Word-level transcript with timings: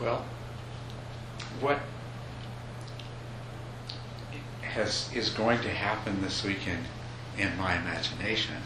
Well, 0.00 0.24
what 1.60 1.78
has 4.62 5.10
is 5.14 5.28
going 5.28 5.60
to 5.60 5.68
happen 5.68 6.22
this 6.22 6.42
weekend 6.42 6.86
in 7.36 7.54
my 7.58 7.76
imagination 7.76 8.56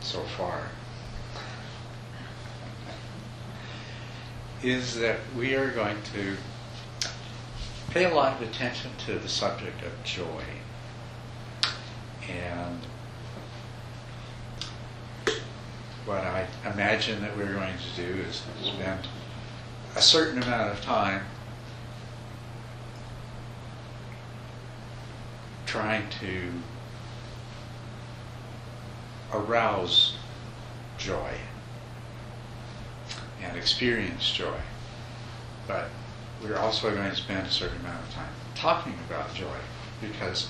so 0.00 0.20
far 0.36 0.68
is 4.62 4.96
that 4.96 5.18
we 5.36 5.54
are 5.54 5.70
going 5.70 5.96
to 6.14 6.36
pay 7.90 8.04
a 8.04 8.14
lot 8.14 8.40
of 8.40 8.48
attention 8.48 8.90
to 9.06 9.18
the 9.18 9.28
subject 9.28 9.82
of 9.82 9.92
joy. 10.04 10.44
And 12.28 12.80
what 16.04 16.18
I 16.18 16.46
imagine 16.66 17.22
that 17.22 17.36
we're 17.36 17.52
going 17.52 17.74
to 17.76 18.02
do 18.02 18.20
is 18.22 18.42
spend 18.62 19.06
a 19.96 20.02
certain 20.02 20.42
amount 20.42 20.72
of 20.72 20.80
time 20.82 21.22
trying 25.66 26.08
to 26.20 26.50
arouse 29.32 30.16
joy 30.98 31.32
and 33.42 33.56
experience 33.56 34.32
joy. 34.32 34.58
But 35.66 35.88
we're 36.42 36.56
also 36.58 36.94
going 36.94 37.10
to 37.10 37.16
spend 37.16 37.46
a 37.46 37.50
certain 37.50 37.78
amount 37.80 38.02
of 38.04 38.14
time 38.14 38.32
talking 38.54 38.94
about 39.08 39.34
joy 39.34 39.58
because 40.00 40.48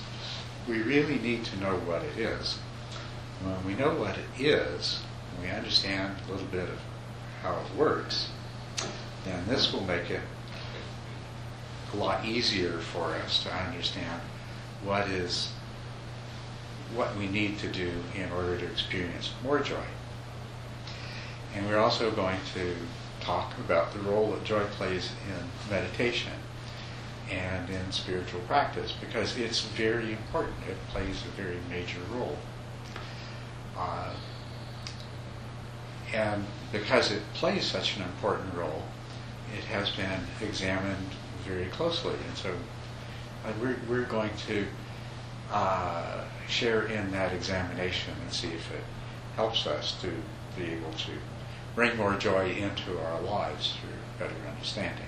we 0.69 0.83
really 0.83 1.19
need 1.19 1.45
to 1.45 1.61
know 1.61 1.77
what 1.81 2.03
it 2.03 2.19
is. 2.19 2.59
When 3.43 3.65
we 3.67 3.75
know 3.75 3.95
what 3.95 4.17
it 4.17 4.43
is, 4.43 5.01
we 5.41 5.51
understand 5.51 6.17
a 6.27 6.33
little 6.33 6.47
bit 6.47 6.69
of 6.69 6.79
how 7.43 7.55
it 7.55 7.79
works, 7.79 8.29
then 9.25 9.47
this 9.49 9.73
will 9.73 9.85
make 9.85 10.11
it 10.11 10.21
a 11.93 11.97
lot 11.97 12.25
easier 12.25 12.79
for 12.79 13.15
us 13.15 13.43
to 13.45 13.55
understand 13.55 14.21
what 14.83 15.09
is 15.09 15.53
what 16.95 17.17
we 17.17 17.27
need 17.27 17.59
to 17.59 17.69
do 17.69 17.91
in 18.15 18.31
order 18.33 18.57
to 18.59 18.67
experience 18.67 19.33
more 19.43 19.59
joy. 19.59 19.85
And 21.55 21.67
we're 21.67 21.79
also 21.79 22.11
going 22.11 22.39
to 22.55 22.75
talk 23.21 23.57
about 23.59 23.93
the 23.93 24.01
role 24.01 24.33
that 24.33 24.45
joy 24.45 24.65
plays 24.77 25.11
in 25.29 25.71
meditation 25.71 26.33
and 27.31 27.71
in 27.71 27.91
spiritual 27.91 28.41
practice 28.43 28.93
because 29.01 29.37
it's 29.37 29.63
very 29.63 30.13
important. 30.13 30.55
It 30.69 30.77
plays 30.89 31.23
a 31.23 31.41
very 31.41 31.59
major 31.71 32.01
role. 32.13 32.37
Uh, 33.77 34.15
and 36.13 36.45
because 36.71 37.11
it 37.11 37.23
plays 37.35 37.65
such 37.65 37.97
an 37.97 38.03
important 38.03 38.55
role, 38.55 38.83
it 39.57 39.65
has 39.65 39.91
been 39.91 40.21
examined 40.41 41.09
very 41.47 41.67
closely. 41.67 42.15
And 42.29 42.37
so 42.37 42.55
uh, 43.45 43.53
we're, 43.61 43.77
we're 43.89 44.05
going 44.05 44.31
to 44.47 44.67
uh, 45.53 46.25
share 46.49 46.85
in 46.87 47.11
that 47.13 47.33
examination 47.33 48.15
and 48.23 48.33
see 48.33 48.49
if 48.49 48.73
it 48.73 48.85
helps 49.37 49.67
us 49.67 50.01
to 50.01 50.11
be 50.57 50.71
able 50.73 50.93
to 50.93 51.11
bring 51.75 51.97
more 51.97 52.15
joy 52.15 52.51
into 52.51 52.99
our 53.01 53.21
lives 53.23 53.75
through 53.81 54.27
better 54.27 54.41
understanding. 54.49 55.07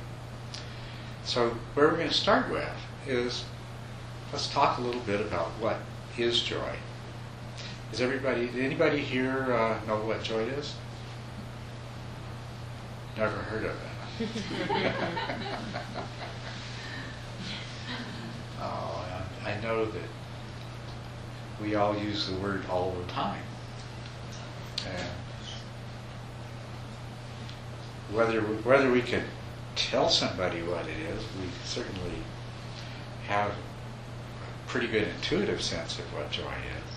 So, 1.25 1.51
where 1.75 1.89
we're 1.89 1.97
going 1.97 2.09
to 2.09 2.15
start 2.15 2.51
with 2.51 2.69
is 3.07 3.45
let's 4.33 4.49
talk 4.49 4.79
a 4.79 4.81
little 4.81 5.01
bit 5.03 5.21
about 5.21 5.49
what 5.61 5.79
is 6.19 6.43
joy. 6.43 6.77
Is 7.93 8.01
everybody, 8.01 8.51
anybody 8.59 8.99
here 8.99 9.53
uh, 9.53 9.79
know 9.87 9.97
what 10.05 10.23
joy 10.23 10.43
is? 10.43 10.75
Never 13.17 13.37
heard 13.37 13.65
of 13.65 13.71
it. 13.71 13.86
Oh, 18.61 19.05
I 19.45 19.61
know 19.63 19.85
that 19.85 20.09
we 21.61 21.75
all 21.75 21.97
use 21.97 22.29
the 22.29 22.37
word 22.37 22.65
all 22.71 22.93
the 22.93 23.13
time. 23.13 23.43
And 24.87 25.09
whether 28.15 28.41
whether 28.41 28.91
we 28.91 29.03
can 29.03 29.25
tell 29.75 30.09
somebody 30.09 30.63
what 30.63 30.87
it 30.87 30.99
is, 30.99 31.23
we 31.41 31.49
certainly 31.65 32.23
have 33.27 33.51
a 33.51 33.55
pretty 34.69 34.87
good 34.87 35.09
intuitive 35.09 35.61
sense 35.61 35.99
of 35.99 36.05
what 36.15 36.31
joy 36.31 36.43
is. 36.43 36.97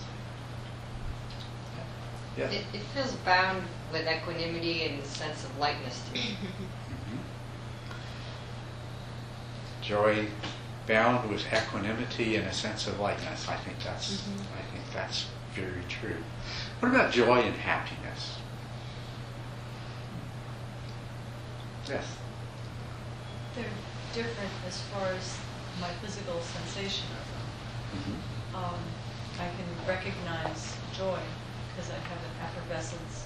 Yeah. 2.37 2.45
It, 2.51 2.63
it 2.73 2.81
feels 2.93 3.13
bound 3.17 3.63
with 3.91 4.07
equanimity 4.07 4.83
and 4.83 5.01
a 5.01 5.05
sense 5.05 5.43
of 5.43 5.57
lightness 5.57 6.01
to 6.07 6.13
me. 6.13 6.19
mm-hmm. 6.43 7.17
Joy 9.89 10.27
bound 10.87 11.27
with 11.31 11.41
equanimity 11.51 12.35
and 12.35 12.45
a 12.45 12.53
sense 12.53 12.85
of 12.85 12.99
lightness. 12.99 13.49
I 13.49 13.55
think 13.55 13.79
that's 13.83 14.21
mm-hmm. 14.21 14.53
I 14.53 14.61
think 14.71 14.93
that's 14.93 15.25
very 15.55 15.81
true. 15.89 16.21
What 16.79 16.89
about 16.89 17.11
joy 17.11 17.39
and 17.39 17.55
happiness? 17.55 18.37
Yes. 21.87 22.05
They're 23.55 23.65
different 24.13 24.51
as 24.67 24.79
far 24.93 25.07
as 25.07 25.39
my 25.81 25.89
physical 26.05 26.39
sensation 26.39 27.07
of 27.17 27.25
them. 27.33 27.47
Mm-hmm. 27.97 28.55
Um, 28.57 28.79
I 29.39 29.49
can 29.57 29.69
recognize 29.87 30.77
joy 30.95 31.17
because 31.73 31.89
I 31.89 31.97
have 31.97 32.21
an 32.29 32.35
effervescence 32.45 33.25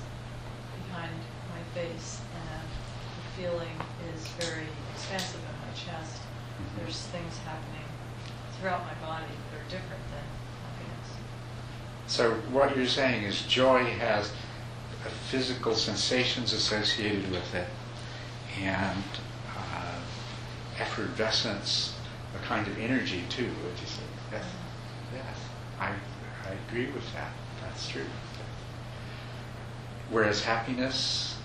behind 0.87 1.11
my 1.51 1.61
face, 1.75 2.21
and 2.39 2.63
the 2.63 3.41
feeling 3.41 3.75
is 4.15 4.27
very 4.39 4.67
expansive 4.93 5.41
in 5.41 5.67
my 5.67 5.73
chest. 5.75 6.12
Mm-hmm. 6.59 6.79
There's 6.79 7.01
things 7.07 7.37
happening 7.39 7.87
throughout 8.59 8.81
my 8.85 8.93
body 9.05 9.25
that 9.51 9.59
are 9.59 9.69
different 9.69 10.03
than 10.11 10.25
happiness. 10.63 11.09
So 12.07 12.31
what 12.51 12.75
you're 12.75 12.87
saying 12.87 13.23
is 13.23 13.41
joy 13.43 13.83
has 13.83 14.31
physical 15.29 15.75
sensations 15.75 16.53
associated 16.53 17.29
with 17.31 17.55
it 17.55 17.67
and 18.61 19.03
uh, 19.57 19.99
effervescence, 20.79 21.95
a 22.35 22.45
kind 22.45 22.67
of 22.67 22.77
energy 22.77 23.23
too, 23.29 23.45
would 23.45 23.79
you 23.79 23.87
say? 23.87 24.03
Yes, 24.31 24.45
yes. 25.13 25.37
I, 25.79 25.91
I 26.47 26.53
agree 26.67 26.85
with 26.87 27.11
that. 27.13 27.31
That's 27.61 27.87
true. 27.87 28.05
Whereas 30.11 30.43
happiness, 30.43 31.37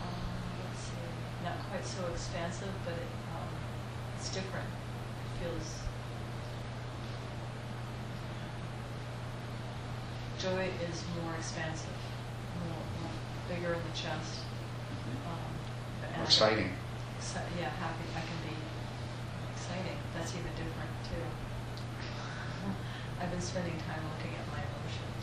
um, 0.00 0.08
let's 0.64 0.80
see, 0.80 1.44
not 1.44 1.63
quite 1.74 1.86
so 1.86 2.06
expansive, 2.12 2.72
but 2.84 2.94
it, 2.94 3.10
um, 3.34 3.48
it's 4.16 4.28
different. 4.30 4.66
It 4.66 5.44
feels 5.44 5.78
joy 10.38 10.68
is 10.90 11.02
more 11.22 11.34
expansive 11.34 11.90
bigger 13.48 13.74
in 13.74 13.80
the 13.80 13.96
chest. 13.96 14.40
Mm-hmm. 14.40 16.20
Um, 16.20 16.22
exciting. 16.22 16.70
Exci- 17.18 17.48
yeah, 17.58 17.70
happy. 17.80 18.04
I 18.16 18.20
can 18.20 18.38
be 18.48 18.56
exciting. 19.54 19.98
That's 20.14 20.32
even 20.32 20.50
different 20.56 20.92
too. 21.04 21.24
I've 23.20 23.30
been 23.30 23.40
spending 23.40 23.76
time 23.86 24.00
looking 24.16 24.32
at 24.36 24.46
my 24.48 24.60
emotions. 24.60 25.22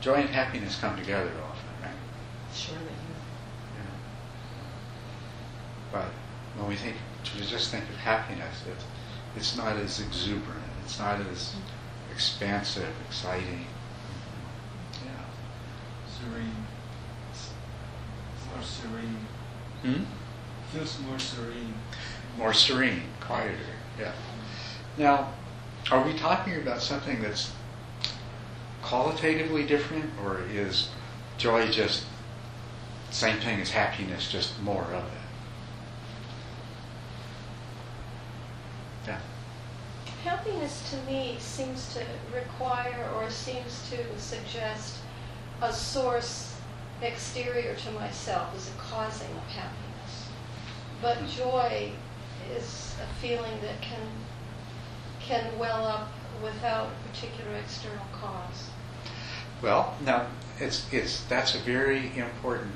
Joy 0.00 0.14
and 0.14 0.30
happiness 0.30 0.78
come 0.80 0.96
together 0.96 1.32
often, 1.44 1.68
right? 1.82 1.92
Sure 2.54 2.78
they 2.78 2.84
do. 2.84 3.14
Yeah. 3.76 3.96
But 5.92 6.08
when 6.68 6.76
we 6.76 6.82
think, 6.82 6.96
we 7.34 7.46
just 7.46 7.70
think 7.70 7.84
of 7.84 7.96
happiness, 7.96 8.62
it, 8.68 8.76
it's 9.36 9.56
not 9.56 9.76
as 9.76 10.00
exuberant. 10.00 10.62
It's 10.84 10.98
not 10.98 11.18
as 11.32 11.54
expansive, 12.12 12.92
exciting. 13.06 13.64
Yeah. 15.02 15.24
Serene 16.06 16.66
more 18.54 18.62
serene. 18.62 19.26
Hmm? 19.82 20.04
Feels 20.72 20.98
more 21.00 21.18
serene. 21.18 21.74
More 22.36 22.52
serene, 22.52 23.02
quieter, 23.20 23.56
yeah. 23.98 24.12
Now, 24.96 25.32
are 25.90 26.04
we 26.04 26.12
talking 26.14 26.56
about 26.56 26.82
something 26.82 27.22
that's 27.22 27.52
qualitatively 28.82 29.64
different, 29.64 30.10
or 30.22 30.40
is 30.52 30.90
joy 31.38 31.68
just 31.70 32.04
same 33.10 33.38
thing 33.40 33.60
as 33.60 33.70
happiness, 33.70 34.30
just 34.30 34.60
more 34.62 34.82
of 34.82 35.04
it? 35.04 35.18
Yeah. 39.08 39.20
Happiness 40.24 40.90
to 40.90 41.10
me 41.10 41.36
seems 41.38 41.94
to 41.94 42.04
require 42.34 43.08
or 43.14 43.30
seems 43.30 43.88
to 43.90 43.96
suggest 44.18 44.96
a 45.62 45.72
source 45.72 46.56
exterior 47.02 47.74
to 47.74 47.90
myself 47.92 48.54
as 48.56 48.68
a 48.68 48.72
causing 48.72 49.30
of 49.30 49.46
happiness. 49.48 50.28
But 51.00 51.28
joy 51.28 51.92
is 52.56 52.94
a 53.02 53.20
feeling 53.20 53.60
that 53.62 53.80
can 53.80 54.00
can 55.20 55.58
well 55.58 55.86
up 55.86 56.08
without 56.42 56.86
a 56.86 57.08
particular 57.08 57.52
external 57.58 58.04
cause. 58.12 58.70
Well, 59.60 59.96
now, 60.04 60.26
it's, 60.58 60.86
it's, 60.92 61.22
that's 61.24 61.54
a 61.54 61.58
very 61.58 62.16
important 62.16 62.72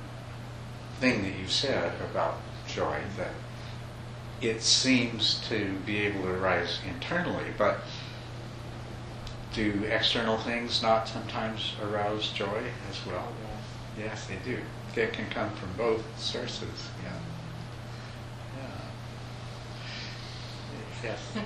thing 1.00 1.22
that 1.22 1.38
you 1.38 1.46
said 1.46 1.92
about 2.10 2.38
joy, 2.66 3.00
that 3.16 3.30
it 4.42 4.60
seems 4.60 5.40
to 5.48 5.74
be 5.86 5.98
able 5.98 6.22
to 6.22 6.30
arise 6.30 6.80
internally, 6.86 7.46
but 7.56 7.78
do 9.54 9.84
external 9.88 10.36
things 10.38 10.82
not 10.82 11.08
sometimes 11.08 11.74
arouse 11.82 12.32
joy 12.32 12.62
as 12.90 13.06
well? 13.06 13.32
Yes, 13.98 14.26
they 14.26 14.36
do. 14.44 14.58
They 14.94 15.06
can 15.06 15.28
come 15.30 15.50
from 15.54 15.72
both 15.76 16.02
sources, 16.18 16.90
yeah. 17.02 17.18
Yeah. 21.02 21.10
Yes. 21.10 21.18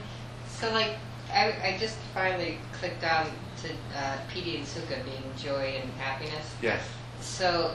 So 0.49 0.73
like, 0.73 0.97
I, 1.31 1.49
I 1.63 1.77
just 1.79 1.99
finally 2.15 2.59
clicked 2.73 3.05
on 3.05 3.27
to 3.63 3.69
uh, 3.95 4.17
Piti 4.33 4.57
and 4.57 4.67
Sukha 4.67 5.05
being 5.05 5.23
joy 5.37 5.79
and 5.83 5.91
happiness. 5.99 6.55
Yes. 6.63 6.81
So, 7.21 7.75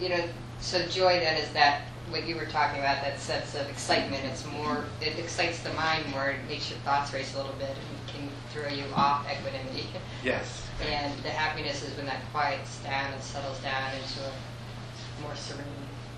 you 0.00 0.08
know, 0.10 0.22
so 0.60 0.86
joy 0.86 1.18
then 1.18 1.36
is 1.36 1.50
that 1.50 1.82
what 2.10 2.26
you 2.26 2.36
were 2.36 2.46
talking 2.46 2.80
about, 2.80 3.02
that 3.02 3.18
sense 3.18 3.54
of 3.54 3.68
excitement. 3.68 4.22
It's 4.24 4.44
more, 4.46 4.84
it 5.00 5.18
excites 5.18 5.60
the 5.60 5.72
mind 5.72 6.08
more, 6.10 6.30
it 6.30 6.38
makes 6.48 6.70
your 6.70 6.78
thoughts 6.80 7.12
race 7.12 7.34
a 7.34 7.38
little 7.38 7.54
bit 7.54 7.70
and 7.70 8.08
can 8.08 8.28
throw 8.50 8.68
you 8.68 8.84
off 8.94 9.26
equanimity. 9.30 9.86
Yes. 10.22 10.66
And 10.80 11.12
the 11.22 11.28
happiness 11.28 11.82
is 11.84 11.94
when 11.98 12.06
that 12.06 12.20
quiets 12.32 12.82
down 12.82 13.12
and 13.12 13.22
settles 13.22 13.60
down 13.60 13.92
into 13.92 14.20
a 14.22 15.22
more 15.22 15.36
serene. 15.36 15.64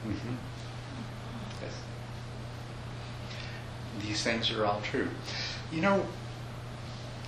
Mm-hmm. 0.06 0.34
Yes. 1.60 1.72
These 4.00 4.22
things 4.22 4.50
are 4.52 4.64
all 4.64 4.80
true. 4.80 5.08
You 5.72 5.80
know, 5.80 6.06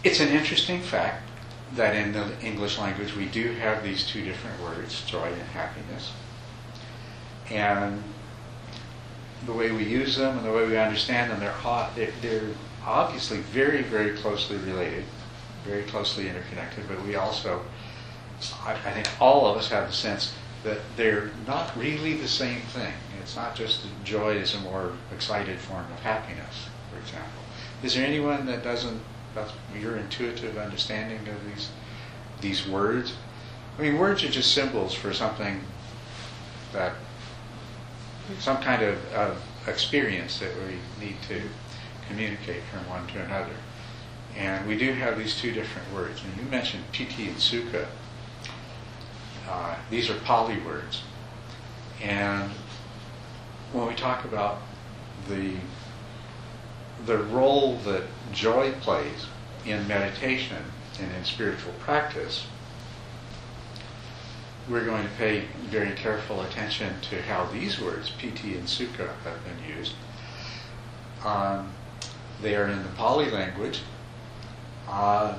it's 0.05 0.21
an 0.21 0.29
interesting 0.29 0.81
fact 0.81 1.29
that 1.75 1.97
in 1.97 2.13
the 2.13 2.31
English 2.41 2.79
language 2.79 3.15
we 3.17 3.27
do 3.27 3.53
have 3.55 3.83
these 3.83 4.07
two 4.07 4.25
different 4.25 4.63
words, 4.63 5.03
joy 5.05 5.27
and 5.27 5.43
happiness. 5.43 6.13
And 7.51 8.03
the 9.47 9.53
way 9.53 9.71
we 9.71 9.85
use 9.85 10.17
them 10.17 10.37
and 10.37 10.47
the 10.47 10.53
way 10.53 10.67
we 10.67 10.77
understand 10.77 11.31
them, 11.31 11.41
they're, 11.41 12.13
they're 12.21 12.49
obviously 12.85 13.39
very, 13.39 13.83
very 13.83 14.17
closely 14.17 14.57
related, 14.59 15.05
very 15.65 15.83
closely 15.85 16.29
interconnected, 16.29 16.89
but 16.89 17.03
we 17.05 17.15
also, 17.17 17.63
I, 18.65 18.73
I 18.73 18.93
think 18.93 19.09
all 19.21 19.47
of 19.47 19.57
us 19.57 19.69
have 19.69 19.89
the 19.89 19.95
sense 19.95 20.35
that 20.65 20.79
they're 20.97 21.31
not 21.47 21.77
really 21.77 22.15
the 22.15 22.29
same 22.29 22.61
thing. 22.61 22.93
It's 23.21 23.37
not 23.37 23.55
just 23.55 23.83
that 23.83 24.05
joy 24.05 24.37
is 24.37 24.55
a 24.55 24.61
more 24.61 24.93
excited 25.15 25.59
form 25.59 25.85
of 25.93 26.01
happiness, 26.01 26.69
for 26.91 26.99
example. 26.99 27.43
Is 27.83 27.95
there 27.95 28.07
anyone 28.07 28.47
that 28.47 28.65
doesn't, 28.65 29.01
that's 29.35 29.53
your 29.79 29.97
intuitive 29.97 30.57
understanding 30.57 31.21
of 31.29 31.55
these, 31.55 31.71
these 32.41 32.67
words? 32.67 33.13
I 33.79 33.83
mean, 33.83 33.99
words 33.99 34.25
are 34.25 34.31
just 34.31 34.53
symbols 34.53 34.95
for 34.95 35.13
something 35.13 35.61
that 36.73 36.95
some 38.39 38.59
kind 38.59 38.83
of, 38.83 39.13
of 39.13 39.43
experience 39.67 40.39
that 40.41 40.51
we 40.57 41.05
need 41.05 41.17
to 41.29 41.41
communicate 42.09 42.63
from 42.73 42.89
one 42.89 43.07
to 43.09 43.23
another. 43.23 43.55
And 44.37 44.67
we 44.67 44.79
do 44.79 44.93
have 44.93 45.19
these 45.19 45.37
two 45.37 45.53
different 45.53 45.93
words. 45.93 46.23
And 46.23 46.37
you 46.37 46.51
mentioned 46.51 46.85
piti 46.93 47.29
and 47.29 47.37
sukha. 47.37 47.87
Uh, 49.49 49.75
these 49.91 50.11
are 50.11 50.15
Pali 50.21 50.59
words. 50.61 51.03
And 52.03 52.51
when 53.73 53.89
we 53.89 53.95
talk 53.95 54.25
about 54.25 54.59
the, 55.29 55.57
the 57.07 57.19
role 57.19 57.77
that 57.79 58.05
joy 58.33 58.73
plays 58.81 59.27
in 59.67 59.87
meditation 59.89 60.63
and 61.01 61.13
in 61.15 61.25
spiritual 61.25 61.73
practice, 61.81 62.47
we're 64.71 64.85
going 64.85 65.03
to 65.03 65.15
pay 65.15 65.45
very 65.71 65.93
careful 65.93 66.43
attention 66.43 66.93
to 67.11 67.23
how 67.23 67.47
these 67.47 67.81
words, 67.81 68.11
piti 68.19 68.55
and 68.57 68.67
sukha, 68.67 69.15
have 69.25 69.39
been 69.45 69.77
used. 69.77 69.95
Um, 71.25 71.73
they 72.43 72.55
are 72.55 72.69
in 72.69 72.83
the 72.83 72.89
Pali 72.91 73.31
language, 73.31 73.81
uh, 74.89 75.37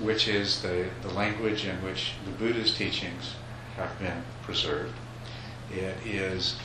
which 0.00 0.28
is 0.28 0.60
the, 0.62 0.88
the 1.02 1.08
language 1.08 1.64
in 1.64 1.76
which 1.82 2.12
the 2.24 2.32
Buddha's 2.32 2.74
teachings 2.74 3.34
have 3.76 3.98
been 3.98 4.22
preserved. 4.42 4.94
It 5.72 5.96
is 6.04 6.56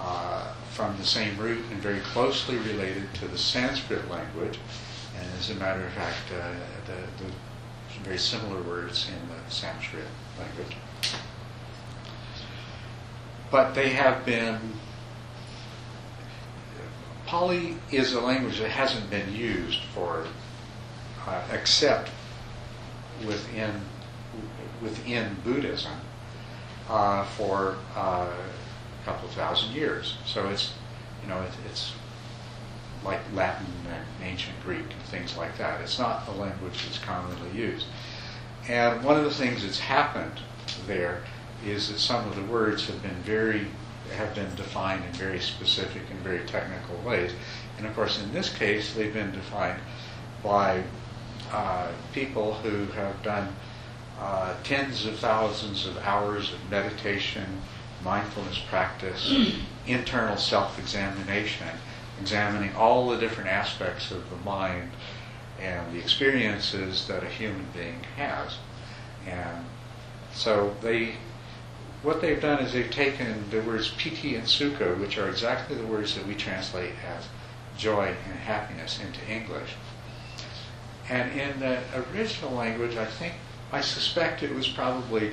uh, 0.00 0.52
from 0.72 0.96
the 0.98 1.04
same 1.04 1.36
root 1.38 1.64
and 1.70 1.80
very 1.80 2.00
closely 2.00 2.56
related 2.58 3.14
to 3.14 3.28
the 3.28 3.38
Sanskrit 3.38 4.10
language. 4.10 4.58
And 5.16 5.26
as 5.38 5.50
a 5.50 5.54
matter 5.54 5.84
of 5.86 5.92
fact, 5.92 6.32
uh, 6.32 6.52
the, 6.86 7.24
the 7.24 7.30
very 8.02 8.18
similar 8.18 8.60
words 8.62 9.08
in 9.08 9.28
the 9.28 9.50
Sanskrit 9.50 10.04
language. 10.38 10.76
But 13.50 13.74
they 13.74 13.90
have 13.90 14.24
been. 14.24 14.58
Pali 17.26 17.76
is 17.90 18.12
a 18.12 18.20
language 18.20 18.58
that 18.60 18.70
hasn't 18.70 19.10
been 19.10 19.34
used 19.34 19.80
for, 19.94 20.26
uh, 21.26 21.42
except 21.52 22.10
within 23.26 23.80
within 24.80 25.36
Buddhism, 25.44 25.92
uh, 26.88 27.24
for 27.24 27.76
uh, 27.96 28.30
a 28.30 29.04
couple 29.04 29.28
thousand 29.30 29.74
years. 29.74 30.16
So 30.26 30.48
it's, 30.48 30.72
you 31.22 31.28
know, 31.28 31.40
it, 31.42 31.50
it's 31.70 31.92
like 33.04 33.20
Latin 33.34 33.66
and 33.88 34.04
ancient 34.28 34.56
Greek 34.64 34.80
and 34.80 35.02
things 35.04 35.36
like 35.36 35.56
that. 35.58 35.80
It's 35.80 35.98
not 35.98 36.26
a 36.28 36.32
language 36.32 36.84
that's 36.84 36.98
commonly 36.98 37.50
used. 37.58 37.86
And 38.68 39.02
one 39.04 39.16
of 39.16 39.24
the 39.24 39.30
things 39.30 39.62
that's 39.62 39.78
happened 39.78 40.40
there 40.86 41.22
is 41.64 41.88
that 41.88 41.98
some 41.98 42.26
of 42.28 42.36
the 42.36 42.42
words 42.42 42.86
have 42.86 43.02
been 43.02 43.22
very 43.22 43.66
have 44.16 44.34
been 44.34 44.54
defined 44.54 45.04
in 45.04 45.12
very 45.12 45.40
specific 45.40 46.02
and 46.10 46.20
very 46.20 46.44
technical 46.46 46.96
ways. 47.04 47.32
And 47.76 47.86
of 47.86 47.94
course, 47.94 48.22
in 48.22 48.32
this 48.32 48.54
case, 48.54 48.94
they've 48.94 49.12
been 49.12 49.32
defined 49.32 49.80
by 50.44 50.82
uh, 51.52 51.90
people 52.12 52.54
who 52.54 52.86
have 52.92 53.20
done 53.22 53.54
uh, 54.20 54.54
tens 54.62 55.04
of 55.06 55.18
thousands 55.18 55.86
of 55.86 55.98
hours 55.98 56.52
of 56.52 56.70
meditation, 56.70 57.44
mindfulness 58.02 58.58
practice, 58.70 59.34
internal 59.86 60.36
self-examination, 60.36 61.68
examining 62.20 62.74
all 62.74 63.08
the 63.08 63.18
different 63.18 63.50
aspects 63.50 64.10
of 64.10 64.28
the 64.30 64.36
mind 64.36 64.90
and 65.60 65.94
the 65.94 65.98
experiences 65.98 67.06
that 67.08 67.22
a 67.22 67.28
human 67.28 67.66
being 67.74 68.00
has. 68.16 68.56
And 69.26 69.64
so 70.32 70.74
they, 70.82 71.14
what 72.06 72.20
they've 72.20 72.40
done 72.40 72.60
is 72.60 72.72
they've 72.72 72.88
taken 72.88 73.50
the 73.50 73.60
words 73.62 73.92
piti 73.98 74.36
and 74.36 74.44
sukha, 74.44 74.96
which 75.00 75.18
are 75.18 75.28
exactly 75.28 75.74
the 75.74 75.86
words 75.86 76.14
that 76.14 76.24
we 76.24 76.36
translate 76.36 76.92
as 77.04 77.26
joy 77.76 78.14
and 78.28 78.38
happiness 78.38 79.00
into 79.00 79.18
English. 79.28 79.74
And 81.08 81.32
in 81.32 81.58
the 81.58 81.80
original 82.14 82.52
language, 82.52 82.96
I 82.96 83.06
think, 83.06 83.34
I 83.72 83.80
suspect 83.80 84.44
it 84.44 84.54
was 84.54 84.68
probably 84.68 85.32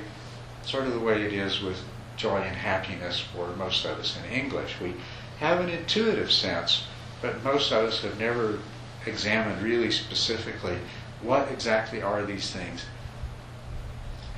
sort 0.64 0.88
of 0.88 0.94
the 0.94 0.98
way 0.98 1.22
it 1.22 1.32
is 1.32 1.62
with 1.62 1.80
joy 2.16 2.38
and 2.38 2.56
happiness 2.56 3.20
for 3.20 3.54
most 3.54 3.84
of 3.84 4.00
us 4.00 4.18
in 4.18 4.24
English. 4.32 4.74
We 4.80 4.94
have 5.38 5.60
an 5.60 5.68
intuitive 5.68 6.32
sense, 6.32 6.88
but 7.22 7.44
most 7.44 7.70
of 7.70 7.86
us 7.86 8.02
have 8.02 8.18
never 8.18 8.58
examined 9.06 9.62
really 9.62 9.92
specifically 9.92 10.78
what 11.22 11.52
exactly 11.52 12.02
are 12.02 12.24
these 12.24 12.50
things 12.50 12.84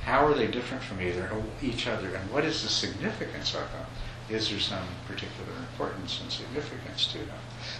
how 0.07 0.25
are 0.25 0.33
they 0.33 0.47
different 0.47 0.81
from 0.81 1.01
either 1.01 1.29
each 1.61 1.85
other, 1.85 2.15
and 2.15 2.31
what 2.31 2.45
is 2.45 2.63
the 2.63 2.69
significance 2.69 3.53
of 3.53 3.69
them? 3.73 3.85
Is 4.29 4.49
there 4.49 4.59
some 4.59 4.87
particular 5.05 5.51
importance 5.59 6.21
and 6.21 6.31
significance 6.31 7.07
to 7.11 7.17
them? 7.17 7.37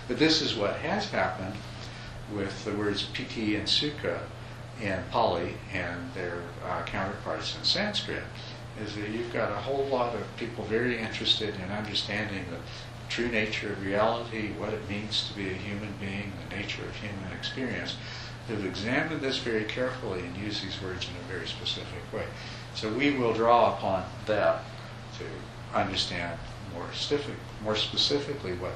But 0.09 0.19
this 0.19 0.41
is 0.41 0.53
what 0.53 0.75
has 0.75 1.09
happened 1.09 1.55
with 2.35 2.65
the 2.65 2.73
words 2.73 3.03
piti 3.13 3.55
and 3.55 3.65
sukha 3.65 4.19
in 4.81 5.01
Pali 5.09 5.53
and 5.71 6.13
their 6.13 6.41
uh, 6.65 6.83
counterparts 6.83 7.55
in 7.57 7.63
Sanskrit, 7.63 8.23
is 8.83 8.93
that 8.95 9.09
you've 9.09 9.31
got 9.31 9.49
a 9.49 9.61
whole 9.61 9.85
lot 9.85 10.13
of 10.13 10.35
people 10.35 10.65
very 10.65 10.99
interested 10.99 11.55
in 11.55 11.71
understanding 11.71 12.43
the 12.51 12.59
true 13.07 13.29
nature 13.29 13.71
of 13.71 13.81
reality, 13.85 14.51
what 14.59 14.73
it 14.73 14.89
means 14.89 15.29
to 15.29 15.33
be 15.33 15.49
a 15.49 15.53
human 15.53 15.93
being, 16.01 16.33
the 16.49 16.57
nature 16.57 16.83
of 16.83 16.93
human 16.97 17.31
experience, 17.31 17.95
who've 18.47 18.65
examined 18.65 19.21
this 19.21 19.37
very 19.37 19.65
carefully 19.65 20.21
and 20.21 20.35
used 20.37 20.63
these 20.63 20.81
words 20.81 21.07
in 21.09 21.15
a 21.15 21.33
very 21.33 21.47
specific 21.47 22.01
way. 22.13 22.25
So 22.75 22.89
we 22.89 23.11
will 23.11 23.33
draw 23.33 23.73
upon 23.75 24.05
that 24.25 24.63
to 25.17 25.77
understand 25.77 26.37
more, 26.73 26.87
stifi- 26.93 27.33
more 27.63 27.75
specifically 27.75 28.53
what 28.53 28.73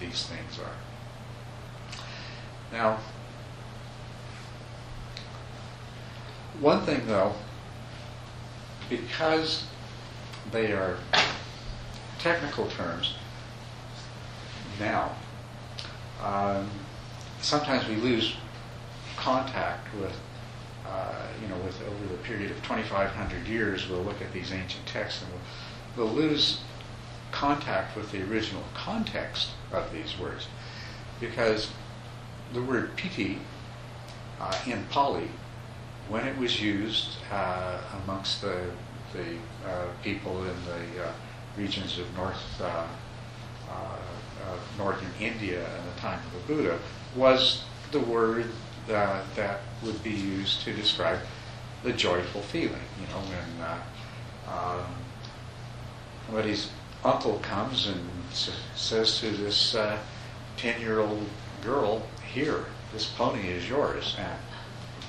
these 0.00 0.26
things 0.26 0.58
are. 0.58 2.02
Now, 2.72 2.98
one 6.60 6.82
thing 6.82 7.06
though, 7.06 7.34
because 8.88 9.64
they 10.50 10.72
are 10.72 10.96
technical 12.18 12.66
terms 12.68 13.14
now, 14.80 15.12
um, 16.22 16.68
sometimes 17.40 17.86
we 17.88 17.96
lose 17.96 18.36
contact 19.22 19.86
with 20.00 20.18
uh, 20.84 21.14
you 21.40 21.48
know, 21.48 21.56
with 21.64 21.80
over 21.82 22.06
the 22.08 22.18
period 22.24 22.50
of 22.50 22.56
2,500 22.62 23.46
years, 23.46 23.88
we'll 23.88 24.02
look 24.02 24.20
at 24.20 24.32
these 24.32 24.52
ancient 24.52 24.84
texts 24.84 25.22
and 25.22 25.30
we'll, 25.96 26.06
we'll 26.06 26.14
lose 26.14 26.60
contact 27.30 27.96
with 27.96 28.10
the 28.10 28.20
original 28.28 28.64
context 28.74 29.50
of 29.70 29.90
these 29.92 30.18
words, 30.18 30.48
because 31.20 31.70
the 32.52 32.62
word 32.62 32.96
piti 32.96 33.38
uh, 34.40 34.58
in 34.66 34.84
Pali, 34.86 35.28
when 36.08 36.26
it 36.26 36.36
was 36.36 36.60
used 36.60 37.16
uh, 37.30 37.78
amongst 38.02 38.42
the 38.42 38.70
the 39.12 39.36
uh, 39.68 39.86
people 40.02 40.38
in 40.42 40.56
the 40.64 41.04
uh, 41.04 41.12
regions 41.56 41.98
of 41.98 42.12
North 42.16 42.60
uh, 42.60 42.86
northern 44.76 45.12
India 45.20 45.60
in 45.60 45.84
the 45.94 46.00
time 46.00 46.18
of 46.18 46.32
the 46.32 46.54
Buddha, 46.54 46.78
was 47.14 47.62
the 47.92 48.00
word 48.00 48.46
uh, 48.90 49.22
that 49.36 49.60
would 49.82 50.02
be 50.02 50.10
used 50.10 50.62
to 50.62 50.72
describe 50.72 51.18
the 51.82 51.92
joyful 51.92 52.42
feeling. 52.42 52.80
You 53.00 53.06
know, 53.08 53.20
when 53.20 53.66
uh, 53.66 54.80
um, 54.80 54.86
somebody's 56.26 56.70
uncle 57.04 57.38
comes 57.40 57.86
and 57.88 58.08
s- 58.30 58.50
says 58.76 59.18
to 59.20 59.30
this 59.30 59.74
uh, 59.74 59.98
ten-year-old 60.56 61.26
girl, 61.62 62.02
"Here, 62.32 62.66
this 62.92 63.06
pony 63.06 63.48
is 63.48 63.68
yours," 63.68 64.16
and 64.18 64.38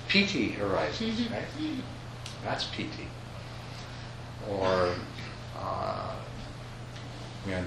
piti 0.08 0.58
arises. 0.62 1.30
Right? 1.30 1.44
That's 2.44 2.66
piti. 2.66 3.08
Or 4.50 4.94
uh, 5.58 6.12
when 7.46 7.66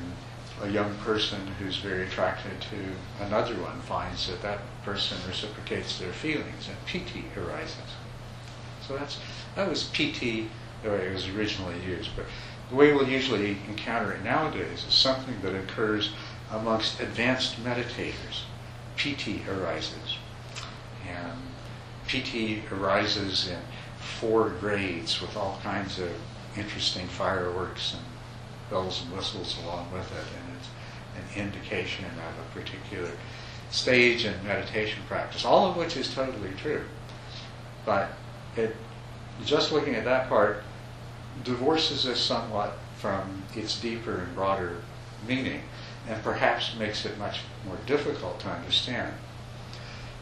a 0.63 0.69
young 0.69 0.95
person 0.99 1.41
who's 1.59 1.77
very 1.77 2.07
attracted 2.07 2.61
to 2.61 3.25
another 3.25 3.55
one 3.61 3.81
finds 3.83 4.27
that 4.29 4.43
that 4.43 4.61
person 4.85 5.19
reciprocates 5.27 5.99
their 5.99 6.13
feelings, 6.13 6.69
and 6.69 6.77
piti 6.87 7.25
arises. 7.37 7.77
So 8.87 8.97
that's 8.97 9.19
that 9.55 9.69
was 9.69 9.85
piti 9.85 10.49
the 10.83 10.91
way 10.91 11.07
it 11.09 11.13
was 11.13 11.29
originally 11.29 11.79
used. 11.85 12.11
But 12.17 12.27
the 12.71 12.77
way 12.77 12.93
we'll 12.93 13.09
usually 13.09 13.59
encounter 13.69 14.13
it 14.13 14.23
nowadays 14.23 14.85
is 14.87 14.95
something 14.95 15.35
that 15.43 15.55
occurs 15.55 16.11
amongst 16.51 17.01
advanced 17.01 17.63
meditators. 17.63 18.43
piti 18.97 19.43
arises. 19.49 20.19
And 21.09 21.39
piti 22.07 22.63
arises 22.73 23.49
in 23.49 23.59
four 23.99 24.51
grades 24.61 25.21
with 25.21 25.37
all 25.37 25.61
kinds 25.63 25.99
of 25.99 26.11
interesting 26.57 27.07
fireworks 27.07 27.95
and 27.95 28.03
bells 28.71 29.03
and 29.03 29.17
whistles 29.17 29.57
along 29.65 29.93
with 29.93 30.11
it. 30.13 30.27
And 30.39 30.46
an 31.17 31.41
indication 31.41 32.05
of 32.05 32.13
a 32.13 32.59
particular 32.59 33.11
stage 33.71 34.25
in 34.25 34.35
meditation 34.45 35.03
practice, 35.09 35.45
all 35.45 35.69
of 35.69 35.77
which 35.77 35.97
is 35.97 36.13
totally 36.13 36.53
true. 36.57 36.85
But 37.85 38.11
it, 38.57 38.77
just 39.45 39.73
looking 39.73 39.95
at 39.95 40.05
that 40.05 40.29
part 40.29 40.63
divorces 41.45 42.07
us 42.07 42.21
somewhat 42.21 42.79
from 42.97 43.43
its 43.55 43.79
deeper 43.81 44.19
and 44.19 44.35
broader 44.35 44.83
meaning 45.27 45.63
and 46.09 46.23
perhaps 46.23 46.75
makes 46.77 47.05
it 47.05 47.19
much 47.19 47.41
more 47.67 47.79
difficult 47.87 48.41
to 48.41 48.49
understand. 48.49 49.13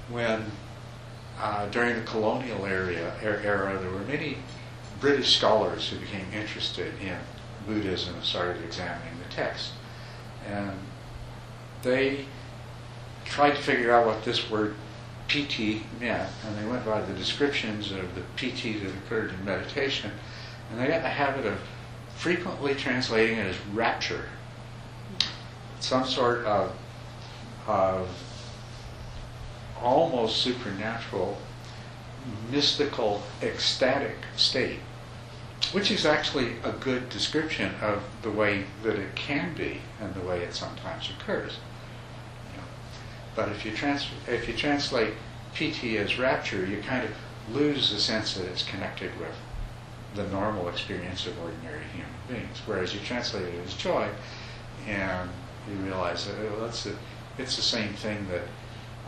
When 0.09 0.45
uh, 1.39 1.67
during 1.69 1.97
the 1.97 2.03
colonial 2.03 2.65
er- 2.65 3.13
era, 3.23 3.79
there 3.79 3.91
were 3.91 4.01
many 4.01 4.39
British 5.01 5.37
scholars 5.37 5.89
who 5.89 5.99
became 5.99 6.27
interested 6.33 6.93
in 7.01 7.17
Buddhism 7.67 8.15
and 8.15 8.25
started 8.25 8.65
examining 8.65 9.19
the 9.19 9.35
text. 9.35 9.73
And 10.49 10.73
they 11.83 12.25
tried 13.25 13.53
to 13.53 13.63
figure 13.63 13.93
out 13.93 14.07
what 14.07 14.25
this 14.25 14.51
word 14.51 14.75
piti 15.29 15.83
meant, 16.01 16.31
and 16.47 16.59
they 16.59 16.69
went 16.71 16.85
by 16.85 17.01
the 17.01 17.13
descriptions 17.15 17.91
of 17.91 18.15
the 18.15 18.21
piti 18.37 18.79
that 18.79 18.91
occurred 18.91 19.31
in 19.31 19.45
meditation, 19.45 20.11
and 20.71 20.81
they 20.81 20.87
got 20.87 21.03
the 21.03 21.09
habit 21.09 21.47
of 21.47 21.59
frequently 22.17 22.75
translating 22.75 23.39
it 23.39 23.47
as 23.47 23.57
rapture, 23.73 24.29
some 25.81 26.05
sort 26.05 26.45
of, 26.45 26.75
of 27.67 28.09
almost 29.83 30.39
supernatural, 30.43 31.39
mystical, 32.51 33.23
ecstatic 33.43 34.17
state, 34.37 34.81
which 35.75 35.91
is 35.91 36.07
actually 36.07 36.53
a 36.63 36.71
good 36.71 37.09
description 37.09 37.75
of 37.83 38.01
the 38.23 38.31
way 38.31 38.63
that 38.85 38.97
it 38.97 39.13
can 39.17 39.53
be 39.55 39.81
and 40.01 40.15
the 40.15 40.21
way 40.21 40.39
it 40.39 40.55
sometimes 40.55 41.11
occurs. 41.11 41.59
But 43.35 43.49
if 43.49 43.65
you, 43.65 43.73
trans- 43.73 44.07
if 44.29 44.47
you 44.47 44.55
translate 44.55 45.15
piti 45.53 45.99
as 45.99 46.17
rapture, 46.17 46.65
you 46.65 46.81
kind 46.83 47.05
of 47.05 47.11
lose 47.53 47.91
the 47.91 47.99
sense 47.99 48.35
that 48.35 48.47
it's 48.47 48.63
connected 48.63 49.11
with 49.19 49.35
the 50.15 50.29
normal 50.29 50.69
experience 50.69 51.27
of 51.27 51.37
ordinary 51.43 51.83
human 51.93 52.13
beings. 52.29 52.63
Whereas 52.67 52.95
you 52.95 53.01
translate 53.01 53.53
it 53.53 53.67
as 53.67 53.75
joy, 53.75 54.09
and 54.87 55.29
you 55.69 55.75
realize 55.85 56.25
that 56.27 56.37
oh, 56.39 56.61
that's 56.61 56.85
the, 56.85 56.95
it's 57.37 57.57
the 57.57 57.63
same 57.63 57.95
thing 57.95 58.25
that 58.29 58.43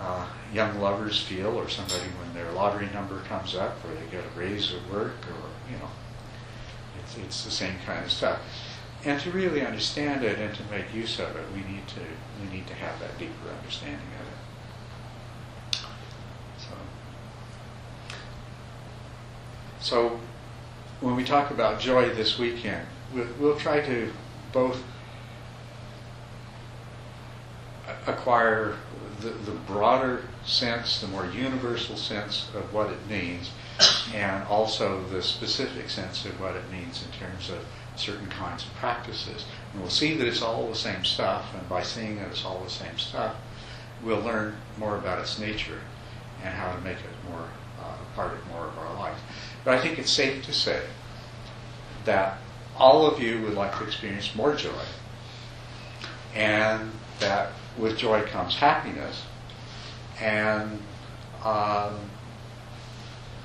uh, 0.00 0.26
young 0.52 0.80
lovers 0.80 1.22
feel, 1.22 1.54
or 1.56 1.68
somebody 1.68 2.10
when 2.18 2.34
their 2.34 2.50
lottery 2.50 2.88
number 2.92 3.20
comes 3.28 3.54
up, 3.54 3.76
or 3.84 3.94
they 3.94 4.10
get 4.10 4.24
a 4.24 4.38
raise 4.38 4.74
at 4.74 4.92
work, 4.92 5.14
or 5.28 5.70
you 5.72 5.78
know, 5.78 5.88
it's, 7.18 7.44
the 7.44 7.50
same 7.50 7.74
kind 7.84 8.04
of 8.04 8.10
stuff. 8.10 8.40
And 9.04 9.20
to 9.20 9.30
really 9.30 9.64
understand 9.64 10.24
it 10.24 10.38
and 10.38 10.54
to 10.54 10.62
make 10.64 10.92
use 10.94 11.18
of 11.18 11.36
it, 11.36 11.44
we 11.52 11.60
need 11.60 11.86
to 11.88 12.00
we 12.42 12.48
need 12.54 12.66
to 12.66 12.74
have 12.74 12.98
that 13.00 13.16
deeper 13.18 13.32
understanding 13.58 14.00
of 14.20 14.26
it. 15.72 15.88
So, 16.58 16.74
so 19.80 20.20
when 21.00 21.14
we 21.14 21.24
talk 21.24 21.50
about 21.50 21.78
joy 21.78 22.08
this 22.14 22.38
weekend, 22.38 22.86
we'll, 23.14 23.28
we'll 23.38 23.58
try 23.58 23.80
to 23.80 24.12
both 24.52 24.82
acquire 28.06 28.76
the, 29.20 29.30
the 29.30 29.52
broader 29.66 30.24
sense, 30.44 31.00
the 31.00 31.08
more 31.08 31.26
universal 31.26 31.96
sense 31.96 32.48
of 32.54 32.72
what 32.72 32.90
it 32.90 33.06
means, 33.08 33.50
and 34.14 34.44
also 34.44 35.02
the 35.08 35.22
specific 35.22 35.90
sense 35.90 36.24
of 36.24 36.40
what 36.40 36.56
it 36.56 36.70
means 36.70 37.04
in 37.04 37.10
terms 37.18 37.50
of 37.50 37.58
certain 37.96 38.26
kinds 38.28 38.64
of 38.64 38.72
practices. 38.74 39.44
And 39.72 39.82
we'll 39.82 39.90
see 39.90 40.14
that 40.14 40.26
it's 40.26 40.42
all 40.42 40.68
the 40.68 40.74
same 40.74 41.04
stuff, 41.04 41.54
and 41.54 41.68
by 41.68 41.82
seeing 41.82 42.16
that 42.16 42.28
it's 42.28 42.44
all 42.44 42.62
the 42.62 42.70
same 42.70 42.98
stuff, 42.98 43.36
we'll 44.02 44.20
learn 44.20 44.56
more 44.78 44.96
about 44.96 45.20
its 45.20 45.38
nature 45.38 45.80
and 46.42 46.54
how 46.54 46.72
to 46.72 46.80
make 46.82 46.98
it 46.98 47.30
more 47.30 47.48
uh, 47.80 47.96
a 48.00 48.14
part 48.14 48.32
of 48.32 48.46
more 48.48 48.66
of 48.66 48.78
our 48.78 48.94
life. 48.94 49.18
But 49.64 49.74
I 49.74 49.80
think 49.80 49.98
it's 49.98 50.10
safe 50.10 50.44
to 50.44 50.52
say 50.52 50.82
that 52.04 52.38
all 52.78 53.06
of 53.06 53.20
you 53.20 53.42
would 53.42 53.54
like 53.54 53.76
to 53.78 53.84
experience 53.84 54.34
more 54.34 54.54
joy, 54.54 54.84
and 56.34 56.90
that 57.20 57.52
with 57.78 57.96
joy 57.96 58.22
comes 58.22 58.56
happiness, 58.56 59.24
and 60.20 60.78
um, 61.44 61.98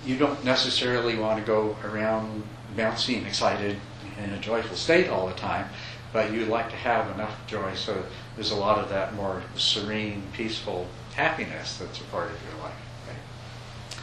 you 0.05 0.17
don't 0.17 0.43
necessarily 0.43 1.15
want 1.15 1.39
to 1.39 1.45
go 1.45 1.75
around 1.83 2.43
bouncy 2.75 3.17
and 3.17 3.27
excited 3.27 3.77
in 4.23 4.31
a 4.31 4.39
joyful 4.39 4.75
state 4.75 5.09
all 5.09 5.27
the 5.27 5.33
time, 5.33 5.67
but 6.13 6.31
you'd 6.31 6.47
like 6.47 6.69
to 6.69 6.75
have 6.75 7.13
enough 7.15 7.35
joy 7.47 7.73
so 7.75 8.03
there's 8.35 8.51
a 8.51 8.55
lot 8.55 8.77
of 8.79 8.89
that 8.89 9.13
more 9.13 9.43
serene, 9.55 10.23
peaceful 10.33 10.87
happiness 11.15 11.77
that's 11.77 11.99
a 11.99 12.03
part 12.05 12.31
of 12.31 12.37
your 12.43 12.63
life. 12.63 12.73
Right? 13.07 13.97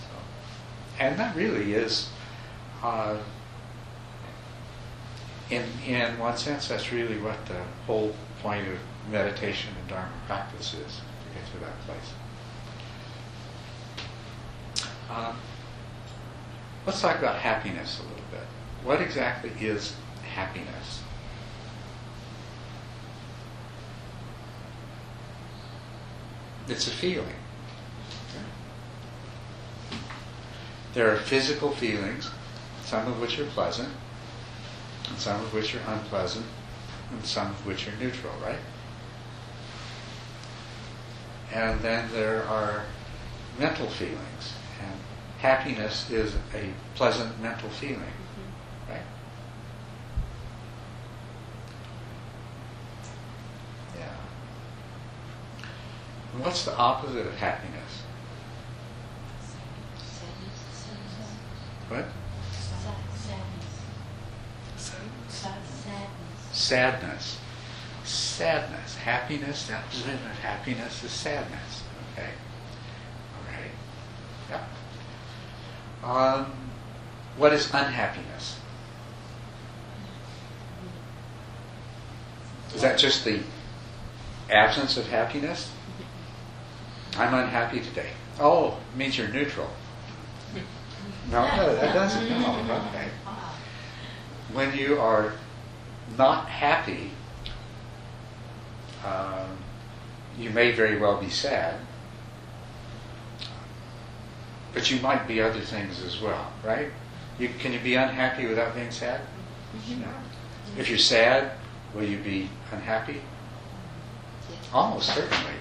So, 0.00 1.04
and 1.04 1.18
that 1.18 1.34
really 1.36 1.74
is, 1.74 2.08
uh, 2.82 3.18
in 5.50 5.64
in 5.86 6.18
one 6.18 6.36
sense, 6.36 6.68
that's 6.68 6.92
really 6.92 7.18
what 7.18 7.44
the 7.46 7.60
whole 7.86 8.14
point 8.42 8.66
of 8.68 8.78
meditation 9.10 9.74
and 9.78 9.88
Dharma 9.88 10.12
practice 10.26 10.74
is 10.74 11.00
to 11.00 11.34
get 11.34 11.44
to 11.52 11.58
that 11.58 11.78
place. 11.86 12.12
Um, 15.10 15.36
let's 16.86 17.00
talk 17.00 17.18
about 17.18 17.36
happiness 17.36 17.98
a 17.98 18.02
little 18.02 18.24
bit. 18.30 18.46
What 18.84 19.00
exactly 19.00 19.50
is 19.60 19.94
happiness? 20.34 21.02
It's 26.68 26.86
a 26.86 26.90
feeling. 26.90 27.34
There 30.94 31.12
are 31.12 31.16
physical 31.16 31.70
feelings, 31.70 32.30
some 32.84 33.06
of 33.06 33.20
which 33.20 33.38
are 33.38 33.46
pleasant, 33.46 33.90
and 35.08 35.18
some 35.18 35.40
of 35.40 35.54
which 35.54 35.74
are 35.74 35.82
unpleasant, 35.86 36.46
and 37.12 37.24
some 37.24 37.48
of 37.48 37.66
which 37.66 37.86
are 37.86 37.96
neutral, 38.00 38.32
right? 38.42 38.58
And 41.52 41.80
then 41.80 42.08
there 42.12 42.44
are 42.44 42.84
mental 43.58 43.88
feelings, 43.88 44.54
happiness 45.40 46.10
is 46.10 46.34
a 46.54 46.70
pleasant 46.94 47.40
mental 47.40 47.70
feeling, 47.70 47.96
mm-hmm. 47.96 48.92
right? 48.92 49.00
Yeah. 53.98 54.12
And 56.34 56.44
what's 56.44 56.64
the 56.64 56.76
opposite 56.76 57.26
of 57.26 57.34
happiness? 57.36 58.02
What? 61.88 62.04
Sadness. 64.78 65.38
Sadness. 66.52 67.38
Sadness. 68.04 68.96
Happiness, 68.96 69.66
the 69.66 69.74
opposite 69.74 70.14
of 70.14 70.38
happiness 70.42 71.02
is 71.02 71.10
sadness. 71.10 71.82
Okay? 72.12 72.28
All 72.28 73.52
right. 73.52 73.70
What 76.02 77.52
is 77.52 77.66
unhappiness? 77.72 78.58
Is 82.74 82.82
that 82.82 82.98
just 82.98 83.24
the 83.24 83.40
absence 84.50 84.96
of 84.96 85.08
happiness? 85.08 85.70
I'm 87.16 87.34
unhappy 87.34 87.80
today. 87.80 88.10
Oh, 88.38 88.78
it 88.92 88.96
means 88.96 89.18
you're 89.18 89.28
neutral. 89.28 89.68
No, 91.30 91.44
no, 91.56 91.74
that 91.76 91.94
doesn't. 91.94 92.28
No, 92.28 92.82
okay. 92.88 93.08
When 94.52 94.76
you 94.76 94.98
are 94.98 95.32
not 96.16 96.48
happy, 96.48 97.10
um, 99.04 99.58
you 100.38 100.50
may 100.50 100.72
very 100.72 100.98
well 100.98 101.20
be 101.20 101.28
sad, 101.28 101.76
but 104.72 104.90
you 104.90 105.00
might 105.00 105.26
be 105.26 105.40
other 105.40 105.60
things 105.60 106.02
as 106.04 106.20
well, 106.20 106.52
right? 106.64 106.88
You, 107.38 107.48
can 107.58 107.72
you 107.72 107.80
be 107.80 107.94
unhappy 107.94 108.46
without 108.46 108.74
being 108.74 108.90
sad? 108.90 109.20
Mm-hmm. 109.76 110.02
No. 110.02 110.08
If 110.78 110.88
you're 110.88 110.98
sad, 110.98 111.52
will 111.94 112.04
you 112.04 112.18
be 112.18 112.48
unhappy? 112.72 113.20
Yes. 114.48 114.58
Almost 114.72 115.14
certainly. 115.14 115.54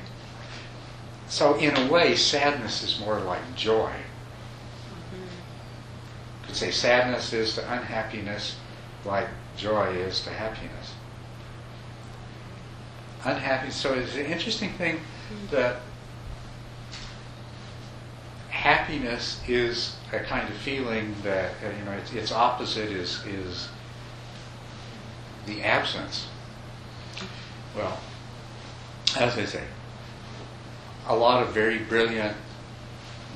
So, 1.27 1.55
in 1.57 1.75
a 1.77 1.91
way, 1.91 2.15
sadness 2.15 2.83
is 2.83 2.99
more 2.99 3.19
like 3.19 3.55
joy. 3.55 3.91
Mm-hmm. 3.91 5.21
You 5.21 6.47
could 6.47 6.55
say 6.55 6.71
sadness 6.71 7.33
is 7.33 7.55
to 7.55 7.71
unhappiness 7.71 8.57
like 9.05 9.27
joy 9.55 9.89
is 9.89 10.21
to 10.21 10.31
happiness. 10.31 10.93
Unhappy. 13.23 13.71
So, 13.71 13.93
it's 13.93 14.15
an 14.15 14.25
interesting 14.25 14.73
thing 14.73 14.97
mm-hmm. 14.97 15.55
that 15.55 15.81
happiness 18.59 19.41
is 19.47 19.95
a 20.11 20.19
kind 20.19 20.47
of 20.49 20.55
feeling 20.57 21.15
that 21.23 21.51
uh, 21.63 21.69
you 21.77 21.85
know 21.85 21.93
its, 21.93 22.11
its 22.13 22.31
opposite 22.31 22.91
is 22.91 23.25
is 23.25 23.69
the 25.45 25.63
absence. 25.63 26.27
Well, 27.75 27.97
as 29.17 29.37
I 29.37 29.45
say, 29.45 29.63
a 31.07 31.15
lot 31.15 31.41
of 31.41 31.53
very 31.53 31.79
brilliant, 31.79 32.35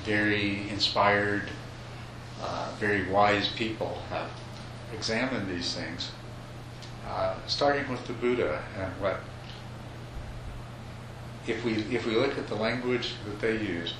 very 0.04 0.70
inspired, 0.70 1.50
uh, 2.42 2.72
very 2.78 3.10
wise 3.10 3.48
people 3.48 4.02
have 4.10 4.30
examined 4.94 5.50
these 5.50 5.74
things, 5.74 6.12
uh, 7.08 7.36
starting 7.48 7.90
with 7.90 8.06
the 8.08 8.14
Buddha 8.14 8.62
and 8.78 8.92
what. 9.02 9.22
If 11.48 11.64
we 11.64 11.74
if 11.96 12.06
we 12.06 12.16
look 12.16 12.38
at 12.38 12.48
the 12.48 12.56
language 12.56 13.14
that 13.26 13.40
they 13.40 13.58
use, 13.58 13.94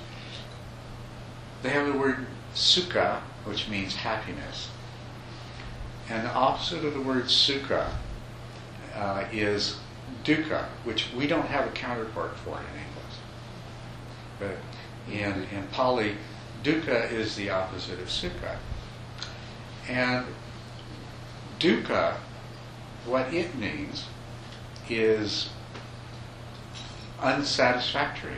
they 1.64 1.70
have 1.70 1.86
the 1.90 1.98
word 1.98 2.26
sukha, 2.54 3.20
which 3.44 3.70
means 3.70 3.94
happiness, 3.94 4.68
and 6.10 6.22
the 6.22 6.30
opposite 6.30 6.84
of 6.84 6.92
the 6.92 7.00
word 7.00 7.24
sukha 7.24 7.88
uh, 8.94 9.24
is 9.32 9.78
dukkha, 10.24 10.66
which 10.84 11.06
we 11.16 11.26
don't 11.26 11.46
have 11.46 11.66
a 11.66 11.70
counterpart 11.70 12.36
for 12.36 12.58
in 12.58 12.66
English. 12.86 13.16
But 14.38 15.10
in, 15.10 15.46
in 15.56 15.66
Pali, 15.68 16.16
dukkha 16.62 17.10
is 17.10 17.34
the 17.34 17.48
opposite 17.48 17.98
of 17.98 18.08
sukha. 18.08 18.58
And 19.88 20.26
dukkha, 21.58 22.16
what 23.06 23.32
it 23.32 23.54
means 23.54 24.04
is 24.90 25.48
unsatisfactory. 27.22 28.36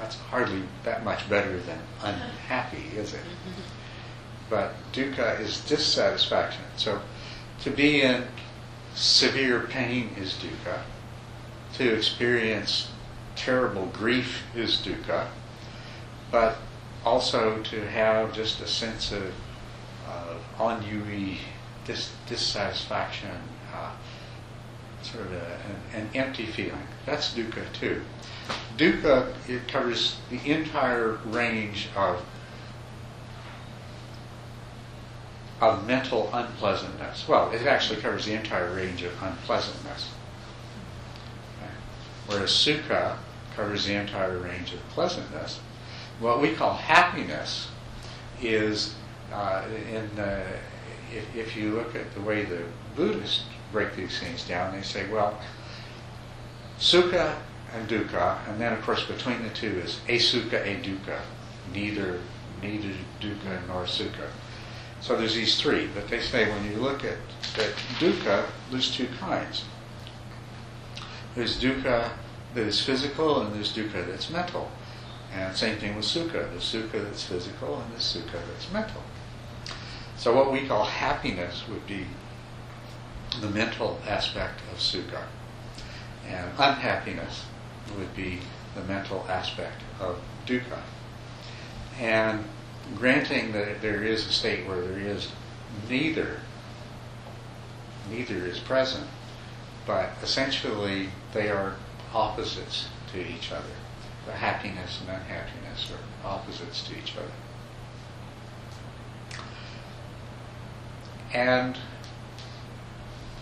That's 0.00 0.16
hardly 0.16 0.62
that 0.84 1.04
much 1.04 1.28
better 1.28 1.60
than 1.60 1.78
unhappy, 2.02 2.90
is 2.96 3.12
it? 3.12 3.20
But 4.48 4.72
dukkha 4.92 5.38
is 5.40 5.60
dissatisfaction. 5.60 6.64
So 6.76 7.00
to 7.62 7.70
be 7.70 8.00
in 8.00 8.24
severe 8.94 9.60
pain 9.60 10.10
is 10.18 10.32
dukkha. 10.34 10.80
To 11.74 11.94
experience 11.94 12.90
terrible 13.36 13.86
grief 13.86 14.42
is 14.54 14.78
dukkha. 14.78 15.28
But 16.30 16.56
also 17.04 17.62
to 17.62 17.90
have 17.90 18.32
just 18.32 18.60
a 18.60 18.66
sense 18.66 19.12
of, 19.12 19.32
of 20.08 20.42
ennui, 20.58 21.38
dis, 21.84 22.10
dissatisfaction, 22.26 23.36
uh, 23.74 23.92
sort 25.02 25.26
of 25.26 25.32
a, 25.32 25.58
an, 25.94 26.02
an 26.02 26.10
empty 26.14 26.46
feeling. 26.46 26.86
That's 27.04 27.34
dukkha 27.34 27.70
too. 27.74 28.02
Dukkha, 28.76 29.32
it 29.48 29.68
covers 29.68 30.16
the 30.30 30.50
entire 30.50 31.12
range 31.26 31.88
of 31.96 32.24
of 35.60 35.86
mental 35.86 36.30
unpleasantness. 36.32 37.28
Well, 37.28 37.50
it 37.52 37.66
actually 37.66 38.00
covers 38.00 38.24
the 38.24 38.32
entire 38.32 38.74
range 38.74 39.02
of 39.02 39.12
unpleasantness. 39.22 40.10
Okay. 41.58 41.70
Whereas 42.26 42.50
sukha 42.50 43.16
covers 43.54 43.84
the 43.84 43.94
entire 43.94 44.38
range 44.38 44.72
of 44.72 44.80
pleasantness. 44.88 45.60
What 46.18 46.40
we 46.40 46.54
call 46.54 46.74
happiness 46.74 47.68
is, 48.40 48.94
uh, 49.32 49.64
in 49.92 50.08
the, 50.16 50.42
if, 51.14 51.36
if 51.36 51.56
you 51.56 51.72
look 51.72 51.94
at 51.94 52.14
the 52.14 52.22
way 52.22 52.44
the 52.44 52.62
Buddhists 52.96 53.44
break 53.70 53.94
these 53.96 54.18
things 54.18 54.46
down, 54.48 54.72
they 54.72 54.82
say, 54.82 55.08
well, 55.10 55.38
sukha 56.78 57.36
and 57.74 57.88
dukkha, 57.88 58.48
and 58.48 58.60
then 58.60 58.72
of 58.72 58.82
course 58.82 59.04
between 59.04 59.42
the 59.42 59.50
two 59.50 59.78
is 59.78 60.00
asukha, 60.08 60.64
adukkha, 60.64 61.20
neither 61.72 62.20
neither 62.62 62.94
dukkha 63.20 63.66
nor 63.68 63.84
sukha. 63.84 64.28
So 65.00 65.16
there's 65.16 65.34
these 65.34 65.60
three, 65.60 65.88
but 65.94 66.08
they 66.08 66.20
say 66.20 66.50
when 66.50 66.70
you 66.70 66.76
look 66.76 67.04
at, 67.04 67.16
at 67.56 67.74
dukkha, 67.98 68.46
there's 68.70 68.94
two 68.94 69.08
kinds. 69.18 69.64
There's 71.34 71.60
dukkha 71.60 72.10
that 72.54 72.66
is 72.66 72.84
physical, 72.84 73.40
and 73.40 73.54
there's 73.54 73.72
dukkha 73.72 74.06
that's 74.06 74.30
mental. 74.30 74.70
And 75.32 75.56
same 75.56 75.78
thing 75.78 75.96
with 75.96 76.04
sukha. 76.04 76.50
There's 76.50 76.70
sukha 76.70 77.04
that's 77.04 77.22
physical, 77.22 77.80
and 77.80 77.92
there's 77.92 78.02
sukha 78.02 78.40
that's 78.52 78.70
mental. 78.72 79.02
So 80.16 80.34
what 80.34 80.52
we 80.52 80.66
call 80.66 80.84
happiness 80.84 81.62
would 81.68 81.86
be 81.86 82.06
the 83.40 83.48
mental 83.48 84.00
aspect 84.06 84.60
of 84.72 84.78
sukha, 84.78 85.22
and 86.26 86.50
unhappiness 86.58 87.44
would 87.98 88.14
be 88.14 88.38
the 88.74 88.82
mental 88.82 89.24
aspect 89.28 89.82
of 90.00 90.18
dukkha. 90.46 90.80
And 91.98 92.44
granting 92.96 93.52
that 93.52 93.80
there 93.82 94.02
is 94.02 94.26
a 94.26 94.32
state 94.32 94.66
where 94.66 94.80
there 94.80 94.98
is 94.98 95.28
neither, 95.88 96.40
neither 98.10 98.46
is 98.46 98.58
present, 98.58 99.06
but 99.86 100.10
essentially 100.22 101.08
they 101.32 101.50
are 101.50 101.76
opposites 102.14 102.88
to 103.12 103.20
each 103.20 103.52
other. 103.52 103.74
The 104.26 104.32
happiness 104.32 105.00
and 105.00 105.10
unhappiness 105.10 105.90
are 105.90 106.28
opposites 106.28 106.86
to 106.88 106.98
each 106.98 107.14
other. 107.16 107.32
And 111.32 111.78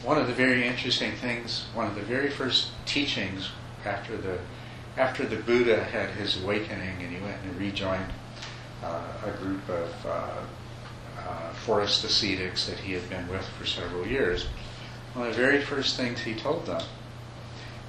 one 0.05 0.19
of 0.19 0.27
the 0.27 0.35
very 0.35 0.67
interesting 0.67 1.13
things, 1.13 1.67
one 1.75 1.87
of 1.87 1.95
the 1.95 2.03
very 2.03 2.31
first 2.31 2.71
teachings 2.87 3.51
after 3.89 4.17
the 4.17 4.39
after 4.97 5.25
the 5.25 5.37
Buddha 5.37 5.83
had 5.85 6.11
his 6.11 6.43
awakening 6.43 7.01
and 7.01 7.15
he 7.15 7.23
went 7.23 7.41
and 7.45 7.57
rejoined 7.59 8.13
uh, 8.83 9.03
a 9.25 9.31
group 9.43 9.69
of 9.69 10.07
uh, 10.07 10.41
uh, 11.19 11.53
forest 11.53 12.05
ascetics 12.05 12.67
that 12.67 12.79
he 12.79 12.93
had 12.93 13.09
been 13.09 13.29
with 13.29 13.47
for 13.59 13.65
several 13.65 14.07
years, 14.07 14.49
one 15.15 15.29
of 15.29 15.37
the 15.37 15.41
very 15.41 15.61
first 15.61 15.97
things 15.97 16.21
he 16.21 16.35
told 16.35 16.67
them, 16.67 16.83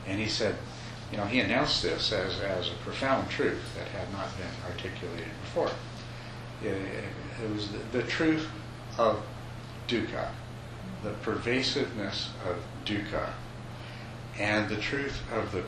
and 0.08 0.20
he 0.20 0.28
said, 0.28 0.56
you 1.12 1.18
know, 1.18 1.26
he 1.26 1.40
announced 1.40 1.82
this 1.82 2.12
as, 2.12 2.40
as 2.42 2.70
a 2.70 2.76
profound 2.84 3.30
truth 3.30 3.62
that 3.76 3.88
had 3.88 4.12
not 4.12 4.28
been 4.38 4.72
articulated 4.72 5.28
before. 5.44 5.72
It, 6.64 6.78
it 7.42 7.54
was 7.54 7.70
the, 7.72 7.80
the 7.98 8.04
truth 8.04 8.48
of 8.98 9.24
dukkha, 9.88 10.30
the 11.04 11.12
pervasiveness 11.24 12.30
of 12.48 12.58
dukkha, 12.86 13.30
and 14.38 14.70
the 14.70 14.78
truth 14.78 15.22
of 15.34 15.52
the 15.52 15.64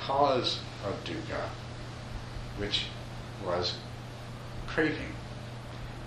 cause 0.00 0.60
of 0.84 0.94
dukkha, 1.04 1.48
which 2.58 2.86
was 3.44 3.76
craving. 4.66 5.14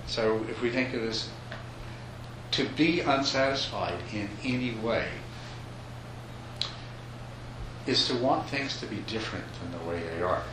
So 0.07 0.45
if 0.49 0.61
we 0.61 0.69
think 0.69 0.93
of 0.93 1.01
this, 1.01 1.29
to 2.51 2.67
be 2.69 3.01
unsatisfied 3.01 3.99
in 4.13 4.29
any 4.43 4.71
way 4.75 5.07
is 7.85 8.07
to 8.07 8.15
want 8.15 8.47
things 8.49 8.79
to 8.79 8.85
be 8.85 8.97
different 9.07 9.45
than 9.61 9.71
the 9.71 9.89
way 9.89 10.01
they 10.01 10.21
are. 10.21 10.43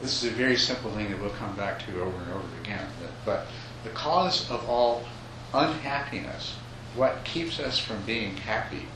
This 0.00 0.22
is 0.22 0.32
a 0.32 0.34
very 0.34 0.56
simple 0.56 0.90
thing 0.92 1.10
that 1.10 1.20
we'll 1.20 1.30
come 1.30 1.54
back 1.56 1.84
to 1.86 2.00
over 2.00 2.16
and 2.16 2.32
over 2.32 2.60
again. 2.62 2.86
But, 3.24 3.46
the 3.84 3.90
cause 3.90 4.50
of 4.50 4.68
all 4.68 5.04
unhappiness, 5.54 6.56
what 6.94 7.24
keeps 7.24 7.58
us 7.58 7.78
from 7.78 8.02
being 8.02 8.36
happy, 8.36 8.86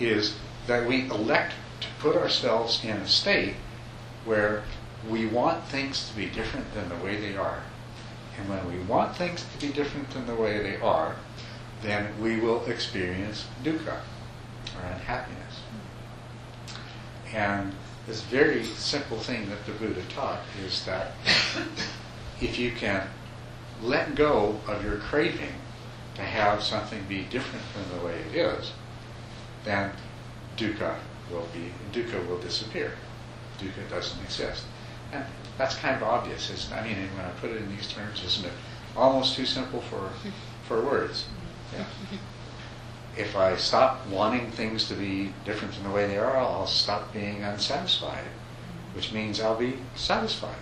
is 0.00 0.36
that 0.66 0.86
we 0.88 1.08
elect 1.10 1.54
to 1.80 1.86
put 2.00 2.16
ourselves 2.16 2.84
in 2.84 2.96
a 2.96 3.08
state 3.08 3.54
where 4.24 4.64
we 5.08 5.26
want 5.26 5.64
things 5.64 6.08
to 6.08 6.16
be 6.16 6.26
different 6.26 6.72
than 6.74 6.88
the 6.88 7.04
way 7.04 7.16
they 7.16 7.36
are. 7.36 7.62
And 8.38 8.48
when 8.48 8.66
we 8.70 8.78
want 8.84 9.16
things 9.16 9.44
to 9.52 9.66
be 9.66 9.72
different 9.72 10.10
than 10.10 10.26
the 10.26 10.34
way 10.34 10.62
they 10.62 10.76
are, 10.76 11.16
then 11.82 12.20
we 12.20 12.40
will 12.40 12.64
experience 12.66 13.46
dukkha, 13.62 14.00
or 14.76 14.82
unhappiness. 14.92 15.60
And 17.32 17.72
this 18.06 18.22
very 18.22 18.64
simple 18.64 19.18
thing 19.18 19.48
that 19.50 19.64
the 19.66 19.72
Buddha 19.72 20.02
taught 20.08 20.40
is 20.64 20.84
that 20.86 21.12
if 22.40 22.58
you 22.58 22.72
can 22.72 23.06
let 23.82 24.14
go 24.14 24.60
of 24.66 24.84
your 24.84 24.96
craving 24.96 25.54
to 26.14 26.22
have 26.22 26.62
something 26.62 27.04
be 27.08 27.24
different 27.24 27.64
from 27.66 27.96
the 27.96 28.04
way 28.04 28.14
it 28.14 28.36
is, 28.36 28.72
then 29.64 29.92
dukkha 30.56 30.96
will 31.30 31.46
be 31.52 31.72
dukkha 31.92 32.26
will 32.28 32.38
disappear. 32.38 32.92
Dukkha 33.58 33.88
doesn't 33.90 34.22
exist. 34.22 34.64
And 35.12 35.24
that's 35.56 35.74
kind 35.74 35.96
of 35.96 36.02
obvious? 36.02 36.70
I 36.72 36.82
mean, 36.86 36.96
when 37.16 37.24
I 37.24 37.30
put 37.40 37.50
it 37.50 37.56
in 37.56 37.68
these 37.74 37.88
terms, 37.88 38.22
isn't 38.24 38.46
it 38.46 38.52
almost 38.96 39.36
too 39.36 39.46
simple 39.46 39.80
for 39.82 40.10
for 40.66 40.84
words? 40.84 41.26
Yeah. 41.72 41.84
If 43.16 43.36
I 43.36 43.56
stop 43.56 44.06
wanting 44.06 44.50
things 44.52 44.86
to 44.88 44.94
be 44.94 45.32
different 45.44 45.74
than 45.74 45.84
the 45.84 45.90
way 45.90 46.06
they 46.06 46.18
are, 46.18 46.36
I'll 46.36 46.68
stop 46.68 47.12
being 47.12 47.42
unsatisfied, 47.42 48.24
which 48.94 49.12
means 49.12 49.40
I'll 49.40 49.56
be 49.56 49.78
satisfied. 49.96 50.54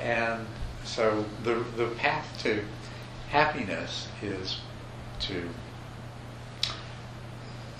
and 0.00 0.46
so 0.84 1.24
the 1.42 1.64
the 1.76 1.88
path 1.96 2.40
to 2.42 2.64
happiness 3.30 4.08
is 4.22 4.60
to 5.20 5.48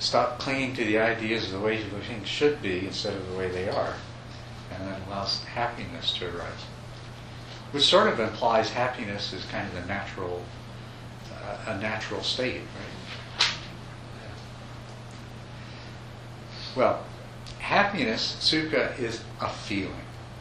stop 0.01 0.39
clinging 0.39 0.75
to 0.75 0.85
the 0.85 0.99
ideas 0.99 1.45
of 1.45 1.53
the 1.53 1.61
way 1.61 1.83
things 1.83 2.27
should 2.27 2.61
be 2.61 2.87
instead 2.87 3.15
of 3.15 3.31
the 3.31 3.37
way 3.37 3.49
they 3.51 3.69
are, 3.69 3.95
and 4.73 4.89
that 4.89 5.01
allows 5.07 5.45
happiness 5.45 6.13
to 6.15 6.27
arise. 6.27 6.65
Which 7.71 7.85
sort 7.85 8.09
of 8.09 8.19
implies 8.19 8.71
happiness 8.71 9.33
is 9.33 9.45
kind 9.45 9.69
of 9.69 9.75
the 9.75 9.87
natural, 9.87 10.43
uh, 11.33 11.73
a 11.73 11.79
natural 11.79 12.23
state, 12.23 12.63
right? 12.63 13.47
Well, 16.75 17.05
happiness, 17.59 18.37
sukha, 18.41 18.99
is 18.99 19.23
a 19.41 19.49
feeling. 19.49 19.95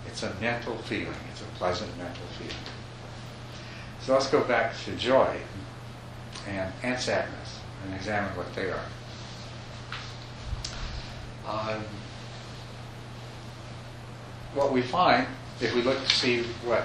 It's 0.08 0.24
a 0.24 0.34
mental 0.40 0.78
feeling. 0.78 1.14
It's 1.32 1.42
a 1.42 1.58
pleasant 1.58 1.96
mental 1.98 2.26
feeling. 2.38 2.56
So 4.02 4.14
let's 4.14 4.30
go 4.30 4.44
back 4.44 4.74
to 4.86 4.96
joy 4.96 5.38
and, 6.48 6.72
and 6.82 7.00
sadness 7.00 7.60
and 7.84 7.94
examine 7.94 8.36
what 8.36 8.54
they 8.56 8.72
are. 8.72 8.86
Um, 11.50 11.84
what 14.54 14.72
we 14.72 14.84
find, 14.84 15.26
if 15.60 15.74
we 15.74 15.82
look 15.82 16.04
to 16.04 16.16
see 16.16 16.44
what 16.64 16.84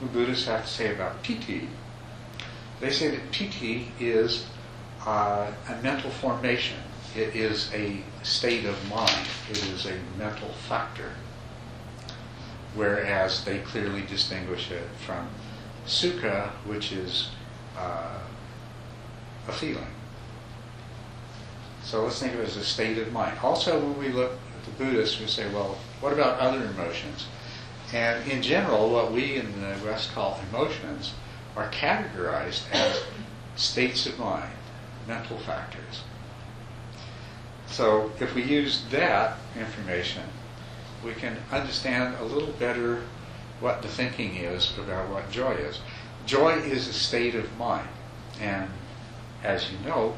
the 0.00 0.06
Buddhists 0.06 0.46
have 0.46 0.64
to 0.64 0.70
say 0.70 0.94
about 0.94 1.22
piti, 1.22 1.68
they 2.80 2.90
say 2.90 3.10
that 3.10 3.30
piti 3.32 3.92
is 4.00 4.46
uh, 5.06 5.50
a 5.68 5.82
mental 5.82 6.10
formation. 6.10 6.78
It 7.14 7.36
is 7.36 7.70
a 7.74 8.00
state 8.22 8.64
of 8.64 8.76
mind. 8.88 9.26
It 9.50 9.62
is 9.68 9.86
a 9.86 9.98
mental 10.18 10.48
factor. 10.68 11.12
Whereas 12.74 13.44
they 13.44 13.58
clearly 13.58 14.02
distinguish 14.02 14.70
it 14.70 14.88
from 15.06 15.28
sukha, 15.86 16.50
which 16.66 16.92
is 16.92 17.30
uh, 17.76 18.20
a 19.48 19.52
feeling. 19.52 19.95
So 21.86 22.02
let's 22.02 22.18
think 22.18 22.34
of 22.34 22.40
it 22.40 22.48
as 22.48 22.56
a 22.56 22.64
state 22.64 22.98
of 22.98 23.12
mind. 23.12 23.38
Also, 23.44 23.78
when 23.78 23.96
we 23.96 24.08
look 24.08 24.32
at 24.32 24.64
the 24.64 24.84
Buddhists, 24.84 25.20
we 25.20 25.28
say, 25.28 25.48
well, 25.54 25.78
what 26.00 26.12
about 26.12 26.40
other 26.40 26.64
emotions? 26.64 27.28
And 27.92 28.28
in 28.28 28.42
general, 28.42 28.90
what 28.90 29.12
we 29.12 29.36
in 29.36 29.60
the 29.60 29.76
West 29.84 30.12
call 30.12 30.40
emotions 30.50 31.14
are 31.54 31.70
categorized 31.70 32.62
as 32.72 33.00
states 33.54 34.04
of 34.04 34.18
mind, 34.18 34.50
mental 35.06 35.38
factors. 35.38 36.02
So 37.68 38.10
if 38.18 38.34
we 38.34 38.42
use 38.42 38.82
that 38.90 39.36
information, 39.56 40.24
we 41.04 41.12
can 41.12 41.36
understand 41.52 42.16
a 42.18 42.24
little 42.24 42.52
better 42.54 43.04
what 43.60 43.82
the 43.82 43.88
thinking 43.88 44.34
is 44.34 44.76
about 44.76 45.08
what 45.08 45.30
joy 45.30 45.52
is. 45.52 45.78
Joy 46.26 46.54
is 46.54 46.88
a 46.88 46.92
state 46.92 47.36
of 47.36 47.56
mind. 47.56 47.88
And 48.40 48.68
as 49.44 49.70
you 49.70 49.78
know, 49.86 50.16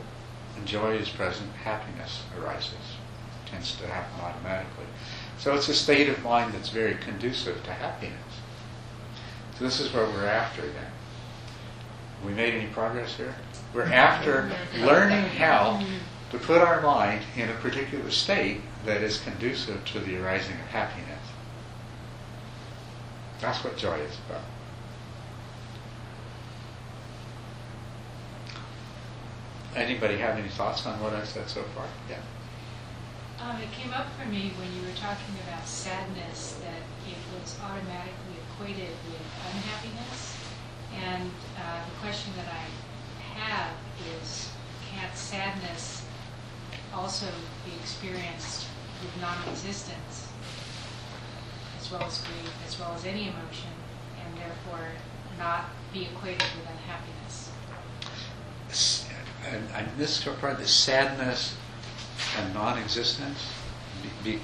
when 0.59 0.67
joy 0.67 0.97
is 0.97 1.09
present, 1.09 1.51
happiness 1.53 2.23
arises. 2.39 2.73
It 2.73 3.51
tends 3.51 3.77
to 3.77 3.87
happen 3.87 4.21
automatically. 4.21 4.87
So 5.39 5.55
it's 5.55 5.69
a 5.69 5.75
state 5.75 6.09
of 6.09 6.23
mind 6.25 6.53
that's 6.53 6.71
very 6.71 6.97
conducive 6.97 7.63
to 7.65 7.73
happiness. 7.73 8.19
So 9.57 9.65
this 9.65 9.79
is 9.81 9.93
what 9.93 10.09
we're 10.09 10.27
after 10.27 10.63
then. 10.63 10.91
We 12.27 12.33
made 12.33 12.55
any 12.55 12.67
progress 12.67 13.17
here? 13.17 13.35
We're 13.73 13.85
after 13.85 14.51
learning 14.79 15.25
how 15.31 15.85
to 16.33 16.39
put 16.39 16.61
our 16.61 16.81
mind 16.81 17.23
in 17.37 17.49
a 17.49 17.55
particular 17.55 18.11
state 18.11 18.61
that 18.85 19.03
is 19.03 19.21
conducive 19.21 19.85
to 19.87 20.01
the 20.01 20.17
arising 20.17 20.55
of 20.55 20.67
happiness. 20.67 21.21
That's 23.41 23.63
what 23.63 23.77
joy 23.77 23.99
is 23.99 24.19
about. 24.29 24.43
Anybody 29.77 30.17
have 30.17 30.39
any 30.39 30.49
thoughts 30.49 30.87
on 30.87 31.01
what 31.01 31.13
I 31.13 31.25
said 31.25 31.49
so 31.49 31.63
far? 31.75 31.87
Yeah. 32.09 32.19
Um, 33.41 33.61
it 33.61 33.71
came 33.71 33.93
up 33.93 34.07
for 34.19 34.27
me 34.27 34.53
when 34.59 34.67
you 34.75 34.83
were 34.83 34.97
talking 34.97 35.35
about 35.47 35.67
sadness 35.67 36.59
that 36.65 36.83
it 37.07 37.19
was 37.39 37.57
automatically 37.63 38.35
equated 38.51 38.91
with 39.07 39.23
unhappiness. 39.55 40.37
And 41.05 41.31
uh, 41.57 41.85
the 41.85 41.97
question 42.01 42.33
that 42.37 42.49
I 42.49 43.39
have 43.39 43.71
is, 44.21 44.51
can't 44.91 45.15
sadness 45.15 46.05
also 46.93 47.27
be 47.65 47.73
experienced 47.81 48.67
with 49.03 49.21
non-existence, 49.21 50.29
as 51.79 51.93
well 51.93 52.03
as 52.03 52.19
grief, 52.23 52.53
as 52.67 52.81
well 52.81 52.93
as 52.97 53.05
any 53.05 53.29
emotion, 53.29 53.71
and 54.25 54.37
therefore 54.37 54.89
not 55.39 55.67
be 55.93 56.05
equated 56.07 56.43
with 56.57 56.69
unhappiness? 56.69 57.53
And, 59.47 59.65
and 59.75 59.89
this 59.97 60.25
part, 60.41 60.59
the 60.59 60.67
sadness 60.67 61.57
and 62.39 62.55
non-existence. 62.55 63.39
Be, 64.03 64.33
be, 64.33 64.41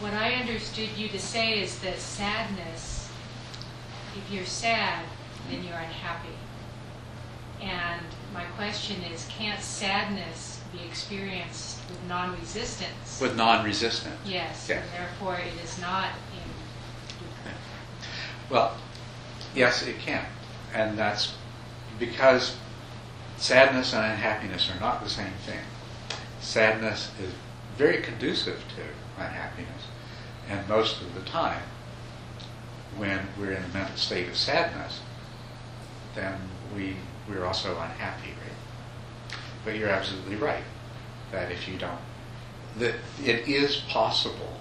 What 0.00 0.12
I 0.14 0.34
understood 0.34 0.88
you 0.96 1.08
to 1.08 1.18
say 1.18 1.60
is 1.60 1.78
that 1.80 1.98
sadness, 1.98 3.10
if 4.16 4.32
you're 4.32 4.44
sad, 4.44 5.04
then 5.50 5.64
you're 5.64 5.74
unhappy. 5.74 6.34
And 7.60 8.02
my 8.32 8.44
question 8.56 9.02
is, 9.12 9.26
can't 9.36 9.60
sadness 9.60 10.60
be 10.72 10.84
experienced 10.86 11.78
with 11.88 12.02
non-resistance? 12.08 13.20
with 13.20 13.36
non-resistance. 13.36 14.16
Yes, 14.24 14.66
Yes. 14.68 14.82
and 14.84 14.92
therefore 14.92 15.36
it 15.38 15.64
is 15.64 15.78
not 15.80 16.10
in 16.32 17.52
Well, 18.50 18.76
yes, 19.54 19.82
it 19.86 19.98
can. 19.98 20.24
And 20.72 20.96
that's 20.98 21.34
because 21.98 22.56
sadness 23.38 23.94
and 23.94 24.04
unhappiness 24.04 24.70
are 24.70 24.80
not 24.80 25.02
the 25.02 25.08
same 25.08 25.32
thing. 25.46 25.60
Sadness 26.40 27.10
is 27.22 27.32
very 27.76 28.02
conducive 28.02 28.60
to 28.76 29.22
unhappiness. 29.22 29.86
And 30.48 30.68
most 30.68 31.00
of 31.00 31.14
the 31.14 31.20
time, 31.22 31.62
when 32.96 33.20
we're 33.38 33.52
in 33.52 33.62
a 33.62 33.68
mental 33.68 33.96
state 33.96 34.28
of 34.28 34.36
sadness, 34.36 35.00
then 36.14 36.34
we, 36.74 36.96
we're 37.28 37.44
also 37.44 37.70
unhappy, 37.78 38.30
right? 38.30 39.38
But 39.64 39.76
you're 39.76 39.88
absolutely 39.88 40.36
right 40.36 40.64
that 41.30 41.52
if 41.52 41.68
you 41.68 41.78
don't, 41.78 42.00
that 42.78 42.94
it 43.22 43.48
is 43.48 43.76
possible 43.88 44.58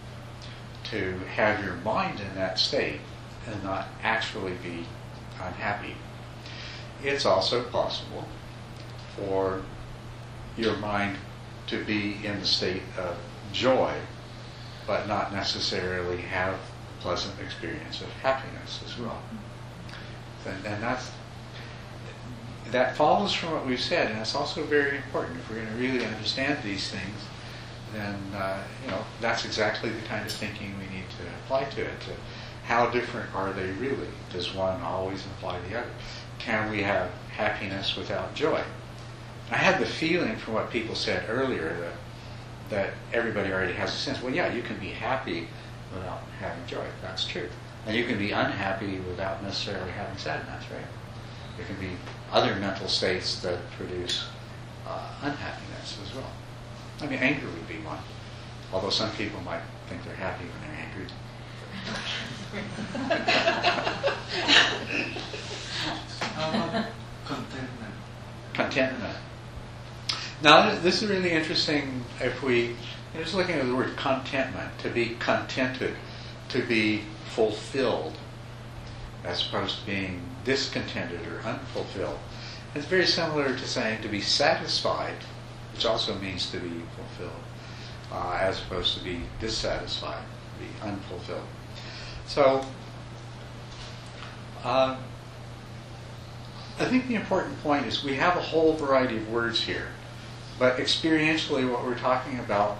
to 0.92 1.18
have 1.36 1.63
your 1.63 1.76
mind 1.78 2.20
in 2.20 2.36
that 2.36 2.60
state 2.60 3.00
and 3.48 3.63
not 3.63 3.88
actually 4.04 4.54
be 4.63 4.86
unhappy. 5.42 5.96
It's 7.04 7.26
also 7.26 7.63
possible 7.63 8.26
for 9.18 9.62
your 10.58 10.78
mind 10.78 11.18
to 11.68 11.84
be 11.84 12.18
in 12.24 12.40
the 12.40 12.46
state 12.46 12.82
of 12.98 13.18
joy, 13.52 13.94
but 14.86 15.08
not 15.08 15.34
necessarily 15.34 16.18
have 16.18 16.54
a 16.54 17.02
pleasant 17.02 17.40
experience 17.40 18.02
of 18.02 18.10
happiness 18.24 18.82
as 18.86 18.98
well. 18.98 19.22
And, 20.46 20.66
and 20.66 20.82
that's 20.82 21.12
that 22.72 22.98
follows 22.98 23.34
from 23.34 23.52
what 23.52 23.66
we've 23.66 23.80
said, 23.80 24.12
and 24.12 24.20
it's 24.20 24.36
also 24.36 24.64
very 24.64 24.98
important. 24.98 25.38
If 25.40 25.50
we're 25.50 25.58
going 25.58 25.68
to 25.68 25.76
really 25.76 26.06
understand 26.06 26.62
these 26.64 26.90
things, 26.90 27.18
then 27.94 28.16
uh, 28.36 28.62
you 28.84 28.92
know 28.92 29.00
that's 29.22 29.46
exactly 29.46 29.90
the 29.90 30.02
kind 30.02 30.26
of 30.26 30.32
thinking 30.32 30.74
we 30.78 30.96
need 30.96 31.06
to 31.18 31.24
apply 31.44 31.64
to 31.66 31.82
it. 31.82 32.00
To 32.02 32.12
how 32.66 32.90
different 32.90 33.34
are 33.34 33.54
they 33.54 33.72
really? 33.74 34.10
Does 34.32 34.54
one 34.54 34.82
always 34.82 35.26
imply 35.26 35.60
the 35.70 35.80
other? 35.80 35.90
Can 36.40 36.70
we 36.70 36.84
have 36.84 37.10
happiness 37.32 37.96
without 37.96 38.36
joy? 38.36 38.62
I 39.50 39.56
had 39.56 39.80
the 39.80 39.86
feeling 39.86 40.36
from 40.36 40.56
what 40.56 40.70
people 40.72 40.96
said 40.96 41.24
earlier 41.30 41.74
that 41.80 41.94
that 42.70 42.90
everybody 43.14 43.50
already 43.52 43.72
has 43.72 43.94
a 43.94 43.98
sense. 43.98 44.22
Well, 44.22 44.34
yeah, 44.34 44.54
you 44.54 44.62
can 44.62 44.78
be 44.78 44.90
happy 44.90 45.48
without 45.94 46.22
having 46.40 46.66
joy. 46.68 46.86
That's 47.02 47.24
true, 47.26 47.48
and 47.86 47.96
you 47.96 48.04
can 48.04 48.18
be 48.18 48.32
unhappy 48.32 49.00
without 49.00 49.42
necessarily 49.42 49.90
having 49.92 50.18
sadness, 50.18 50.66
right? 50.70 50.86
There 51.56 51.66
can 51.66 51.80
be 51.80 51.92
other 52.32 52.56
mental 52.58 52.90
states 52.90 53.40
that 53.40 53.58
produce 53.72 54.26
uh, 54.86 55.14
unhappiness 55.22 55.98
as 56.04 56.14
well. 56.14 56.30
I 57.02 57.06
mean, 57.08 57.20
anger 57.20 57.46
would 57.46 57.68
be 57.70 57.80
one, 57.86 58.00
although 58.74 58.90
some 58.90 59.12
people 59.12 59.40
might 59.42 59.62
think 59.88 60.04
they're 60.04 60.14
happy 60.16 60.44
when 60.44 60.62
they're 60.62 60.78
angry. 60.84 61.06
How 66.36 66.50
about 66.50 66.86
contentment? 67.26 67.94
contentment. 68.54 69.18
Now, 70.43 70.80
this 70.82 71.02
is 71.02 71.10
really 71.10 71.32
interesting 71.32 72.04
if 72.21 72.43
we, 72.43 72.76
just 73.15 73.34
looking 73.34 73.56
at 73.56 73.65
the 73.65 73.76
word 73.76 73.97
contentment, 73.97 74.78
to 74.80 74.89
be 74.89 75.17
contented, 75.19 75.95
to 76.50 76.62
be 76.62 77.02
fulfilled, 77.26 78.15
as 79.23 79.47
opposed 79.47 79.80
to 79.80 79.86
being 79.88 80.21
discontented 80.43 81.21
or 81.28 81.39
unfulfilled. 81.41 82.19
It's 82.76 82.86
very 82.86 83.08
similar 83.08 83.56
to 83.56 83.67
saying 83.67 84.04
to 84.04 84.08
be 84.08 84.21
satisfied, 84.21 85.15
which 85.73 85.88
also 85.88 86.13
means 86.19 86.52
to 86.52 86.60
be 86.60 86.84
fulfilled, 86.95 87.41
uh, 88.12 88.38
as 88.39 88.62
opposed 88.62 88.95
to 89.00 89.04
be 89.04 89.21
dissatisfied, 89.39 90.23
be 90.60 90.67
unfulfilled. 90.88 91.47
So, 92.28 92.63
uh, 94.63 94.97
I 96.80 96.86
think 96.86 97.08
the 97.08 97.15
important 97.15 97.60
point 97.63 97.88
is 97.88 98.04
we 98.04 98.13
have 98.15 98.38
a 98.38 98.41
whole 98.41 98.73
variety 98.73 99.17
of 99.17 99.28
words 99.32 99.62
here, 99.62 99.88
but 100.60 100.78
experientially, 100.78 101.70
what 101.70 101.84
we're 101.84 101.98
talking 101.98 102.39
about 102.39 102.78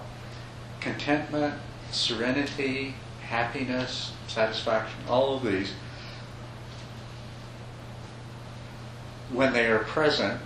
contentment, 0.80 1.54
serenity, 1.90 2.94
happiness, 3.22 4.12
satisfaction, 4.26 4.98
all 5.08 5.36
of 5.36 5.44
these, 5.44 5.72
when 9.32 9.52
they 9.52 9.66
are 9.66 9.80
present, 9.80 10.40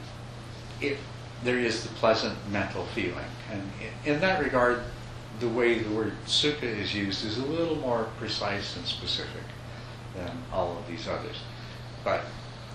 it, 0.81 0.99
there 1.45 1.59
is 1.59 1.83
the 1.85 1.89
pleasant 1.95 2.37
mental 2.51 2.85
feeling. 2.87 3.25
And 3.51 3.71
in, 4.05 4.21
that 4.21 4.43
regard, 4.43 4.83
the 5.41 5.49
way 5.49 5.79
the 5.79 5.95
word 5.95 6.13
sukha 6.27 6.63
is 6.65 6.95
used 6.95 7.25
is 7.25 7.39
a 7.39 7.45
little 7.45 7.77
more 7.77 8.09
precise 8.19 8.77
and 8.77 8.85
specific 8.85 9.43
than 10.15 10.31
all 10.53 10.77
of 10.77 10.87
these 10.87 11.09
others. 11.09 11.37
But 12.05 12.25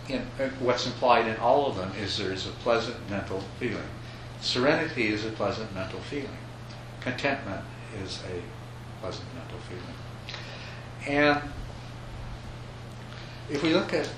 in, 0.09 0.21
what's 0.59 0.85
implied 0.85 1.27
in 1.27 1.37
all 1.37 1.67
of 1.67 1.75
them 1.75 1.91
is 1.99 2.17
there 2.17 2.31
is 2.31 2.47
a 2.47 2.51
pleasant 2.51 2.97
mental 3.09 3.43
feeling. 3.59 3.83
Serenity 4.41 5.07
is 5.07 5.25
a 5.25 5.29
pleasant 5.31 5.73
mental 5.73 5.99
feeling. 5.99 6.37
Contentment 7.01 7.63
is 8.03 8.21
a 8.31 8.41
pleasant 9.01 9.27
mental 9.35 9.57
feeling. 9.59 9.95
And 11.07 11.41
if 13.49 13.63
we 13.63 13.73
look 13.73 13.93
at 13.93 14.09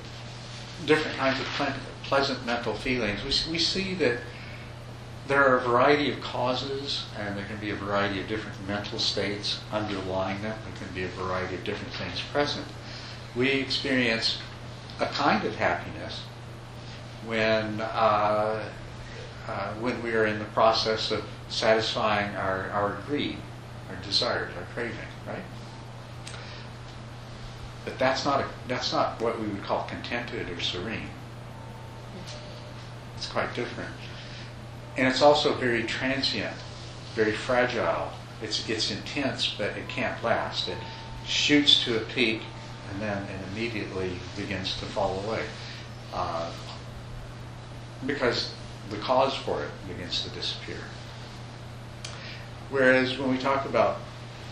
different 0.86 1.18
kinds 1.18 1.40
of 1.40 1.46
ple- 1.48 1.74
pleasant 2.04 2.46
mental 2.46 2.74
feelings, 2.74 3.22
we, 3.24 3.52
we 3.52 3.60
see 3.60 3.94
that 3.96 4.20
there 5.28 5.46
are 5.48 5.58
a 5.58 5.62
variety 5.62 6.12
of 6.12 6.20
causes, 6.22 7.06
and 7.18 7.38
there 7.38 7.46
can 7.46 7.58
be 7.58 7.70
a 7.70 7.76
variety 7.76 8.20
of 8.20 8.28
different 8.28 8.58
mental 8.68 8.98
states 8.98 9.60
underlying 9.72 10.42
them. 10.42 10.58
There 10.66 10.88
can 10.88 10.96
be 10.96 11.04
a 11.04 11.08
variety 11.10 11.54
of 11.54 11.64
different 11.64 11.94
things 11.94 12.20
present. 12.34 12.66
We 13.36 13.52
experience 13.52 14.40
a 15.00 15.06
kind 15.06 15.46
of 15.46 15.56
happiness 15.56 16.24
when 17.28 17.80
uh, 17.82 18.64
uh, 19.50 19.74
when 19.76 20.02
we 20.04 20.14
are 20.14 20.28
in 20.28 20.38
the 20.38 20.46
process 20.46 21.10
of 21.10 21.24
satisfying 21.48 22.36
our, 22.36 22.70
our 22.70 23.00
greed, 23.08 23.38
our 23.90 23.96
desires, 24.04 24.52
our 24.56 24.64
craving, 24.76 24.96
right? 25.26 25.42
But 27.84 27.98
that's 27.98 28.26
not 28.26 28.42
a, 28.42 28.46
that's 28.68 28.94
not 28.94 29.20
what 29.20 29.40
we 29.40 29.48
would 29.48 29.64
call 29.64 29.88
contented 29.88 30.50
or 30.52 30.60
serene. 30.62 31.10
It's 33.18 33.26
quite 33.26 33.56
different, 33.56 33.90
and 34.98 35.08
it's 35.08 35.24
also 35.24 35.56
very 35.56 35.84
transient, 35.84 36.56
very 37.16 37.34
fragile. 37.34 38.12
It's 38.44 38.70
it's 38.70 38.92
intense, 38.92 39.56
but 39.58 39.76
it 39.76 39.88
can't 39.88 40.24
last. 40.24 40.68
It 40.68 40.78
shoots 41.26 41.84
to 41.86 41.98
a 41.98 42.02
peak 42.02 42.42
and 42.92 43.02
then 43.02 43.24
it 43.24 43.40
immediately 43.52 44.12
begins 44.36 44.78
to 44.80 44.86
fall 44.86 45.24
away. 45.26 45.44
Uh, 46.14 46.52
because 48.06 48.54
the 48.90 48.98
cause 48.98 49.36
for 49.36 49.64
it 49.64 49.70
begins 49.88 50.24
to 50.24 50.30
disappear. 50.30 50.78
Whereas 52.70 53.18
when 53.18 53.32
we 53.32 53.38
talk 53.38 53.66
about 53.66 53.98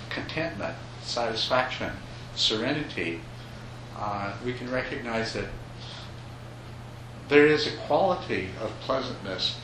contentment, 0.10 0.76
satisfaction, 1.02 1.91
serenity, 2.36 3.21
uh, 3.97 4.34
we 4.45 4.54
can 4.54 4.71
recognize 4.71 5.34
that 5.34 5.50
there 7.30 7.45
is 7.45 7.67
a 7.67 7.76
quality 7.78 8.50
of 8.62 8.71
pleasantness, 8.82 9.58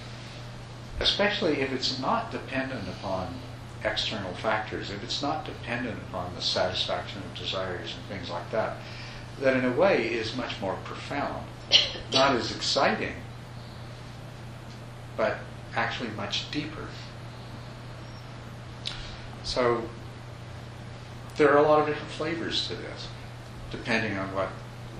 especially 0.99 1.61
if 1.61 1.71
it's 1.71 1.99
not 1.99 2.31
dependent 2.31 2.87
upon 2.87 3.39
external 3.83 4.33
factors, 4.33 4.89
if 4.89 5.03
it's 5.03 5.21
not 5.21 5.45
dependent 5.45 5.97
upon 6.09 6.33
the 6.35 6.41
satisfaction 6.41 7.21
of 7.23 7.37
desires 7.37 7.95
and 7.95 8.05
things 8.07 8.29
like 8.29 8.49
that, 8.51 8.77
that 9.39 9.57
in 9.57 9.65
a 9.65 9.71
way 9.71 10.07
is 10.07 10.35
much 10.35 10.59
more 10.61 10.77
profound. 10.83 11.45
Not 12.11 12.35
as 12.35 12.55
exciting, 12.55 13.15
but 15.17 15.37
actually 15.75 16.09
much 16.11 16.49
deeper. 16.51 16.87
So 19.43 19.89
there 21.37 21.51
are 21.51 21.57
a 21.57 21.67
lot 21.67 21.79
of 21.79 21.87
different 21.87 22.11
flavors 22.11 22.67
to 22.67 22.75
this, 22.75 23.07
depending 23.71 24.17
on 24.17 24.33
what 24.33 24.49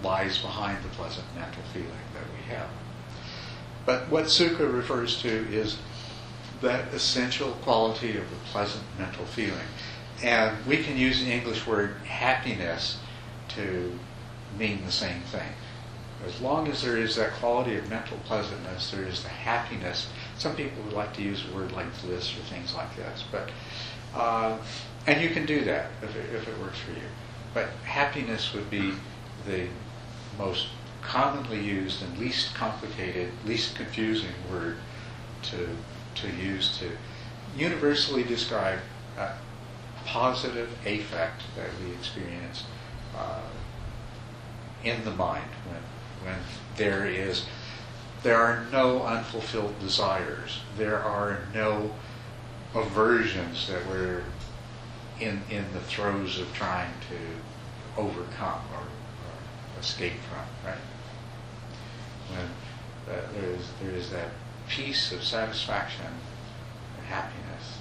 lies 0.03 0.37
behind 0.39 0.83
the 0.83 0.89
pleasant 0.89 1.25
mental 1.35 1.63
feeling 1.71 1.89
that 2.13 2.23
we 2.35 2.53
have. 2.53 2.69
But 3.85 4.09
what 4.09 4.25
Sukha 4.25 4.71
refers 4.71 5.21
to 5.21 5.29
is 5.29 5.77
that 6.61 6.93
essential 6.93 7.51
quality 7.63 8.17
of 8.17 8.29
the 8.29 8.35
pleasant 8.51 8.83
mental 8.97 9.25
feeling. 9.25 9.67
And 10.23 10.65
we 10.65 10.81
can 10.83 10.97
use 10.97 11.19
the 11.19 11.31
English 11.31 11.67
word 11.67 11.95
happiness 12.05 12.97
to 13.49 13.97
mean 14.57 14.85
the 14.85 14.91
same 14.91 15.21
thing. 15.23 15.49
As 16.25 16.39
long 16.39 16.67
as 16.67 16.81
there 16.81 16.97
is 16.97 17.15
that 17.17 17.33
quality 17.33 17.75
of 17.75 17.89
mental 17.89 18.17
pleasantness, 18.25 18.91
there 18.91 19.03
is 19.03 19.23
the 19.23 19.29
happiness. 19.29 20.07
Some 20.37 20.55
people 20.55 20.81
would 20.83 20.93
like 20.93 21.13
to 21.15 21.21
use 21.21 21.43
a 21.45 21.55
word 21.55 21.71
like 21.73 21.87
bliss 22.01 22.33
or 22.37 22.41
things 22.43 22.73
like 22.73 22.95
this, 22.95 23.23
but 23.31 23.49
uh, 24.15 24.57
and 25.05 25.21
you 25.21 25.29
can 25.29 25.45
do 25.45 25.63
that 25.65 25.87
if 26.01 26.15
it, 26.15 26.33
if 26.33 26.47
it 26.47 26.57
works 26.59 26.79
for 26.79 26.91
you. 26.91 27.07
But 27.53 27.69
happiness 27.83 28.53
would 28.53 28.69
be 28.69 28.93
the 29.45 29.67
most 30.37 30.67
commonly 31.01 31.59
used 31.59 32.01
and 32.01 32.17
least 32.17 32.55
complicated, 32.55 33.31
least 33.45 33.75
confusing 33.75 34.33
word 34.49 34.77
to 35.43 35.69
to 36.15 36.29
use 36.29 36.77
to 36.77 36.89
universally 37.57 38.23
describe 38.23 38.79
a 39.17 39.31
positive 40.05 40.69
affect 40.85 41.41
that 41.55 41.69
we 41.83 41.91
experience 41.93 42.63
uh, 43.17 43.41
in 44.83 45.03
the 45.05 45.11
mind 45.11 45.49
when, 45.67 45.79
when 46.23 46.35
there 46.77 47.05
is 47.05 47.45
there 48.23 48.37
are 48.37 48.65
no 48.71 49.03
unfulfilled 49.03 49.77
desires 49.79 50.61
there 50.77 50.99
are 50.99 51.39
no 51.53 51.93
aversions 52.73 53.67
that 53.67 53.85
we're 53.87 54.23
in 55.19 55.41
in 55.49 55.65
the 55.73 55.79
throes 55.81 56.39
of 56.39 56.51
trying 56.53 56.91
to 57.09 58.01
overcome 58.01 58.61
or, 58.73 58.81
or 58.81 59.79
escape 59.79 60.13
from 60.29 60.69
right 60.69 60.79
when 62.29 62.47
uh, 63.15 63.21
there 63.33 63.49
is 63.51 63.67
there 63.81 63.91
is 63.91 64.09
that 64.09 64.29
peace 64.67 65.11
of 65.11 65.23
satisfaction 65.23 66.05
and 66.97 67.05
happiness. 67.07 67.79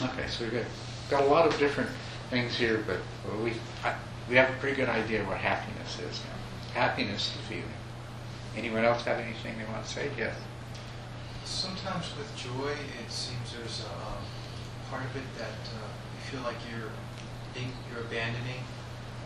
Okay, 0.00 0.28
so 0.28 0.44
we've 0.44 0.52
got, 0.52 0.64
got 1.10 1.22
a 1.22 1.26
lot 1.26 1.46
of 1.46 1.58
different 1.58 1.90
things 2.30 2.56
here, 2.56 2.84
but 2.86 2.98
we, 3.42 3.52
I, 3.84 3.94
we 4.28 4.36
have 4.36 4.50
a 4.50 4.54
pretty 4.54 4.76
good 4.76 4.88
idea 4.88 5.24
what 5.24 5.38
happiness 5.38 5.98
is. 6.00 6.20
Happiness 6.74 7.30
is 7.30 7.36
a 7.36 7.42
feeling. 7.48 7.64
Anyone 8.56 8.84
else 8.84 9.04
have 9.04 9.18
anything 9.18 9.56
they 9.58 9.64
want 9.72 9.84
to 9.84 9.90
say? 9.90 10.10
Yes. 10.16 10.34
Sometimes 11.44 12.10
with 12.16 12.34
joy, 12.36 12.70
it 12.72 13.10
seems 13.10 13.52
there's 13.52 13.84
a 13.84 13.92
um, 13.92 14.22
part 14.90 15.04
of 15.04 15.16
it 15.16 15.22
that 15.38 15.48
uh, 15.48 15.88
you 16.14 16.30
feel 16.30 16.40
like 16.42 16.56
you're 16.70 16.90
being, 17.54 17.72
you're 17.90 18.00
abandoning 18.00 18.62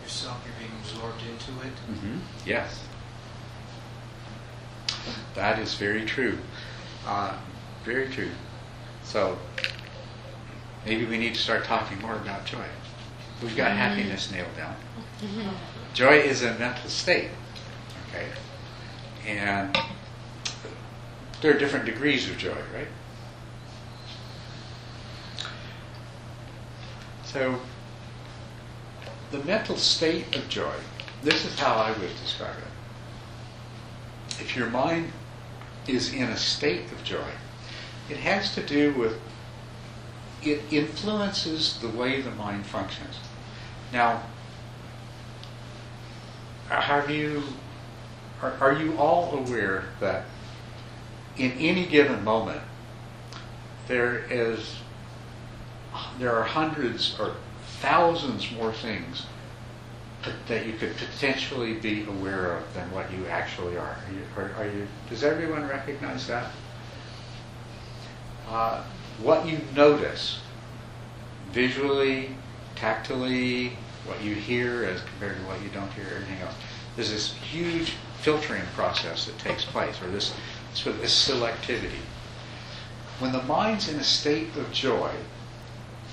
yourself, 0.03 0.41
you're 0.45 0.55
being 0.59 0.81
absorbed 0.83 1.21
into 1.23 1.67
it. 1.67 1.75
Mm-hmm. 1.91 2.19
Yes. 2.45 2.83
That 5.35 5.59
is 5.59 5.75
very 5.75 6.05
true. 6.05 6.39
Uh, 7.07 7.37
very 7.85 8.09
true. 8.09 8.31
So 9.05 9.39
maybe 10.85 11.05
we 11.05 11.19
need 11.19 11.35
to 11.35 11.41
start 11.41 11.65
talking 11.65 12.01
more 12.01 12.15
about 12.17 12.45
joy. 12.45 12.65
we've 13.43 13.57
got 13.57 13.71
happiness 13.71 14.33
nailed 14.33 14.57
down. 14.57 14.75
Joy 15.97 16.19
is 16.19 16.43
a 16.43 16.53
mental 16.59 16.91
state, 16.91 17.31
okay? 18.11 18.27
And 19.27 19.75
there 21.41 21.57
are 21.57 21.59
different 21.59 21.87
degrees 21.87 22.29
of 22.29 22.37
joy, 22.37 22.59
right? 22.75 22.89
So, 27.25 27.59
the 29.31 29.43
mental 29.45 29.79
state 29.79 30.37
of 30.37 30.47
joy, 30.51 30.75
this 31.23 31.47
is 31.47 31.59
how 31.59 31.77
I 31.77 31.93
would 31.93 32.15
describe 32.23 32.59
it. 32.59 34.39
If 34.39 34.55
your 34.55 34.69
mind 34.69 35.13
is 35.89 36.13
in 36.13 36.25
a 36.25 36.37
state 36.37 36.93
of 36.93 37.03
joy, 37.05 37.31
it 38.11 38.19
has 38.19 38.55
to 38.55 38.63
do 38.63 38.93
with, 38.93 39.19
it 40.43 40.61
influences 40.71 41.79
the 41.79 41.89
way 41.89 42.21
the 42.21 42.33
mind 42.33 42.67
functions. 42.67 43.17
Now, 43.95 44.21
have 46.69 47.11
you, 47.11 47.43
are, 48.43 48.53
are 48.61 48.73
you 48.73 48.97
all 48.99 49.39
aware 49.39 49.85
that 50.01 50.25
in 51.37 51.53
any 51.53 51.87
given 51.87 52.25
moment, 52.25 52.63
there 53.89 54.25
is, 54.31 54.77
there 56.19 56.35
are 56.35 56.43
hundreds 56.43 57.19
or 57.21 57.37
thousands 57.81 58.51
more 58.53 58.73
things 58.73 59.27
that 60.49 60.67
you 60.67 60.73
could 60.73 60.97
potentially 60.97 61.75
be 61.75 62.05
aware 62.05 62.57
of 62.57 62.75
than 62.75 62.91
what 62.91 63.13
you 63.13 63.27
actually 63.27 63.77
are. 63.77 63.97
Are 63.97 64.13
you, 64.13 64.23
are, 64.37 64.53
are 64.59 64.67
you 64.67 64.87
does 65.09 65.23
everyone 65.23 65.69
recognize 65.69 66.27
that? 66.27 66.51
Uh, 68.49 68.83
what 69.23 69.47
you 69.47 69.61
notice 69.75 70.41
visually, 71.53 72.31
tactily, 72.75 73.77
what 74.07 74.23
you 74.23 74.35
hear 74.35 74.85
as 74.85 75.01
compared 75.03 75.37
to 75.37 75.43
what 75.45 75.61
you 75.63 75.69
don't 75.71 75.93
hear, 75.93 76.07
everything 76.15 76.41
else. 76.41 76.55
There's 76.95 77.11
this 77.11 77.33
huge 77.35 77.93
filtering 78.21 78.63
process 78.75 79.27
that 79.27 79.39
takes 79.39 79.65
place, 79.65 80.01
or 80.03 80.09
this 80.09 80.35
sort 80.75 80.97
of 80.97 81.03
this 81.03 81.29
selectivity. 81.29 82.01
When 83.19 83.33
the 83.33 83.43
mind's 83.43 83.89
in 83.89 83.99
a 83.99 84.05
state 84.05 84.57
of 84.57 84.73
joy, 84.73 85.11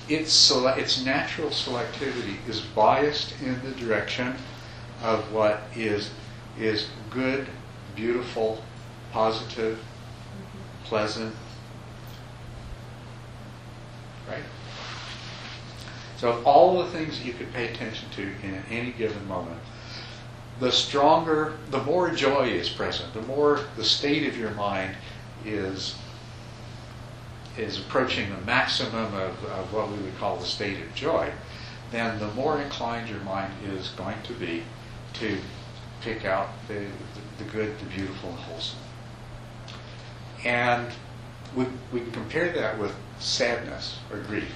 its, 0.08 0.32
sele- 0.32 0.78
its 0.78 1.04
natural 1.04 1.50
selectivity 1.50 2.36
is 2.48 2.60
biased 2.60 3.34
in 3.40 3.60
the 3.62 3.72
direction 3.72 4.34
of 5.02 5.32
what 5.32 5.62
is, 5.74 6.10
is 6.58 6.88
good, 7.10 7.46
beautiful, 7.94 8.62
positive, 9.12 9.78
mm-hmm. 9.78 10.84
pleasant, 10.84 11.34
right? 14.28 14.42
So, 16.24 16.42
all 16.44 16.82
the 16.82 16.90
things 16.90 17.18
that 17.18 17.26
you 17.26 17.34
could 17.34 17.52
pay 17.52 17.68
attention 17.68 18.08
to 18.16 18.22
in 18.22 18.62
any 18.70 18.92
given 18.92 19.28
moment, 19.28 19.60
the 20.58 20.72
stronger, 20.72 21.58
the 21.68 21.82
more 21.82 22.12
joy 22.12 22.48
is 22.48 22.70
present, 22.70 23.12
the 23.12 23.20
more 23.20 23.60
the 23.76 23.84
state 23.84 24.26
of 24.26 24.34
your 24.34 24.52
mind 24.52 24.96
is 25.44 25.96
is 27.58 27.78
approaching 27.78 28.30
the 28.30 28.40
maximum 28.46 29.12
of, 29.12 29.44
of 29.44 29.70
what 29.70 29.90
we 29.90 29.98
would 29.98 30.16
call 30.16 30.38
the 30.38 30.46
state 30.46 30.80
of 30.80 30.94
joy, 30.94 31.30
then 31.90 32.18
the 32.18 32.28
more 32.28 32.58
inclined 32.58 33.10
your 33.10 33.20
mind 33.20 33.52
is 33.74 33.88
going 33.88 34.16
to 34.22 34.32
be 34.32 34.62
to 35.12 35.36
pick 36.00 36.24
out 36.24 36.48
the, 36.68 36.86
the 37.36 37.44
good, 37.52 37.78
the 37.80 37.84
beautiful, 37.94 38.30
and 38.30 38.38
wholesome. 38.38 38.78
And 40.42 40.90
we, 41.54 41.66
we 41.92 42.00
compare 42.12 42.50
that 42.52 42.78
with 42.78 42.94
sadness 43.18 43.98
or 44.10 44.20
grief. 44.20 44.50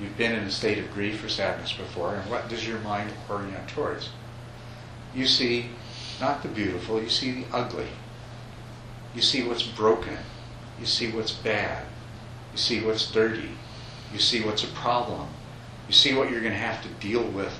You've 0.00 0.16
been 0.16 0.32
in 0.32 0.44
a 0.44 0.50
state 0.50 0.78
of 0.78 0.92
grief 0.92 1.22
or 1.24 1.28
sadness 1.28 1.72
before, 1.72 2.14
and 2.14 2.30
what 2.30 2.48
does 2.48 2.66
your 2.66 2.80
mind 2.80 3.12
orient 3.28 3.68
towards? 3.68 4.10
You 5.14 5.26
see 5.26 5.70
not 6.20 6.42
the 6.42 6.48
beautiful, 6.48 7.02
you 7.02 7.08
see 7.08 7.32
the 7.32 7.44
ugly. 7.52 7.88
You 9.14 9.22
see 9.22 9.46
what's 9.46 9.62
broken. 9.62 10.18
You 10.80 10.86
see 10.86 11.10
what's 11.10 11.32
bad. 11.32 11.84
You 12.52 12.58
see 12.58 12.80
what's 12.80 13.10
dirty. 13.10 13.50
You 14.12 14.18
see 14.18 14.42
what's 14.42 14.64
a 14.64 14.68
problem. 14.68 15.28
You 15.86 15.94
see 15.94 16.14
what 16.14 16.30
you're 16.30 16.40
going 16.40 16.52
to 16.52 16.58
have 16.58 16.82
to 16.82 16.88
deal 17.06 17.22
with 17.22 17.52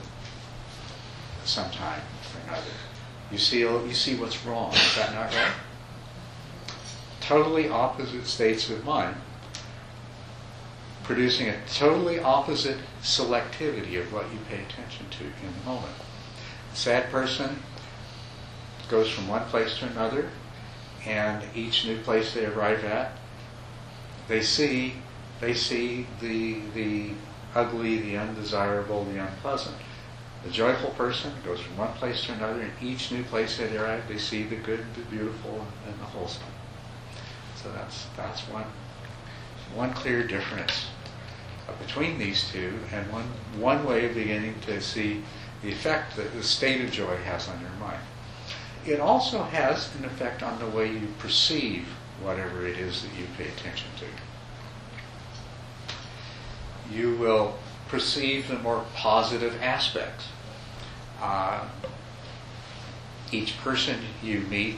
sometime 1.44 2.00
or 2.00 2.48
another. 2.48 2.70
You 3.30 3.38
see, 3.38 3.60
you 3.60 3.94
see 3.94 4.16
what's 4.16 4.44
wrong. 4.44 4.72
Is 4.72 4.96
that 4.96 5.14
not 5.14 5.32
right? 5.34 5.52
Totally 7.20 7.68
opposite 7.68 8.26
states 8.26 8.68
of 8.70 8.84
mind, 8.84 9.16
producing 11.04 11.48
a 11.50 11.66
totally 11.66 12.18
opposite 12.18 12.78
selectivity 13.02 14.00
of 14.00 14.10
what 14.12 14.24
you 14.32 14.38
pay 14.48 14.62
attention 14.62 15.06
to 15.10 15.24
in 15.24 15.54
the 15.58 15.66
moment. 15.66 15.92
Sad 16.72 17.10
person 17.10 17.62
goes 18.88 19.10
from 19.10 19.28
one 19.28 19.44
place 19.46 19.78
to 19.78 19.86
another, 19.86 20.30
and 21.06 21.44
each 21.54 21.84
new 21.84 21.98
place 22.00 22.32
they 22.32 22.46
arrive 22.46 22.84
at, 22.84 23.12
they 24.28 24.42
see 24.42 24.94
they 25.40 25.52
see 25.52 26.06
the 26.20 26.60
the 26.74 27.10
ugly, 27.54 27.98
the 27.98 28.16
undesirable, 28.16 29.04
the 29.04 29.18
unpleasant. 29.18 29.76
The 30.42 30.50
joyful 30.50 30.90
person 30.90 31.32
goes 31.44 31.60
from 31.60 31.76
one 31.76 31.92
place 31.92 32.24
to 32.24 32.32
another, 32.32 32.62
and 32.62 32.72
each 32.82 33.12
new 33.12 33.22
place 33.24 33.56
they 33.56 33.76
arrive, 33.76 34.00
at, 34.00 34.08
they 34.08 34.18
see 34.18 34.42
the 34.42 34.56
good, 34.56 34.84
the 34.94 35.02
beautiful, 35.10 35.66
and 35.86 35.98
the 36.00 36.04
wholesome. 36.04 36.42
So 37.62 37.70
that's 37.72 38.06
that's 38.16 38.40
one 38.48 38.66
one 39.74 39.92
clear 39.92 40.26
difference 40.26 40.86
between 41.80 42.18
these 42.18 42.50
two, 42.50 42.78
and 42.92 43.10
one 43.12 43.24
one 43.58 43.84
way 43.84 44.06
of 44.06 44.14
beginning 44.14 44.54
to 44.66 44.80
see 44.80 45.22
the 45.62 45.70
effect 45.72 46.16
that 46.16 46.32
the 46.34 46.42
state 46.42 46.80
of 46.82 46.90
joy 46.90 47.16
has 47.16 47.48
on 47.48 47.60
your 47.60 47.70
mind. 47.80 48.00
It 48.86 49.00
also 49.00 49.42
has 49.42 49.94
an 49.96 50.04
effect 50.04 50.42
on 50.42 50.58
the 50.58 50.66
way 50.66 50.92
you 50.92 51.08
perceive 51.18 51.86
whatever 52.22 52.66
it 52.66 52.76
is 52.78 53.02
that 53.02 53.14
you 53.18 53.26
pay 53.36 53.48
attention 53.48 53.88
to. 53.98 54.06
You 56.94 57.16
will 57.16 57.56
perceive 57.88 58.48
the 58.48 58.58
more 58.58 58.84
positive 58.94 59.58
aspects. 59.62 60.26
Uh, 61.20 61.64
each 63.32 63.56
person 63.58 63.98
you 64.22 64.40
meet 64.40 64.76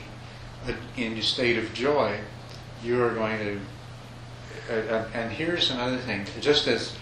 uh, 0.67 0.73
in 0.95 1.17
a 1.17 1.21
state 1.21 1.57
of 1.57 1.73
joy, 1.73 2.19
you 2.83 3.03
are 3.03 3.13
going 3.13 3.39
to. 3.39 3.59
Uh, 4.69 5.05
and 5.13 5.31
here's 5.31 5.71
another 5.71 5.97
thing: 5.97 6.25
just 6.41 6.67
as 6.67 6.95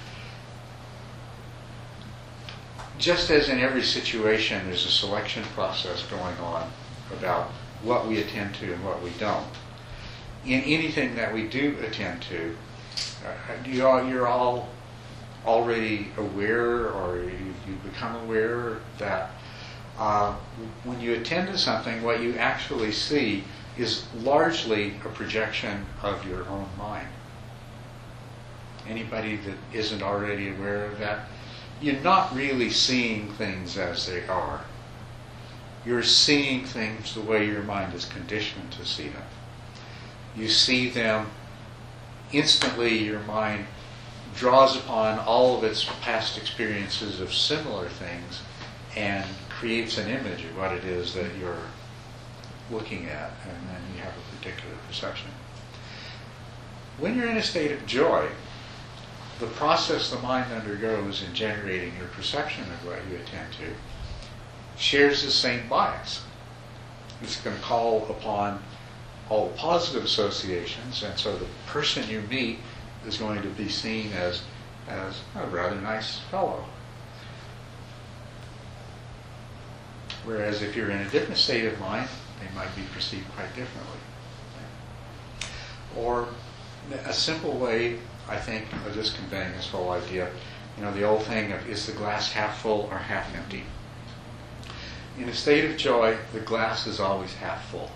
just 2.97 3.29
as 3.29 3.49
in 3.49 3.59
every 3.59 3.83
situation, 3.83 4.65
there's 4.65 4.85
a 4.85 4.91
selection 4.91 5.43
process 5.53 6.03
going 6.03 6.37
on 6.37 6.71
about 7.11 7.51
what 7.83 8.07
we 8.07 8.19
attend 8.21 8.55
to 8.55 8.73
and 8.73 8.83
what 8.83 9.01
we 9.01 9.09
don't. 9.19 9.47
In 10.45 10.61
anything 10.61 11.15
that 11.15 11.33
we 11.33 11.47
do 11.47 11.75
attend 11.85 12.21
to, 12.23 12.55
uh, 13.25 13.67
you 13.67 13.85
all, 13.85 14.07
you're 14.07 14.27
all 14.27 14.69
already 15.45 16.07
aware 16.17 16.89
or 16.89 17.17
you, 17.17 17.53
you 17.67 17.75
become 17.83 18.15
aware 18.23 18.77
that 18.97 19.31
uh, 19.97 20.33
when 20.83 20.99
you 20.99 21.13
attend 21.13 21.47
to 21.47 21.57
something, 21.57 22.01
what 22.01 22.21
you 22.21 22.35
actually 22.37 22.91
see 22.91 23.43
is 23.77 24.05
largely 24.15 24.93
a 25.05 25.09
projection 25.09 25.85
of 26.01 26.25
your 26.27 26.47
own 26.47 26.67
mind. 26.77 27.07
Anybody 28.87 29.37
that 29.37 29.55
isn't 29.73 30.03
already 30.03 30.49
aware 30.49 30.85
of 30.85 30.99
that, 30.99 31.27
you're 31.81 32.01
not 32.01 32.35
really 32.35 32.69
seeing 32.69 33.31
things 33.33 33.77
as 33.77 34.05
they 34.07 34.25
are. 34.27 34.61
You're 35.85 36.03
seeing 36.03 36.65
things 36.65 37.13
the 37.13 37.21
way 37.21 37.45
your 37.45 37.63
mind 37.63 37.93
is 37.93 38.05
conditioned 38.05 38.71
to 38.73 38.85
see 38.85 39.09
them. 39.09 39.23
You 40.35 40.47
see 40.47 40.89
them 40.89 41.27
instantly, 42.31 42.97
your 42.97 43.21
mind 43.21 43.65
draws 44.35 44.75
upon 44.75 45.19
all 45.19 45.57
of 45.57 45.63
its 45.63 45.85
past 46.01 46.37
experiences 46.37 47.21
of 47.21 47.33
similar 47.33 47.87
things 47.87 48.41
and 48.95 49.25
creates 49.49 49.97
an 49.97 50.09
image 50.09 50.43
of 50.43 50.57
what 50.57 50.73
it 50.73 50.83
is 50.83 51.13
that 51.13 51.35
you're 51.39 51.57
looking 52.71 53.05
at, 53.05 53.31
and 53.43 53.69
then 53.69 53.81
you 53.95 54.01
have 54.01 54.13
a 54.13 54.37
particular 54.37 54.75
perception. 54.87 55.29
When 56.99 57.15
you're 57.15 57.29
in 57.29 57.37
a 57.37 57.43
state 57.43 57.71
of 57.71 57.85
joy, 57.85 58.27
the 59.39 59.47
process 59.47 60.09
the 60.09 60.19
mind 60.19 60.51
undergoes 60.53 61.23
in 61.23 61.33
generating 61.33 61.95
your 61.97 62.07
perception 62.07 62.63
of 62.63 62.85
what 62.85 62.99
you 63.09 63.17
attend 63.17 63.51
to 63.53 63.73
shares 64.77 65.23
the 65.23 65.31
same 65.31 65.67
bias. 65.67 66.23
It's 67.21 67.39
going 67.41 67.55
to 67.55 67.61
call 67.61 68.07
upon 68.09 68.61
all 69.29 69.49
positive 69.51 70.03
associations, 70.03 71.03
and 71.03 71.17
so 71.17 71.35
the 71.37 71.47
person 71.65 72.07
you 72.09 72.21
meet 72.29 72.59
is 73.07 73.17
going 73.17 73.41
to 73.41 73.49
be 73.49 73.69
seen 73.69 74.11
as, 74.13 74.41
as 74.87 75.21
a 75.35 75.47
rather 75.47 75.79
nice 75.81 76.19
fellow. 76.31 76.63
Whereas 80.25 80.61
if 80.61 80.75
you're 80.75 80.89
in 80.89 80.99
a 80.99 81.09
different 81.09 81.37
state 81.37 81.65
of 81.65 81.79
mind, 81.79 82.07
they 82.39 82.53
might 82.55 82.73
be 82.75 82.81
perceived 82.93 83.27
quite 83.35 83.49
differently. 83.55 83.99
Or 85.95 86.27
a 87.05 87.13
simple 87.13 87.53
way, 87.57 87.99
I 88.27 88.37
think, 88.37 88.65
of 88.85 88.93
just 88.93 89.15
conveying 89.15 89.51
this 89.53 89.69
whole 89.69 89.91
idea 89.91 90.29
You 90.77 90.83
know, 90.83 90.93
the 90.93 91.03
old 91.03 91.23
thing 91.23 91.51
of 91.51 91.69
is 91.69 91.85
the 91.85 91.93
glass 91.93 92.31
half 92.33 92.61
full 92.61 92.89
or 92.91 92.97
half 92.97 93.33
empty? 93.35 93.63
In 95.17 95.29
a 95.29 95.33
state 95.33 95.63
of 95.63 95.77
joy, 95.77 96.17
the 96.33 96.41
glass 96.41 96.85
is 96.87 96.99
always 96.99 97.33
half 97.35 97.69
full. 97.69 97.91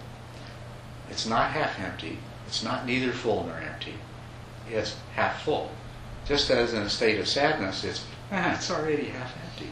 It's 1.09 1.25
not 1.25 1.51
half 1.51 1.77
empty. 1.79 2.19
It's 2.47 2.63
not 2.63 2.85
neither 2.85 3.11
full 3.11 3.43
nor 3.43 3.57
empty. 3.57 3.95
It's 4.69 4.95
half 5.15 5.41
full. 5.43 5.71
Just 6.25 6.49
as 6.49 6.73
in 6.73 6.83
a 6.83 6.89
state 6.89 7.19
of 7.19 7.27
sadness, 7.27 7.83
it's, 7.83 8.05
ah, 8.31 8.53
it's 8.53 8.71
already 8.71 9.05
half 9.05 9.33
empty. 9.45 9.71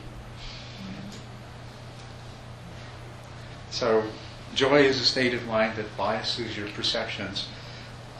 So, 3.70 4.04
joy 4.54 4.82
is 4.82 5.00
a 5.00 5.06
state 5.06 5.34
of 5.34 5.46
mind 5.46 5.78
that 5.78 5.96
biases 5.96 6.58
your 6.58 6.68
perceptions 6.70 7.48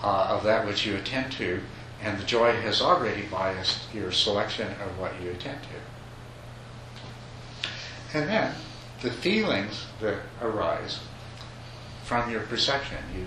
uh, 0.04 0.28
of 0.30 0.44
that 0.44 0.66
which 0.66 0.86
you 0.86 0.96
attend 0.96 1.32
to, 1.34 1.62
and 2.02 2.20
the 2.20 2.26
joy 2.26 2.52
has 2.62 2.82
already 2.82 3.24
biased 3.24 3.94
your 3.94 4.12
selection 4.12 4.68
of 4.68 5.00
what 5.00 5.20
you 5.22 5.32
attend 5.32 5.60
to. 5.64 5.70
And 8.18 8.30
then, 8.30 8.54
the 9.02 9.12
feelings 9.12 9.86
that 10.02 10.20
arise 10.42 11.00
from 12.08 12.32
your 12.32 12.40
perception. 12.42 12.98
You 13.14 13.26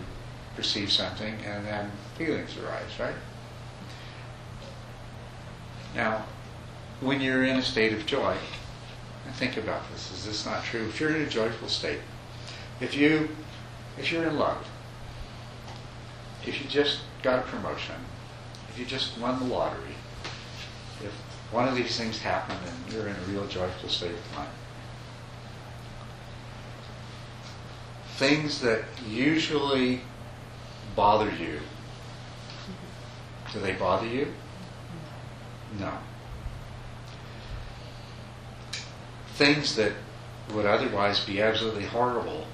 perceive 0.56 0.90
something, 0.90 1.34
and 1.44 1.66
then 1.66 1.90
feelings 2.16 2.56
arise, 2.56 2.98
right? 2.98 3.14
Now, 5.94 6.24
when 7.00 7.20
you're 7.20 7.44
in 7.44 7.58
a 7.58 7.62
state 7.62 7.92
of 7.92 8.06
joy, 8.06 8.36
and 9.26 9.34
think 9.34 9.58
about 9.58 9.82
this, 9.92 10.10
is 10.12 10.24
this 10.24 10.46
not 10.46 10.64
true? 10.64 10.86
If 10.86 10.98
you're 10.98 11.14
in 11.14 11.20
a 11.22 11.28
joyful 11.28 11.68
state, 11.68 12.00
if 12.80 12.94
you 12.94 13.28
if 13.98 14.10
you're 14.10 14.24
in 14.24 14.38
love, 14.38 14.66
if 16.46 16.62
you 16.62 16.68
just 16.68 17.00
got 17.22 17.40
a 17.40 17.42
promotion, 17.42 17.96
if 18.70 18.78
you 18.78 18.86
just 18.86 19.18
won 19.18 19.38
the 19.40 19.46
lottery, 19.46 19.94
if 21.02 21.12
one 21.50 21.66
of 21.66 21.74
these 21.74 21.96
things 21.96 22.18
happen 22.18 22.56
and 22.64 22.92
you're 22.92 23.08
in 23.08 23.16
a 23.16 23.20
real 23.28 23.46
joyful 23.48 23.88
state 23.88 24.12
of 24.12 24.36
mind, 24.36 24.50
things 28.16 28.60
that 28.60 28.84
usually 29.08 30.00
bother 30.94 31.30
you, 31.30 31.58
do 33.52 33.60
they 33.60 33.72
bother 33.72 34.06
you? 34.06 34.32
No. 35.78 35.92
Things 39.34 39.74
that 39.76 39.92
would 40.52 40.66
otherwise 40.66 41.24
be 41.24 41.40
absolutely 41.40 41.84
horrible, 41.84 42.46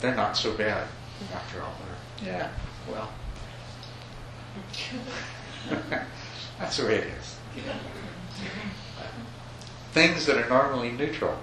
they're 0.00 0.14
not 0.14 0.36
so 0.36 0.52
bad 0.54 0.88
after 1.32 1.62
all. 1.62 1.74
They're, 2.22 2.32
yeah, 2.32 2.50
well, 2.90 3.10
that's 6.58 6.76
the 6.76 6.86
way 6.86 6.96
it 6.96 7.06
is. 7.06 7.36
Things 9.92 10.26
that 10.26 10.36
are 10.36 10.48
normally 10.48 10.92
neutral, 10.92 11.38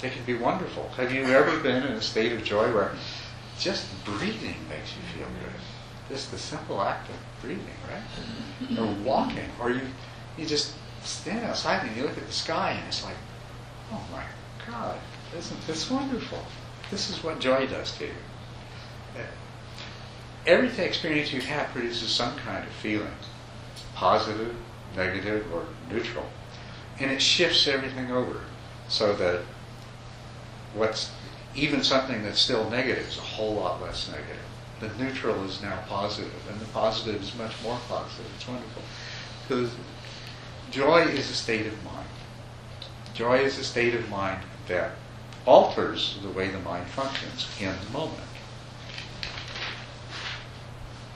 they 0.00 0.10
can 0.10 0.24
be 0.24 0.34
wonderful. 0.34 0.88
Have 0.96 1.12
you 1.12 1.24
ever 1.24 1.58
been 1.60 1.82
in 1.82 1.92
a 1.92 2.02
state 2.02 2.32
of 2.32 2.44
joy 2.44 2.72
where 2.74 2.92
just 3.58 3.86
breathing 4.04 4.56
makes 4.68 4.94
you 4.96 5.02
feel 5.16 5.26
good? 5.26 5.60
Just 6.10 6.30
the 6.30 6.38
simple 6.38 6.82
act 6.82 7.08
of 7.08 7.16
breathing, 7.40 7.64
right? 7.90 8.78
Or 8.78 8.92
walking, 9.02 9.48
or 9.60 9.70
you 9.70 9.80
you 10.36 10.44
just 10.44 10.74
stand 11.02 11.44
outside 11.44 11.86
and 11.86 11.96
you 11.96 12.02
look 12.02 12.16
at 12.18 12.26
the 12.26 12.32
sky 12.32 12.72
and 12.72 12.86
it's 12.88 13.04
like, 13.04 13.16
oh 13.92 14.02
my 14.12 14.24
God, 14.66 14.98
isn't 15.36 15.66
this 15.66 15.90
wonderful? 15.90 16.44
This 16.90 17.10
is 17.10 17.22
what 17.22 17.38
joy 17.40 17.66
does 17.66 17.96
to 17.98 18.04
you. 18.04 18.12
Every 20.46 20.68
experience 20.84 21.32
you 21.32 21.40
have 21.40 21.68
produces 21.68 22.10
some 22.10 22.36
kind 22.36 22.64
of 22.64 22.72
feeling, 22.74 23.14
positive, 23.94 24.54
negative, 24.94 25.52
or 25.52 25.64
neutral. 25.90 26.26
And 27.00 27.10
it 27.10 27.22
shifts 27.22 27.66
everything 27.66 28.10
over 28.10 28.40
so 28.88 29.14
that 29.16 29.40
what's 30.74 31.10
even 31.54 31.82
something 31.82 32.22
that's 32.22 32.40
still 32.40 32.68
negative 32.68 33.08
is 33.08 33.16
a 33.16 33.22
whole 33.22 33.54
lot 33.54 33.80
less 33.80 34.10
negative. 34.10 34.36
The 34.80 34.90
neutral 35.02 35.44
is 35.44 35.62
now 35.62 35.78
positive, 35.88 36.32
and 36.50 36.60
the 36.60 36.66
positive 36.66 37.22
is 37.22 37.34
much 37.36 37.52
more 37.62 37.78
positive. 37.88 38.26
It's 38.36 38.46
wonderful. 38.46 38.82
Because 39.42 39.70
joy 40.70 41.02
is 41.02 41.30
a 41.30 41.34
state 41.34 41.66
of 41.66 41.84
mind. 41.84 42.08
Joy 43.14 43.38
is 43.38 43.58
a 43.58 43.64
state 43.64 43.94
of 43.94 44.08
mind 44.10 44.40
that 44.68 44.90
alters 45.46 46.18
the 46.22 46.30
way 46.30 46.48
the 46.48 46.58
mind 46.60 46.86
functions 46.88 47.46
in 47.60 47.72
the 47.86 47.98
moment. 47.98 48.20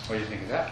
What 0.08 0.16
do 0.16 0.20
you 0.22 0.26
think 0.26 0.42
of 0.44 0.48
that? 0.48 0.70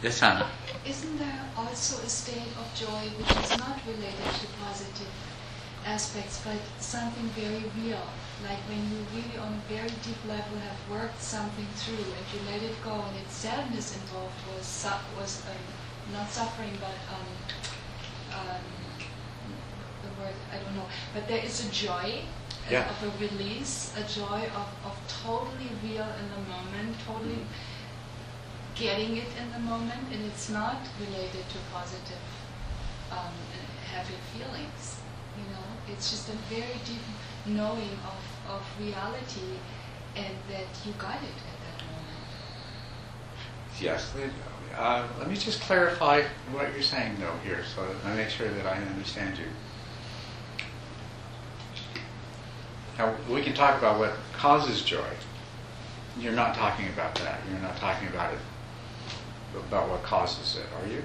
Yes, 0.00 0.20
Hannah. 0.20 0.46
Isn't 0.86 1.18
there 1.18 1.50
also 1.56 2.00
a 2.00 2.08
state 2.08 2.54
of 2.56 2.66
joy 2.78 3.10
which 3.18 3.34
is 3.42 3.58
not 3.58 3.80
related 3.84 4.30
to 4.38 4.46
positive 4.62 5.10
aspects, 5.84 6.40
but 6.44 6.62
something 6.78 7.26
very 7.34 7.64
real? 7.82 8.06
Like 8.46 8.62
when 8.70 8.78
you 8.86 9.02
really, 9.10 9.36
on 9.36 9.58
a 9.58 9.62
very 9.66 9.90
deep 10.06 10.22
level, 10.28 10.58
have 10.62 10.78
worked 10.88 11.20
something 11.20 11.66
through 11.74 12.06
and 12.14 12.24
you 12.30 12.38
let 12.46 12.62
it 12.62 12.80
go, 12.84 13.02
and 13.02 13.16
its 13.16 13.34
sadness 13.34 13.96
involved 13.96 14.38
was 14.54 14.64
su- 14.64 15.02
was 15.18 15.42
um, 15.50 16.14
not 16.14 16.30
suffering, 16.30 16.78
but 16.78 16.94
um, 17.10 17.26
um, 18.30 18.62
the 20.06 20.22
word 20.22 20.38
I 20.54 20.58
don't 20.62 20.76
know. 20.76 20.86
But 21.12 21.26
there 21.26 21.42
is 21.42 21.66
a 21.66 21.72
joy 21.72 22.22
Yeah. 22.70 22.90
of 22.90 23.02
a 23.02 23.18
release, 23.22 23.94
a 23.96 24.02
joy 24.12 24.42
of, 24.54 24.68
of 24.84 24.96
totally 25.22 25.70
real 25.84 26.02
in 26.02 26.26
the 26.34 26.50
moment, 26.50 26.96
totally 27.06 27.38
getting 28.74 29.16
it 29.16 29.28
in 29.40 29.52
the 29.52 29.58
moment, 29.58 30.02
and 30.12 30.24
it's 30.24 30.50
not 30.50 30.76
related 31.00 31.48
to 31.48 31.58
positive, 31.72 32.18
um, 33.10 33.32
happy 33.92 34.14
feelings. 34.32 34.98
You 35.36 35.44
know, 35.52 35.64
it's 35.92 36.10
just 36.10 36.28
a 36.28 36.36
very 36.52 36.78
deep 36.84 37.06
knowing 37.46 37.98
of, 38.04 38.50
of 38.50 38.62
reality, 38.80 39.58
and 40.16 40.34
that 40.50 40.66
you 40.84 40.92
got 40.98 41.22
it 41.22 41.38
at 41.52 41.58
that 41.64 41.86
moment. 41.86 42.26
Yes. 43.80 44.12
Uh, 44.76 45.06
let 45.18 45.28
me 45.28 45.36
just 45.36 45.60
clarify 45.60 46.22
what 46.52 46.72
you're 46.72 46.82
saying, 46.82 47.16
though, 47.20 47.36
here, 47.44 47.64
so 47.74 47.86
I 48.04 48.14
make 48.14 48.28
sure 48.28 48.48
that 48.48 48.66
I 48.66 48.76
understand 48.76 49.38
you. 49.38 49.46
Now, 52.98 53.14
we 53.28 53.42
can 53.42 53.52
talk 53.52 53.78
about 53.78 53.98
what 53.98 54.14
causes 54.32 54.82
joy. 54.82 55.08
You're 56.18 56.32
not 56.32 56.54
talking 56.54 56.88
about 56.88 57.14
that. 57.16 57.40
You're 57.50 57.60
not 57.60 57.76
talking 57.76 58.08
about 58.08 58.32
it, 58.32 58.38
about 59.68 59.90
what 59.90 60.02
causes 60.02 60.56
it, 60.56 60.66
are 60.80 60.88
you? 60.88 61.02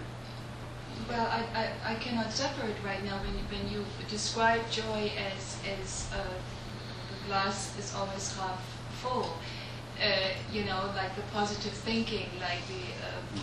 Well, 1.09 1.27
I, 1.27 1.43
I, 1.53 1.93
I 1.93 1.95
cannot 1.95 2.31
separate 2.31 2.75
right 2.85 3.03
now 3.03 3.17
when 3.17 3.33
you, 3.33 3.43
when 3.51 3.73
you 3.73 3.85
describe 4.09 4.61
joy 4.71 5.11
as, 5.35 5.57
as 5.67 6.09
uh, 6.13 6.23
the 6.23 7.27
glass 7.27 7.77
is 7.77 7.93
always 7.93 8.33
half 8.37 8.63
full. 9.01 9.37
Uh, 10.01 10.29
you 10.51 10.63
know, 10.63 10.91
like 10.95 11.13
the 11.15 11.21
positive 11.33 11.73
thinking, 11.73 12.29
like 12.39 12.65
the, 12.67 13.05
uh, 13.05 13.41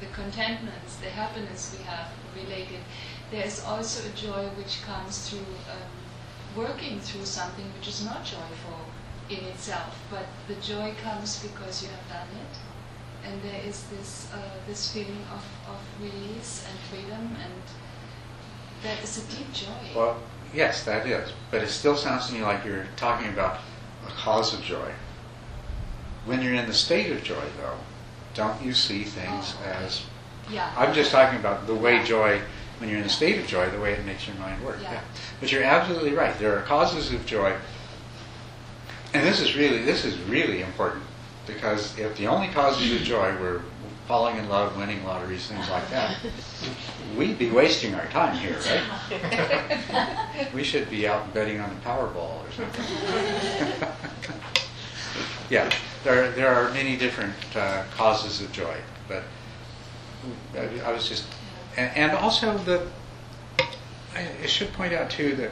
the 0.00 0.06
contentments, 0.14 0.96
the 0.96 1.10
happiness 1.10 1.76
we 1.78 1.84
have 1.84 2.08
related. 2.34 2.80
There's 3.30 3.62
also 3.64 4.08
a 4.08 4.12
joy 4.14 4.48
which 4.56 4.82
comes 4.82 5.28
through 5.28 5.40
um, 5.70 6.01
working 6.56 7.00
through 7.00 7.24
something 7.24 7.64
which 7.78 7.88
is 7.88 8.04
not 8.04 8.24
joyful 8.24 8.78
in 9.30 9.44
itself, 9.46 9.98
but 10.10 10.26
the 10.48 10.54
joy 10.60 10.94
comes 11.02 11.42
because 11.42 11.82
you 11.82 11.88
have 11.88 12.08
done 12.08 12.28
it 12.36 12.58
and 13.24 13.40
there 13.42 13.60
is 13.66 13.84
this 13.84 14.28
uh, 14.34 14.38
this 14.66 14.92
feeling 14.92 15.24
of, 15.32 15.44
of 15.68 15.78
release 16.00 16.64
and 16.68 16.78
freedom, 16.90 17.36
and 17.42 17.52
that 18.82 19.02
is 19.02 19.18
a 19.18 19.36
deep 19.36 19.52
joy. 19.52 19.68
Well, 19.94 20.16
yes, 20.52 20.84
that 20.84 21.06
is. 21.06 21.32
But 21.50 21.62
it 21.62 21.68
still 21.68 21.96
sounds 21.96 22.26
to 22.28 22.34
me 22.34 22.42
like 22.42 22.64
you're 22.64 22.86
talking 22.96 23.28
about 23.28 23.60
a 24.06 24.10
cause 24.10 24.52
of 24.54 24.62
joy. 24.62 24.92
When 26.24 26.42
you're 26.42 26.54
in 26.54 26.66
the 26.66 26.74
state 26.74 27.10
of 27.12 27.22
joy, 27.22 27.44
though, 27.60 27.78
don't 28.34 28.60
you 28.62 28.72
see 28.72 29.04
things 29.04 29.54
Oh. 29.64 29.68
as. 29.68 30.02
yeah. 30.50 30.72
I'm 30.76 30.92
just 30.94 31.10
talking 31.10 31.38
about 31.38 31.66
the 31.66 31.74
way 31.74 32.02
joy, 32.04 32.40
when 32.82 32.90
you're 32.90 32.98
in 32.98 33.04
a 33.04 33.08
state 33.08 33.38
of 33.38 33.46
joy, 33.46 33.70
the 33.70 33.78
way 33.78 33.92
it 33.92 34.04
makes 34.04 34.26
your 34.26 34.34
mind 34.36 34.60
work. 34.64 34.76
Yeah. 34.82 35.00
But 35.38 35.52
you're 35.52 35.62
absolutely 35.62 36.14
right. 36.14 36.36
There 36.40 36.58
are 36.58 36.62
causes 36.62 37.12
of 37.12 37.24
joy. 37.24 37.56
And 39.14 39.24
this 39.24 39.38
is 39.40 39.54
really 39.54 39.84
this 39.84 40.04
is 40.04 40.18
really 40.22 40.62
important 40.62 41.04
because 41.46 41.96
if 41.96 42.16
the 42.16 42.26
only 42.26 42.48
causes 42.48 42.92
of 42.92 43.02
joy 43.02 43.36
were 43.36 43.62
falling 44.08 44.36
in 44.36 44.48
love, 44.48 44.76
winning 44.76 45.04
lotteries, 45.04 45.46
things 45.46 45.70
like 45.70 45.88
that, 45.90 46.18
we'd 47.16 47.38
be 47.38 47.52
wasting 47.52 47.94
our 47.94 48.06
time 48.06 48.36
here, 48.36 48.58
right? 48.66 50.48
we 50.54 50.64
should 50.64 50.90
be 50.90 51.06
out 51.06 51.32
betting 51.32 51.60
on 51.60 51.70
the 51.70 51.80
Powerball 51.82 52.44
or 52.44 52.50
something. 52.50 52.84
yeah, 55.50 55.70
there 56.02 56.32
there 56.32 56.52
are 56.52 56.72
many 56.72 56.96
different 56.96 57.34
uh, 57.54 57.84
causes 57.94 58.40
of 58.40 58.50
joy, 58.50 58.76
but 59.06 59.22
I, 60.56 60.80
I 60.80 60.92
was 60.92 61.08
just 61.08 61.26
and, 61.76 62.12
also 62.12 62.56
the 62.58 62.86
I, 64.14 64.26
I 64.42 64.46
should 64.46 64.72
point 64.72 64.92
out 64.92 65.10
too 65.10 65.34
that 65.36 65.50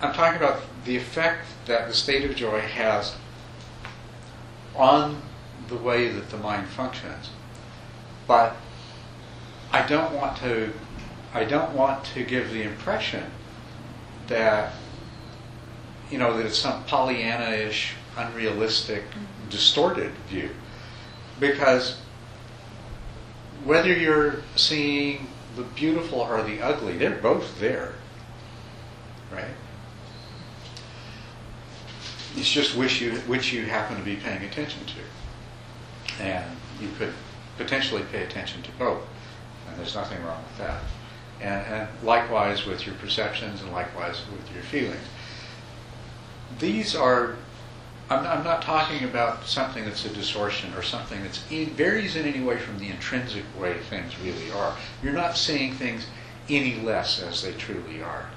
I'm 0.00 0.12
talking 0.12 0.36
about 0.36 0.60
the 0.84 0.96
effect 0.96 1.46
that 1.66 1.88
the 1.88 1.94
state 1.94 2.28
of 2.28 2.36
joy 2.36 2.60
has 2.60 3.14
on 4.74 5.20
the 5.68 5.76
way 5.76 6.08
that 6.08 6.30
the 6.30 6.36
mind 6.36 6.68
functions. 6.68 7.30
But 8.26 8.56
I 9.72 9.86
don't 9.86 10.12
want 10.14 10.36
to 10.38 10.72
I 11.34 11.44
don't 11.44 11.74
want 11.74 12.04
to 12.14 12.24
give 12.24 12.50
the 12.50 12.62
impression 12.62 13.24
that 14.28 14.72
you 16.10 16.18
know 16.18 16.36
that 16.36 16.46
it's 16.46 16.58
some 16.58 16.84
Pollyanna-ish, 16.84 17.94
unrealistic, 18.16 19.02
mm-hmm. 19.02 19.50
distorted 19.50 20.12
view. 20.28 20.50
Because 21.38 22.00
whether 23.66 23.92
you're 23.92 24.42
seeing 24.54 25.26
the 25.56 25.62
beautiful 25.62 26.20
or 26.20 26.42
the 26.42 26.60
ugly, 26.62 26.96
they're 26.96 27.20
both 27.20 27.60
there. 27.60 27.94
Right? 29.32 29.54
It's 32.36 32.50
just 32.50 32.76
which 32.76 33.00
you 33.00 33.12
which 33.20 33.52
you 33.52 33.64
happen 33.64 33.96
to 33.96 34.02
be 34.02 34.16
paying 34.16 34.42
attention 34.42 34.82
to. 34.86 36.22
And 36.22 36.44
you 36.80 36.88
could 36.98 37.12
potentially 37.56 38.02
pay 38.12 38.22
attention 38.22 38.62
to 38.62 38.70
both. 38.72 39.02
And 39.68 39.78
there's 39.78 39.94
nothing 39.94 40.22
wrong 40.24 40.42
with 40.42 40.58
that. 40.58 40.82
And, 41.40 41.66
and 41.66 41.88
likewise 42.02 42.66
with 42.66 42.86
your 42.86 42.94
perceptions 42.96 43.62
and 43.62 43.72
likewise 43.72 44.22
with 44.30 44.54
your 44.54 44.62
feelings. 44.62 45.04
These 46.58 46.94
are, 46.94 47.36
I'm, 48.08 48.24
I'm 48.24 48.44
not 48.44 48.62
talking 48.62 49.04
about 49.04 49.44
something 49.44 49.84
that's 49.84 50.04
a 50.04 50.10
distortion 50.10 50.72
or 50.74 50.82
something 50.82 51.22
that's 51.22 51.44
in, 51.50 51.70
varies 51.70 52.14
in 52.14 52.24
any 52.26 52.44
way 52.44 52.58
from 52.58 52.78
the 52.78 52.88
intrinsic 52.88 53.42
way 53.58 53.78
things 53.90 54.12
really 54.20 54.50
are. 54.52 54.76
You're 55.02 55.12
not 55.12 55.36
seeing 55.36 55.74
things 55.74 56.06
any 56.48 56.80
less 56.80 57.20
as 57.20 57.42
they 57.42 57.52
truly 57.52 58.02
are. 58.02 58.30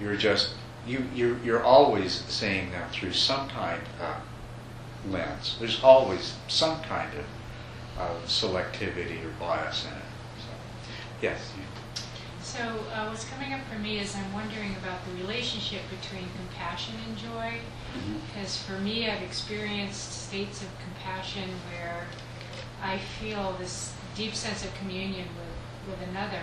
You're 0.00 0.16
just, 0.16 0.54
you, 0.86 1.04
you're, 1.14 1.38
you're 1.44 1.62
always 1.62 2.24
seeing 2.28 2.70
them 2.70 2.88
through 2.90 3.12
some 3.12 3.48
kind 3.50 3.82
of 4.00 5.12
lens. 5.12 5.56
There's 5.58 5.82
always 5.82 6.34
some 6.48 6.80
kind 6.82 7.10
of, 7.18 8.00
of 8.00 8.24
selectivity 8.24 9.22
or 9.24 9.30
bias 9.38 9.84
in 9.84 9.92
it. 9.92 10.04
So, 10.38 10.48
yes. 11.20 11.52
So 12.42 12.60
uh, 12.94 13.08
what's 13.08 13.28
coming 13.28 13.52
up 13.52 13.60
for 13.70 13.78
me 13.78 13.98
is 13.98 14.16
I'm 14.16 14.32
wondering 14.32 14.74
about 14.82 14.98
the 15.04 15.22
relationship 15.22 15.82
between 16.00 16.24
compassion 16.36 16.94
and 17.06 17.16
joy. 17.18 17.60
Because 18.26 18.56
for 18.62 18.78
me, 18.78 19.10
I've 19.10 19.22
experienced 19.22 20.28
states 20.28 20.62
of 20.62 20.68
compassion 20.82 21.48
where 21.72 22.06
I 22.82 22.98
feel 22.98 23.56
this 23.58 23.92
deep 24.14 24.34
sense 24.34 24.64
of 24.64 24.74
communion 24.74 25.26
with, 25.36 25.98
with 25.98 26.08
another, 26.08 26.42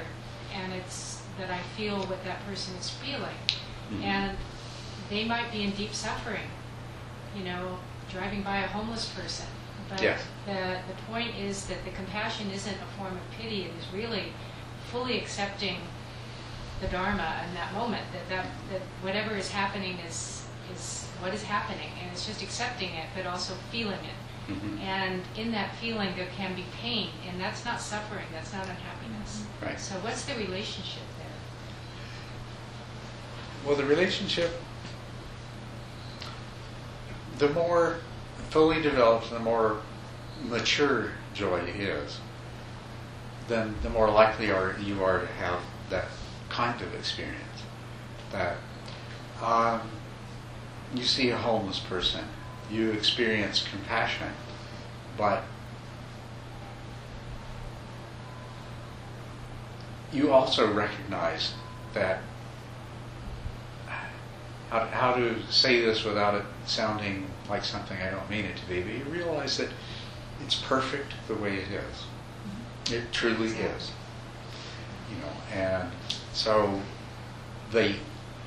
and 0.54 0.74
it's 0.74 1.22
that 1.40 1.50
I 1.50 1.60
feel 1.76 2.00
what 2.06 2.24
that 2.26 2.46
person 2.46 2.76
is 2.76 2.90
feeling. 2.90 3.36
Mhm. 3.92 4.04
And 4.04 4.38
they 5.10 5.24
might 5.24 5.52
be 5.52 5.64
in 5.64 5.72
deep 5.72 5.94
suffering, 5.94 6.50
you 7.36 7.44
know, 7.44 7.80
driving 8.12 8.42
by 8.42 8.58
a 8.60 8.68
homeless 8.68 9.06
person. 9.10 9.46
But 9.90 10.02
Yes. 10.02 10.22
the, 10.46 10.80
the 10.88 11.02
point 11.10 11.36
is 11.36 11.68
that 11.68 11.84
the 11.86 11.92
compassion 11.92 12.52
isn't 12.52 12.76
a 12.76 12.98
form 12.98 13.14
of 13.16 13.32
pity, 13.40 13.64
it 13.64 13.72
is 13.80 13.86
really 13.94 14.34
fully 14.92 15.18
accepting 15.20 15.78
the 16.82 16.88
Dharma 16.88 17.42
in 17.48 17.54
that 17.56 17.74
moment, 17.74 18.04
that, 18.14 18.28
that, 18.30 18.46
that 18.72 18.82
whatever 19.02 19.36
is 19.36 19.50
happening 19.50 19.98
is, 20.00 20.44
is 20.74 21.07
what 21.20 21.34
is 21.34 21.44
happening, 21.44 21.90
and 22.02 22.12
it's 22.12 22.26
just 22.26 22.42
accepting 22.42 22.90
it, 22.90 23.06
but 23.16 23.26
also 23.26 23.54
feeling 23.72 24.00
it. 24.00 24.52
Mhm. 24.54 24.80
And 24.82 25.24
in 25.36 25.52
that 25.52 25.76
feeling, 25.76 26.16
there 26.16 26.28
can 26.38 26.56
be 26.56 26.66
pain, 26.82 27.10
and 27.28 27.40
that's 27.40 27.66
not 27.66 27.82
suffering, 27.82 28.26
that's 28.32 28.54
not 28.54 28.68
unhappiness. 28.68 29.44
Right. 29.62 29.80
So 29.80 29.96
what's 29.96 30.24
the 30.24 30.36
relationship 30.36 31.04
there? 31.18 31.28
Well, 33.66 33.76
the 33.76 33.86
relationship, 33.86 34.62
the 37.40 37.50
more 37.50 37.98
fully 38.50 38.82
developed, 38.82 39.30
the 39.30 39.40
more 39.40 39.82
mature 40.44 41.12
joy 41.34 41.60
is, 41.78 42.20
then 43.48 43.76
the 43.84 43.90
more 43.90 44.10
likely 44.10 44.52
are 44.52 44.76
you 44.80 45.04
are 45.04 45.20
to 45.20 45.28
have 45.28 45.60
that 45.90 46.06
kind 46.50 46.80
of 46.82 46.94
experience. 46.96 47.44
That 48.32 48.58
um, 49.42 49.82
you 50.96 51.04
see 51.04 51.30
a 51.30 51.38
homeless 51.38 51.80
person, 51.80 52.26
you 52.72 52.92
experience 52.92 53.66
compassion, 53.68 54.30
but 55.18 55.44
you 60.14 60.32
also 60.32 60.72
recognize 60.72 61.54
that 61.94 62.22
how, 64.70 64.86
how 64.88 65.14
to 65.14 65.36
say 65.50 65.82
this 65.82 66.04
without 66.04 66.36
it 66.36 66.44
sounding 66.66 67.26
like 67.50 67.64
something 67.64 67.98
I 68.02 68.12
don't 68.12 68.30
mean 68.30 68.46
it 68.46 68.58
to 68.58 68.66
be, 68.68 68.82
but 68.82 68.94
you 68.94 69.04
realize 69.06 69.58
that 69.58 69.70
it's 70.44 70.56
perfect 70.56 71.14
the 71.28 71.36
way 71.36 71.56
it 71.56 71.70
is. 71.72 72.06
Mm-hmm. 72.88 72.94
It 72.96 73.12
truly 73.12 73.48
is. 73.50 73.92
You 75.10 75.18
know, 75.22 75.32
and 75.54 75.90
so 76.34 76.82
the 77.72 77.96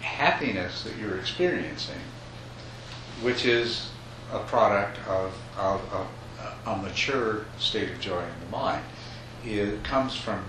happiness 0.01 0.85
that 0.85 0.97
you're 0.99 1.17
experiencing, 1.17 2.01
which 3.23 3.45
is 3.45 3.91
a 4.33 4.39
product 4.41 4.99
of, 5.07 5.35
of, 5.59 5.81
a 6.67 6.77
mature 6.77 7.45
state 7.59 7.91
of 7.91 8.01
joy 8.01 8.21
in 8.21 8.45
the 8.45 8.51
mind, 8.51 8.85
it 9.45 9.83
comes 9.85 10.17
from 10.17 10.45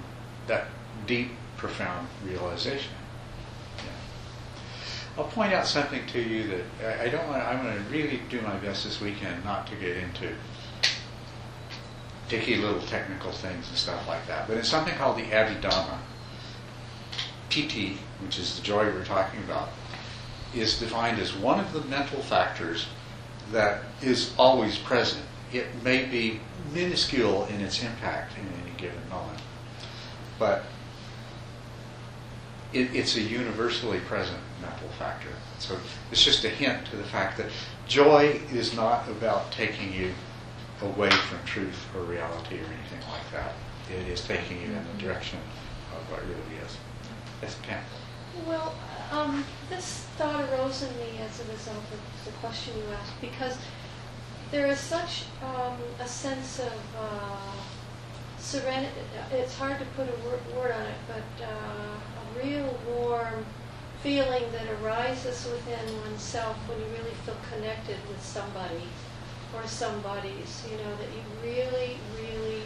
that 0.47 0.67
deep, 1.05 1.31
profound 1.57 2.07
realization. 2.25 2.91
I'll 5.17 5.25
point 5.25 5.53
out 5.53 5.67
something 5.67 6.05
to 6.07 6.21
you 6.21 6.47
that 6.47 7.01
I- 7.01 7.03
I 7.05 7.09
don't 7.09 7.27
want. 7.27 7.43
I'm 7.43 7.63
going 7.63 7.75
to 7.75 7.83
really 7.91 8.21
do 8.29 8.41
my 8.41 8.55
best 8.55 8.85
this 8.85 9.01
weekend 9.01 9.43
not 9.43 9.67
to 9.67 9.75
get 9.75 9.97
into 9.97 10.29
dicky 12.29 12.55
little 12.55 12.81
technical 12.83 13.31
things 13.31 13.67
and 13.67 13.77
stuff 13.77 14.07
like 14.07 14.25
that. 14.27 14.47
But 14.47 14.57
it's 14.57 14.69
something 14.69 14.95
called 14.95 15.17
the 15.17 15.23
Abhidhamma. 15.23 15.97
piti, 17.49 17.97
which 18.21 18.39
is 18.39 18.55
the 18.55 18.61
joy 18.61 18.85
we're 18.85 19.03
talking 19.03 19.41
about, 19.43 19.67
is 20.55 20.79
defined 20.79 21.19
as 21.19 21.35
one 21.35 21.59
of 21.59 21.73
the 21.73 21.81
mental 21.81 22.21
factors 22.21 22.87
that 23.51 23.83
is 24.01 24.33
always 24.37 24.77
present. 24.77 25.23
It 25.53 25.67
may 25.83 26.05
be 26.05 26.39
minuscule 26.73 27.45
in 27.45 27.61
its 27.61 27.83
impact 27.83 28.33
in 28.37 28.47
any 28.61 28.77
given 28.77 29.09
moment, 29.09 29.39
but 30.39 30.63
it, 32.73 32.93
it's 32.95 33.17
a 33.17 33.21
universally 33.21 33.99
present 33.99 34.39
mental 34.61 34.87
factor. 34.97 35.29
So 35.59 35.77
it's 36.11 36.23
just 36.23 36.45
a 36.45 36.49
hint 36.49 36.85
to 36.87 36.95
the 36.95 37.03
fact 37.03 37.37
that 37.37 37.47
joy 37.87 38.39
is 38.51 38.73
not 38.73 39.07
about 39.09 39.51
taking 39.51 39.93
you 39.93 40.13
away 40.81 41.09
from 41.09 41.37
truth 41.45 41.85
or 41.95 42.03
reality 42.03 42.55
or 42.55 42.65
anything 42.65 43.09
like 43.11 43.29
that. 43.33 43.53
It 43.91 44.07
is 44.07 44.21
taking 44.21 44.57
you 44.61 44.67
in 44.67 44.73
the 44.73 44.79
mm-hmm. 44.79 45.05
direction 45.05 45.39
of 45.93 46.11
what 46.11 46.21
really 46.21 46.63
is. 46.65 46.77
Yes, 47.41 47.57
Pam. 47.63 47.83
Well, 48.47 48.73
um, 49.11 49.43
this 49.69 50.05
thought 50.17 50.49
arose 50.49 50.83
in 50.83 50.95
me 50.97 51.19
as 51.19 51.39
a 51.41 51.51
result 51.51 51.83
of 51.91 52.25
the 52.25 52.31
question 52.39 52.73
you 52.77 52.83
asked, 52.93 53.19
because 53.21 53.57
there 54.51 54.67
is 54.67 54.79
such 54.79 55.25
um, 55.43 55.77
a 55.99 56.07
sense 56.07 56.59
of 56.59 56.73
uh, 56.97 57.51
serenity. 58.39 58.91
It's 59.31 59.57
hard 59.57 59.79
to 59.79 59.85
put 59.97 60.07
a 60.07 60.27
word, 60.27 60.39
word 60.55 60.71
on 60.71 60.81
it, 60.81 60.99
but 61.07 61.45
uh, 61.45 62.41
a 62.41 62.45
real 62.45 62.77
warm 62.87 63.45
feeling 64.01 64.43
that 64.51 64.67
arises 64.81 65.47
within 65.51 66.01
oneself 66.01 66.57
when 66.67 66.79
you 66.79 66.85
really 66.97 67.15
feel 67.25 67.37
connected 67.53 67.97
with 68.09 68.21
somebody 68.23 68.83
or 69.55 69.67
somebody's. 69.67 70.65
You 70.69 70.77
know 70.77 70.95
that 70.95 71.07
you 71.13 71.21
really, 71.43 71.97
really 72.17 72.63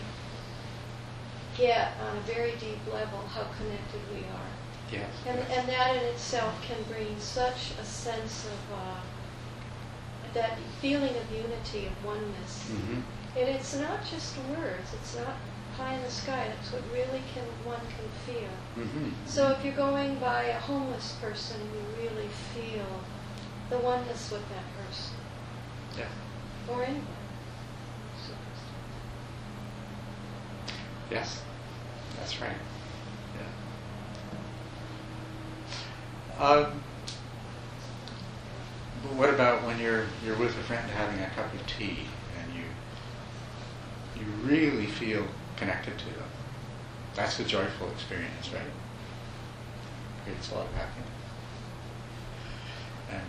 get 1.57 1.91
on 2.01 2.17
a 2.17 2.21
very 2.21 2.51
deep 2.53 2.79
level 2.91 3.19
how 3.27 3.43
connected 3.57 4.01
we 4.13 4.21
are. 4.21 4.54
Yes. 4.95 5.11
And, 5.27 5.39
and 5.39 5.67
that 5.69 5.95
in 5.95 6.03
itself 6.03 6.61
can 6.61 6.77
bring 6.89 7.19
such 7.19 7.71
a 7.79 7.83
sense 7.83 8.45
of 8.45 8.75
uh, 8.75 8.99
that 10.33 10.57
feeling 10.79 11.15
of 11.15 11.31
unity, 11.31 11.87
of 11.87 12.05
oneness. 12.05 12.67
hmm 12.69 13.01
And 13.37 13.49
it's 13.49 13.75
not 13.75 14.05
just 14.09 14.37
words, 14.57 14.93
it's 14.93 15.17
not 15.17 15.35
pie 15.77 15.95
in 15.95 16.03
the 16.03 16.09
sky, 16.09 16.47
that's 16.47 16.71
what 16.71 16.83
really 16.93 17.21
can 17.33 17.43
one 17.65 17.81
can 17.97 18.07
feel. 18.25 18.55
hmm 18.75 19.09
So 19.25 19.51
if 19.51 19.65
you're 19.65 19.75
going 19.75 20.15
by 20.19 20.43
a 20.43 20.59
homeless 20.59 21.17
person, 21.21 21.57
you 21.73 22.03
really 22.03 22.27
feel 22.53 23.03
the 23.69 23.77
oneness 23.79 24.31
with 24.31 24.47
that 24.49 24.63
person, 24.77 25.17
Yeah. 25.97 26.05
or 26.67 26.83
anyone. 26.83 27.07
Yes. 31.11 31.43
That's 32.17 32.41
right. 32.41 32.57
Um, 36.39 36.81
but 39.03 39.13
what 39.13 39.29
about 39.29 39.63
when 39.65 39.79
you're 39.79 40.05
you're 40.25 40.37
with 40.37 40.57
a 40.57 40.63
friend 40.63 40.89
having 40.91 41.21
a 41.21 41.29
cup 41.29 41.53
of 41.53 41.65
tea 41.67 41.99
and 42.39 42.53
you 42.53 42.63
you 44.19 44.29
really 44.43 44.85
feel 44.85 45.25
connected 45.55 45.97
to 45.97 46.05
them? 46.05 46.29
That's 47.15 47.39
a 47.39 47.45
joyful 47.45 47.89
experience, 47.91 48.51
right? 48.53 48.61
Creates 50.23 50.51
a 50.51 50.55
lot 50.55 50.65
of 50.65 50.73
happiness. 50.73 51.09
And 53.11 53.21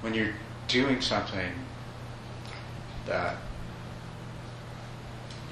when 0.00 0.14
you're 0.14 0.34
doing 0.68 1.02
something 1.02 1.52
that 3.06 3.36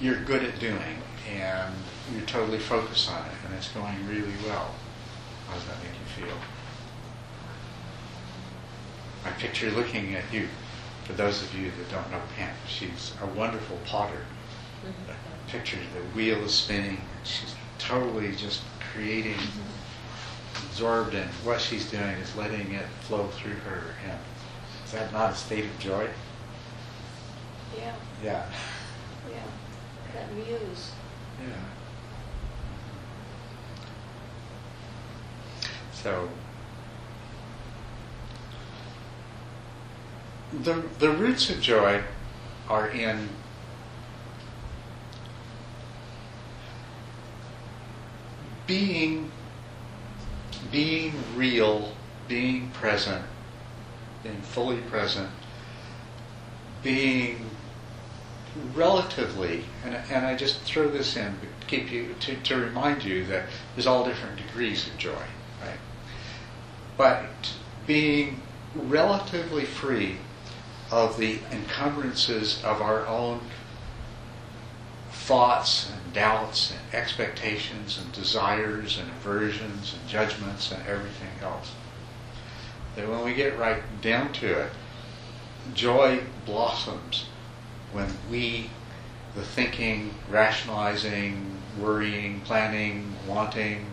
you're 0.00 0.22
good 0.22 0.44
at 0.44 0.58
doing 0.58 1.02
and 1.28 1.74
you're 2.14 2.24
totally 2.26 2.58
focused 2.58 3.10
on 3.10 3.18
it 3.26 3.32
and 3.44 3.54
it's 3.54 3.68
going 3.68 4.06
really 4.08 4.32
well. 4.46 4.70
How 5.48 5.54
does 5.54 5.64
that 5.66 5.76
make 5.82 5.92
you 5.92 6.26
feel? 6.26 6.36
I 9.24 9.30
picture 9.30 9.70
looking 9.70 10.14
at 10.14 10.24
you. 10.32 10.48
For 11.04 11.14
those 11.14 11.42
of 11.42 11.54
you 11.58 11.70
that 11.70 11.90
don't 11.90 12.10
know 12.10 12.20
Pam, 12.36 12.54
she's 12.66 13.14
a 13.22 13.26
wonderful 13.26 13.78
potter. 13.86 14.20
Mm-hmm. 14.84 15.10
I 15.10 15.50
picture 15.50 15.78
the 15.94 16.02
wheel 16.16 16.38
is 16.44 16.52
spinning 16.52 16.98
and 16.98 17.26
she's 17.26 17.54
totally 17.78 18.34
just 18.36 18.62
creating, 18.92 19.36
absorbed 20.66 21.14
in 21.14 21.26
what 21.44 21.60
she's 21.60 21.90
doing 21.90 22.02
is 22.02 22.36
letting 22.36 22.72
it 22.72 22.86
flow 23.02 23.26
through 23.28 23.54
her. 23.54 23.82
And 24.06 24.18
is 24.84 24.92
that 24.92 25.12
not 25.12 25.32
a 25.32 25.34
state 25.34 25.64
of 25.64 25.78
joy? 25.78 26.08
Yeah, 27.76 27.94
Yeah. 28.22 28.46
yeah. 29.30 29.42
That 30.14 30.32
muse. 30.34 30.92
Yeah. 31.40 31.54
So 36.08 36.26
the 40.62 40.82
the 40.98 41.10
roots 41.10 41.50
of 41.50 41.60
joy 41.60 42.02
are 42.66 42.88
in 42.88 43.28
being 48.66 49.30
being 50.72 51.12
real, 51.36 51.92
being 52.26 52.70
present, 52.70 53.26
being 54.22 54.40
fully 54.40 54.78
present, 54.78 55.28
being 56.82 57.50
relatively, 58.74 59.66
and, 59.84 59.94
and 60.10 60.24
I 60.24 60.36
just 60.36 60.60
throw 60.60 60.88
this 60.88 61.18
in 61.18 61.38
to 61.40 61.66
keep 61.66 61.92
you 61.92 62.14
to, 62.20 62.34
to 62.34 62.56
remind 62.56 63.04
you 63.04 63.26
that 63.26 63.50
there's 63.74 63.86
all 63.86 64.06
different 64.06 64.38
degrees 64.38 64.86
of 64.86 64.96
joy, 64.96 65.26
right? 65.60 65.78
But 66.98 67.54
being 67.86 68.42
relatively 68.74 69.64
free 69.64 70.16
of 70.90 71.16
the 71.16 71.38
encumbrances 71.50 72.62
of 72.64 72.82
our 72.82 73.06
own 73.06 73.40
thoughts 75.12 75.90
and 75.90 76.12
doubts 76.12 76.72
and 76.72 76.80
expectations 76.94 77.98
and 77.98 78.12
desires 78.12 78.98
and 78.98 79.08
aversions 79.10 79.94
and 79.94 80.08
judgments 80.08 80.72
and 80.72 80.86
everything 80.86 81.30
else. 81.40 81.72
That 82.96 83.08
when 83.08 83.24
we 83.24 83.34
get 83.34 83.58
right 83.58 83.82
down 84.02 84.32
to 84.34 84.60
it, 84.60 84.72
joy 85.74 86.20
blossoms 86.44 87.26
when 87.92 88.08
we, 88.30 88.70
the 89.34 89.42
thinking, 89.42 90.14
rationalizing, 90.28 91.58
worrying, 91.78 92.40
planning, 92.40 93.14
wanting, 93.26 93.86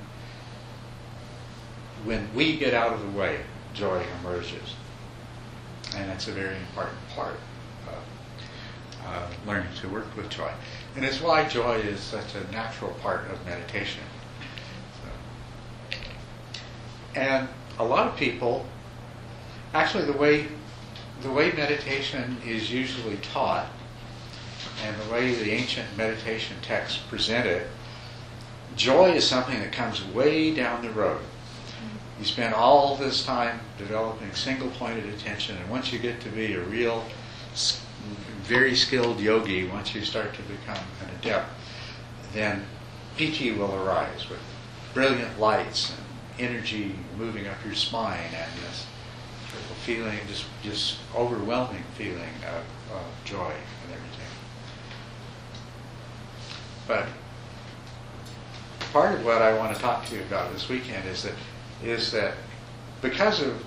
when 2.06 2.34
we 2.36 2.58
get 2.58 2.74
out 2.74 2.93
of 2.93 3.01
the 3.01 3.18
way, 3.18 3.41
joy 3.74 4.03
emerges. 4.22 4.76
And 5.95 6.10
that's 6.10 6.28
a 6.28 6.32
very 6.32 6.56
important 6.56 6.97
part 7.16 7.36
of 7.88 9.06
uh, 9.06 9.28
learning 9.47 9.70
to 9.82 9.89
work 9.89 10.16
with 10.16 10.30
joy. 10.30 10.51
And 10.95 11.03
it's 11.03 11.20
why 11.20 11.47
joy 11.47 11.76
is 11.76 11.99
such 11.99 12.36
a 12.36 12.51
natural 12.51 12.91
part 13.01 13.30
of 13.32 13.43
meditation. 13.45 14.03
So, 15.01 15.99
and 17.20 17.49
a 17.80 17.84
lot 17.84 18.08
of 18.08 18.16
people, 18.16 18.66
actually, 19.74 20.06
the 20.06 20.18
way 20.18 20.47
the 21.22 21.32
way 21.32 21.51
meditation 21.53 22.38
is 22.45 22.72
usually 22.72 23.18
taught, 23.18 23.68
and 24.84 24.95
the 25.01 25.12
way 25.12 25.34
the 25.34 25.51
ancient 25.51 25.88
meditation 25.97 26.58
texts 26.62 26.99
present 27.10 27.47
it, 27.47 27.68
joy 28.76 29.14
is 29.14 29.26
something 29.26 29.58
that 29.60 29.72
comes 29.72 30.03
way 30.03 30.53
down 30.53 30.82
the 30.82 30.91
road. 30.91 31.22
You 32.20 32.26
spend 32.26 32.53
all 32.53 32.95
this 32.95 33.26
time 33.26 33.59
developing 33.78 34.34
single 34.34 34.70
pointed 34.70 35.05
attention, 35.13 35.57
and 35.57 35.70
once 35.70 35.91
you 35.91 35.99
get 35.99 36.22
to 36.22 36.30
be 36.30 36.53
a 36.53 36.61
real, 36.61 37.03
very 38.43 38.76
skilled 38.76 39.20
yogi, 39.20 39.68
once 39.68 39.93
you 39.93 40.03
start 40.05 40.34
to 40.34 40.41
become 40.43 40.84
an 41.01 41.09
adept, 41.20 41.49
then 42.34 42.66
piti 43.18 43.51
will 43.51 43.74
arise 43.76 44.30
with 44.30 44.39
brilliant 44.93 45.39
lights 45.39 45.91
and 45.91 46.49
energy 46.49 46.95
moving 47.18 47.47
up 47.47 47.57
your 47.66 47.76
spine 47.76 48.30
and 48.34 48.51
this 48.63 48.86
feeling, 49.86 50.18
just, 50.28 50.45
just 50.63 50.97
overwhelming 51.16 51.84
feeling 51.95 52.34
of, 52.47 52.95
of 52.95 53.05
joy 53.24 53.51
and 53.51 53.93
everything. 53.93 54.28
But 56.88 57.07
part 58.91 59.16
of 59.16 59.26
what 59.26 59.41
I 59.41 59.57
want 59.57 59.76
to 59.76 59.82
talk 59.82 60.05
to 60.07 60.16
you 60.16 60.22
about 60.22 60.51
this 60.53 60.68
weekend 60.70 61.07
is 61.07 61.24
that 61.24 61.34
is 61.84 62.11
that 62.11 62.36
because 63.01 63.41
of 63.41 63.63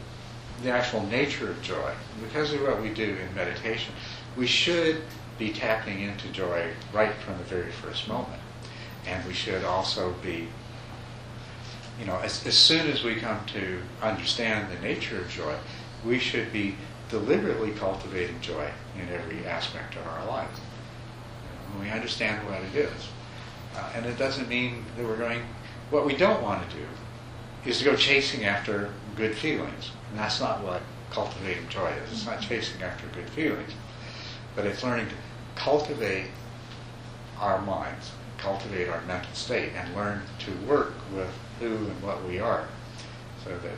the 0.63 0.71
actual 0.71 1.05
nature 1.07 1.51
of 1.51 1.63
joy, 1.63 1.93
because 2.23 2.53
of 2.53 2.63
what 2.63 2.83
we 2.83 2.93
do 2.93 3.17
in 3.17 3.35
meditation, 3.35 3.95
we 4.37 4.47
should 4.47 5.03
be 5.39 5.53
tapping 5.53 6.01
into 6.01 6.29
joy 6.29 6.69
right 6.93 7.15
from 7.15 7.39
the 7.39 7.45
very 7.45 7.71
first 7.71 8.09
moment. 8.09 8.41
And 9.07 9.25
we 9.27 9.33
should 9.33 9.65
also 9.65 10.13
be, 10.23 10.49
you 12.01 12.07
know, 12.07 12.19
as, 12.19 12.45
as 12.47 12.57
soon 12.57 12.89
as 12.89 13.05
we 13.05 13.17
come 13.17 13.39
to 13.47 13.81
understand 14.03 14.73
the 14.77 14.81
nature 14.81 15.21
of 15.21 15.31
joy, 15.31 15.55
we 16.05 16.19
should 16.19 16.53
be 16.53 16.75
deliberately 17.09 17.71
cultivating 17.73 18.41
joy 18.41 18.71
in 19.01 19.09
every 19.15 19.47
aspect 19.47 19.95
of 19.97 20.07
our 20.07 20.27
life. 20.27 20.51
When 21.73 21.87
we 21.87 21.91
understand 21.91 22.47
what 22.47 22.63
it 22.63 22.75
is. 22.75 23.09
Uh, 23.77 23.93
and 23.95 24.07
it 24.07 24.19
doesn't 24.19 24.49
mean 24.49 24.85
that 24.97 25.07
we're 25.07 25.17
going, 25.17 25.43
what 25.91 26.05
we 26.05 26.17
don't 26.17 26.43
want 26.43 26.69
to 26.69 26.77
do 26.77 26.85
is 27.65 27.79
to 27.79 27.85
go 27.85 27.97
chasing 27.97 28.45
after 28.45 28.93
good 29.17 29.35
feelings. 29.35 29.91
And 30.11 30.19
that's 30.19 30.41
not 30.41 30.63
what 30.63 30.83
cultivating 31.11 31.69
joy 31.69 31.89
is. 31.89 32.13
It's 32.13 32.27
not 32.27 32.39
mm-hmm. 32.39 32.49
chasing 32.49 32.83
after 32.83 33.07
good 33.09 33.29
feelings, 33.31 33.73
but 34.55 34.67
it's 34.67 34.83
learning 34.83 35.09
to 35.09 35.15
cultivate 35.55 36.27
our 37.41 37.61
minds, 37.63 38.13
cultivate 38.37 38.89
our 38.89 39.01
mental 39.03 39.33
state, 39.35 39.73
and 39.77 39.95
learn 39.95 40.23
to 40.41 40.53
work 40.69 40.95
with 41.15 41.31
who 41.61 41.75
and 41.75 42.03
what 42.03 42.25
we 42.25 42.39
are 42.39 42.69
so 43.45 43.51
that 43.51 43.73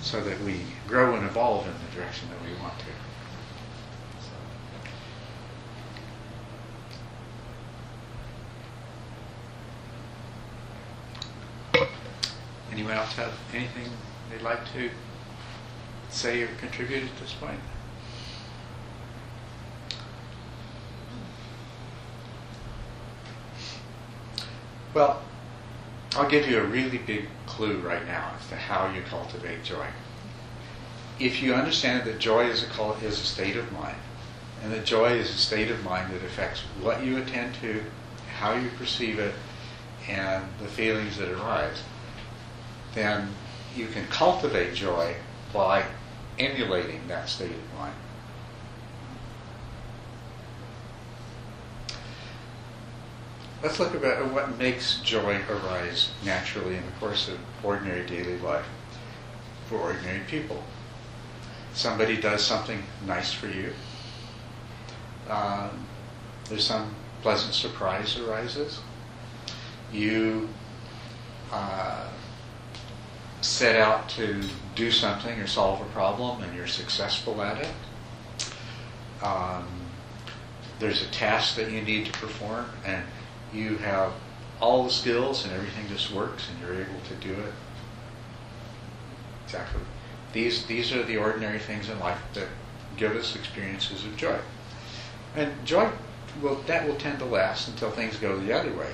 so 0.00 0.22
that 0.24 0.40
we 0.42 0.60
grow 0.88 1.14
and 1.14 1.26
evolve 1.26 1.66
in 1.66 1.72
the 1.72 1.96
direction 1.96 2.28
that 2.30 2.42
we 2.48 2.58
want 2.62 2.78
to. 2.78 2.86
Anyone 12.80 12.96
else 12.96 13.12
have 13.16 13.34
anything 13.52 13.92
they'd 14.30 14.40
like 14.40 14.64
to 14.72 14.88
say 16.08 16.42
or 16.42 16.46
contribute 16.58 17.02
at 17.02 17.20
this 17.20 17.34
point? 17.34 17.60
Well, 24.94 25.20
I'll 26.16 26.30
give 26.30 26.48
you 26.48 26.58
a 26.58 26.64
really 26.64 26.96
big 26.96 27.28
clue 27.44 27.80
right 27.80 28.06
now 28.06 28.32
as 28.40 28.48
to 28.48 28.56
how 28.56 28.90
you 28.90 29.02
cultivate 29.02 29.62
joy. 29.62 29.88
If 31.18 31.42
you 31.42 31.52
understand 31.52 32.06
that 32.06 32.18
joy 32.18 32.46
is 32.46 32.64
a, 32.64 32.92
is 33.04 33.20
a 33.20 33.26
state 33.26 33.56
of 33.56 33.70
mind, 33.72 33.98
and 34.62 34.72
that 34.72 34.86
joy 34.86 35.18
is 35.18 35.28
a 35.28 35.34
state 35.34 35.70
of 35.70 35.84
mind 35.84 36.14
that 36.14 36.24
affects 36.24 36.60
what 36.80 37.04
you 37.04 37.18
attend 37.18 37.56
to, 37.56 37.84
how 38.38 38.54
you 38.54 38.70
perceive 38.78 39.18
it, 39.18 39.34
and 40.08 40.46
the 40.62 40.66
feelings 40.68 41.18
that 41.18 41.28
arise, 41.28 41.82
then 42.94 43.28
you 43.76 43.86
can 43.86 44.04
cultivate 44.06 44.74
joy 44.74 45.14
by 45.52 45.84
emulating 46.38 47.06
that 47.08 47.28
state 47.28 47.50
of 47.50 47.78
mind. 47.78 47.94
Let's 53.62 53.78
look 53.78 53.94
at 54.02 54.32
what 54.32 54.56
makes 54.56 55.00
joy 55.00 55.38
arise 55.50 56.10
naturally 56.24 56.76
in 56.76 56.86
the 56.86 56.92
course 56.92 57.28
of 57.28 57.38
ordinary 57.62 58.06
daily 58.06 58.38
life 58.38 58.64
for 59.66 59.76
ordinary 59.76 60.20
people. 60.28 60.62
Somebody 61.74 62.16
does 62.16 62.42
something 62.42 62.82
nice 63.06 63.32
for 63.32 63.48
you. 63.48 63.72
Um, 65.28 65.86
there's 66.48 66.64
some 66.64 66.94
pleasant 67.22 67.52
surprise 67.52 68.18
arises. 68.18 68.80
You 69.92 70.48
uh, 71.52 72.08
set 73.40 73.76
out 73.76 74.08
to 74.10 74.42
do 74.74 74.90
something 74.90 75.38
or 75.40 75.46
solve 75.46 75.80
a 75.80 75.90
problem 75.90 76.42
and 76.42 76.54
you're 76.54 76.66
successful 76.66 77.40
at 77.42 77.58
it. 77.58 79.24
Um, 79.24 79.66
there's 80.78 81.02
a 81.02 81.10
task 81.10 81.56
that 81.56 81.70
you 81.70 81.82
need 81.82 82.06
to 82.06 82.12
perform 82.12 82.66
and 82.84 83.04
you 83.52 83.76
have 83.78 84.12
all 84.60 84.84
the 84.84 84.90
skills 84.90 85.44
and 85.44 85.52
everything 85.52 85.88
just 85.88 86.10
works 86.12 86.48
and 86.50 86.60
you're 86.60 86.82
able 86.82 87.00
to 87.08 87.14
do 87.16 87.32
it. 87.32 87.52
Exactly. 89.44 89.80
These, 90.32 90.66
these 90.66 90.92
are 90.92 91.02
the 91.02 91.16
ordinary 91.16 91.58
things 91.58 91.88
in 91.88 91.98
life 91.98 92.20
that 92.34 92.46
give 92.96 93.16
us 93.16 93.34
experiences 93.34 94.04
of 94.04 94.16
joy. 94.16 94.38
And 95.34 95.52
joy 95.64 95.90
will 96.42 96.56
that 96.66 96.86
will 96.86 96.96
tend 96.96 97.18
to 97.18 97.24
last 97.24 97.68
until 97.68 97.90
things 97.90 98.16
go 98.16 98.38
the 98.38 98.52
other 98.52 98.72
way. 98.72 98.92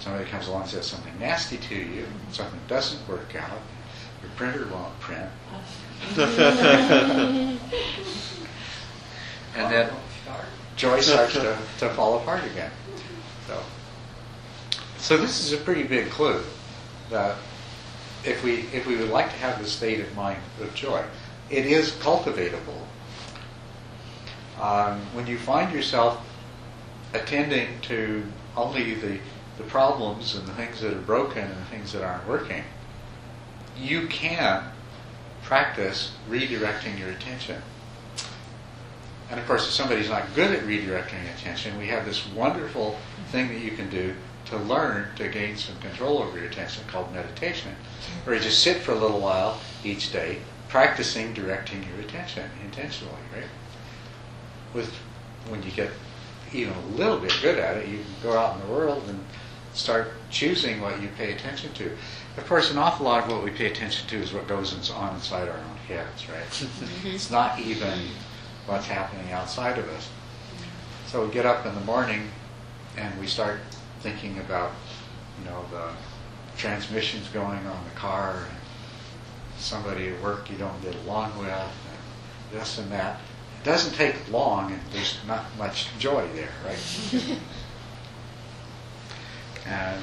Somebody 0.00 0.24
comes 0.26 0.48
along 0.48 0.62
and 0.62 0.70
says 0.70 0.86
something 0.86 1.18
nasty 1.18 1.56
to 1.56 1.74
you, 1.74 2.06
something 2.30 2.60
doesn't 2.68 3.08
work 3.08 3.34
out, 3.34 3.60
your 4.22 4.30
printer 4.36 4.68
won't 4.70 4.98
print, 5.00 5.30
and 9.56 9.72
then 9.72 9.90
joy 10.76 11.00
starts 11.00 11.32
to, 11.32 11.58
to 11.78 11.88
fall 11.90 12.18
apart 12.18 12.44
again. 12.44 12.70
So, 13.46 13.62
so 14.98 15.16
this 15.16 15.40
is 15.40 15.52
a 15.52 15.56
pretty 15.56 15.84
big 15.84 16.10
clue 16.10 16.42
that 17.10 17.36
if 18.24 18.42
we 18.42 18.66
if 18.72 18.86
we 18.86 18.96
would 18.96 19.10
like 19.10 19.30
to 19.30 19.36
have 19.36 19.58
the 19.58 19.68
state 19.68 20.00
of 20.00 20.14
mind 20.14 20.40
of 20.60 20.74
joy, 20.74 21.02
it 21.50 21.66
is 21.66 21.92
cultivatable. 21.92 22.86
Um, 24.60 25.00
when 25.12 25.26
you 25.26 25.38
find 25.38 25.72
yourself 25.72 26.20
attending 27.12 27.80
to 27.82 28.24
only 28.56 28.94
the 28.94 29.18
the 29.58 29.64
problems 29.64 30.34
and 30.34 30.46
the 30.46 30.52
things 30.54 30.80
that 30.80 30.92
are 30.92 31.00
broken 31.00 31.44
and 31.44 31.56
the 31.56 31.64
things 31.66 31.92
that 31.92 32.02
aren't 32.02 32.26
working, 32.26 32.62
you 33.78 34.06
can 34.06 34.64
practice 35.42 36.12
redirecting 36.28 36.98
your 36.98 37.10
attention. 37.10 37.62
And 39.30 39.40
of 39.40 39.46
course, 39.46 39.66
if 39.66 39.72
somebody's 39.72 40.08
not 40.08 40.34
good 40.34 40.52
at 40.52 40.62
redirecting 40.64 41.22
attention, 41.34 41.78
we 41.78 41.86
have 41.88 42.04
this 42.04 42.26
wonderful 42.28 42.96
thing 43.32 43.48
that 43.48 43.58
you 43.58 43.72
can 43.72 43.90
do 43.90 44.14
to 44.46 44.56
learn 44.56 45.08
to 45.16 45.28
gain 45.28 45.56
some 45.56 45.76
control 45.78 46.18
over 46.18 46.38
your 46.38 46.46
attention 46.46 46.84
called 46.86 47.12
meditation, 47.12 47.74
where 48.24 48.36
you 48.36 48.42
just 48.42 48.62
sit 48.62 48.78
for 48.78 48.92
a 48.92 48.98
little 48.98 49.20
while 49.20 49.60
each 49.82 50.12
day, 50.12 50.38
practicing 50.68 51.34
directing 51.34 51.82
your 51.82 52.06
attention 52.06 52.48
intentionally, 52.64 53.14
right? 53.34 53.48
With 54.72 54.94
when 55.48 55.62
you 55.62 55.72
get 55.72 55.90
even 56.52 56.74
a 56.74 56.86
little 56.96 57.18
bit 57.18 57.36
good 57.42 57.58
at 57.58 57.76
it, 57.76 57.88
you 57.88 57.98
can 57.98 58.30
go 58.30 58.38
out 58.38 58.54
in 58.54 58.66
the 58.66 58.72
world 58.72 59.02
and 59.08 59.20
start 59.76 60.12
choosing 60.30 60.80
what 60.80 61.00
you 61.00 61.08
pay 61.16 61.32
attention 61.32 61.72
to. 61.74 61.90
Of 62.36 62.46
course, 62.46 62.70
an 62.70 62.78
awful 62.78 63.06
lot 63.06 63.24
of 63.24 63.30
what 63.30 63.44
we 63.44 63.50
pay 63.50 63.66
attention 63.66 64.08
to 64.08 64.16
is 64.16 64.32
what 64.32 64.48
goes 64.48 64.72
on 64.90 65.14
inside 65.14 65.48
our 65.48 65.56
own 65.56 65.76
heads, 65.88 66.28
right? 66.28 66.68
it's 67.04 67.30
not 67.30 67.58
even 67.58 67.98
what's 68.66 68.86
happening 68.86 69.30
outside 69.32 69.78
of 69.78 69.88
us. 69.90 70.08
So 71.06 71.24
we 71.24 71.32
get 71.32 71.46
up 71.46 71.66
in 71.66 71.74
the 71.74 71.80
morning 71.82 72.28
and 72.96 73.18
we 73.20 73.26
start 73.26 73.60
thinking 74.00 74.38
about, 74.38 74.72
you 75.38 75.48
know, 75.48 75.64
the 75.70 75.90
transmissions 76.56 77.28
going 77.28 77.66
on 77.66 77.84
the 77.84 77.94
car, 77.94 78.46
and 78.48 78.58
somebody 79.58 80.08
at 80.08 80.22
work 80.22 80.50
you 80.50 80.56
don't 80.56 80.80
get 80.82 80.94
along 81.04 81.36
with, 81.38 81.48
and 81.48 81.70
this 82.52 82.78
and 82.78 82.90
that. 82.90 83.20
It 83.60 83.64
doesn't 83.64 83.94
take 83.94 84.14
long, 84.30 84.72
and 84.72 84.80
there's 84.92 85.18
not 85.26 85.44
much 85.58 85.88
joy 85.98 86.26
there, 86.34 86.52
right? 86.64 86.78
and 89.66 90.02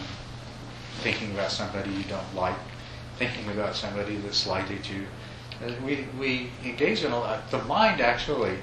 thinking 1.01 1.31
about 1.31 1.51
somebody 1.51 1.91
you 1.91 2.03
don't 2.03 2.35
like, 2.35 2.55
thinking 3.17 3.49
about 3.51 3.75
somebody 3.75 4.15
that 4.17 4.33
slighted 4.33 4.87
you. 4.87 5.05
Uh, 5.65 5.71
We, 5.85 6.07
we 6.19 6.51
engage 6.63 7.03
in 7.03 7.11
a 7.11 7.19
lot. 7.19 7.49
The 7.51 7.63
mind 7.63 8.01
actually, 8.01 8.57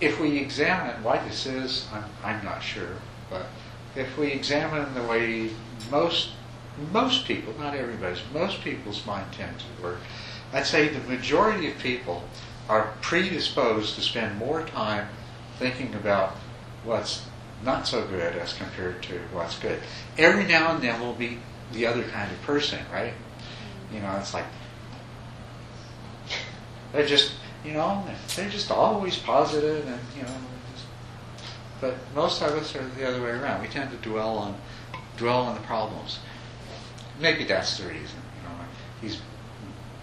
if 0.00 0.18
we 0.20 0.38
examine 0.38 1.02
why 1.02 1.18
this 1.26 1.46
is, 1.46 1.86
I'm, 1.92 2.04
I'm 2.24 2.44
not 2.44 2.62
sure, 2.62 2.96
but 3.30 3.46
if 3.94 4.16
we 4.18 4.28
examine 4.32 4.94
the 4.94 5.02
way 5.02 5.50
most 5.90 6.30
most 6.92 7.26
people, 7.26 7.54
not 7.58 7.74
everybody's, 7.74 8.20
most 8.32 8.62
people's 8.62 9.04
mind 9.04 9.26
tend 9.32 9.58
to 9.58 9.82
work, 9.82 9.98
I'd 10.52 10.66
say 10.66 10.88
the 10.88 11.00
majority 11.00 11.70
of 11.70 11.78
people 11.78 12.22
are 12.68 12.94
predisposed 13.02 13.94
to 13.96 14.00
spend 14.00 14.38
more 14.38 14.64
time 14.64 15.08
thinking 15.58 15.94
about 15.94 16.30
what's 16.84 17.26
not 17.64 17.86
so 17.86 18.06
good 18.06 18.36
as 18.36 18.52
compared 18.52 19.02
to 19.04 19.18
what's 19.32 19.58
good. 19.58 19.80
Every 20.18 20.46
now 20.46 20.74
and 20.74 20.82
then 20.82 21.00
we'll 21.00 21.14
be 21.14 21.38
the 21.72 21.86
other 21.86 22.02
kind 22.04 22.30
of 22.30 22.40
person, 22.42 22.80
right? 22.92 23.14
You 23.92 24.00
know, 24.00 24.16
it's 24.18 24.34
like 24.34 24.44
they're 26.92 27.06
just, 27.06 27.32
you 27.64 27.72
know, 27.72 28.04
they're 28.36 28.50
just 28.50 28.70
always 28.70 29.16
positive 29.16 29.86
and, 29.86 30.00
you 30.16 30.22
know, 30.22 30.34
just, 30.74 30.86
but 31.80 31.94
most 32.14 32.42
of 32.42 32.50
us 32.52 32.74
are 32.74 32.86
the 32.98 33.06
other 33.06 33.22
way 33.22 33.30
around. 33.30 33.62
We 33.62 33.68
tend 33.68 33.90
to 33.90 33.96
dwell 34.08 34.38
on 34.38 34.56
dwell 35.16 35.42
on 35.42 35.54
the 35.54 35.60
problems. 35.62 36.18
Maybe 37.20 37.44
that's 37.44 37.78
the 37.78 37.84
reason. 37.84 38.18
You 38.36 38.48
know, 38.48 38.54
these 39.00 39.20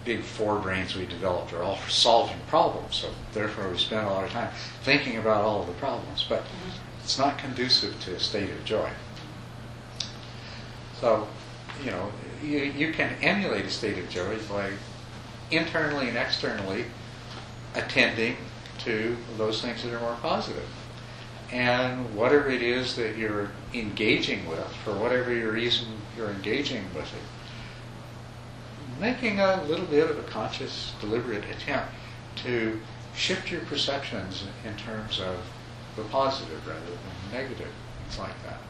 big 0.04 0.20
forebrains 0.20 0.96
we 0.96 1.06
developed 1.06 1.52
are 1.52 1.62
all 1.62 1.76
for 1.76 1.90
solving 1.90 2.38
problems. 2.48 2.96
So 2.96 3.10
therefore, 3.32 3.68
we 3.68 3.78
spend 3.78 4.06
a 4.06 4.10
lot 4.10 4.24
of 4.24 4.30
time 4.30 4.50
thinking 4.82 5.18
about 5.18 5.44
all 5.44 5.60
of 5.60 5.66
the 5.66 5.74
problems. 5.74 6.24
But 6.28 6.42
mm-hmm. 6.42 6.89
It's 7.02 7.18
not 7.18 7.38
conducive 7.38 7.98
to 8.00 8.14
a 8.14 8.20
state 8.20 8.50
of 8.50 8.64
joy. 8.64 8.90
So, 11.00 11.26
you 11.84 11.90
know, 11.90 12.10
you, 12.42 12.58
you 12.58 12.92
can 12.92 13.14
emulate 13.22 13.64
a 13.64 13.70
state 13.70 13.98
of 13.98 14.08
joy 14.08 14.38
by 14.48 14.70
internally 15.50 16.08
and 16.08 16.16
externally 16.16 16.84
attending 17.74 18.36
to 18.78 19.16
those 19.36 19.60
things 19.60 19.82
that 19.82 19.94
are 19.94 20.00
more 20.00 20.16
positive. 20.20 20.68
And 21.52 22.14
whatever 22.14 22.48
it 22.48 22.62
is 22.62 22.96
that 22.96 23.16
you're 23.16 23.50
engaging 23.74 24.48
with, 24.48 24.66
for 24.84 24.94
whatever 24.94 25.34
your 25.34 25.52
reason 25.52 25.88
you're 26.16 26.30
engaging 26.30 26.84
with 26.94 27.12
it, 27.12 29.00
making 29.00 29.40
a 29.40 29.62
little 29.64 29.86
bit 29.86 30.10
of 30.10 30.18
a 30.18 30.22
conscious, 30.22 30.92
deliberate 31.00 31.44
attempt 31.50 31.92
to 32.36 32.80
shift 33.14 33.50
your 33.50 33.62
perceptions 33.62 34.44
in 34.64 34.76
terms 34.76 35.20
of 35.20 35.36
the 35.96 36.02
positive 36.04 36.66
rather 36.66 36.80
than 36.80 36.98
the 37.30 37.36
negative, 37.36 37.68
things 38.02 38.18
like 38.18 38.42
that. 38.44 38.60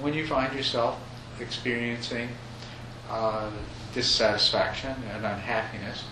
When 0.00 0.14
you 0.14 0.26
find 0.26 0.54
yourself 0.54 0.98
experiencing 1.40 2.28
uh, 3.10 3.50
dissatisfaction 3.94 4.94
and 5.14 5.24
unhappiness, 5.24 6.04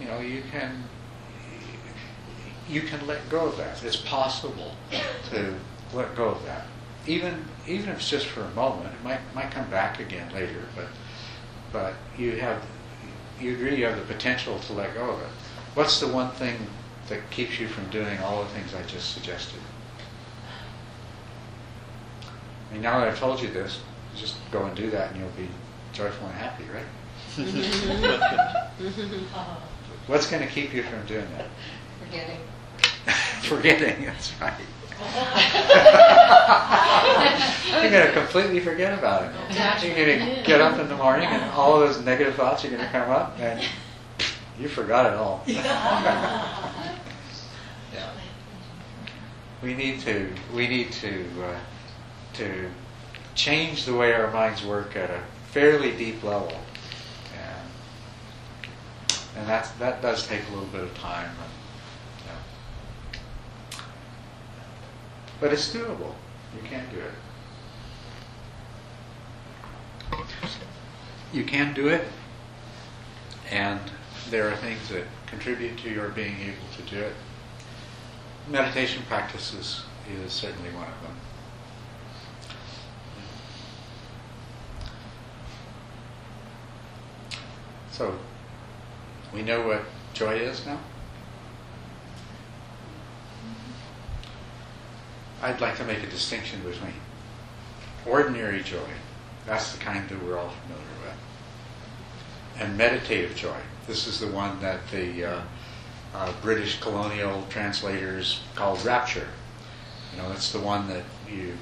you 0.00 0.06
know, 0.06 0.20
you 0.20 0.42
can 0.50 0.84
you 2.68 2.82
can 2.82 3.06
let 3.06 3.26
go 3.30 3.46
of 3.46 3.56
that. 3.56 3.82
It's 3.82 3.96
possible 3.96 4.72
to 5.30 5.54
let 5.94 6.14
go 6.14 6.28
of 6.28 6.44
that. 6.44 6.66
Even 7.06 7.44
even 7.66 7.90
if 7.90 7.96
it's 7.98 8.10
just 8.10 8.26
for 8.26 8.42
a 8.42 8.50
moment, 8.50 8.94
it 8.94 9.04
might 9.04 9.20
might 9.34 9.50
come 9.50 9.68
back 9.70 10.00
again 10.00 10.32
later, 10.32 10.64
but 10.74 10.86
but 11.72 11.94
you 12.16 12.36
have 12.36 12.62
you 13.40 13.56
really 13.56 13.82
have 13.82 13.96
the 13.96 14.02
potential 14.12 14.58
to 14.60 14.72
let 14.72 14.94
go 14.94 15.10
of 15.10 15.20
it. 15.20 15.28
What's 15.74 16.00
the 16.00 16.08
one 16.08 16.30
thing 16.32 16.56
that 17.08 17.30
keeps 17.30 17.58
you 17.58 17.68
from 17.68 17.88
doing 17.90 18.18
all 18.20 18.42
the 18.42 18.48
things 18.50 18.74
I 18.74 18.82
just 18.82 19.14
suggested? 19.14 19.60
I 22.68 22.72
mean, 22.74 22.82
now 22.82 22.98
that 23.00 23.08
I've 23.08 23.18
told 23.18 23.40
you 23.40 23.48
this, 23.50 23.80
just 24.14 24.36
go 24.50 24.64
and 24.64 24.76
do 24.76 24.90
that, 24.90 25.10
and 25.10 25.20
you'll 25.20 25.30
be 25.30 25.48
joyful 25.92 26.26
and 26.26 26.36
happy, 26.36 26.64
right? 26.74 26.84
Uh, 27.38 28.68
What's 30.06 30.30
going 30.30 30.42
to 30.46 30.48
keep 30.48 30.72
you 30.74 30.82
from 30.82 31.04
doing 31.06 31.26
that? 31.36 31.46
Forgetting. 32.04 32.38
Forgetting, 33.42 34.04
that's 34.04 34.32
right. 34.40 34.52
You're 37.82 37.90
going 37.90 38.06
to 38.06 38.12
completely 38.12 38.60
forget 38.60 38.98
about 38.98 39.24
it. 39.24 39.30
You're 39.84 39.94
going 39.94 40.18
to 40.18 40.42
get 40.42 40.60
up 40.60 40.78
in 40.80 40.88
the 40.88 40.96
morning 40.96 41.28
and 41.28 41.42
all 41.52 41.80
of 41.80 41.88
those 41.88 42.04
negative 42.04 42.34
thoughts 42.34 42.64
are 42.64 42.68
going 42.68 42.80
to 42.80 42.88
come 42.88 43.08
up 43.08 43.38
and 43.38 43.62
you 44.58 44.66
forgot 44.68 45.06
it 45.06 45.12
all. 45.14 45.44
Yeah. 49.62 49.66
We 49.66 49.74
need 49.74 50.00
to 50.00 50.32
we 50.54 50.66
need 50.66 50.92
to 50.92 51.24
uh, 51.42 51.58
to 52.34 52.70
change 53.34 53.84
the 53.84 53.94
way 53.94 54.12
our 54.12 54.30
minds 54.32 54.64
work 54.64 54.96
at 54.96 55.10
a 55.10 55.20
fairly 55.50 55.92
deep 55.92 56.22
level, 56.22 56.52
and 57.34 57.70
and 59.36 59.48
that's 59.48 59.70
that 59.72 60.02
does 60.02 60.26
take 60.26 60.42
a 60.48 60.54
little 60.54 60.68
bit 60.68 60.82
of 60.82 60.94
time. 60.98 61.28
And, 61.28 61.36
know. 62.26 63.82
But 65.40 65.52
it's 65.52 65.72
doable. 65.74 66.14
You 66.54 66.62
can 66.68 66.84
do 66.90 66.98
it. 67.00 67.12
You 71.32 71.44
can 71.44 71.74
do 71.74 71.88
it, 71.88 72.04
and 73.50 73.80
there 74.30 74.48
are 74.48 74.56
things 74.56 74.88
that 74.88 75.04
contribute 75.26 75.76
to 75.78 75.90
your 75.90 76.08
being 76.08 76.36
able 76.40 76.66
to 76.76 76.82
do 76.94 77.00
it. 77.00 77.12
Meditation 78.50 79.02
practices 79.08 79.84
is 80.10 80.32
certainly 80.32 80.70
one 80.70 80.86
of 80.86 81.02
them. 81.02 81.14
So, 87.90 88.18
we 89.34 89.42
know 89.42 89.66
what 89.66 89.82
joy 90.14 90.34
is 90.34 90.64
now? 90.64 90.78
I'd 95.42 95.60
like 95.60 95.76
to 95.76 95.84
make 95.84 96.02
a 96.02 96.06
distinction 96.06 96.60
between 96.60 96.94
ordinary 98.06 98.62
joy, 98.62 98.88
that's 99.46 99.72
the 99.72 99.78
kind 99.78 100.08
that 100.08 100.24
we're 100.24 100.38
all 100.38 100.52
familiar 100.62 100.86
with, 101.04 102.62
and 102.62 102.78
meditative 102.78 103.36
joy. 103.36 103.58
This 103.86 104.06
is 104.06 104.20
the 104.20 104.28
one 104.28 104.60
that 104.60 104.80
the 104.90 105.24
uh, 105.24 105.42
uh, 106.14 106.32
British 106.42 106.80
colonial 106.80 107.44
translators 107.50 108.40
called 108.54 108.84
rapture. 108.84 109.28
You 110.12 110.22
know, 110.22 110.32
it's 110.32 110.52
the 110.52 110.60
one 110.60 110.88
that 110.88 111.04
you 111.30 111.54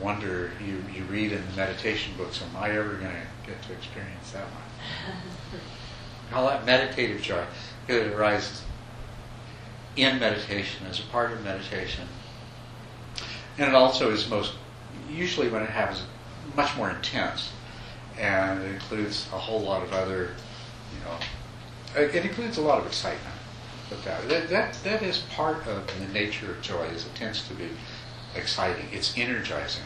wonder, 0.00 0.50
you, 0.64 0.82
you 0.94 1.04
read 1.04 1.32
in 1.32 1.42
the 1.50 1.56
meditation 1.56 2.12
books, 2.16 2.42
am 2.42 2.56
I 2.56 2.70
ever 2.70 2.94
going 2.94 3.12
to 3.12 3.46
get 3.46 3.62
to 3.62 3.72
experience 3.72 4.32
that 4.32 4.44
one? 4.44 5.60
Call 6.30 6.46
that 6.48 6.64
meditative 6.64 7.22
joy 7.22 7.44
because 7.86 8.06
it 8.06 8.12
arises 8.12 8.62
in 9.96 10.18
meditation, 10.18 10.86
as 10.86 10.98
a 10.98 11.04
part 11.04 11.32
of 11.32 11.44
meditation. 11.44 12.08
And 13.58 13.68
it 13.68 13.74
also 13.74 14.10
is 14.10 14.28
most, 14.28 14.54
usually 15.10 15.48
when 15.48 15.62
it 15.62 15.70
happens, 15.70 16.02
much 16.56 16.74
more 16.76 16.90
intense. 16.90 17.52
And 18.18 18.62
it 18.62 18.72
includes 18.72 19.28
a 19.32 19.38
whole 19.38 19.60
lot 19.60 19.82
of 19.82 19.92
other, 19.92 20.30
you 20.94 21.04
know, 21.04 22.02
it 22.02 22.14
it 22.14 22.24
includes 22.24 22.58
a 22.58 22.62
lot 22.62 22.78
of 22.78 22.86
excitement. 22.86 23.31
But 23.92 24.28
that, 24.28 24.48
that, 24.48 24.74
that, 24.84 25.02
is 25.02 25.18
part 25.34 25.66
of 25.66 25.86
the 25.98 26.12
nature 26.12 26.52
of 26.52 26.62
joy, 26.62 26.84
is 26.84 27.04
it 27.04 27.14
tends 27.14 27.46
to 27.48 27.54
be 27.54 27.68
exciting. 28.34 28.86
It's 28.92 29.16
energizing. 29.18 29.82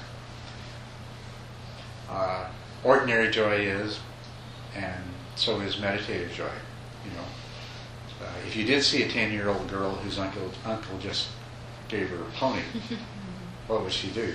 Uh, 2.08 2.46
ordinary 2.84 3.30
joy 3.30 3.56
is, 3.56 3.98
and 4.76 5.02
so 5.34 5.60
is 5.60 5.78
meditative 5.80 6.32
joy. 6.32 6.50
You 7.04 7.10
know, 7.16 8.26
uh, 8.26 8.30
if 8.46 8.54
you 8.54 8.64
did 8.64 8.82
see 8.84 9.02
a 9.02 9.08
ten-year-old 9.08 9.68
girl 9.68 9.96
whose 9.96 10.18
uncle 10.18 10.50
uncle 10.64 10.98
just 10.98 11.28
gave 11.88 12.08
her 12.10 12.22
a 12.22 12.30
pony, 12.36 12.62
what 13.66 13.82
would 13.82 13.92
she 13.92 14.10
do? 14.10 14.32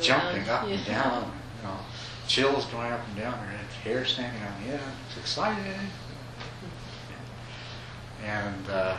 Jumping 0.00 0.48
up 0.48 0.66
and 0.66 0.84
down, 0.86 1.30
you 1.60 1.68
know, 1.68 1.76
chills 2.26 2.64
going 2.66 2.90
up 2.90 3.06
and 3.06 3.16
down 3.16 3.38
her 3.38 3.58
hair 3.84 4.04
standing 4.04 4.42
on 4.42 4.64
the 4.64 4.72
end. 4.72 4.92
It's 5.08 5.18
excited. 5.18 5.76
And 8.24 8.68
uh, 8.68 8.96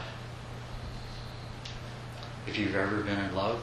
if 2.47 2.57
you've 2.57 2.75
ever 2.75 3.01
been 3.01 3.19
in 3.19 3.35
love, 3.35 3.61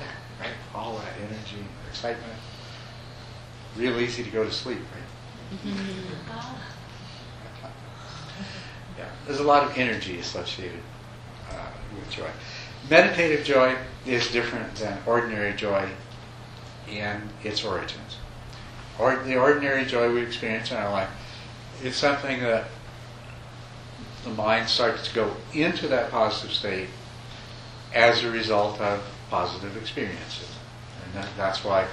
yeah, 0.00 0.06
right, 0.40 0.54
all 0.74 0.98
that 0.98 1.12
energy, 1.18 1.64
excitement, 1.88 2.38
real 3.76 4.00
easy 4.00 4.24
to 4.24 4.30
go 4.30 4.44
to 4.44 4.50
sleep, 4.50 4.78
right? 4.78 5.72
Yeah, 8.98 9.08
there's 9.26 9.40
a 9.40 9.44
lot 9.44 9.64
of 9.64 9.76
energy 9.78 10.18
associated 10.18 10.80
uh, 11.50 11.70
with 11.94 12.10
joy. 12.10 12.28
Meditative 12.90 13.44
joy 13.44 13.76
is 14.06 14.30
different 14.32 14.74
than 14.76 14.98
ordinary 15.06 15.54
joy 15.54 15.88
in 16.90 17.22
its 17.44 17.64
origins. 17.64 18.16
Or, 18.98 19.16
the 19.16 19.36
ordinary 19.36 19.84
joy 19.84 20.12
we 20.12 20.22
experience 20.22 20.70
in 20.70 20.76
our 20.76 20.90
life 20.90 21.10
is 21.82 21.96
something 21.96 22.40
that 22.40 22.66
the 24.24 24.30
mind 24.30 24.68
starts 24.68 25.08
to 25.08 25.14
go 25.14 25.34
into 25.52 25.88
that 25.88 26.10
positive 26.10 26.52
state 26.52 26.88
as 27.94 28.24
a 28.24 28.30
result 28.30 28.80
of 28.80 29.02
positive 29.30 29.76
experiences. 29.76 30.56
And 31.04 31.14
that, 31.14 31.28
that's 31.36 31.64
why 31.64 31.86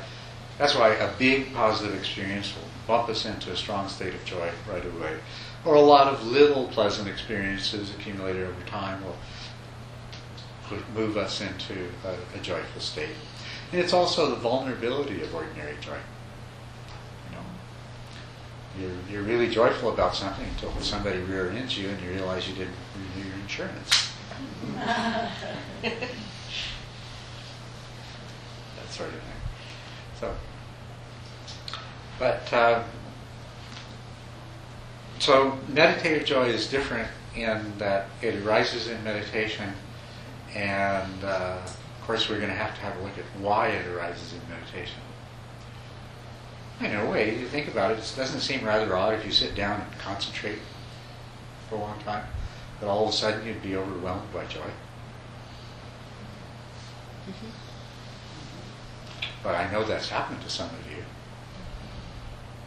that's 0.57 0.75
why 0.75 0.89
a 0.89 1.11
big 1.17 1.53
positive 1.53 1.97
experience 1.97 2.53
will 2.53 2.67
bump 2.85 3.07
us 3.07 3.25
into 3.25 3.49
a 3.49 3.55
strong 3.55 3.87
state 3.87 4.13
of 4.13 4.25
joy 4.25 4.51
right 4.69 4.85
away. 4.85 5.17
Or 5.63 5.75
a 5.75 5.81
lot 5.81 6.07
of 6.13 6.25
little 6.27 6.67
pleasant 6.67 7.07
experiences 7.07 7.91
accumulated 7.91 8.43
over 8.45 8.61
time 8.65 9.01
will 9.01 9.15
move 10.93 11.15
us 11.15 11.39
into 11.39 11.87
a, 12.05 12.37
a 12.37 12.41
joyful 12.41 12.81
state. 12.81 13.15
And 13.71 13.79
it's 13.79 13.93
also 13.93 14.29
the 14.29 14.35
vulnerability 14.35 15.21
of 15.21 15.33
ordinary 15.33 15.75
joy. 15.79 15.97
You're, 18.79 18.91
you're 19.11 19.23
really 19.23 19.49
joyful 19.49 19.89
about 19.89 20.15
something 20.15 20.47
until 20.47 20.71
somebody 20.81 21.19
rear 21.19 21.49
ends 21.49 21.77
you 21.77 21.89
and 21.89 22.01
you 22.01 22.11
realize 22.11 22.47
you 22.47 22.55
didn't 22.55 22.75
renew 23.15 23.27
your 23.27 23.37
insurance. 23.39 24.09
that 24.75 25.31
sort 28.89 29.09
of 29.09 29.15
thing. 29.15 29.39
So, 30.19 30.35
but 32.17 32.53
uh, 32.53 32.83
so 35.19 35.57
meditative 35.67 36.25
joy 36.25 36.45
is 36.45 36.69
different 36.69 37.09
in 37.35 37.73
that 37.77 38.07
it 38.21 38.35
arises 38.45 38.87
in 38.87 39.03
meditation, 39.03 39.73
and 40.55 41.23
uh, 41.23 41.59
of 41.63 42.01
course 42.01 42.29
we're 42.29 42.37
going 42.37 42.49
to 42.49 42.55
have 42.55 42.73
to 42.75 42.81
have 42.81 42.97
a 42.97 43.01
look 43.03 43.17
at 43.17 43.25
why 43.41 43.69
it 43.69 43.85
arises 43.87 44.33
in 44.33 44.39
meditation. 44.49 45.01
In 46.81 46.95
a 46.95 47.09
way, 47.09 47.29
if 47.29 47.41
you 47.41 47.47
think 47.47 47.67
about 47.67 47.91
it, 47.91 47.97
it 47.97 48.13
doesn't 48.15 48.39
seem 48.39 48.63
rather 48.63 48.95
odd 48.95 49.13
if 49.13 49.25
you 49.25 49.31
sit 49.31 49.53
down 49.53 49.81
and 49.81 49.99
concentrate 49.99 50.59
for 51.69 51.75
a 51.75 51.79
long 51.79 51.99
time, 51.99 52.25
that 52.79 52.87
all 52.87 53.03
of 53.03 53.09
a 53.09 53.13
sudden 53.13 53.45
you'd 53.45 53.61
be 53.61 53.75
overwhelmed 53.75 54.31
by 54.33 54.45
joy. 54.45 54.61
But 59.43 59.55
I 59.55 59.71
know 59.71 59.83
that's 59.83 60.09
happened 60.09 60.41
to 60.41 60.49
some 60.49 60.67
of 60.69 60.91
you. 60.91 61.03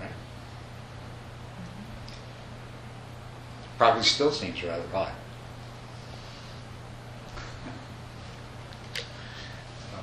Right? 0.01 0.11
Probably 3.79 4.03
still 4.03 4.31
seems 4.31 4.63
rather 4.63 4.85
odd. 4.95 5.13
So, 9.91 9.99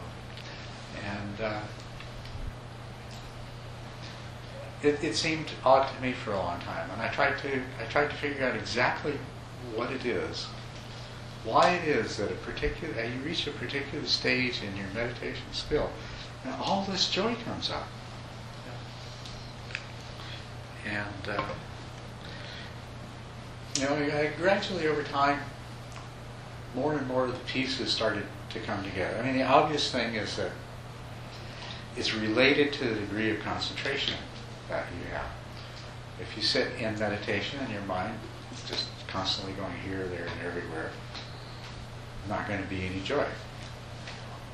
and 1.04 1.42
uh, 1.42 1.62
it, 4.82 5.04
it 5.04 5.16
seemed 5.16 5.52
odd 5.66 5.90
to 5.94 6.02
me 6.02 6.14
for 6.14 6.32
a 6.32 6.38
long 6.38 6.60
time, 6.62 6.90
and 6.92 7.02
I 7.02 7.10
tried 7.10 7.38
to 7.40 7.62
I 7.80 7.86
tried 7.90 8.10
to 8.10 8.16
figure 8.16 8.46
out 8.46 8.56
exactly 8.56 9.18
what 9.76 9.92
it 9.92 10.06
is, 10.06 10.46
why 11.44 11.72
it 11.72 11.88
is 11.88 12.18
that 12.18 12.32
a 12.32 12.36
particular 12.36 12.94
you 13.04 13.20
reach 13.26 13.46
a 13.48 13.52
particular 13.52 14.06
stage 14.06 14.62
in 14.64 14.76
your 14.78 14.88
meditation 14.94 15.44
skill, 15.52 15.90
and 16.46 16.54
all 16.62 16.86
this 16.86 17.10
joy 17.10 17.36
comes 17.46 17.70
up. 17.70 17.88
And 20.86 21.38
uh, 21.38 21.44
you 23.76 23.84
know, 23.84 23.96
I 23.96 24.32
gradually 24.38 24.88
over 24.88 25.04
time, 25.04 25.40
more 26.74 26.94
and 26.94 27.06
more 27.08 27.26
of 27.26 27.34
the 27.34 27.52
pieces 27.52 27.92
started 27.92 28.24
to 28.52 28.60
come 28.62 28.82
together. 28.84 29.18
I 29.18 29.26
mean, 29.26 29.38
the 29.38 29.44
obvious 29.44 29.92
thing 29.92 30.16
is 30.16 30.38
that 30.38 30.52
it's 31.98 32.14
related 32.14 32.72
to 32.74 32.86
the 32.86 32.96
degree 32.96 33.30
of 33.30 33.40
concentration 33.42 34.16
that 34.70 34.86
you 34.98 35.14
have. 35.14 35.26
If 36.22 36.36
you 36.36 36.44
sit 36.44 36.74
in 36.80 36.98
meditation 37.00 37.60
and 37.60 37.72
your 37.72 37.82
mind 37.84 38.18
is 38.54 38.64
just 38.70 38.88
constantly 39.08 39.54
going 39.54 39.76
here, 39.86 40.06
there, 40.08 40.26
and 40.26 40.46
everywhere, 40.46 40.92
not 42.28 42.48
going 42.48 42.62
to 42.62 42.70
be 42.70 42.86
any 42.86 43.02
joy. 43.02 43.26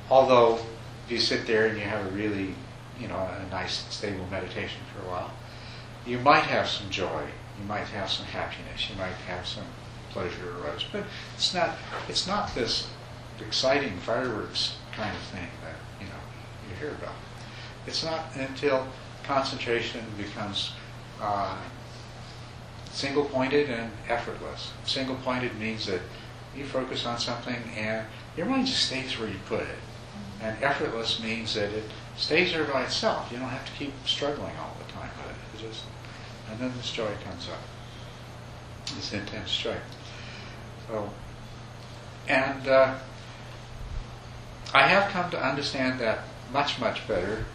Although, 0.09 0.59
if 1.05 1.11
you 1.11 1.19
sit 1.19 1.45
there 1.45 1.65
and 1.65 1.77
you 1.77 1.83
have 1.83 2.05
a 2.05 2.09
really, 2.09 2.53
you 2.99 3.07
know, 3.07 3.17
a 3.17 3.45
nice 3.51 3.85
stable 3.93 4.25
meditation 4.29 4.81
for 4.93 5.05
a 5.05 5.11
while, 5.11 5.31
you 6.05 6.19
might 6.19 6.43
have 6.43 6.67
some 6.67 6.89
joy, 6.89 7.23
you 7.59 7.65
might 7.67 7.87
have 7.87 8.09
some 8.09 8.25
happiness, 8.27 8.89
you 8.89 8.95
might 8.97 9.15
have 9.27 9.45
some 9.45 9.65
pleasure 10.11 10.55
arise, 10.61 10.85
but 10.91 11.03
it's 11.35 11.53
not, 11.53 11.75
it's 12.07 12.27
not 12.27 12.53
this 12.55 12.87
exciting 13.41 13.97
fireworks 13.99 14.77
kind 14.93 15.13
of 15.13 15.21
thing 15.23 15.49
that 15.61 15.75
you 15.99 16.07
know 16.07 16.19
you 16.69 16.75
hear 16.79 16.91
about. 16.91 17.15
It's 17.85 18.03
not 18.03 18.25
until 18.35 18.87
concentration 19.25 20.05
becomes 20.17 20.71
uh, 21.21 21.57
single-pointed 22.91 23.69
and 23.69 23.91
effortless. 24.07 24.71
Single-pointed 24.85 25.57
means 25.59 25.85
that 25.87 26.01
you 26.55 26.65
focus 26.65 27.05
on 27.05 27.19
something 27.19 27.57
and 27.75 28.05
your 28.37 28.45
mind 28.45 28.67
just 28.67 28.85
stays 28.85 29.19
where 29.19 29.27
you 29.27 29.39
put 29.47 29.61
it. 29.61 29.79
And 30.41 30.61
effortless 30.63 31.21
means 31.21 31.53
that 31.55 31.71
it 31.71 31.83
stays 32.17 32.53
there 32.53 32.65
by 32.65 32.83
itself. 32.83 33.31
You 33.31 33.39
don't 33.39 33.49
have 33.49 33.65
to 33.65 33.71
keep 33.73 33.93
struggling 34.05 34.53
all 34.59 34.75
the 34.85 34.91
time 34.93 35.09
with 35.17 35.31
it. 35.31 35.63
It 35.63 35.69
just, 35.69 35.83
and 36.49 36.59
then 36.59 36.71
this 36.77 36.91
joy 36.91 37.11
comes 37.23 37.49
up. 37.49 37.61
This 38.95 39.13
intense 39.13 39.55
joy. 39.57 39.77
So, 40.87 41.09
and 42.27 42.67
uh, 42.67 42.95
I 44.73 44.87
have 44.87 45.11
come 45.11 45.31
to 45.31 45.43
understand 45.43 45.99
that 45.99 46.25
much, 46.53 46.79
much 46.79 47.07
better, 47.07 47.45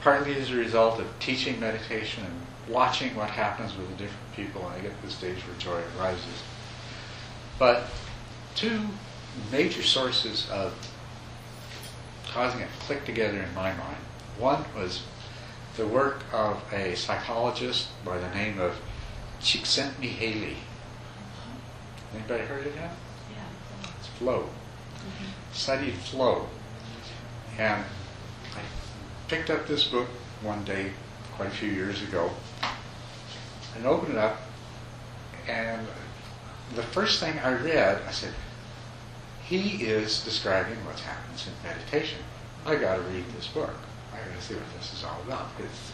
partly 0.00 0.34
as 0.36 0.50
a 0.50 0.56
result 0.56 1.00
of 1.00 1.06
teaching 1.18 1.60
meditation 1.60 2.24
and 2.24 2.74
watching 2.74 3.14
what 3.14 3.30
happens 3.30 3.76
with 3.76 3.88
the 3.88 4.04
different 4.04 4.34
people 4.34 4.62
when 4.62 4.74
they 4.74 4.82
get 4.82 4.98
to 5.00 5.06
the 5.06 5.12
stage 5.12 5.38
where 5.46 5.56
joy 5.58 5.80
arises. 5.98 6.42
But 7.58 7.84
two 8.54 8.80
major 9.52 9.82
sources 9.82 10.48
of 10.50 10.72
causing 12.32 12.60
it 12.60 12.68
to 12.78 12.86
click 12.86 13.04
together 13.04 13.40
in 13.42 13.54
my 13.54 13.72
mind. 13.72 13.98
One 14.38 14.64
was 14.76 15.02
the 15.76 15.86
work 15.86 16.22
of 16.32 16.62
a 16.72 16.94
psychologist 16.94 17.88
by 18.04 18.18
the 18.18 18.30
name 18.34 18.58
of 18.58 18.76
Csikszentmihalyi. 19.40 20.56
Anybody 22.14 22.44
heard 22.44 22.66
of 22.66 22.74
him? 22.74 22.90
Yeah. 23.30 23.90
It's 23.98 24.08
flow. 24.08 24.40
Mm-hmm. 24.40 25.52
Studied 25.52 25.94
flow. 25.94 26.46
And 27.58 27.84
I 27.84 27.99
picked 29.30 29.48
up 29.48 29.64
this 29.68 29.84
book 29.84 30.08
one 30.42 30.64
day 30.64 30.90
quite 31.36 31.46
a 31.46 31.52
few 31.52 31.70
years 31.70 32.02
ago 32.02 32.28
and 33.76 33.86
opened 33.86 34.12
it 34.12 34.18
up 34.18 34.40
and 35.46 35.86
the 36.74 36.82
first 36.82 37.20
thing 37.20 37.38
I 37.38 37.52
read, 37.52 38.02
I 38.06 38.10
said, 38.10 38.32
he 39.44 39.84
is 39.84 40.24
describing 40.24 40.84
what 40.84 40.98
happens 41.00 41.46
in 41.46 41.52
meditation. 41.68 42.18
I 42.66 42.74
got 42.74 42.96
to 42.96 43.02
read 43.02 43.24
this 43.36 43.46
book. 43.46 43.74
I 44.12 44.16
got 44.16 44.36
to 44.36 44.42
see 44.42 44.54
what 44.54 44.64
this 44.76 44.92
is 44.92 45.04
all 45.04 45.20
about. 45.26 45.48
It's 45.60 45.92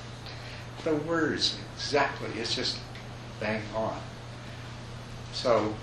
the 0.84 0.96
words 0.96 1.58
exactly. 1.74 2.28
It's 2.40 2.54
just 2.54 2.78
bang 3.38 3.62
on. 3.74 3.98
So 5.32 5.74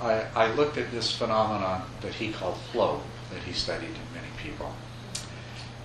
I, 0.00 0.24
I 0.34 0.52
looked 0.54 0.78
at 0.78 0.90
this 0.90 1.16
phenomenon 1.16 1.82
that 2.00 2.14
he 2.14 2.32
called 2.32 2.58
flow, 2.72 3.02
that 3.32 3.42
he 3.42 3.52
studied 3.52 3.90
in 3.90 4.14
many 4.14 4.28
people, 4.42 4.74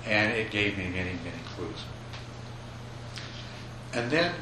and 0.08 0.32
it 0.34 0.50
gave 0.52 0.78
me 0.78 0.86
many, 0.86 1.12
many 1.24 1.44
clues. 1.56 1.84
And 3.94 4.10
then 4.10 4.34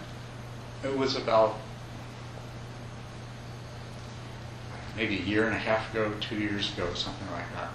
it 0.84 0.98
was 0.98 1.16
about 1.16 1.56
maybe 4.96 5.18
a 5.18 5.22
year 5.22 5.46
and 5.46 5.56
a 5.56 5.60
half 5.60 5.92
ago, 5.92 6.12
two 6.22 6.36
years 6.36 6.72
ago, 6.74 6.94
something 6.94 7.28
like 7.32 7.46
that. 7.54 7.70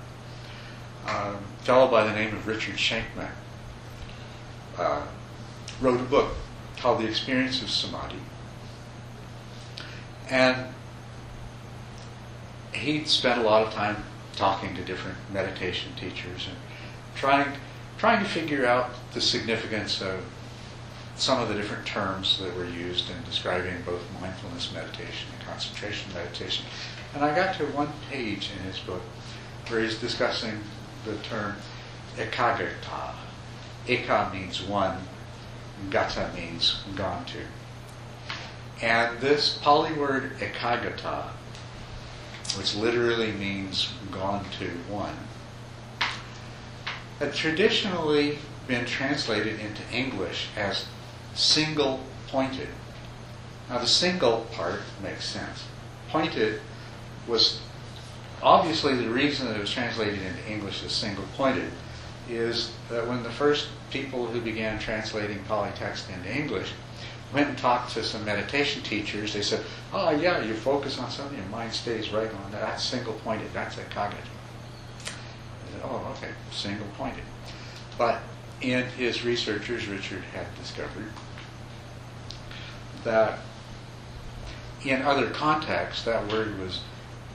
Um, 1.06 1.38
a 1.60 1.62
fellow 1.62 1.90
by 1.90 2.04
the 2.04 2.12
name 2.12 2.34
of 2.34 2.46
Richard 2.46 2.76
Shankman 2.76 3.30
uh, 4.78 5.02
wrote 5.80 6.00
a 6.00 6.04
book 6.04 6.34
called 6.78 7.00
The 7.00 7.06
Experience 7.06 7.62
of 7.62 7.70
Samadhi. 7.70 8.16
And 10.30 10.66
he 12.72 13.04
spent 13.04 13.40
a 13.40 13.42
lot 13.42 13.66
of 13.66 13.72
time 13.72 14.04
talking 14.36 14.74
to 14.76 14.84
different 14.84 15.18
meditation 15.32 15.92
teachers 15.96 16.46
and 16.48 16.56
trying 17.14 17.52
trying 18.00 18.24
to 18.24 18.30
figure 18.30 18.64
out 18.64 18.88
the 19.12 19.20
significance 19.20 20.00
of 20.00 20.24
some 21.16 21.38
of 21.38 21.50
the 21.50 21.54
different 21.54 21.84
terms 21.84 22.38
that 22.38 22.56
were 22.56 22.64
used 22.64 23.10
in 23.10 23.22
describing 23.24 23.74
both 23.84 24.00
mindfulness 24.22 24.72
meditation 24.72 25.28
and 25.36 25.46
concentration 25.46 26.10
meditation. 26.14 26.64
And 27.14 27.22
I 27.22 27.36
got 27.36 27.56
to 27.56 27.66
one 27.66 27.92
page 28.10 28.48
in 28.56 28.64
his 28.64 28.78
book 28.78 29.02
where 29.68 29.82
he's 29.82 29.98
discussing 29.98 30.60
the 31.04 31.14
term 31.18 31.56
ekaggata. 32.16 33.16
Eka 33.86 34.32
means 34.32 34.62
one, 34.62 34.96
gata 35.90 36.30
means 36.34 36.82
gone 36.96 37.26
to. 37.26 37.40
And 38.80 39.20
this 39.20 39.58
Pali 39.60 39.92
word 39.92 40.38
ekaggata, 40.38 41.24
which 42.56 42.74
literally 42.74 43.32
means 43.32 43.92
gone 44.10 44.46
to 44.58 44.68
one, 44.88 45.16
had 47.20 47.34
traditionally 47.34 48.38
been 48.66 48.86
translated 48.86 49.60
into 49.60 49.82
English 49.92 50.48
as 50.56 50.86
single 51.34 52.00
pointed. 52.28 52.68
Now, 53.68 53.78
the 53.78 53.86
single 53.86 54.46
part 54.52 54.80
makes 55.02 55.26
sense. 55.26 55.64
Pointed 56.08 56.60
was 57.28 57.60
obviously 58.42 58.96
the 58.96 59.08
reason 59.08 59.46
that 59.46 59.56
it 59.56 59.60
was 59.60 59.70
translated 59.70 60.20
into 60.22 60.50
English 60.50 60.82
as 60.82 60.92
single 60.92 61.24
pointed 61.36 61.70
is 62.28 62.72
that 62.88 63.06
when 63.06 63.22
the 63.22 63.30
first 63.30 63.68
people 63.90 64.26
who 64.26 64.40
began 64.40 64.78
translating 64.78 65.38
Pali 65.44 65.70
text 65.76 66.08
into 66.10 66.34
English 66.34 66.72
went 67.34 67.48
and 67.48 67.58
talked 67.58 67.92
to 67.92 68.02
some 68.02 68.24
meditation 68.24 68.82
teachers, 68.82 69.34
they 69.34 69.42
said, 69.42 69.64
Oh, 69.92 70.10
yeah, 70.10 70.42
you 70.42 70.54
focus 70.54 70.98
on 70.98 71.10
something, 71.10 71.36
your 71.36 71.46
mind 71.48 71.72
stays 71.72 72.12
right 72.12 72.32
on 72.32 72.52
that. 72.52 72.60
That's 72.60 72.82
single 72.82 73.14
pointed, 73.14 73.52
that's 73.52 73.76
ekaggata. 73.76 74.39
Said, 75.72 75.80
oh, 75.84 76.14
okay, 76.16 76.32
single 76.50 76.86
pointed. 76.96 77.24
But 77.96 78.20
in 78.60 78.86
his 78.90 79.24
researchers, 79.24 79.86
Richard 79.86 80.22
had 80.34 80.46
discovered 80.56 81.10
that 83.04 83.38
in 84.84 85.02
other 85.02 85.30
contexts, 85.30 86.04
that 86.04 86.30
word 86.30 86.58
was 86.58 86.82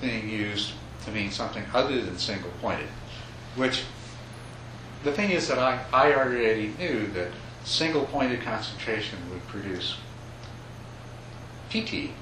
being 0.01 0.29
used 0.29 0.73
to 1.05 1.11
mean 1.11 1.31
something 1.31 1.63
other 1.73 2.01
than 2.01 2.17
single 2.17 2.51
pointed, 2.61 2.87
which 3.55 3.83
the 5.03 5.11
thing 5.11 5.31
is 5.31 5.47
that 5.47 5.59
I, 5.59 5.83
I 5.93 6.13
already 6.13 6.73
knew 6.79 7.07
that 7.07 7.29
single 7.63 8.05
pointed 8.05 8.41
concentration 8.41 9.19
would 9.29 9.45
produce 9.47 9.97
piti, 11.69 12.13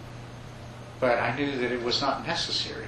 but 1.00 1.20
I 1.20 1.36
knew 1.36 1.58
that 1.60 1.72
it 1.72 1.82
was 1.82 2.02
not 2.02 2.26
necessary. 2.26 2.88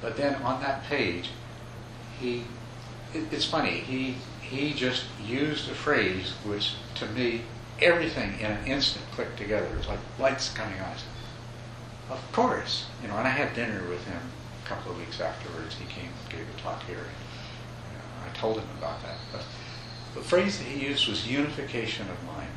But 0.00 0.16
then 0.16 0.36
on 0.42 0.60
that 0.62 0.84
page, 0.84 1.30
he, 2.18 2.44
it, 3.12 3.24
it's 3.30 3.44
funny, 3.44 3.80
he, 3.80 4.16
he 4.40 4.72
just 4.72 5.04
used 5.24 5.70
a 5.70 5.74
phrase 5.74 6.32
which 6.44 6.74
to 6.96 7.06
me, 7.06 7.42
everything 7.80 8.38
in 8.38 8.46
an 8.46 8.66
instant 8.66 9.04
clicked 9.12 9.38
together. 9.38 9.66
It 9.66 9.76
was 9.76 9.88
like 9.88 9.98
lights 10.18 10.52
coming 10.52 10.78
on. 10.80 10.94
Of 12.10 12.32
course. 12.32 12.86
You 13.02 13.08
know, 13.08 13.16
and 13.16 13.26
I 13.26 13.30
had 13.30 13.54
dinner 13.54 13.82
with 13.88 14.04
him 14.06 14.20
a 14.64 14.68
couple 14.68 14.92
of 14.92 14.98
weeks 14.98 15.20
afterwards. 15.20 15.76
He 15.76 15.86
came 15.86 16.08
and 16.08 16.30
gave 16.30 16.46
a 16.48 16.60
talk 16.60 16.82
here. 16.84 16.98
And, 16.98 17.06
you 17.06 17.98
know, 17.98 18.30
I 18.30 18.36
told 18.36 18.58
him 18.58 18.68
about 18.78 19.02
that. 19.02 19.16
But 19.32 19.42
the 20.14 20.20
phrase 20.20 20.58
that 20.58 20.64
he 20.64 20.86
used 20.86 21.08
was 21.08 21.26
unification 21.28 22.06
of 22.10 22.22
mind. 22.24 22.50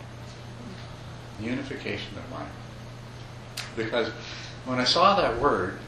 Unification 1.40 2.18
of 2.18 2.30
mind. 2.32 2.52
Because 3.76 4.10
when 4.66 4.80
I 4.80 4.84
saw 4.84 5.16
that 5.16 5.40
word, 5.40 5.80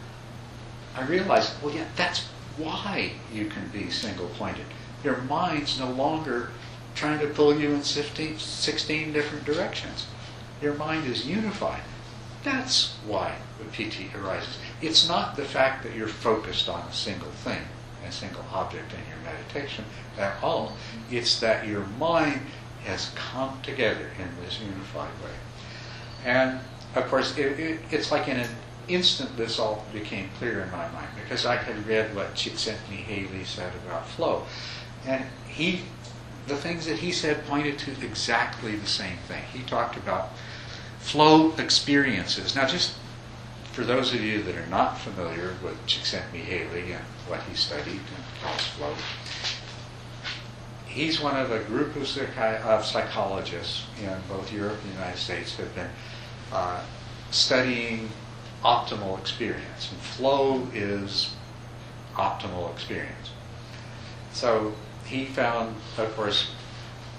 I 0.96 1.06
realized, 1.06 1.52
well, 1.62 1.76
yeah, 1.76 1.86
that's 1.96 2.26
why 2.58 3.12
you 3.34 3.46
can 3.46 3.68
be 3.70 3.90
single 3.90 4.30
pointed. 4.30 4.66
Your 5.04 5.18
mind's 5.18 5.80
no 5.80 5.92
longer 5.92 6.52
trying 6.96 7.20
to 7.20 7.28
pull 7.28 7.60
you 7.60 7.72
in 7.72 7.84
16, 7.84 8.40
16 8.40 9.14
different 9.14 9.46
directions. 9.46 10.08
Your 10.62 10.74
mind 10.76 11.06
is 11.06 11.28
unified. 11.28 11.82
That's 12.44 12.96
why 13.06 13.36
the 13.60 13.66
piti 13.66 14.10
arises. 14.16 14.58
It's 14.82 15.08
not 15.08 15.36
the 15.36 15.44
fact 15.44 15.84
that 15.84 15.96
you're 15.96 16.08
focused 16.08 16.70
on 16.70 16.82
a 16.88 16.94
single 16.94 17.30
thing, 17.30 17.62
a 18.08 18.12
single 18.12 18.46
object 18.54 18.94
in 18.94 19.00
your 19.10 19.18
meditation 19.24 19.84
at 20.18 20.42
all. 20.42 20.78
It's 21.12 21.40
that 21.42 21.68
your 21.68 21.86
mind 22.00 22.40
has 22.86 23.12
come 23.16 23.60
together 23.64 24.10
in 24.20 24.46
this 24.46 24.60
unified 24.62 25.12
way. 25.24 25.32
And 26.24 26.60
of 26.96 27.08
course, 27.08 27.38
it, 27.38 27.60
it, 27.60 27.80
it's 27.92 28.12
like 28.12 28.28
in 28.28 28.38
an 28.38 28.50
instant 28.88 29.36
this 29.38 29.60
all 29.60 29.86
became 29.94 30.30
clear 30.38 30.62
in 30.62 30.72
my 30.72 30.88
mind 30.90 31.08
because 31.22 31.46
I 31.46 31.56
had 31.56 31.88
read 31.88 32.16
what 32.16 32.36
Csikszentmihalyi 32.36 33.04
Haley 33.04 33.44
said 33.44 33.74
about 33.86 34.08
flow. 34.08 34.46
And 35.06 35.26
he, 35.48 35.82
the 36.48 36.56
things 36.56 36.86
that 36.86 37.00
he 37.00 37.12
said 37.12 37.46
pointed 37.46 37.80
to 37.80 37.92
exactly 38.06 38.76
the 38.76 38.88
same 38.88 39.18
thing. 39.28 39.44
He 39.54 39.62
talked 39.64 39.98
about 39.98 40.32
flow 41.00 41.54
experiences. 41.58 42.56
Now, 42.56 42.68
just 42.68 42.96
for 43.72 43.84
those 43.84 44.14
of 44.14 44.22
you 44.22 44.42
that 44.44 44.56
are 44.56 44.68
not 44.68 44.98
familiar 45.00 45.54
with 45.64 45.78
Csikszentmihalyi 45.86 46.96
and 46.96 47.06
what 47.28 47.42
he 47.44 47.56
studied 47.56 47.92
and 47.92 48.42
calls 48.42 48.62
flow, 48.68 48.94
he's 50.86 51.20
one 51.20 51.36
of 51.36 51.52
a 51.52 51.60
group 51.66 51.96
of, 51.96 52.04
psychi- 52.04 52.62
of 52.62 52.86
psychologists 52.86 53.86
in 54.02 54.16
both 54.30 54.52
Europe 54.52 54.78
and 54.84 54.92
the 54.92 54.96
United 54.96 55.18
States 55.18 55.56
have 55.58 55.76
been 55.76 55.90
uh, 56.54 56.82
studying 57.32 58.10
optimal 58.66 59.20
experience. 59.20 59.92
And 59.92 60.02
flow 60.02 60.68
is 60.74 61.36
optimal 62.16 62.74
experience. 62.74 63.32
So 64.34 64.74
he 65.06 65.26
found, 65.26 65.76
of 65.98 66.14
course, 66.16 66.52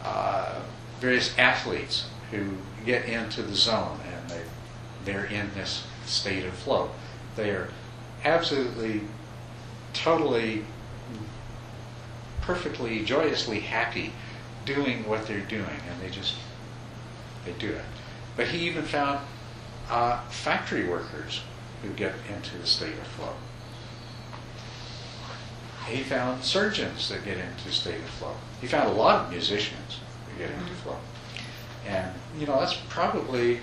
uh, 0.03 0.61
various 1.01 1.39
athletes 1.39 2.09
who 2.31 2.45
get 2.85 3.05
into 3.05 3.43
the 3.43 3.55
zone 3.55 4.01
and 4.13 4.31
they, 4.31 4.43
they're 5.05 5.27
in 5.27 5.49
this 5.55 5.87
state 6.05 6.45
of 6.45 6.53
flow. 6.53 6.91
They 7.37 7.51
are 7.51 7.69
absolutely, 8.25 9.03
totally, 9.93 10.65
perfectly, 12.41 13.05
joyously 13.05 13.61
happy 13.61 14.13
doing 14.65 15.09
what 15.09 15.27
they're 15.27 15.41
doing 15.41 15.81
and 15.89 16.01
they 16.03 16.11
just, 16.11 16.35
they 17.45 17.53
do 17.53 17.69
it. 17.69 17.85
But 18.37 18.49
he 18.49 18.67
even 18.67 18.83
found 18.83 19.21
uh, 19.91 20.21
factory 20.29 20.89
workers 20.89 21.43
who 21.83 21.89
get 21.91 22.15
into 22.35 22.57
the 22.59 22.67
state 22.67 22.95
of 22.95 23.07
flow. 23.09 23.35
He 25.89 26.03
found 26.03 26.43
surgeons 26.43 27.09
that 27.09 27.25
get 27.25 27.39
into 27.39 27.71
state 27.71 28.01
of 28.01 28.11
flow. 28.11 28.35
He 28.61 28.67
found 28.67 28.89
a 28.89 28.93
lot 28.93 29.25
of 29.25 29.31
musicians 29.31 30.01
who 30.27 30.39
get 30.39 30.51
into 30.51 30.73
flow. 30.83 30.97
And, 31.87 32.13
you 32.39 32.47
know, 32.47 32.59
that's 32.59 32.77
probably 32.89 33.61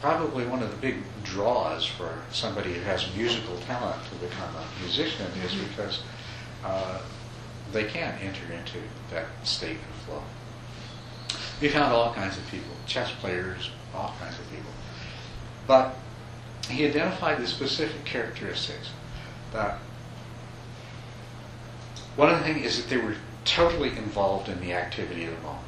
probably 0.00 0.46
one 0.46 0.62
of 0.62 0.70
the 0.70 0.76
big 0.76 0.96
draws 1.24 1.86
for 1.86 2.18
somebody 2.30 2.74
who 2.74 2.80
has 2.82 3.08
musical 3.16 3.56
talent 3.60 3.96
to 4.04 4.14
become 4.26 4.54
a 4.54 4.80
musician 4.82 5.26
is 5.44 5.54
because 5.54 6.02
uh, 6.64 7.00
they 7.72 7.84
can 7.84 8.14
enter 8.20 8.52
into 8.52 8.78
that 9.10 9.26
state 9.42 9.78
of 9.78 10.04
flow. 10.04 10.22
We 11.60 11.68
found 11.68 11.92
all 11.92 12.12
kinds 12.12 12.36
of 12.36 12.46
people, 12.50 12.70
chess 12.86 13.10
players, 13.20 13.70
all 13.94 14.14
kinds 14.20 14.38
of 14.38 14.48
people. 14.50 14.70
But 15.66 15.96
he 16.68 16.86
identified 16.86 17.38
the 17.38 17.46
specific 17.46 18.04
characteristics 18.04 18.90
that 19.52 19.78
one 22.16 22.30
of 22.30 22.38
the 22.38 22.44
things 22.44 22.64
is 22.64 22.82
that 22.82 22.90
they 22.90 23.00
were 23.00 23.16
totally 23.44 23.90
involved 23.90 24.48
in 24.48 24.60
the 24.60 24.72
activity 24.72 25.24
of 25.24 25.36
the 25.36 25.42
moment. 25.42 25.66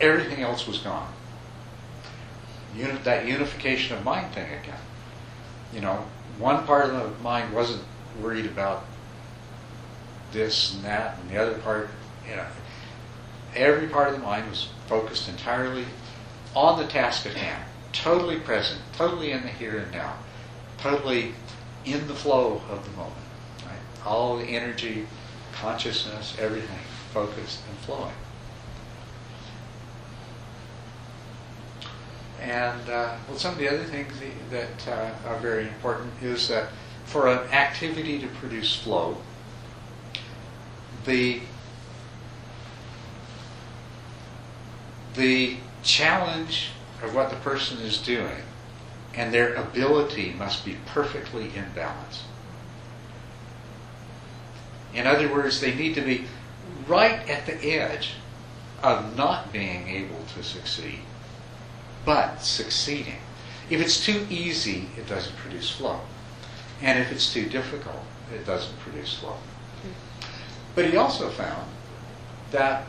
Everything 0.00 0.42
else 0.42 0.66
was 0.66 0.78
gone. 0.78 1.12
uni- 2.76 2.98
that 3.02 3.26
unification 3.26 3.96
of 3.96 4.04
mind 4.04 4.32
thing 4.32 4.46
again. 4.62 4.78
You 5.74 5.80
know, 5.80 6.04
one 6.38 6.64
part 6.66 6.86
of 6.86 6.92
the 6.92 7.22
mind 7.22 7.52
wasn't 7.52 7.82
worried 8.22 8.46
about 8.46 8.84
this 10.32 10.74
and 10.74 10.84
that, 10.84 11.18
and 11.18 11.30
the 11.30 11.36
other 11.36 11.58
part, 11.58 11.90
you 12.28 12.36
know, 12.36 12.46
every 13.56 13.88
part 13.88 14.08
of 14.08 14.14
the 14.14 14.20
mind 14.20 14.48
was 14.48 14.68
focused 14.86 15.28
entirely 15.28 15.84
on 16.54 16.78
the 16.78 16.86
task 16.86 17.26
at 17.26 17.34
hand, 17.34 17.64
totally 17.92 18.38
present, 18.38 18.80
totally 18.94 19.32
in 19.32 19.42
the 19.42 19.48
here 19.48 19.78
and 19.78 19.92
now, 19.92 20.14
totally 20.78 21.34
in 21.84 22.06
the 22.06 22.14
flow 22.14 22.60
of 22.70 22.84
the 22.84 22.90
moment. 22.96 23.16
Right? 23.64 24.06
All 24.06 24.38
the 24.38 24.44
energy, 24.44 25.06
consciousness, 25.52 26.36
everything 26.38 26.78
focused 27.12 27.60
and 27.68 27.78
flowing. 27.78 28.14
And 32.40 32.88
uh, 32.88 33.16
well, 33.28 33.36
some 33.36 33.52
of 33.52 33.58
the 33.58 33.68
other 33.68 33.84
things 33.84 34.14
that 34.50 34.88
uh, 34.88 35.28
are 35.28 35.38
very 35.38 35.64
important 35.64 36.10
is 36.22 36.48
that 36.48 36.68
for 37.04 37.28
an 37.28 37.38
activity 37.50 38.18
to 38.18 38.26
produce 38.28 38.74
flow, 38.76 39.18
the 41.04 41.40
the 45.14 45.56
challenge 45.82 46.70
of 47.02 47.14
what 47.14 47.30
the 47.30 47.36
person 47.36 47.78
is 47.78 47.98
doing 47.98 48.42
and 49.14 49.34
their 49.34 49.54
ability 49.54 50.32
must 50.32 50.64
be 50.64 50.76
perfectly 50.86 51.50
in 51.56 51.66
balance. 51.74 52.24
In 54.94 55.06
other 55.06 55.32
words, 55.32 55.60
they 55.60 55.74
need 55.74 55.94
to 55.94 56.00
be 56.00 56.26
right 56.86 57.28
at 57.28 57.46
the 57.46 57.72
edge 57.72 58.12
of 58.82 59.16
not 59.16 59.52
being 59.52 59.88
able 59.88 60.24
to 60.34 60.42
succeed, 60.42 61.00
but 62.04 62.38
succeeding. 62.38 63.18
If 63.68 63.80
it's 63.80 64.04
too 64.04 64.26
easy, 64.30 64.88
it 64.96 65.06
doesn't 65.08 65.36
produce 65.36 65.70
flow. 65.70 66.00
And 66.82 66.98
if 66.98 67.12
it's 67.12 67.32
too 67.32 67.48
difficult, 67.48 68.04
it 68.34 68.46
doesn't 68.46 68.78
produce 68.80 69.18
flow. 69.18 69.36
But 70.74 70.86
he 70.86 70.96
also 70.96 71.30
found 71.30 71.68
that 72.52 72.86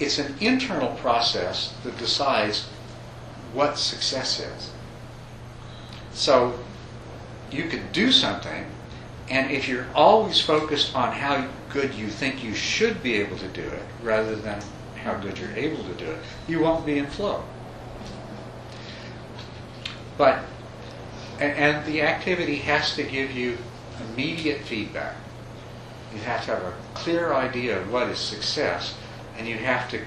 it's 0.00 0.18
an 0.18 0.34
internal 0.40 0.94
process 0.96 1.74
that 1.84 1.96
decides 1.98 2.68
what 3.52 3.78
success 3.78 4.40
is. 4.40 4.70
So 6.12 6.58
you 7.50 7.64
could 7.64 7.92
do 7.92 8.12
something, 8.12 8.66
and 9.28 9.50
if 9.50 9.68
you're 9.68 9.86
always 9.94 10.40
focused 10.40 10.94
on 10.94 11.12
how 11.12 11.48
good 11.68 11.94
you 11.94 12.08
think 12.08 12.42
you 12.42 12.54
should 12.54 13.02
be 13.02 13.14
able 13.14 13.38
to 13.38 13.48
do 13.48 13.62
it 13.62 13.82
rather 14.02 14.36
than 14.36 14.60
how 15.02 15.14
good 15.14 15.38
you're 15.38 15.52
able 15.52 15.82
to 15.84 15.94
do 15.94 16.10
it, 16.10 16.18
you 16.48 16.60
won't 16.60 16.84
be 16.84 16.98
in 16.98 17.06
flow. 17.06 17.42
But, 20.18 20.44
and 21.38 21.84
the 21.86 22.02
activity 22.02 22.56
has 22.56 22.94
to 22.96 23.02
give 23.02 23.30
you 23.30 23.56
immediate 24.12 24.60
feedback. 24.62 25.16
You 26.12 26.20
have 26.20 26.44
to 26.44 26.56
have 26.56 26.62
a 26.62 26.74
clear 26.94 27.32
idea 27.32 27.80
of 27.80 27.90
what 27.90 28.08
is 28.08 28.18
success, 28.18 28.94
and 29.38 29.48
you 29.48 29.56
have 29.56 29.88
to 29.90 30.00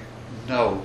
know 0.46 0.82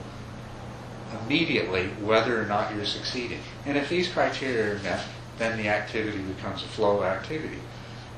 immediately 1.23 1.87
whether 2.01 2.41
or 2.41 2.45
not 2.45 2.73
you're 2.75 2.85
succeeding. 2.85 3.39
And 3.65 3.77
if 3.77 3.89
these 3.89 4.07
criteria 4.07 4.75
are 4.75 4.79
met, 4.79 5.03
then 5.37 5.57
the 5.57 5.69
activity 5.69 6.19
becomes 6.19 6.63
a 6.63 6.67
flow 6.67 7.03
activity. 7.03 7.59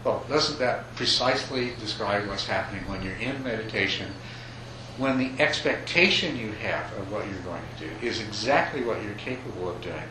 Well, 0.03 0.25
doesn't 0.27 0.59
that 0.59 0.95
precisely 0.95 1.73
describe 1.79 2.27
what's 2.27 2.47
happening 2.47 2.87
when 2.89 3.03
you're 3.03 3.15
in 3.15 3.43
meditation? 3.43 4.11
When 4.97 5.17
the 5.17 5.41
expectation 5.41 6.37
you 6.37 6.51
have 6.53 6.91
of 6.97 7.11
what 7.11 7.27
you're 7.27 7.39
going 7.41 7.61
to 7.77 7.87
do 7.87 8.05
is 8.05 8.19
exactly 8.19 8.83
what 8.83 9.03
you're 9.03 9.13
capable 9.13 9.69
of 9.69 9.81
doing 9.81 10.03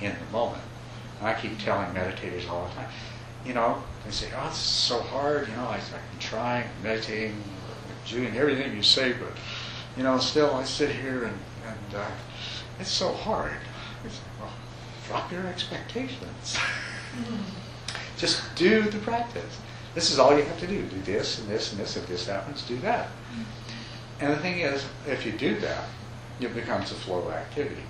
in 0.00 0.14
the 0.14 0.32
moment. 0.32 0.62
And 1.18 1.28
I 1.28 1.34
keep 1.34 1.58
telling 1.58 1.88
meditators 1.92 2.48
all 2.48 2.68
the 2.68 2.74
time, 2.74 2.88
you 3.44 3.54
know, 3.54 3.82
they 4.04 4.10
say, 4.10 4.28
oh, 4.36 4.48
this 4.48 4.58
is 4.58 4.62
so 4.62 5.00
hard, 5.00 5.48
you 5.48 5.54
know, 5.54 5.64
I, 5.64 5.76
I'm 5.76 6.18
trying, 6.20 6.68
meditating, 6.82 7.42
doing 8.06 8.36
everything 8.36 8.76
you 8.76 8.82
say, 8.82 9.12
but, 9.12 9.32
you 9.96 10.02
know, 10.02 10.18
still 10.18 10.54
I 10.54 10.64
sit 10.64 10.90
here 10.90 11.24
and, 11.24 11.38
and 11.88 11.96
uh, 11.96 12.06
it's 12.80 12.90
so 12.90 13.12
hard. 13.12 13.56
It's, 14.04 14.20
well, 14.40 14.52
drop 15.06 15.32
your 15.32 15.46
expectations. 15.46 16.56
Just 18.16 18.42
do 18.54 18.82
the 18.82 18.98
practice. 18.98 19.58
This 19.94 20.10
is 20.10 20.18
all 20.18 20.36
you 20.36 20.44
have 20.44 20.60
to 20.60 20.66
do. 20.66 20.82
Do 20.82 21.00
this 21.02 21.38
and 21.38 21.48
this 21.48 21.72
and 21.72 21.80
this. 21.80 21.96
If 21.96 22.06
this 22.06 22.26
happens, 22.26 22.62
do 22.62 22.76
that. 22.78 23.08
And 24.20 24.32
the 24.32 24.38
thing 24.38 24.60
is, 24.60 24.84
if 25.06 25.24
you 25.24 25.32
do 25.32 25.58
that, 25.60 25.84
it 26.40 26.54
becomes 26.54 26.92
a 26.92 26.94
flow 26.94 27.30
activity. 27.30 27.82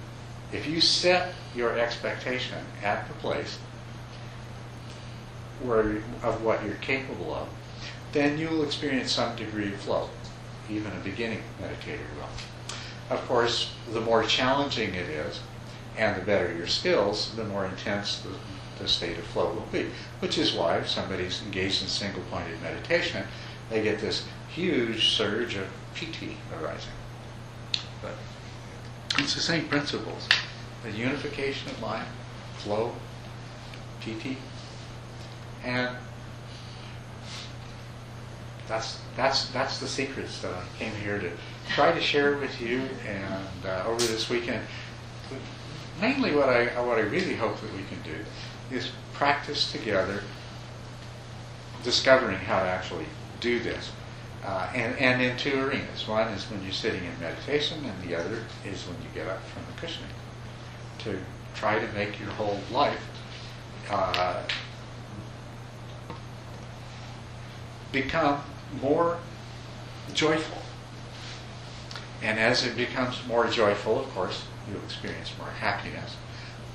If 0.52 0.66
you 0.66 0.80
set 0.80 1.34
your 1.54 1.78
expectation 1.78 2.58
at 2.82 3.06
the 3.08 3.14
place 3.14 3.58
where 5.62 6.02
of 6.22 6.42
what 6.42 6.64
you're 6.64 6.76
capable 6.76 7.34
of, 7.34 7.48
then 8.12 8.38
you'll 8.38 8.64
experience 8.64 9.12
some 9.12 9.36
degree 9.36 9.72
of 9.72 9.80
flow. 9.80 10.08
Even 10.70 10.92
a 10.92 11.00
beginning 11.00 11.42
meditator 11.60 11.98
will. 12.16 12.28
Of 13.10 13.26
course, 13.26 13.72
the 13.92 14.00
more 14.00 14.22
challenging 14.22 14.94
it 14.94 15.08
is, 15.08 15.40
and 15.96 16.16
the 16.16 16.24
better 16.24 16.54
your 16.54 16.66
skills, 16.66 17.34
the 17.34 17.44
more 17.44 17.64
intense 17.66 18.18
the, 18.20 18.30
the 18.82 18.88
state 18.88 19.18
of 19.18 19.24
flow 19.24 19.52
will 19.52 19.68
be. 19.72 19.90
Which 20.20 20.38
is 20.38 20.52
why 20.52 20.78
if 20.78 20.88
somebody's 20.88 21.42
engaged 21.42 21.82
in 21.82 21.88
single-pointed 21.88 22.60
meditation, 22.62 23.26
they 23.70 23.82
get 23.82 24.00
this 24.00 24.26
huge 24.54 25.08
surge 25.08 25.56
of 25.56 25.66
piti 25.94 26.36
arising. 26.60 26.92
But 28.02 28.12
it's 29.18 29.34
the 29.34 29.40
same 29.40 29.68
principles. 29.68 30.28
The 30.84 30.92
unification 30.92 31.70
of 31.70 31.80
mind, 31.80 32.06
flow, 32.58 32.92
piti, 34.00 34.36
and 35.64 35.96
that's 38.68 39.00
that's 39.16 39.48
that's 39.48 39.78
the 39.78 39.88
secrets 39.88 40.40
that 40.42 40.52
I 40.52 40.62
came 40.78 40.92
here 40.94 41.18
to 41.18 41.30
try 41.68 41.92
to 41.92 42.00
share 42.00 42.34
it 42.34 42.40
with 42.40 42.60
you. 42.60 42.82
And 43.06 43.66
uh, 43.66 43.84
over 43.86 44.04
this 44.04 44.28
weekend, 44.28 44.64
mainly 46.00 46.34
what 46.34 46.48
I 46.48 46.66
what 46.82 46.98
I 46.98 47.02
really 47.02 47.34
hope 47.34 47.60
that 47.60 47.72
we 47.72 47.82
can 47.84 48.00
do 48.02 48.24
is 48.74 48.90
practice 49.14 49.72
together, 49.72 50.22
discovering 51.82 52.38
how 52.38 52.60
to 52.60 52.68
actually 52.68 53.06
do 53.40 53.58
this. 53.60 53.90
Uh, 54.44 54.70
and, 54.72 54.96
and 54.98 55.20
in 55.20 55.36
two 55.36 55.60
arenas. 55.60 56.06
One 56.06 56.28
is 56.28 56.44
when 56.44 56.62
you're 56.62 56.72
sitting 56.72 57.02
in 57.04 57.20
meditation, 57.20 57.84
and 57.84 58.08
the 58.08 58.14
other 58.14 58.44
is 58.64 58.82
when 58.84 58.96
you 59.02 59.08
get 59.12 59.26
up 59.26 59.42
from 59.48 59.62
the 59.66 59.80
cushioning. 59.80 60.10
To 61.00 61.18
try 61.54 61.78
to 61.78 61.92
make 61.92 62.20
your 62.20 62.30
whole 62.30 62.60
life 62.70 63.04
uh, 63.90 64.42
become 67.90 68.40
more 68.80 69.18
joyful. 70.14 70.57
And 72.22 72.38
as 72.38 72.66
it 72.66 72.76
becomes 72.76 73.24
more 73.26 73.46
joyful, 73.46 74.00
of 74.00 74.08
course, 74.14 74.44
you'll 74.68 74.82
experience 74.82 75.32
more 75.38 75.48
happiness. 75.48 76.16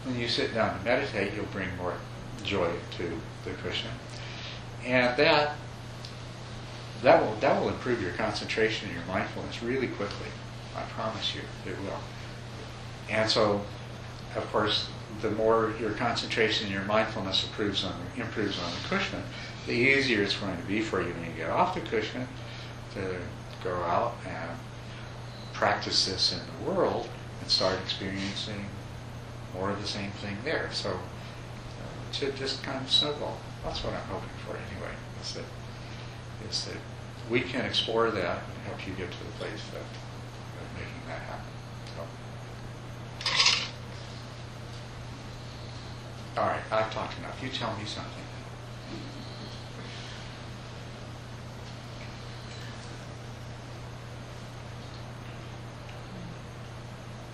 When 0.06 0.18
you 0.20 0.28
sit 0.28 0.54
down 0.54 0.78
to 0.78 0.86
meditate, 0.86 1.34
you'll 1.34 1.46
bring 1.46 1.76
more 1.78 1.96
joy 2.44 2.72
to 2.98 3.20
the 3.46 3.52
cushion. 3.62 3.92
And 4.86 5.16
that 5.18 5.56
that 7.02 7.22
will 7.22 7.36
that 7.36 7.62
will 7.62 7.70
improve 7.70 8.02
your 8.02 8.14
concentration 8.14 8.88
and 8.88 8.98
your 8.98 9.06
mindfulness 9.06 9.62
really 9.62 9.88
quickly. 9.88 10.28
I 10.76 10.82
promise 10.94 11.36
you, 11.36 11.42
it 11.70 11.78
will. 11.82 12.00
And 13.10 13.30
so, 13.30 13.62
of 14.36 14.50
course, 14.52 14.88
the 15.22 15.32
more 15.32 15.74
your 15.80 15.92
concentration 15.92 16.66
and 16.68 16.74
your 16.74 16.86
mindfulness 16.86 17.46
improves 17.46 17.84
on 17.84 17.94
improves 18.18 18.60
on 18.60 18.72
the 18.72 18.88
cushion, 18.88 19.22
the 19.68 19.74
easier 19.74 20.24
it's 20.24 20.36
going 20.36 20.58
to 20.58 20.64
be 20.64 20.82
for 20.82 21.02
you 21.02 21.14
when 21.14 21.26
you 21.26 21.38
get 21.38 21.50
off 21.50 21.76
the 21.76 21.82
cushion 21.82 22.28
to 22.94 23.18
go 23.64 23.76
out 23.84 24.16
and 24.26 24.50
practice 25.64 26.08
this 26.08 26.34
in 26.34 26.40
the 26.40 26.70
world 26.70 27.08
and 27.40 27.50
start 27.50 27.80
experiencing 27.80 28.66
more 29.54 29.70
of 29.70 29.82
the 29.82 29.88
same 29.88 30.12
thing 30.12 30.36
there. 30.44 30.70
So 30.74 30.90
uh, 30.90 32.10
it 32.10 32.16
should 32.16 32.36
just 32.36 32.62
kind 32.64 32.84
of 32.84 32.92
snowball. 32.92 33.38
That's 33.64 33.82
what 33.82 33.94
I'm 33.94 34.02
hoping 34.10 34.28
for 34.46 34.58
anyway. 34.58 34.92
Is 35.22 35.36
that 35.36 35.46
is 36.50 36.66
that 36.66 36.76
we 37.32 37.40
can 37.40 37.64
explore 37.66 38.12
that 38.12 38.44
and 38.44 38.68
help 38.68 38.86
you 38.86 38.94
get 38.96 39.10
to 39.10 39.18
the 39.24 39.32
place 39.40 39.64
of 39.72 39.86
making 40.76 41.02
that 41.08 41.22
happen. 41.32 41.46
So. 41.96 42.02
All 46.42 46.48
right, 46.48 46.64
I've 46.74 46.94
talked 46.94 47.18
enough. 47.20 47.42
You 47.42 47.48
tell 47.48 47.74
me 47.78 47.86
something. 47.86 48.33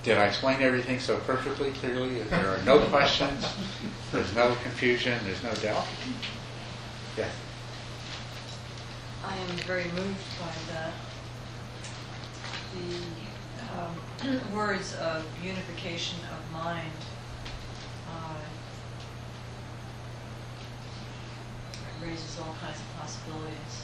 Did 0.04 0.18
I 0.18 0.28
explain 0.28 0.62
everything 0.62 1.00
so 1.00 1.18
perfectly, 1.18 1.72
clearly? 1.72 2.22
There 2.22 2.50
are 2.50 2.62
no 2.64 2.80
questions, 2.80 3.46
there's 4.14 4.34
no 4.34 4.56
confusion, 4.64 5.20
there's 5.26 5.44
no 5.44 5.54
doubt? 5.56 5.86
Yes. 7.18 7.32
I 9.26 9.36
am 9.36 9.48
very 9.68 9.84
moved 9.92 10.24
by 10.40 10.54
the, 10.72 10.92
the 12.80 12.96
um, 13.78 14.54
words 14.56 14.96
of 14.96 15.26
unification 15.44 16.20
of 16.32 16.52
mind, 16.54 16.92
uh, 18.10 18.36
it 21.74 22.08
raises 22.08 22.40
all 22.40 22.56
kinds 22.62 22.80
of 22.80 23.02
possibilities. 23.02 23.84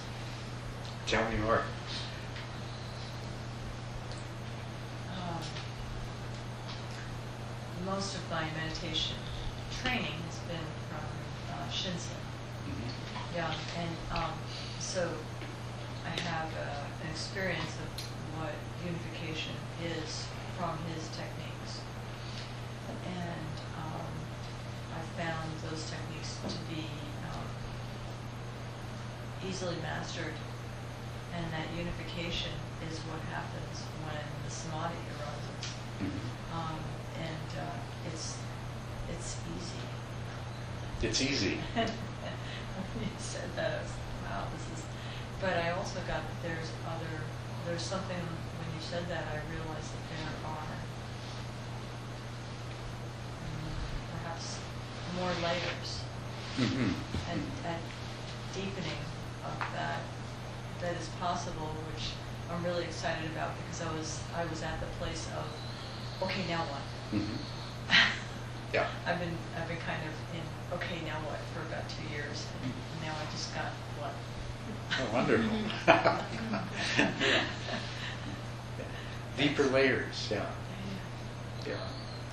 Tell 1.08 1.30
me 1.30 1.38
more. 1.40 1.62
Um, 5.12 5.42
most 7.86 8.16
of 8.16 8.30
my 8.32 8.44
meditation 8.57 9.16
training 9.82 10.18
has 10.26 10.40
been 10.49 10.68
from 10.90 11.06
uh, 11.53 11.70
Shinzen. 11.70 12.18
Yeah, 13.36 13.53
and 13.78 13.95
um, 14.12 14.34
so 14.80 15.07
I 16.03 16.10
have 16.22 16.49
uh, 16.49 17.03
an 17.03 17.10
experience 17.12 17.78
of 17.78 17.90
what 18.40 18.53
unification 18.84 19.53
is 19.86 20.26
from 20.57 20.78
his 20.95 21.07
techniques. 21.10 21.82
And 23.06 23.53
um, 23.78 24.10
I 24.98 25.02
found 25.22 25.49
those 25.70 25.86
techniques 25.90 26.40
to 26.41 26.57
be 26.74 26.90
um, 27.30 27.45
easily 29.48 29.76
mastered, 29.84 30.34
and 31.36 31.45
that 31.53 31.68
unification 31.78 32.52
is 32.90 32.98
what 33.06 33.22
happens 33.30 33.84
when 34.02 34.26
the 34.44 34.49
samadhi 34.52 34.98
arises. 35.22 35.70
Mhm. 36.02 36.56
Um, 36.56 36.80
and 37.22 37.50
uh, 37.60 37.78
it's 38.12 38.38
it's 39.10 39.38
easy. 39.56 39.84
It's 41.08 41.22
easy. 41.22 41.60
when 41.76 41.88
you 43.04 43.10
said 43.20 43.50
that, 43.56 43.72
I 43.72 43.82
was 43.82 43.92
wow, 44.24 44.44
this 44.54 44.80
is. 44.80 44.86
But 45.42 45.58
I 45.58 45.72
also 45.72 46.00
got 46.08 46.22
that 46.24 46.38
there's 46.44 46.72
other. 46.88 47.22
There's 47.66 47.82
something 47.82 48.18
when 48.18 48.70
you 48.76 48.82
said 48.82 49.08
that 49.10 49.26
I 49.34 49.38
realized 49.50 49.90
that 49.90 50.06
there 50.14 50.30
are 50.46 50.70
mm, 53.42 53.74
perhaps 54.14 54.60
more 55.18 55.34
layers 55.42 56.02
Mhm. 56.58 56.94
and, 57.32 57.42
and 57.66 57.82
deepening 58.54 59.02
of 59.44 59.58
that 59.74 60.00
that 60.80 60.96
is 61.02 61.10
possible, 61.20 61.74
which 61.92 62.12
I'm 62.50 62.64
really 62.64 62.84
excited 62.86 63.26
about 63.32 63.52
because 63.58 63.82
I 63.82 63.92
was 63.98 64.20
I 64.38 64.46
was 64.46 64.62
at 64.62 64.80
the 64.80 64.88
place 65.02 65.28
of 65.36 65.46
okay 66.24 66.46
now 66.48 66.64
what. 66.70 66.85
Mhm. 67.16 67.38
Yeah. 68.74 68.88
I've 69.06 69.20
been 69.20 69.38
I've 69.58 69.68
been 69.68 69.78
kind 69.78 70.02
of 70.04 70.14
in 70.36 70.78
okay 70.78 71.00
now 71.06 71.18
what 71.28 71.40
for 71.54 71.62
about 71.68 71.88
two 71.90 72.14
years 72.14 72.46
and 72.64 72.74
now 73.04 73.14
I 73.14 73.32
just 73.32 73.54
got 73.54 73.72
what. 74.00 74.14
Oh, 75.00 75.14
wonderful. 75.14 75.58
Yeah. 75.88 76.22
Deeper 79.38 79.64
layers, 79.64 80.30
yeah. 80.32 80.46
Yeah. 81.68 81.76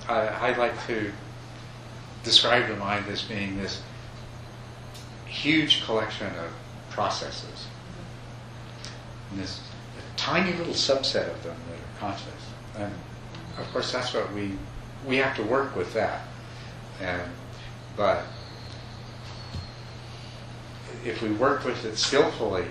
I, 0.07 0.51
I 0.51 0.57
like 0.57 0.73
to 0.87 1.11
describe 2.23 2.67
the 2.67 2.75
mind 2.75 3.05
as 3.09 3.21
being 3.21 3.57
this 3.57 3.81
huge 5.25 5.83
collection 5.83 6.27
of 6.27 6.51
processes. 6.91 7.67
And 9.31 9.39
this 9.41 9.61
tiny 10.15 10.53
little 10.53 10.73
subset 10.73 11.29
of 11.29 11.43
them 11.43 11.57
that 11.69 11.75
are 11.75 12.11
conscious. 12.11 12.27
And 12.77 12.93
of 13.57 13.71
course, 13.73 13.91
that's 13.91 14.13
what 14.13 14.31
we, 14.33 14.57
we 15.07 15.17
have 15.17 15.35
to 15.35 15.43
work 15.43 15.75
with 15.75 15.93
that. 15.93 16.21
And, 17.01 17.21
but 17.97 18.23
if 21.05 21.21
we 21.21 21.31
work 21.31 21.65
with 21.65 21.83
it 21.85 21.97
skillfully, 21.97 22.65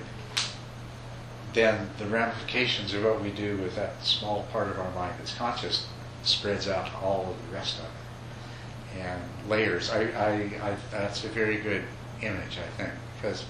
then 1.52 1.90
the 1.98 2.06
ramifications 2.06 2.94
of 2.94 3.04
what 3.04 3.20
we 3.20 3.30
do 3.30 3.58
with 3.58 3.76
that 3.76 4.02
small 4.02 4.44
part 4.52 4.68
of 4.68 4.78
our 4.78 4.90
mind 4.92 5.14
that's 5.18 5.34
conscious 5.34 5.86
spreads 6.22 6.68
out 6.68 6.86
to 6.86 6.96
all 6.98 7.30
of 7.30 7.48
the 7.48 7.54
rest 7.54 7.78
of 7.78 7.84
it. 7.84 9.00
And 9.00 9.20
layers, 9.48 9.90
I, 9.90 10.04
I, 10.04 10.32
I, 10.70 10.76
that's 10.90 11.24
a 11.24 11.28
very 11.28 11.58
good 11.58 11.82
image, 12.22 12.58
I 12.58 12.82
think, 12.82 12.92
because 13.16 13.44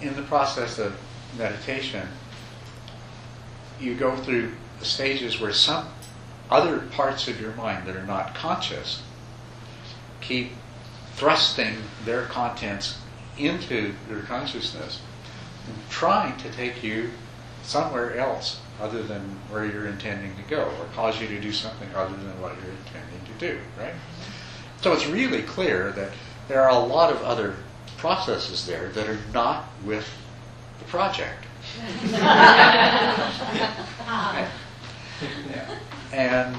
in 0.00 0.14
the 0.16 0.22
process 0.22 0.78
of 0.78 0.98
meditation, 1.38 2.08
you 3.80 3.94
go 3.94 4.16
through 4.16 4.52
stages 4.80 5.40
where 5.40 5.52
some 5.52 5.86
other 6.52 6.80
parts 6.92 7.28
of 7.28 7.40
your 7.40 7.52
mind 7.52 7.86
that 7.86 7.96
are 7.96 8.06
not 8.06 8.34
conscious 8.34 9.02
keep 10.20 10.52
thrusting 11.14 11.76
their 12.04 12.24
contents 12.24 12.98
into 13.38 13.94
your 14.08 14.20
consciousness 14.20 15.00
and 15.66 15.76
trying 15.90 16.36
to 16.38 16.50
take 16.52 16.82
you 16.82 17.10
somewhere 17.62 18.16
else 18.16 18.60
other 18.80 19.02
than 19.02 19.20
where 19.48 19.64
you're 19.64 19.86
intending 19.86 20.34
to 20.36 20.42
go 20.42 20.62
or 20.62 20.84
cause 20.94 21.20
you 21.20 21.28
to 21.28 21.40
do 21.40 21.52
something 21.52 21.88
other 21.94 22.16
than 22.16 22.40
what 22.40 22.54
you're 22.56 22.74
intending 22.86 23.20
to 23.26 23.32
do, 23.38 23.58
right? 23.78 23.94
So 24.80 24.92
it's 24.92 25.06
really 25.06 25.42
clear 25.42 25.92
that 25.92 26.10
there 26.48 26.62
are 26.62 26.70
a 26.70 26.78
lot 26.78 27.12
of 27.12 27.22
other 27.22 27.56
processes 27.96 28.66
there 28.66 28.88
that 28.90 29.08
are 29.08 29.18
not 29.32 29.68
with 29.84 30.08
the 30.78 30.84
project. 30.86 31.44
Yeah. 35.48 35.78
And 36.12 36.56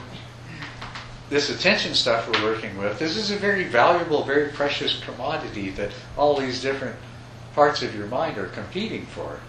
this 1.30 1.50
attention 1.50 1.94
stuff 1.94 2.30
we're 2.30 2.44
working 2.44 2.78
with, 2.78 3.00
this 3.00 3.18
is 3.18 3.32
a 3.32 3.38
very 3.38 3.66
valuable, 3.66 4.24
very 4.24 4.50
precious 4.50 5.00
commodity 5.02 5.70
that 5.72 5.92
all 6.18 6.38
these 6.38 6.62
different 6.62 6.96
parts 7.54 7.82
of 7.82 7.96
your 7.96 8.08
mind 8.08 8.38
are 8.38 8.48
competing 8.48 9.06
for. 9.06 9.40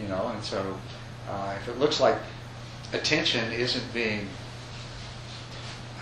You 0.00 0.08
know, 0.08 0.28
and 0.28 0.42
so 0.42 0.78
uh, 1.28 1.54
if 1.60 1.68
it 1.68 1.78
looks 1.78 2.00
like 2.00 2.16
attention 2.92 3.52
isn't 3.52 3.92
being 3.92 4.28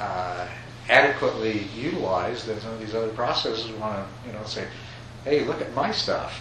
uh, 0.00 0.46
adequately 0.88 1.64
utilized, 1.74 2.46
then 2.46 2.60
some 2.60 2.72
of 2.72 2.80
these 2.80 2.94
other 2.94 3.08
processes 3.08 3.70
want 3.72 3.96
to, 3.96 4.28
you 4.28 4.32
know, 4.32 4.44
say, 4.44 4.66
"Hey, 5.24 5.44
look 5.44 5.60
at 5.60 5.74
my 5.74 5.90
stuff." 5.90 6.38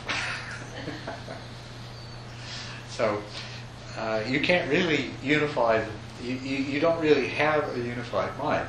so 2.90 3.22
uh, 3.98 4.22
you 4.28 4.40
can't 4.40 4.70
really 4.70 5.12
unify. 5.24 5.84
You, 6.24 6.34
you, 6.36 6.80
don't 6.80 7.00
really 7.02 7.28
have 7.28 7.76
a 7.76 7.80
unified 7.80 8.38
mind 8.40 8.68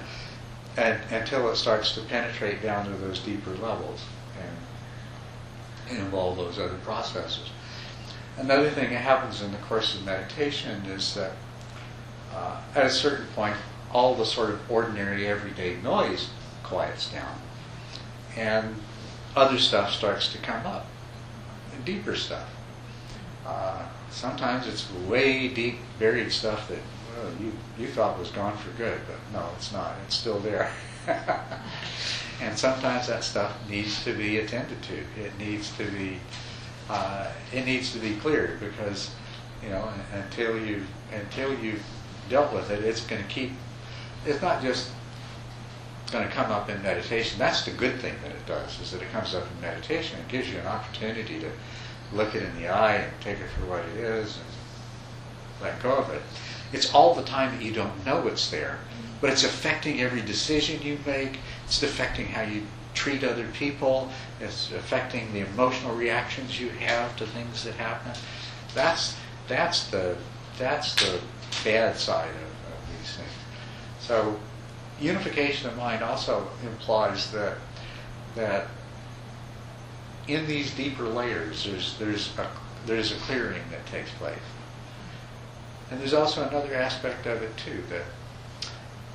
and, 0.77 1.01
until 1.10 1.51
it 1.51 1.56
starts 1.56 1.94
to 1.94 2.01
penetrate 2.02 2.62
down 2.62 2.85
to 2.86 2.93
those 2.93 3.20
deeper 3.20 3.52
levels 3.56 4.05
and, 4.40 5.90
and 5.90 5.98
involve 6.06 6.36
those 6.36 6.59
other 6.59 6.77
processes. 6.78 7.51
Another 8.36 8.68
thing 8.70 8.90
that 8.90 9.01
happens 9.01 9.40
in 9.40 9.52
the 9.52 9.59
course 9.59 9.94
of 9.94 10.05
meditation 10.05 10.85
is 10.86 11.14
that 11.14 11.32
uh, 12.35 12.60
at 12.74 12.86
a 12.86 12.90
certain 12.90 13.27
point, 13.28 13.56
all 13.93 14.14
the 14.14 14.27
sort 14.27 14.51
of 14.51 14.70
ordinary 14.70 15.27
everyday 15.27 15.77
noise 15.77 16.28
quiets 16.62 17.10
down, 17.10 17.35
and 18.36 18.74
other 19.35 19.59
stuff 19.59 19.93
starts 19.93 20.31
to 20.32 20.39
come 20.39 20.66
up, 20.66 20.86
deeper 21.85 22.14
stuff. 22.14 22.48
Uh, 23.47 23.86
sometimes 24.10 24.66
it's 24.66 24.90
way 25.09 25.48
deep, 25.48 25.77
buried 25.98 26.31
stuff 26.32 26.68
that 26.68 26.81
well, 27.16 27.32
you 27.40 27.52
you 27.78 27.88
thought 27.88 28.18
was 28.18 28.30
gone 28.30 28.56
for 28.56 28.70
good, 28.76 29.01
but 29.06 29.38
no, 29.38 29.48
it's 29.56 29.72
not. 29.72 29.94
It's 30.06 30.16
still 30.16 30.38
there. 30.40 30.70
and 32.40 32.59
sometimes 32.59 33.06
that 33.06 33.24
stuff 33.24 33.56
needs 33.68 34.05
to 34.05 34.12
be 34.12 34.38
attended 34.38 34.82
to. 34.82 35.22
It 35.22 35.36
needs 35.38 35.76
to 35.76 35.84
be 35.84 36.18
uh, 36.88 37.30
it 37.52 37.64
needs 37.64 37.93
to 37.93 37.98
be 37.98 38.16
cleared 38.16 38.60
because 38.60 39.10
you 39.62 39.70
know 39.70 39.88
until 40.14 40.59
you 40.59 40.82
until 41.12 41.56
you've 41.59 41.84
dealt 42.28 42.52
with 42.52 42.70
it, 42.70 42.84
it's 42.84 43.06
going 43.06 43.22
to 43.22 43.28
keep. 43.28 43.52
It's 44.24 44.43
not 44.43 44.62
just 44.62 44.90
going 46.12 46.26
to 46.26 46.32
come 46.32 46.51
up 46.51 46.68
in 46.68 46.80
meditation. 46.82 47.38
That's 47.38 47.64
the 47.64 47.72
good 47.72 48.01
thing 48.01 48.14
that 48.22 48.30
it 48.30 48.47
does 48.47 48.80
is 48.80 48.93
that 48.93 49.02
it 49.02 49.10
comes 49.12 49.34
up 49.34 49.44
in 49.51 49.60
meditation. 49.60 50.18
It 50.20 50.28
gives 50.28 50.48
you 50.48 50.59
an 50.59 50.66
opportunity 50.66 51.40
to 51.40 51.51
look 52.12 52.34
it 52.34 52.43
in 52.43 52.55
the 52.60 52.68
eye 52.68 52.97
and 52.97 53.20
take 53.20 53.38
it 53.38 53.48
for 53.59 53.66
what 53.66 53.80
it 53.80 53.97
is 53.97 54.36
and 54.36 54.47
let 55.62 55.82
go 55.82 55.97
of 55.97 56.10
it. 56.10 56.22
It's 56.72 56.93
all 56.93 57.14
the 57.14 57.22
time 57.22 57.56
that 57.56 57.64
you 57.64 57.72
don't 57.72 58.05
know 58.05 58.26
it's 58.26 58.51
there, 58.51 58.80
but 59.20 59.30
it's 59.30 59.44
affecting 59.44 60.01
every 60.01 60.20
decision 60.20 60.82
you 60.82 60.98
make. 61.06 61.38
It's 61.64 61.82
affecting 61.82 62.26
how 62.26 62.43
you 62.43 62.62
treat 62.94 63.22
other 63.22 63.47
people. 63.48 64.10
It's 64.40 64.72
affecting 64.72 65.32
the 65.32 65.40
emotional 65.40 65.94
reactions 65.94 66.60
you 66.60 66.70
have 66.70 67.14
to 67.16 67.26
things 67.26 67.64
that 67.64 67.74
happen. 67.74 68.12
That's 68.74 69.16
that's 69.48 69.88
the 69.90 70.16
that's 70.59 70.94
the 70.97 71.20
bad 71.64 71.97
side 71.97 72.30
of, 72.30 72.72
of 72.72 72.98
these 72.98 73.16
things. 73.16 73.30
So 74.01 74.38
unification 75.01 75.68
of 75.68 75.76
mind 75.76 76.02
also 76.02 76.48
implies 76.64 77.30
that 77.32 77.59
that 78.34 78.68
in 80.26 80.47
these 80.47 80.74
deeper 80.74 81.05
layers 81.05 81.64
there's 81.64 81.98
there's 81.98 82.36
a 82.38 82.48
there's 82.86 83.12
a 83.12 83.16
clearing 83.16 83.62
that 83.70 83.84
takes 83.86 84.10
place. 84.12 84.38
And 85.90 86.00
there's 86.00 86.14
also 86.14 86.48
another 86.48 86.74
aspect 86.74 87.26
of 87.26 87.42
it 87.42 87.56
too 87.56 87.82
that 87.90 88.02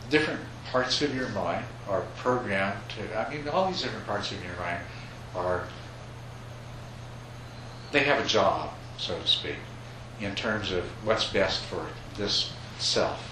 different 0.10 0.41
parts 0.72 1.02
of 1.02 1.14
your 1.15 1.30
mind 1.30 1.65
are 1.89 2.03
programmed 2.18 2.80
to 2.89 3.18
I 3.18 3.30
mean 3.34 3.48
all 3.49 3.68
these 3.68 3.81
different 3.81 4.06
parts 4.06 4.31
of 4.31 4.43
your 4.43 4.56
mind 4.56 4.81
are 5.35 5.68
they 7.91 7.99
have 8.03 8.23
a 8.23 8.27
job, 8.27 8.72
so 8.98 9.19
to 9.19 9.27
speak, 9.27 9.57
in 10.22 10.34
terms 10.35 10.72
of 10.72 10.85
what's 11.06 11.26
best 11.26 11.61
for 11.64 11.88
this 12.15 12.53
self. 12.80 13.27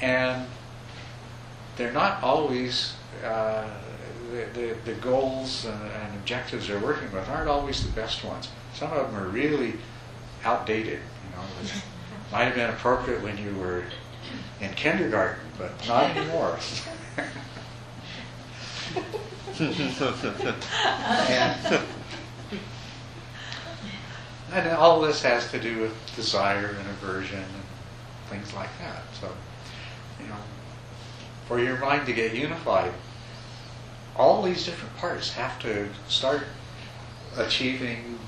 and 0.00 0.46
they're 1.76 1.92
not 1.92 2.22
always 2.22 2.94
uh, 3.24 3.66
the, 4.30 4.46
the, 4.54 4.76
the 4.84 4.94
goals 5.00 5.64
and, 5.64 5.82
and 5.82 6.14
objectives 6.16 6.68
they're 6.68 6.78
working 6.78 7.10
with 7.12 7.28
aren't 7.28 7.48
always 7.48 7.84
the 7.84 7.92
best 7.92 8.24
ones. 8.24 8.48
Some 8.74 8.92
of 8.92 9.10
them 9.10 9.20
are 9.20 9.28
really 9.28 9.74
outdated. 10.44 11.00
Know, 11.34 11.42
which 11.60 11.72
might 12.32 12.44
have 12.44 12.54
been 12.54 12.70
appropriate 12.70 13.22
when 13.22 13.38
you 13.38 13.54
were 13.56 13.84
in 14.60 14.72
kindergarten, 14.74 15.44
but 15.58 15.72
not 15.86 16.16
anymore. 16.16 16.58
and, 21.28 21.84
and 24.52 24.68
all 24.76 25.00
this 25.00 25.22
has 25.22 25.50
to 25.50 25.60
do 25.60 25.80
with 25.80 25.92
desire 26.16 26.76
and 26.78 26.88
aversion 26.88 27.38
and 27.38 27.62
things 28.28 28.52
like 28.54 28.70
that. 28.78 29.02
So, 29.20 29.28
you 30.20 30.26
know, 30.28 30.36
for 31.46 31.60
your 31.60 31.78
mind 31.78 32.06
to 32.06 32.12
get 32.12 32.34
unified, 32.34 32.92
all 34.16 34.42
these 34.42 34.64
different 34.64 34.96
parts 34.96 35.32
have 35.32 35.58
to 35.60 35.88
start 36.08 36.44
achieving 37.36 38.18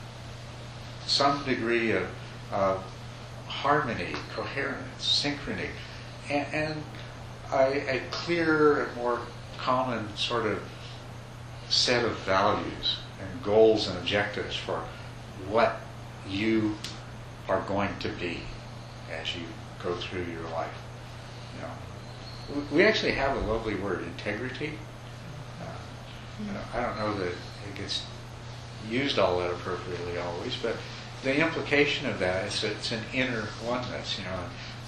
some 1.06 1.44
degree 1.44 1.92
of, 1.92 2.08
of 2.52 2.84
harmony, 3.66 4.12
coherence, 4.32 4.78
synchrony, 5.00 5.66
and, 6.30 6.46
and 6.54 6.82
a, 7.52 7.96
a 7.96 8.00
and 8.84 8.94
more 8.94 9.18
common 9.58 10.16
sort 10.16 10.46
of 10.46 10.62
set 11.68 12.04
of 12.04 12.16
values 12.18 12.98
and 13.20 13.42
goals 13.42 13.88
and 13.88 13.98
objectives 13.98 14.54
for 14.54 14.84
what 15.48 15.80
you 16.28 16.76
are 17.48 17.60
going 17.62 17.90
to 17.98 18.08
be 18.10 18.38
as 19.20 19.34
you 19.34 19.42
go 19.82 19.96
through 19.96 20.22
your 20.22 20.48
life. 20.50 20.78
You 21.56 21.62
know, 21.62 22.66
we- 22.70 22.84
actually 22.84 23.12
have 23.12 23.36
a 23.36 23.40
lovely 23.52 23.74
word, 23.74 24.04
integrity. 24.04 24.78
Uh, 25.60 26.62
I 26.72 26.82
don't 26.82 26.98
know 27.00 27.14
that 27.14 27.32
it 27.32 27.74
gets 27.74 28.04
used 28.88 29.18
all 29.18 29.40
that 29.40 29.50
appropriately 29.50 30.18
always, 30.18 30.54
but 30.54 30.76
the 31.22 31.40
implication 31.40 32.08
of 32.08 32.18
that 32.18 32.46
is 32.46 32.60
that 32.60 32.72
it's 32.72 32.92
an 32.92 33.02
inner 33.12 33.48
oneness. 33.64 34.18
You 34.18 34.24
know, 34.24 34.38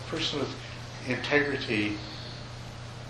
a 0.07 0.11
person 0.11 0.41
with 0.41 0.55
integrity, 1.09 1.97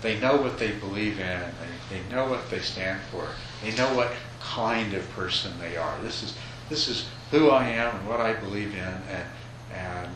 they 0.01 0.19
know 0.19 0.37
what 0.37 0.57
they 0.57 0.71
believe 0.71 1.19
in, 1.19 1.41
they, 1.89 1.97
they 1.97 2.15
know 2.15 2.29
what 2.29 2.49
they 2.49 2.59
stand 2.59 3.01
for, 3.11 3.27
they 3.63 3.75
know 3.75 3.93
what 3.95 4.11
kind 4.39 4.93
of 4.93 5.09
person 5.11 5.51
they 5.59 5.77
are. 5.77 5.99
This 6.01 6.23
is 6.23 6.35
this 6.69 6.87
is 6.87 7.07
who 7.31 7.49
I 7.49 7.67
am 7.67 7.95
and 7.95 8.07
what 8.07 8.21
I 8.21 8.33
believe 8.33 8.73
in, 8.73 8.79
and 8.79 9.25
and 9.73 10.11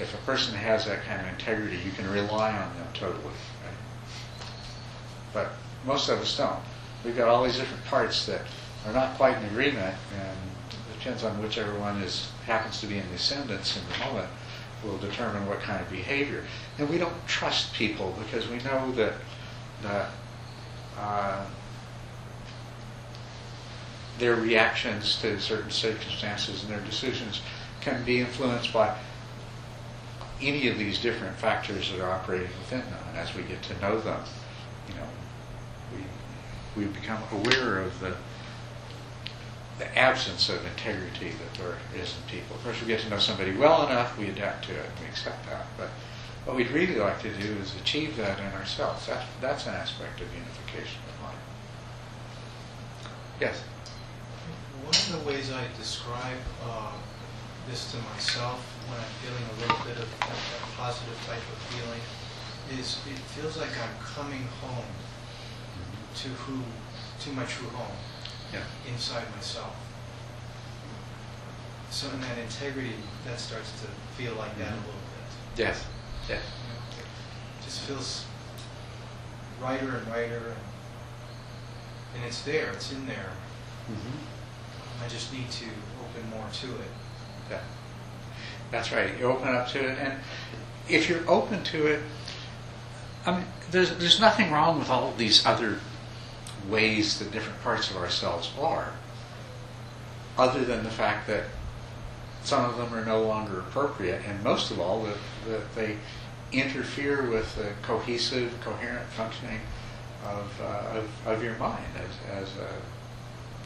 if 0.00 0.14
a 0.14 0.18
person 0.18 0.54
has 0.54 0.86
that 0.86 1.04
kind 1.04 1.20
of 1.20 1.28
integrity, 1.28 1.78
you 1.84 1.92
can 1.92 2.08
rely 2.10 2.52
on 2.52 2.74
them 2.76 2.86
totally. 2.94 3.34
But 5.32 5.52
most 5.86 6.08
of 6.08 6.20
us 6.20 6.36
don't. 6.36 6.58
We've 7.04 7.16
got 7.16 7.28
all 7.28 7.44
these 7.44 7.56
different 7.56 7.84
parts 7.84 8.26
that 8.26 8.42
are 8.86 8.92
not 8.92 9.16
quite 9.16 9.36
in 9.36 9.44
agreement, 9.44 9.94
and 10.14 10.38
depends 10.98 11.22
on 11.24 11.40
whichever 11.42 11.78
one 11.78 12.00
is 12.02 12.30
happens 12.44 12.80
to 12.80 12.86
be 12.86 12.98
in 12.98 13.08
the 13.08 13.14
ascendance 13.14 13.76
in 13.76 13.82
the 13.92 13.98
moment 14.06 14.28
will 14.84 14.98
determine 14.98 15.46
what 15.46 15.60
kind 15.60 15.80
of 15.80 15.90
behavior. 15.90 16.44
And 16.78 16.88
we 16.88 16.98
don't 16.98 17.26
trust 17.26 17.74
people 17.74 18.16
because 18.18 18.48
we 18.48 18.58
know 18.58 18.92
that 18.92 19.14
that 19.82 20.10
uh, 20.98 21.44
their 24.18 24.34
reactions 24.34 25.16
to 25.20 25.40
certain 25.40 25.70
circumstances 25.70 26.62
and 26.62 26.72
their 26.72 26.80
decisions 26.80 27.40
can 27.80 28.04
be 28.04 28.20
influenced 28.20 28.72
by 28.72 28.96
any 30.40 30.68
of 30.68 30.78
these 30.78 30.98
different 30.98 31.36
factors 31.36 31.90
that 31.90 32.00
are 32.00 32.10
operating 32.10 32.50
within 32.58 32.80
them. 32.80 33.02
And 33.08 33.18
as 33.18 33.34
we 33.34 33.42
get 33.42 33.62
to 33.64 33.80
know 33.80 34.00
them, 34.00 34.20
you 34.88 34.94
know, 34.94 35.08
we 36.76 36.82
we 36.84 36.90
become 36.90 37.22
aware 37.32 37.80
of 37.80 37.98
the 38.00 38.16
the 39.78 39.98
absence 39.98 40.48
of 40.48 40.64
integrity 40.66 41.30
that 41.30 41.54
there 41.60 41.76
is 42.00 42.14
in 42.16 42.22
people. 42.28 42.56
Of 42.56 42.64
course, 42.64 42.80
we 42.80 42.88
get 42.88 43.00
to 43.00 43.10
know 43.10 43.18
somebody 43.18 43.56
well 43.56 43.86
enough, 43.86 44.18
we 44.18 44.28
adapt 44.28 44.64
to 44.66 44.72
it, 44.72 44.90
we 45.00 45.06
accept 45.06 45.46
that. 45.46 45.66
But 45.76 45.90
what 46.44 46.56
we'd 46.56 46.70
really 46.70 46.96
like 46.96 47.22
to 47.22 47.30
do 47.30 47.52
is 47.62 47.74
achieve 47.76 48.16
that 48.16 48.40
in 48.40 48.46
ourselves. 48.58 49.06
That's, 49.06 49.24
that's 49.40 49.66
an 49.66 49.74
aspect 49.74 50.20
of 50.20 50.26
unification 50.34 50.98
of 51.14 51.24
life. 51.24 51.42
Yes? 53.40 53.60
One 54.82 54.94
of 54.94 55.24
the 55.24 55.30
ways 55.30 55.52
I 55.52 55.64
describe 55.78 56.42
uh, 56.64 56.92
this 57.68 57.92
to 57.92 57.98
myself 58.14 58.58
when 58.88 58.98
I'm 58.98 59.14
feeling 59.22 59.44
a 59.44 59.60
little 59.60 59.84
bit 59.84 60.02
of 60.02 60.10
that, 60.20 60.28
that 60.28 60.64
positive 60.76 61.18
type 61.26 61.38
of 61.38 61.58
feeling 61.70 62.00
is 62.80 62.98
it 63.06 63.18
feels 63.36 63.56
like 63.56 63.70
I'm 63.70 63.94
coming 64.02 64.48
home 64.60 64.90
to 66.16 66.28
who, 66.28 66.62
to 67.20 67.30
my 67.36 67.44
true 67.44 67.68
home 67.68 67.96
Yeah. 68.52 68.60
inside 68.90 69.24
myself. 69.36 69.74
So 71.90 72.08
in 72.10 72.20
that 72.20 72.38
integrity, 72.38 72.92
that 73.26 73.38
starts 73.40 73.70
to 73.82 73.86
feel 74.16 74.34
like 74.34 74.56
that 74.58 74.68
a 74.68 74.72
Mhm. 74.72 74.86
little 74.86 74.92
bit. 74.92 75.58
Yes. 75.66 75.84
Yes. 76.28 76.42
You 76.66 76.72
know, 76.74 77.04
it 77.60 77.64
just 77.64 77.80
feels 77.80 78.24
righter 79.60 79.96
and 79.96 80.06
righter, 80.08 80.36
and, 80.54 80.58
and 82.16 82.24
it's 82.24 82.42
there, 82.42 82.70
it's 82.72 82.92
in 82.92 83.06
there. 83.06 83.32
Mm-hmm. 83.90 85.04
I 85.04 85.08
just 85.08 85.32
need 85.32 85.50
to 85.50 85.64
open 86.00 86.30
more 86.30 86.46
to 86.60 86.66
it. 86.66 86.90
Yeah. 87.50 87.60
That's 88.70 88.92
right. 88.92 89.18
You 89.18 89.26
open 89.26 89.48
up 89.54 89.68
to 89.68 89.78
it, 89.88 89.98
and 89.98 90.14
if 90.88 91.08
you're 91.08 91.28
open 91.28 91.62
to 91.64 91.86
it, 91.86 92.02
I 93.26 93.32
mean, 93.32 93.46
there's 93.70 93.90
there's 93.96 94.20
nothing 94.20 94.50
wrong 94.52 94.78
with 94.78 94.90
all 94.90 95.12
these 95.16 95.44
other 95.46 95.80
ways 96.68 97.18
that 97.18 97.30
different 97.32 97.62
parts 97.62 97.90
of 97.90 97.96
ourselves 97.96 98.50
are, 98.60 98.92
other 100.36 100.64
than 100.64 100.84
the 100.84 100.90
fact 100.90 101.26
that 101.26 101.44
some 102.42 102.64
of 102.64 102.76
them 102.76 102.94
are 102.94 103.04
no 103.04 103.22
longer 103.22 103.58
appropriate, 103.60 104.22
and 104.26 104.42
most 104.42 104.70
of 104.70 104.80
all 104.80 105.02
that, 105.02 105.16
that 105.48 105.74
they 105.74 105.96
interfere 106.52 107.28
with 107.28 107.54
the 107.56 107.72
cohesive, 107.82 108.52
coherent 108.62 109.06
functioning 109.10 109.60
of, 110.24 110.60
uh, 110.60 110.98
of, 110.98 111.26
of 111.26 111.42
your 111.42 111.56
mind 111.56 111.84
as, 111.96 112.42
as 112.42 112.48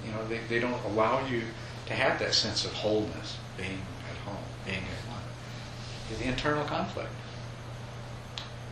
you 0.05 0.13
know, 0.13 0.27
they, 0.27 0.39
they 0.49 0.59
don't 0.59 0.83
allow 0.87 1.25
you 1.27 1.43
to 1.87 1.93
have 1.93 2.19
that 2.19 2.35
sense 2.35 2.65
of 2.65 2.73
wholeness, 2.73 3.39
being 3.57 3.81
at 4.11 4.17
home, 4.29 4.43
being 4.65 4.79
at 4.79 5.11
one. 5.11 5.23
It's 6.11 6.21
internal 6.21 6.65
conflict. 6.65 7.11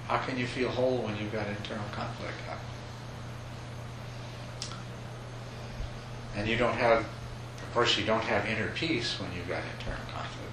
How 0.06 0.18
can 0.18 0.38
you 0.38 0.46
feel 0.46 0.68
whole 0.68 0.98
when 0.98 1.16
you've 1.16 1.32
got 1.32 1.46
internal 1.46 1.84
conflict? 1.92 2.34
And 6.36 6.48
you 6.48 6.56
don't 6.56 6.74
have, 6.74 7.00
of 7.00 7.74
course, 7.74 7.98
you 7.98 8.04
don't 8.04 8.22
have 8.22 8.46
inner 8.46 8.68
peace 8.68 9.18
when 9.20 9.32
you've 9.32 9.48
got 9.48 9.62
internal 9.78 10.04
conflict. 10.12 10.50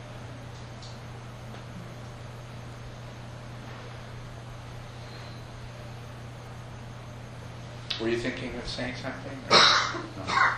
Were 8.01 8.09
you 8.09 8.17
thinking 8.17 8.55
of 8.55 8.67
saying 8.67 8.93
something? 9.01 9.37
no? 9.49 10.53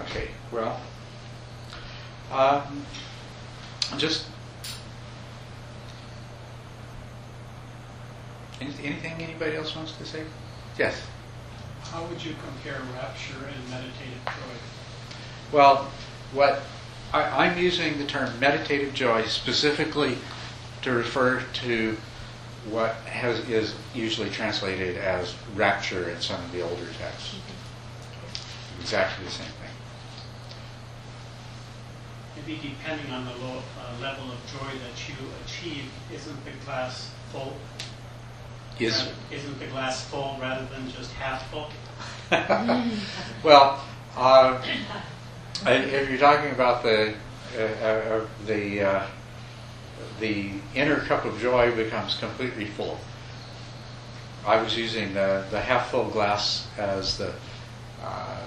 Okay, 0.00 0.28
well, 0.50 0.80
um, 2.30 2.86
just 3.98 4.24
anything 8.82 9.14
anybody 9.20 9.56
else 9.56 9.74
wants 9.74 9.92
to 9.92 10.04
say? 10.04 10.22
Yes. 10.78 11.00
How 11.82 12.04
would 12.04 12.24
you 12.24 12.34
compare 12.44 12.80
rapture 12.94 13.46
and 13.46 13.70
meditative 13.70 14.24
joy? 14.24 15.56
Well, 15.56 15.90
what 16.32 16.62
I, 17.12 17.46
I'm 17.46 17.58
using 17.58 17.98
the 17.98 18.06
term 18.06 18.38
meditative 18.40 18.94
joy 18.94 19.24
specifically 19.24 20.16
to 20.82 20.92
refer 20.92 21.42
to 21.42 21.96
what 22.70 22.94
has, 23.06 23.40
is 23.48 23.74
usually 23.94 24.30
translated 24.30 24.96
as 24.96 25.34
rapture 25.54 26.10
in 26.10 26.20
some 26.20 26.42
of 26.42 26.52
the 26.52 26.62
older 26.62 26.86
texts. 26.98 27.36
Exactly 28.80 29.24
the 29.24 29.30
same 29.30 29.46
thing. 29.46 29.70
Maybe 32.36 32.58
depending 32.68 33.12
on 33.12 33.24
the 33.24 33.32
low, 33.44 33.58
uh, 33.78 34.00
level 34.00 34.24
of 34.32 34.38
joy 34.46 34.66
that 34.66 35.08
you 35.08 35.14
achieve, 35.44 35.84
isn't 36.12 36.44
the 36.44 36.50
glass 36.64 37.10
full? 37.30 37.56
Is 38.78 39.08
Isn't 39.30 39.58
the 39.58 39.66
glass 39.66 40.04
full 40.04 40.36
rather 40.40 40.66
than 40.66 40.90
just 40.90 41.12
half 41.12 41.48
full? 41.50 41.70
well, 43.44 43.84
uh, 44.16 44.60
if 45.66 46.08
you're 46.08 46.18
talking 46.18 46.50
about 46.50 46.82
the 46.82 47.14
uh, 47.56 47.62
uh, 47.62 48.26
the 48.46 48.80
uh, 48.80 49.06
the 50.20 50.52
inner 50.74 51.00
cup 51.00 51.24
of 51.24 51.38
joy 51.40 51.74
becomes 51.76 52.16
completely 52.16 52.64
full. 52.64 52.98
I 54.46 54.60
was 54.60 54.76
using 54.76 55.14
the, 55.14 55.44
the 55.50 55.60
half 55.60 55.90
full 55.90 56.08
glass 56.08 56.66
as 56.76 57.18
the 57.18 57.32
uh, 58.02 58.40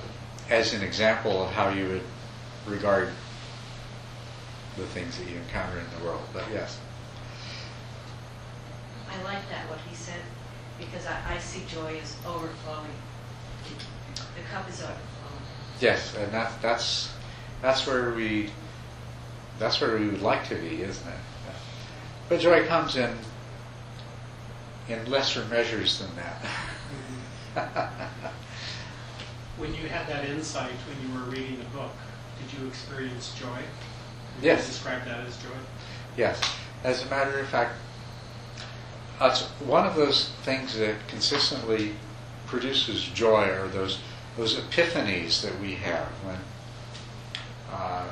as 0.49 0.73
an 0.73 0.81
example 0.81 1.43
of 1.43 1.51
how 1.51 1.69
you 1.69 1.87
would 1.87 2.03
regard 2.65 3.09
the 4.77 4.85
things 4.87 5.17
that 5.17 5.27
you 5.29 5.37
encounter 5.37 5.79
in 5.79 5.85
the 5.97 6.05
world. 6.05 6.23
But 6.33 6.43
yes. 6.51 6.79
I 9.15 9.23
like 9.23 9.49
that, 9.49 9.69
what 9.69 9.79
he 9.89 9.95
said, 9.95 10.19
because 10.77 11.05
I, 11.05 11.35
I 11.35 11.37
see 11.39 11.63
joy 11.67 11.99
as 12.01 12.15
overflowing. 12.25 12.91
The 14.35 14.41
cup 14.51 14.67
is 14.69 14.81
overflowing. 14.81 15.41
Yes, 15.79 16.15
and 16.17 16.31
that, 16.33 16.51
that's 16.61 17.11
that's 17.61 17.87
where 17.87 18.11
we 18.13 18.49
that's 19.59 19.79
where 19.79 19.97
we 19.97 20.07
would 20.07 20.21
like 20.21 20.47
to 20.49 20.55
be, 20.55 20.81
isn't 20.81 21.07
it? 21.07 21.19
But 22.27 22.39
joy 22.39 22.65
comes 22.67 22.95
in 22.95 23.15
in 24.89 25.09
lesser 25.09 25.45
measures 25.45 25.99
than 25.99 26.09
that. 26.15 27.81
When 29.57 29.73
you 29.73 29.87
had 29.87 30.05
that 30.07 30.25
insight 30.25 30.73
when 30.85 30.97
you 31.01 31.17
were 31.17 31.29
reading 31.31 31.57
the 31.57 31.77
book, 31.77 31.93
did 32.37 32.59
you 32.59 32.67
experience 32.67 33.33
joy? 33.39 33.47
Would 33.47 34.43
Yes. 34.43 34.65
You 34.65 34.73
describe 34.73 35.05
that 35.05 35.21
as 35.25 35.37
joy? 35.37 35.55
yes, 36.17 36.41
as 36.83 37.05
a 37.05 37.09
matter 37.09 37.39
of 37.39 37.47
fact, 37.47 37.75
that's 39.19 39.43
one 39.61 39.85
of 39.85 39.95
those 39.95 40.29
things 40.43 40.77
that 40.77 40.95
consistently 41.07 41.93
produces 42.47 43.03
joy, 43.03 43.49
or 43.49 43.67
those 43.67 43.99
those 44.37 44.55
epiphanies 44.57 45.41
that 45.41 45.59
we 45.59 45.75
have 45.75 46.07
when 46.23 46.37
um, 47.73 48.07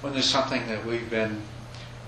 when 0.00 0.12
there's 0.12 0.28
something 0.28 0.66
that 0.68 0.84
we've 0.84 1.08
been 1.08 1.42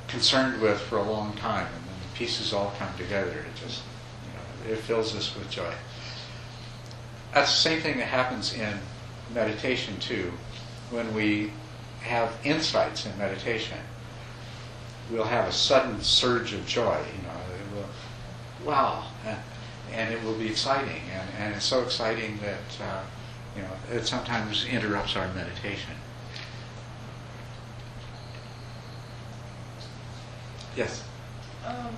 concerned 0.09 0.60
with 0.60 0.80
for 0.80 0.98
a 0.98 1.02
long 1.02 1.34
time, 1.34 1.66
and 1.66 1.84
then 1.84 1.94
the 2.02 2.18
pieces 2.18 2.52
all 2.52 2.72
come 2.78 2.96
together. 2.96 3.30
It 3.30 3.55
just 3.55 3.82
you 4.24 4.68
know, 4.68 4.74
it 4.74 4.78
fills 4.80 5.14
us 5.14 5.34
with 5.36 5.48
joy. 5.50 5.72
That's 7.32 7.50
the 7.50 7.59
same 7.59 7.80
thing 7.80 7.98
that 7.98 8.06
happens 8.06 8.55
in 8.55 8.78
meditation 9.34 9.98
too. 10.00 10.32
When 10.90 11.14
we 11.14 11.52
have 12.00 12.32
insights 12.44 13.05
in 13.06 13.16
meditation, 13.18 13.78
we'll 15.10 15.24
have 15.24 15.46
a 15.46 15.52
sudden 15.52 16.00
surge 16.00 16.52
of 16.52 16.66
joy. 16.66 16.98
You 17.16 17.22
know, 17.22 17.27
wow, 18.69 19.05
and, 19.24 19.39
and 19.93 20.15
it 20.15 20.23
will 20.23 20.35
be 20.35 20.47
exciting, 20.47 21.01
and, 21.11 21.28
and 21.39 21.55
it's 21.55 21.65
so 21.65 21.82
exciting 21.82 22.39
that 22.45 22.85
uh, 22.85 23.03
you 23.57 23.62
know 23.62 23.70
it 23.90 24.07
sometimes 24.07 24.66
interrupts 24.66 25.16
our 25.16 25.27
meditation. 25.32 25.95
Yes. 30.77 31.03
Um, 31.66 31.97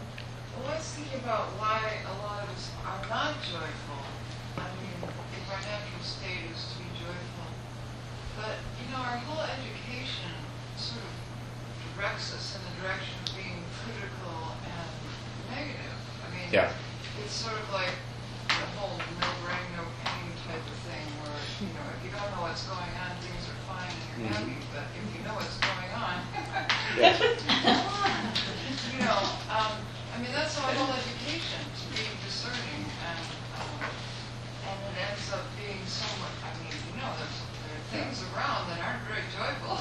well, 0.57 0.73
let's 0.73 0.95
think 0.95 1.13
about 1.21 1.53
why 1.61 2.01
a 2.07 2.15
lot 2.25 2.45
of 2.45 2.55
us 2.55 2.71
are 2.87 3.03
not 3.11 3.35
joyful. 3.45 4.01
I 4.57 4.65
mean, 4.81 4.97
if 5.05 5.45
our 5.53 5.61
natural 5.61 6.01
state 6.01 6.49
is 6.49 6.65
to 6.73 6.75
be 6.81 6.89
joyful. 6.97 7.49
But, 8.41 8.57
you 8.81 8.89
know, 8.89 9.05
our 9.05 9.21
whole 9.21 9.45
education 9.45 10.33
sort 10.81 11.05
of 11.05 11.13
directs 11.93 12.33
us 12.33 12.57
in 12.57 12.65
the 12.65 12.73
direction 12.81 13.21
of 13.21 13.37
being 13.37 13.61
critical 13.85 14.57
and 14.65 14.89
negative. 15.53 16.01
I 16.25 16.29
mean, 16.33 16.40
Yeah. 16.51 16.67
it's 17.23 17.31
sort 17.33 17.55
of 17.63 17.71
like 17.71 17.95
the 18.51 18.67
whole 18.75 18.99
no 18.99 19.29
brain, 19.47 19.71
no 19.79 19.87
pain 20.03 20.35
type 20.43 20.67
of 20.67 20.79
thing 20.83 21.07
where, 21.23 21.39
you 21.63 21.71
know, 21.71 21.87
if 21.95 22.03
you 22.03 22.11
don't 22.11 22.27
know 22.35 22.43
what's 22.43 22.67
going 22.67 22.91
on, 22.99 23.15
things 23.23 23.47
are 23.47 23.55
fine 23.71 23.95
and 23.95 24.03
you're 24.11 24.27
Mhm. 24.27 24.35
happy. 24.35 24.59
But 24.75 24.91
if 24.99 25.07
you 25.15 25.23
know 25.23 25.39
what's 25.39 25.63
going 25.63 25.95
on, 25.95 26.27
you 28.91 28.99
know, 29.07 29.23
um, 29.47 29.79
I 30.11 30.19
mean, 30.19 30.35
that's 30.35 30.59
our 30.59 30.75
whole 30.75 30.91
education, 30.91 31.63
to 31.71 31.85
be 31.95 32.03
discerning, 32.27 32.83
and, 32.99 33.23
um, 33.55 33.79
and 34.67 34.79
it 34.91 34.99
ends 35.07 35.31
up 35.31 35.47
being 35.55 35.87
so 35.87 36.03
much, 36.19 36.35
I 36.43 36.51
mean, 36.59 36.75
you 36.91 36.99
know, 36.99 37.15
there's, 37.15 37.39
there 37.63 37.79
are 37.79 37.87
things 37.95 38.27
around 38.35 38.67
that 38.75 38.83
aren't 38.83 39.07
very 39.07 39.23
joyful, 39.31 39.79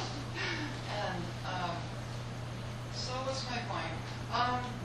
and, 1.02 1.26
um, 1.50 1.82
so 2.94 3.26
what's 3.26 3.42
my 3.50 3.58
point? 3.66 3.98
Um, 4.30 4.79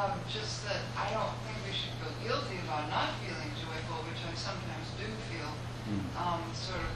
um, 0.00 0.12
just 0.32 0.64
that 0.66 0.80
I 0.96 1.10
don't 1.12 1.34
think 1.44 1.56
we 1.66 1.72
should 1.76 1.92
feel 2.00 2.14
guilty 2.24 2.56
about 2.64 2.88
not 2.90 3.10
feeling 3.20 3.50
joyful, 3.60 4.00
which 4.08 4.20
I 4.24 4.34
sometimes 4.34 4.86
do 4.98 5.04
feel, 5.28 5.50
Mm. 5.90 6.04
um, 6.16 6.40
sort 6.54 6.80
of, 6.80 6.90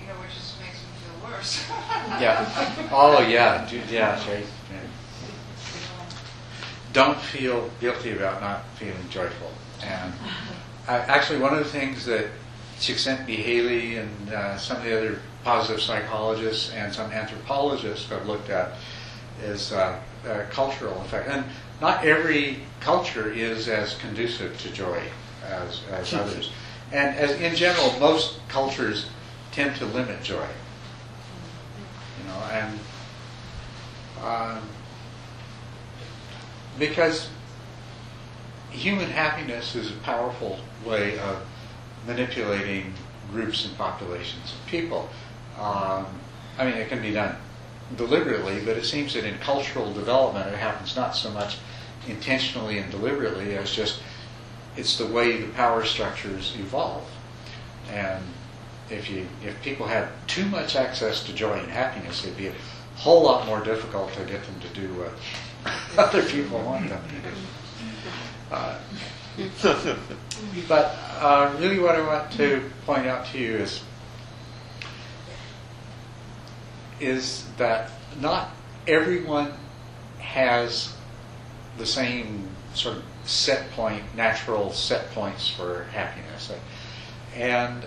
you 0.00 0.06
know, 0.06 0.14
which 0.20 0.34
just 0.34 0.60
makes 0.60 0.78
me 0.78 0.90
feel 1.02 1.30
worse. 1.30 1.64
Yeah. 2.20 2.88
Oh 2.92 3.20
yeah. 3.26 3.66
Do- 3.68 3.80
Yeah. 3.88 4.12
Right. 4.28 4.46
Yeah. 4.70 4.78
Don't 6.92 7.18
feel 7.20 7.70
guilty 7.80 8.12
about 8.16 8.40
not 8.40 8.64
feeling 8.76 9.08
joyful. 9.10 9.52
And 9.82 10.12
uh, 10.88 11.04
actually, 11.06 11.38
one 11.38 11.52
of 11.52 11.58
the 11.60 11.64
things 11.70 12.04
that 12.06 12.26
Csikszentmihalyi 12.80 13.36
Haley 13.44 13.96
and 13.96 14.32
uh, 14.32 14.56
some 14.58 14.78
of 14.78 14.84
the 14.84 14.96
other 14.96 15.18
positive 15.44 15.80
psychologists 15.80 16.72
and 16.72 16.92
some 16.92 17.10
anthropologists 17.12 18.08
have 18.10 18.26
looked 18.26 18.50
at 18.50 18.72
is 19.42 19.72
uh, 19.72 19.98
uh, 20.28 20.42
cultural 20.50 21.00
effect. 21.02 21.28
And 21.28 21.44
not 21.80 22.04
every 22.04 22.58
culture 22.80 23.30
is 23.32 23.68
as 23.68 23.94
conducive 23.96 24.58
to 24.60 24.70
joy 24.70 25.02
as, 25.44 25.80
as 25.90 26.12
others. 26.12 26.52
And 26.92 27.16
as 27.16 27.32
in 27.40 27.54
general, 27.54 27.98
most 27.98 28.38
cultures 28.48 29.06
tend 29.52 29.76
to 29.76 29.86
limit 29.86 30.22
joy. 30.22 30.46
You 32.18 32.28
know, 32.28 32.42
and 32.52 32.78
um, 34.22 34.62
because 36.78 37.28
human 38.70 39.08
happiness 39.10 39.74
is 39.74 39.90
a 39.90 39.96
powerful 39.96 40.58
way 40.84 41.18
of 41.18 41.46
manipulating 42.06 42.92
groups 43.30 43.64
and 43.64 43.76
populations 43.76 44.52
of 44.52 44.66
people. 44.66 45.08
Um, 45.58 46.06
I 46.58 46.64
mean, 46.64 46.74
it 46.74 46.88
can 46.88 47.00
be 47.00 47.12
done 47.12 47.36
deliberately, 47.96 48.60
but 48.64 48.76
it 48.76 48.84
seems 48.84 49.14
that 49.14 49.24
in 49.24 49.38
cultural 49.38 49.92
development 49.92 50.48
it 50.48 50.58
happens 50.58 50.96
not 50.96 51.16
so 51.16 51.30
much 51.30 51.58
intentionally 52.08 52.78
and 52.78 52.90
deliberately 52.90 53.56
as 53.56 53.70
just 53.70 54.00
it's 54.76 54.96
the 54.96 55.06
way 55.06 55.40
the 55.40 55.52
power 55.52 55.84
structures 55.84 56.54
evolve. 56.58 57.08
And 57.90 58.22
if 58.88 59.10
you 59.10 59.26
if 59.44 59.60
people 59.62 59.86
had 59.86 60.08
too 60.26 60.44
much 60.46 60.76
access 60.76 61.24
to 61.24 61.32
joy 61.32 61.58
and 61.58 61.70
happiness, 61.70 62.24
it'd 62.24 62.36
be 62.36 62.48
a 62.48 62.54
whole 62.96 63.22
lot 63.22 63.46
more 63.46 63.60
difficult 63.60 64.12
to 64.14 64.20
get 64.24 64.44
them 64.44 64.60
to 64.60 64.68
do 64.80 64.88
what 64.94 65.12
other 65.98 66.22
people 66.22 66.58
want 66.62 66.88
them 66.88 67.02
to 67.08 67.28
do. 67.28 67.36
Uh, 68.50 68.78
but 70.68 70.96
uh, 71.18 71.54
really, 71.58 71.78
what 71.78 71.94
I 71.94 72.06
want 72.06 72.30
to 72.32 72.62
point 72.84 73.06
out 73.06 73.26
to 73.26 73.38
you 73.38 73.56
is 73.56 73.82
is 77.00 77.46
that 77.56 77.90
not 78.20 78.50
everyone 78.86 79.52
has 80.18 80.94
the 81.78 81.86
same 81.86 82.48
sort 82.74 82.98
of 82.98 83.04
set 83.24 83.70
point, 83.72 84.02
natural 84.14 84.72
set 84.72 85.10
points 85.12 85.48
for 85.48 85.84
happiness, 85.92 86.52
and 87.34 87.84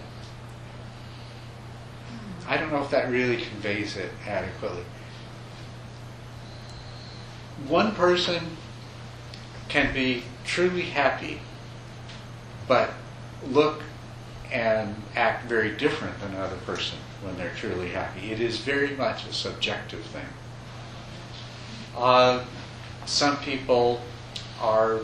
I 2.48 2.58
don't 2.58 2.72
know 2.72 2.84
if 2.84 2.90
that 2.90 3.10
really 3.10 3.38
conveys 3.38 3.96
it 3.96 4.12
adequately. 4.28 4.84
One 7.68 7.94
person 7.94 8.58
can 9.70 9.94
be 9.94 10.24
truly 10.44 10.82
happy, 10.82 11.40
but 12.68 12.92
look 13.48 13.84
and 14.52 14.96
act 15.16 15.46
very 15.48 15.72
different 15.76 16.20
than 16.20 16.34
another 16.34 16.58
person 16.58 16.98
when 17.24 17.38
they're 17.38 17.54
truly 17.56 17.90
happy. 17.90 18.32
It 18.32 18.40
is 18.40 18.58
very 18.58 18.96
much 18.96 19.26
a 19.28 19.34
subjective 19.34 20.02
thing. 20.06 20.26
Uh, 21.96 22.44
some 23.06 23.38
people 23.38 24.02
are 24.62 25.02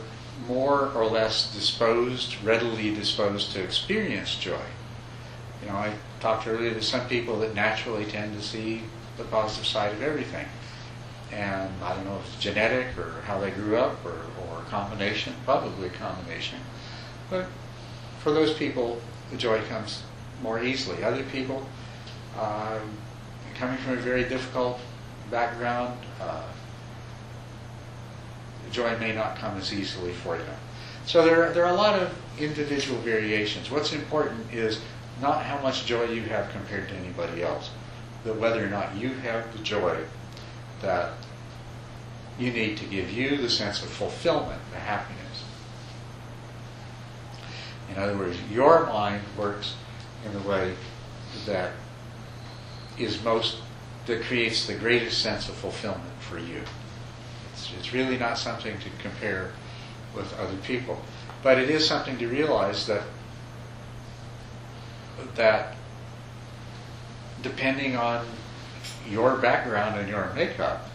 more 0.47 0.91
or 0.93 1.05
less 1.05 1.53
disposed, 1.53 2.35
readily 2.43 2.93
disposed 2.93 3.51
to 3.51 3.63
experience 3.63 4.35
joy. 4.35 4.61
You 5.61 5.69
know, 5.69 5.75
I 5.75 5.93
talked 6.19 6.47
earlier 6.47 6.73
to 6.73 6.81
some 6.81 7.07
people 7.07 7.39
that 7.39 7.53
naturally 7.53 8.05
tend 8.05 8.35
to 8.35 8.41
see 8.41 8.83
the 9.17 9.25
positive 9.25 9.67
side 9.67 9.93
of 9.93 10.01
everything. 10.01 10.47
And 11.31 11.69
I 11.83 11.93
don't 11.93 12.05
know 12.05 12.17
if 12.17 12.27
it's 12.27 12.41
genetic 12.41 12.97
or 12.97 13.21
how 13.25 13.39
they 13.39 13.51
grew 13.51 13.77
up 13.77 14.03
or, 14.03 14.11
or 14.41 14.61
a 14.61 14.65
combination, 14.69 15.33
probably 15.45 15.87
a 15.87 15.91
combination. 15.91 16.59
But 17.29 17.45
for 18.19 18.31
those 18.31 18.53
people, 18.53 18.99
the 19.29 19.37
joy 19.37 19.61
comes 19.63 20.03
more 20.41 20.63
easily. 20.63 21.03
Other 21.03 21.23
people, 21.23 21.67
um, 22.39 22.89
coming 23.55 23.77
from 23.77 23.93
a 23.93 24.01
very 24.01 24.23
difficult 24.23 24.79
background, 25.29 25.99
uh, 26.21 26.43
joy 28.71 28.97
may 28.97 29.13
not 29.13 29.35
come 29.35 29.57
as 29.57 29.73
easily 29.73 30.13
for 30.13 30.37
them. 30.37 30.55
So 31.05 31.25
there, 31.25 31.51
there 31.51 31.65
are 31.65 31.73
a 31.73 31.77
lot 31.77 31.99
of 31.99 32.13
individual 32.39 32.99
variations. 33.01 33.69
What's 33.71 33.93
important 33.93 34.53
is 34.53 34.79
not 35.21 35.43
how 35.43 35.59
much 35.61 35.85
joy 35.85 36.03
you 36.05 36.21
have 36.23 36.49
compared 36.51 36.87
to 36.89 36.95
anybody 36.95 37.43
else, 37.43 37.71
but 38.23 38.37
whether 38.37 38.63
or 38.63 38.69
not 38.69 38.95
you 38.95 39.09
have 39.09 39.51
the 39.51 39.63
joy 39.63 39.97
that 40.81 41.13
you 42.37 42.51
need 42.51 42.77
to 42.77 42.85
give 42.85 43.11
you 43.11 43.37
the 43.37 43.49
sense 43.49 43.83
of 43.83 43.89
fulfillment, 43.89 44.61
the 44.71 44.79
happiness. 44.79 45.43
In 47.89 47.97
other 47.97 48.17
words, 48.17 48.37
your 48.51 48.85
mind 48.85 49.21
works 49.37 49.75
in 50.25 50.31
the 50.31 50.47
way 50.47 50.73
that 51.45 51.71
is 52.99 53.23
most 53.23 53.57
that 54.05 54.21
creates 54.23 54.67
the 54.67 54.73
greatest 54.75 55.21
sense 55.21 55.49
of 55.49 55.55
fulfillment 55.55 56.03
for 56.19 56.39
you. 56.39 56.61
It's, 57.53 57.71
it's 57.77 57.93
really 57.93 58.17
not 58.17 58.37
something 58.37 58.77
to 58.79 58.89
compare 59.01 59.51
with 60.15 60.37
other 60.39 60.57
people, 60.63 60.99
but 61.43 61.57
it 61.57 61.69
is 61.69 61.87
something 61.87 62.17
to 62.17 62.27
realize 62.27 62.87
that 62.87 63.03
that 65.35 65.75
depending 67.41 67.95
on 67.95 68.25
your 69.09 69.37
background 69.37 69.99
and 69.99 70.09
your 70.09 70.31
makeup, 70.35 70.89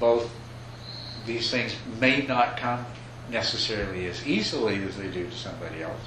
both 0.00 0.30
these 1.26 1.50
things 1.50 1.76
may 2.00 2.22
not 2.22 2.56
come 2.56 2.84
necessarily 3.30 4.06
as 4.06 4.26
easily 4.26 4.82
as 4.84 4.96
they 4.96 5.08
do 5.08 5.26
to 5.28 5.36
somebody 5.36 5.82
else. 5.82 6.00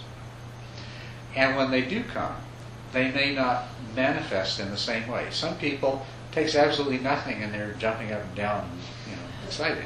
And 1.35 1.55
when 1.55 1.71
they 1.71 1.81
do 1.81 2.03
come, 2.03 2.35
they 2.91 3.11
may 3.11 3.33
not 3.33 3.65
manifest 3.95 4.59
in 4.59 4.69
the 4.69 4.77
same 4.77 5.07
way. 5.07 5.27
Some 5.31 5.57
people 5.57 6.05
it 6.29 6.35
takes 6.35 6.55
absolutely 6.55 6.99
nothing 6.99 7.43
and 7.43 7.53
they're 7.53 7.73
jumping 7.73 8.11
up 8.11 8.21
and 8.23 8.35
down, 8.35 8.69
you 9.09 9.15
know, 9.15 9.21
excited. 9.45 9.85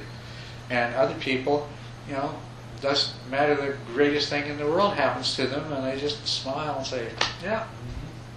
And 0.69 0.95
other 0.95 1.15
people, 1.15 1.67
you 2.07 2.13
know, 2.13 2.35
doesn't 2.81 3.15
matter 3.29 3.55
the 3.55 3.75
greatest 3.93 4.29
thing 4.29 4.49
in 4.49 4.57
the 4.57 4.65
world 4.65 4.93
happens 4.93 5.35
to 5.35 5.47
them 5.47 5.71
and 5.71 5.83
they 5.85 5.99
just 5.99 6.25
smile 6.27 6.77
and 6.77 6.85
say, 6.85 7.09
yeah. 7.43 7.65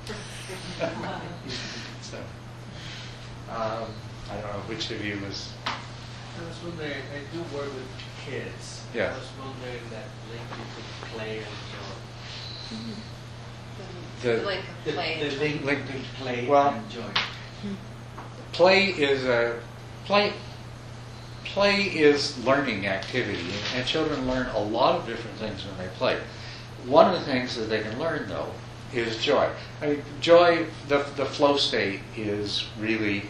so, 2.01 2.19
um, 3.51 3.89
I 4.31 4.35
don't 4.35 4.53
know 4.53 4.63
which 4.69 4.91
of 4.91 5.05
you 5.05 5.19
was. 5.27 5.53
I 5.67 6.49
was 6.49 6.63
wondering, 6.65 6.93
I 6.93 7.35
do 7.35 7.41
work 7.55 7.67
with 7.67 7.89
kids. 8.25 8.85
Yeah. 8.95 9.13
I 9.13 9.19
was 9.19 9.29
wondering 9.39 9.83
that 9.91 10.07
link 10.31 10.49
between 10.51 11.13
play 11.13 11.39
and 11.39 11.47
joy. 11.47 13.18
The- 14.23 14.39
Like 14.43 14.61
The, 14.85 14.91
a 14.91 14.95
play. 14.95 15.19
the 15.29 15.37
link 15.37 15.65
Link- 15.65 15.87
between 15.87 16.05
play 16.19 16.47
well- 16.47 16.69
and 16.75 16.91
joy. 16.91 17.03
play 18.53 18.87
is 18.87 19.25
a 19.25 19.61
play 20.07 20.33
play 21.45 21.83
is 21.85 22.37
learning 22.45 22.87
activity 22.87 23.47
and 23.75 23.87
children 23.87 24.27
learn 24.29 24.47
a 24.49 24.59
lot 24.59 24.97
of 24.97 25.07
different 25.07 25.37
things 25.39 25.65
when 25.65 25.77
they 25.79 25.93
play. 25.95 26.19
One 26.87 27.13
of 27.13 27.19
the 27.19 27.25
things 27.27 27.57
that 27.57 27.65
they 27.71 27.81
can 27.81 27.99
learn 27.99 28.29
though 28.29 28.51
is 28.93 29.23
joy. 29.23 29.49
I 29.83 29.87
mean 29.89 30.03
joy 30.21 30.67
the, 30.89 30.99
the 31.17 31.25
flow 31.25 31.57
state 31.57 32.01
is 32.17 32.67
really 32.79 33.23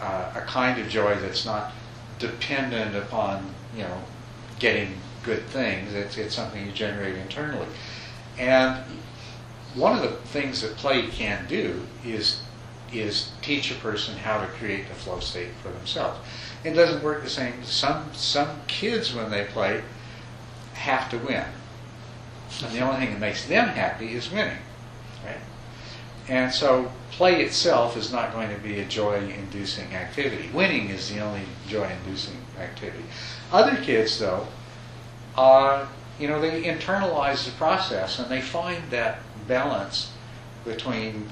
uh, 0.00 0.32
a 0.34 0.40
kind 0.42 0.80
of 0.80 0.88
joy 0.88 1.14
that's 1.16 1.44
not 1.44 1.72
dependent 2.18 2.96
upon 2.96 3.52
you 3.76 3.82
know 3.82 3.98
getting 4.58 4.94
good 5.24 5.42
things. 5.46 5.92
It's, 5.94 6.16
it's 6.18 6.34
something 6.34 6.64
you 6.66 6.72
generate 6.72 7.16
internally. 7.16 7.66
And 8.38 8.82
one 9.74 9.96
of 9.96 10.02
the 10.02 10.16
things 10.28 10.62
that 10.62 10.76
play 10.76 11.06
can 11.08 11.46
do 11.46 11.82
is 12.04 12.42
is 12.92 13.30
teach 13.40 13.70
a 13.70 13.74
person 13.76 14.14
how 14.18 14.38
to 14.38 14.46
create 14.46 14.86
the 14.86 14.94
flow 14.94 15.18
state 15.18 15.48
for 15.62 15.70
themselves. 15.70 16.18
It 16.62 16.74
doesn't 16.74 17.02
work 17.02 17.22
the 17.22 17.30
same. 17.30 17.64
Some 17.64 18.10
some 18.12 18.60
kids 18.66 19.14
when 19.14 19.30
they 19.30 19.44
play 19.44 19.82
have 20.74 21.10
to 21.10 21.18
win, 21.18 21.44
and 22.62 22.72
the 22.72 22.80
only 22.80 23.00
thing 23.00 23.14
that 23.14 23.20
makes 23.20 23.46
them 23.46 23.68
happy 23.68 24.14
is 24.14 24.30
winning, 24.30 24.58
right? 25.24 25.40
And 26.28 26.52
so 26.52 26.92
play 27.10 27.42
itself 27.42 27.96
is 27.96 28.12
not 28.12 28.32
going 28.32 28.54
to 28.54 28.60
be 28.60 28.80
a 28.80 28.84
joy-inducing 28.84 29.94
activity. 29.94 30.50
Winning 30.52 30.88
is 30.88 31.12
the 31.12 31.20
only 31.20 31.42
joy-inducing 31.68 32.36
activity. 32.58 33.04
Other 33.50 33.76
kids, 33.76 34.18
though, 34.18 34.46
uh, 35.36 35.86
you 36.18 36.28
know, 36.28 36.40
they 36.40 36.62
internalize 36.62 37.44
the 37.44 37.50
process 37.52 38.18
and 38.18 38.30
they 38.30 38.40
find 38.40 38.82
that 38.90 39.18
balance 39.46 40.12
between 40.64 41.28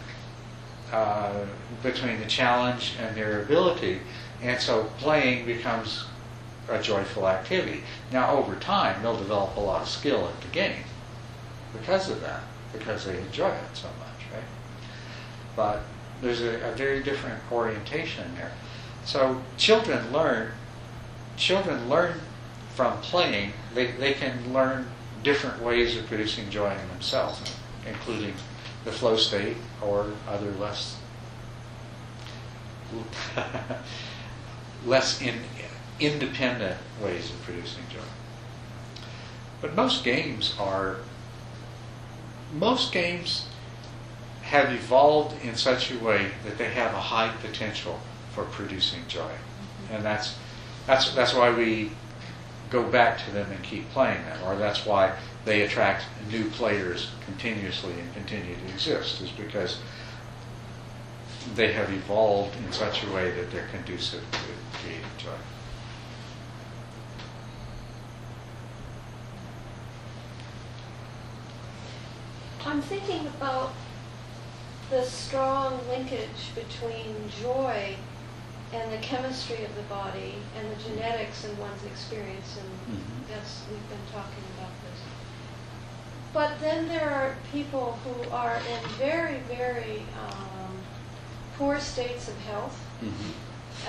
uh, 0.92 1.44
between 1.82 2.18
the 2.18 2.26
challenge 2.26 2.94
and 3.00 3.16
their 3.16 3.42
ability, 3.42 4.00
and 4.42 4.60
so 4.60 4.84
playing 4.98 5.46
becomes 5.46 6.04
a 6.68 6.82
joyful 6.82 7.28
activity. 7.28 7.82
Now, 8.12 8.32
over 8.36 8.56
time, 8.56 9.02
they'll 9.02 9.16
develop 9.16 9.56
a 9.56 9.60
lot 9.60 9.82
of 9.82 9.88
skill 9.88 10.28
at 10.28 10.40
the 10.40 10.48
game 10.48 10.84
because 11.72 12.10
of 12.10 12.20
that, 12.22 12.40
because 12.72 13.04
they 13.04 13.18
enjoy 13.18 13.50
it 13.50 13.74
so 13.74 13.88
much, 13.98 14.32
right? 14.32 14.42
But 15.56 15.82
there's 16.20 16.40
a, 16.42 16.70
a 16.70 16.72
very 16.72 17.02
different 17.02 17.40
orientation 17.50 18.34
there. 18.34 18.52
So 19.04 19.40
children 19.56 20.12
learn, 20.12 20.52
children 21.36 21.88
learn 21.88 22.20
from 22.74 23.00
playing. 23.00 23.52
They, 23.74 23.92
they 23.92 24.12
can 24.12 24.52
learn 24.52 24.86
different 25.22 25.62
ways 25.62 25.96
of 25.96 26.06
producing 26.06 26.50
joy 26.50 26.70
in 26.70 26.88
themselves, 26.88 27.40
including 27.86 28.34
the 28.84 28.92
flow 28.92 29.16
state 29.16 29.56
or 29.82 30.12
other 30.28 30.50
less 30.52 30.96
less 34.86 35.22
in, 35.22 35.38
independent 36.00 36.76
ways 37.02 37.30
of 37.30 37.40
producing 37.42 37.84
joy. 37.92 38.00
But 39.60 39.74
most 39.76 40.02
games 40.02 40.54
are 40.58 40.96
most 42.52 42.92
games 42.92 43.46
have 44.42 44.72
evolved 44.72 45.44
in 45.44 45.54
such 45.54 45.92
a 45.92 45.98
way 45.98 46.32
that 46.44 46.58
they 46.58 46.70
have 46.70 46.92
a 46.92 47.00
high 47.00 47.32
potential 47.40 48.00
for 48.32 48.44
producing 48.44 49.06
joy. 49.06 49.20
Mm-hmm. 49.20 49.94
And 49.94 50.04
that's 50.04 50.36
that's 50.86 51.14
that's 51.14 51.34
why 51.34 51.52
we 51.52 51.92
go 52.70 52.82
back 52.82 53.24
to 53.24 53.30
them 53.32 53.50
and 53.50 53.62
keep 53.62 53.88
playing 53.90 54.22
them, 54.24 54.38
or 54.44 54.56
that's 54.56 54.86
why 54.86 55.16
they 55.44 55.62
attract 55.62 56.04
new 56.30 56.44
players 56.50 57.10
continuously 57.24 57.92
and 57.98 58.12
continue 58.14 58.54
to 58.54 58.68
exist, 58.72 59.20
is 59.20 59.30
because 59.30 59.78
they 61.54 61.72
have 61.72 61.90
evolved 61.92 62.54
in 62.56 62.72
such 62.72 63.02
a 63.04 63.12
way 63.12 63.30
that 63.30 63.50
they're 63.50 63.68
conducive 63.68 64.22
to 64.32 64.38
creating 64.78 65.04
joy. 65.18 65.30
I'm 72.66 72.82
thinking 72.82 73.26
about 73.26 73.72
the 74.90 75.02
strong 75.04 75.80
linkage 75.88 76.54
between 76.54 77.14
joy 77.42 77.96
and 78.72 78.92
the 78.92 78.98
chemistry 78.98 79.64
of 79.64 79.74
the 79.74 79.82
body 79.82 80.34
and 80.56 80.70
the 80.70 80.82
genetics 80.82 81.44
in 81.44 81.56
one's 81.58 81.82
experience, 81.84 82.56
and 82.58 82.96
Mhm. 82.96 83.28
that's 83.28 83.62
we've 83.70 83.88
been 83.88 84.06
talking. 84.12 84.44
But 86.32 86.60
then 86.60 86.86
there 86.88 87.10
are 87.10 87.34
people 87.50 87.98
who 88.04 88.30
are 88.30 88.56
in 88.56 88.78
very, 88.98 89.38
very 89.48 90.02
um, 90.16 90.78
poor 91.58 91.80
states 91.80 92.28
of 92.28 92.38
health. 92.42 92.78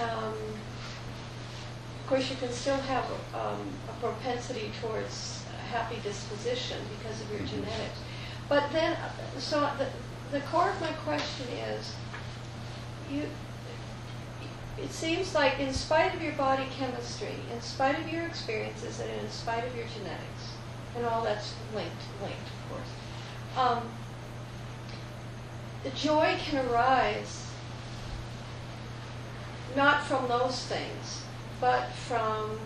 Um, 0.01 0.33
of 1.99 2.07
course, 2.07 2.29
you 2.29 2.35
can 2.37 2.51
still 2.51 2.77
have 2.77 3.05
um, 3.33 3.59
a 3.87 3.93
propensity 4.01 4.71
towards 4.81 5.43
a 5.57 5.61
happy 5.67 5.97
disposition 6.03 6.77
because 6.97 7.21
of 7.21 7.31
your 7.31 7.41
Mhm. 7.41 7.49
genetics. 7.49 7.99
But 8.49 8.71
then, 8.73 8.97
so 9.39 9.69
the, 9.77 9.87
the 10.37 10.41
core 10.47 10.69
of 10.69 10.81
my 10.81 10.91
question 11.05 11.47
is, 11.49 11.93
you, 13.09 13.29
it 14.77 14.91
seems 14.91 15.33
like 15.35 15.59
in 15.59 15.73
spite 15.73 16.13
of 16.15 16.21
your 16.21 16.33
body 16.33 16.65
chemistry, 16.77 17.35
in 17.53 17.61
spite 17.61 17.97
of 17.99 18.09
your 18.11 18.25
experiences, 18.25 18.99
and 18.99 19.09
in 19.09 19.29
spite 19.29 19.63
of 19.65 19.75
your 19.75 19.85
genetics, 19.85 20.55
and 20.95 21.05
all 21.05 21.23
that's 21.23 21.53
linked, 21.73 21.91
linked, 22.21 22.37
of 22.37 22.69
course, 22.69 22.91
um, 23.57 23.83
the 25.83 25.89
joy 25.91 26.35
can 26.43 26.65
arise 26.67 27.47
not 29.75 30.03
from 30.03 30.27
those 30.27 30.65
things, 30.65 31.23
but 31.59 31.89
from 31.91 32.59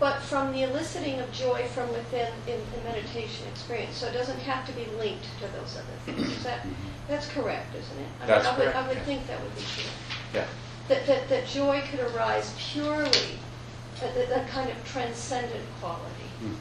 but 0.00 0.20
from 0.20 0.52
the 0.52 0.62
eliciting 0.62 1.20
of 1.20 1.30
joy 1.32 1.62
from 1.68 1.88
within 1.90 2.32
in 2.46 2.60
the 2.72 2.90
meditation 2.90 3.46
experience. 3.48 3.96
So 3.96 4.08
it 4.08 4.12
doesn't 4.12 4.40
have 4.40 4.66
to 4.66 4.72
be 4.72 4.84
linked 4.98 5.24
to 5.40 5.46
those 5.58 5.76
other 5.76 5.96
things. 6.04 6.36
Is 6.36 6.44
that 6.44 6.66
that's 7.08 7.28
correct, 7.28 7.74
isn't 7.74 7.98
it? 7.98 8.08
I 8.20 8.26
mean, 8.26 8.28
That's 8.28 8.46
I 8.46 8.58
would, 8.58 8.68
I 8.68 8.88
would 8.88 8.96
yeah. 8.96 9.04
think 9.04 9.26
that 9.26 9.40
would 9.40 9.54
be 9.54 9.62
true. 9.62 9.90
Yeah. 10.34 10.46
That, 10.88 11.06
that, 11.06 11.28
that 11.28 11.46
joy 11.46 11.82
could 11.90 12.00
arise 12.00 12.54
purely, 12.58 13.38
that, 14.00 14.48
kind 14.48 14.70
of 14.70 14.84
transcendent 14.84 15.64
quality. 15.80 16.28
Mhm. 16.42 16.54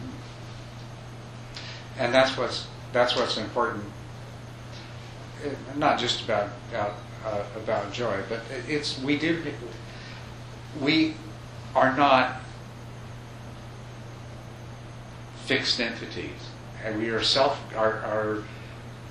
And 2.00 2.14
that's 2.14 2.38
what's 2.38 2.68
that's 2.92 3.16
what's 3.16 3.38
important. 3.38 3.86
Uh, 5.44 5.50
Not 5.76 6.00
just 6.00 6.24
about 6.24 6.50
about, 6.70 6.94
uh, 7.26 7.44
about 7.56 7.92
joy, 7.92 8.22
but 8.30 8.42
it- 8.52 8.70
it's 8.70 9.00
we 9.00 9.18
do 9.18 9.44
we 10.80 11.16
are 11.76 11.96
not 11.96 12.42
fixed 15.46 15.80
entities, 15.80 16.50
and 16.84 17.00
we 17.00 17.10
are 17.10 17.22
self. 17.22 17.60
Our, 17.76 18.00
our 18.00 18.44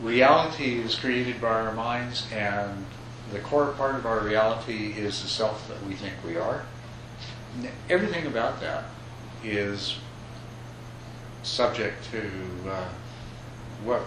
reality 0.01 0.81
is 0.81 0.94
created 0.94 1.40
by 1.40 1.49
our 1.49 1.73
minds, 1.73 2.27
and 2.32 2.85
the 3.32 3.39
core 3.40 3.69
part 3.73 3.94
of 3.94 4.07
our 4.07 4.20
reality 4.20 4.94
is 4.97 5.23
the 5.23 5.28
self 5.28 5.69
that 5.69 5.85
we 5.86 5.94
think 5.94 6.15
we 6.24 6.36
are. 6.36 6.65
Everything 7.89 8.27
about 8.27 8.61
that 8.61 8.85
is 9.45 9.99
subject 11.43 12.05
to 12.11 12.31
uh, 12.70 12.89
what 13.85 14.03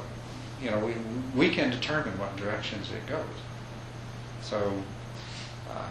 you 0.61 0.71
know, 0.71 0.79
we, 0.79 0.93
we 1.35 1.49
can 1.53 1.69
determine 1.69 2.17
what 2.17 2.35
directions 2.37 2.91
it 2.91 3.05
goes. 3.07 3.23
So, 4.41 4.73
uh, 5.69 5.87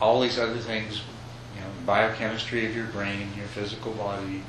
all 0.00 0.20
these 0.20 0.38
other 0.38 0.58
things, 0.58 1.02
you 1.54 1.60
know, 1.60 1.66
biochemistry 1.86 2.66
of 2.66 2.76
your 2.76 2.86
brain, 2.86 3.28
your 3.36 3.46
physical 3.46 3.92
body, 3.92 4.42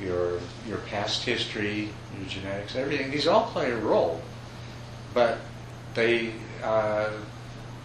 your 0.00 0.40
your 0.66 0.78
past 0.78 1.22
history, 1.24 1.90
your 2.18 2.28
genetics, 2.28 2.74
everything, 2.74 3.10
these 3.10 3.26
all 3.26 3.46
play 3.50 3.70
a 3.70 3.76
role, 3.76 4.22
but 5.12 5.38
they 5.94 6.32
uh, 6.62 7.10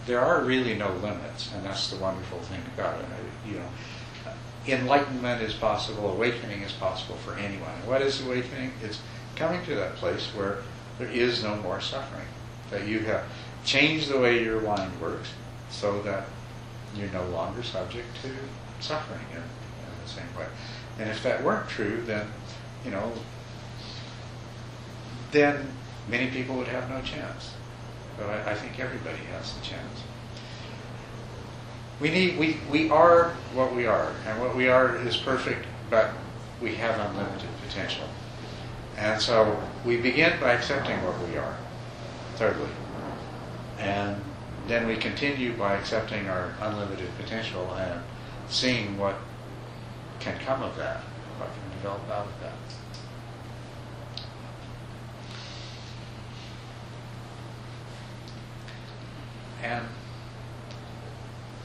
there 0.06 0.22
are 0.22 0.42
really 0.44 0.76
no 0.76 0.94
limits, 0.94 1.52
and 1.54 1.66
that's 1.66 1.90
the 1.90 1.98
wonderful 1.98 2.40
thing 2.40 2.62
about 2.76 3.00
it. 3.00 3.06
You 3.48 3.60
know, 3.60 3.70
enlightenment 4.68 5.42
is 5.42 5.54
possible, 5.54 6.12
awakening 6.12 6.62
is 6.62 6.72
possible 6.72 7.16
for 7.18 7.36
anyone. 7.36 7.74
What 7.86 8.02
is 8.02 8.26
awakening? 8.26 8.72
It's 8.84 9.00
coming 9.36 9.64
to 9.66 9.76
that 9.76 9.96
place 9.96 10.28
where 10.36 10.60
there 10.98 11.10
is 11.10 11.44
no 11.44 11.56
more 11.58 11.82
suffering, 11.82 12.28
that 12.72 12.88
you 12.88 13.00
have 13.00 13.24
changed 13.64 14.10
the 14.10 14.20
way 14.20 14.44
your 14.44 14.62
mind 14.62 15.00
works 15.02 15.30
so 15.70 16.02
that 16.04 16.26
you're 16.96 17.12
no 17.12 17.26
longer 17.30 17.64
subject 17.64 18.08
to 18.22 18.30
suffering 18.80 19.26
in, 19.32 19.38
in 19.38 20.04
the 20.04 20.10
same 20.10 20.36
way. 20.38 20.48
And 21.00 21.10
if 21.10 21.22
that 21.24 21.44
weren't 21.44 21.68
true, 21.68 22.02
then, 22.06 22.28
you 22.86 22.92
know, 22.92 23.12
then 25.32 25.68
many 26.10 26.30
people 26.32 26.56
would 26.56 26.68
have 26.68 26.90
no 26.90 27.02
chance. 27.02 27.54
But 28.18 28.30
I, 28.30 28.52
I 28.52 28.56
think 28.56 28.80
everybody 28.80 29.24
has 29.34 29.54
the 29.54 29.62
chance. 29.62 30.04
We 32.00 32.10
need 32.10 32.38
we, 32.38 32.58
we 32.70 32.90
are 32.90 33.30
what 33.54 33.74
we 33.74 33.86
are, 33.88 34.12
and 34.28 34.42
what 34.42 34.56
we 34.56 34.68
are 34.68 34.98
is 34.98 35.16
perfect, 35.16 35.66
but 35.90 36.12
we 36.62 36.76
have 36.76 37.00
unlimited 37.00 37.50
potential. 37.68 38.08
And 38.98 39.22
so 39.22 39.62
we 39.86 39.98
begin 39.98 40.40
by 40.40 40.54
accepting 40.54 41.02
what 41.04 41.18
we 41.28 41.38
are, 41.38 41.56
thirdly. 42.36 42.70
And 43.80 44.22
then 44.68 44.88
we 44.88 44.96
continue 44.96 45.54
by 45.54 45.76
accepting 45.76 46.28
our 46.28 46.54
unlimited 46.62 47.10
potential 47.18 47.74
and 47.76 48.02
seeing 48.50 48.98
what 48.98 49.16
can 50.20 50.38
come 50.40 50.64
of 50.64 50.76
that, 50.78 51.02
what 51.38 51.50
can 51.50 51.78
develop 51.78 52.10
out 52.10 52.28
of 52.28 52.42
that. 52.42 52.54
And 59.62 59.86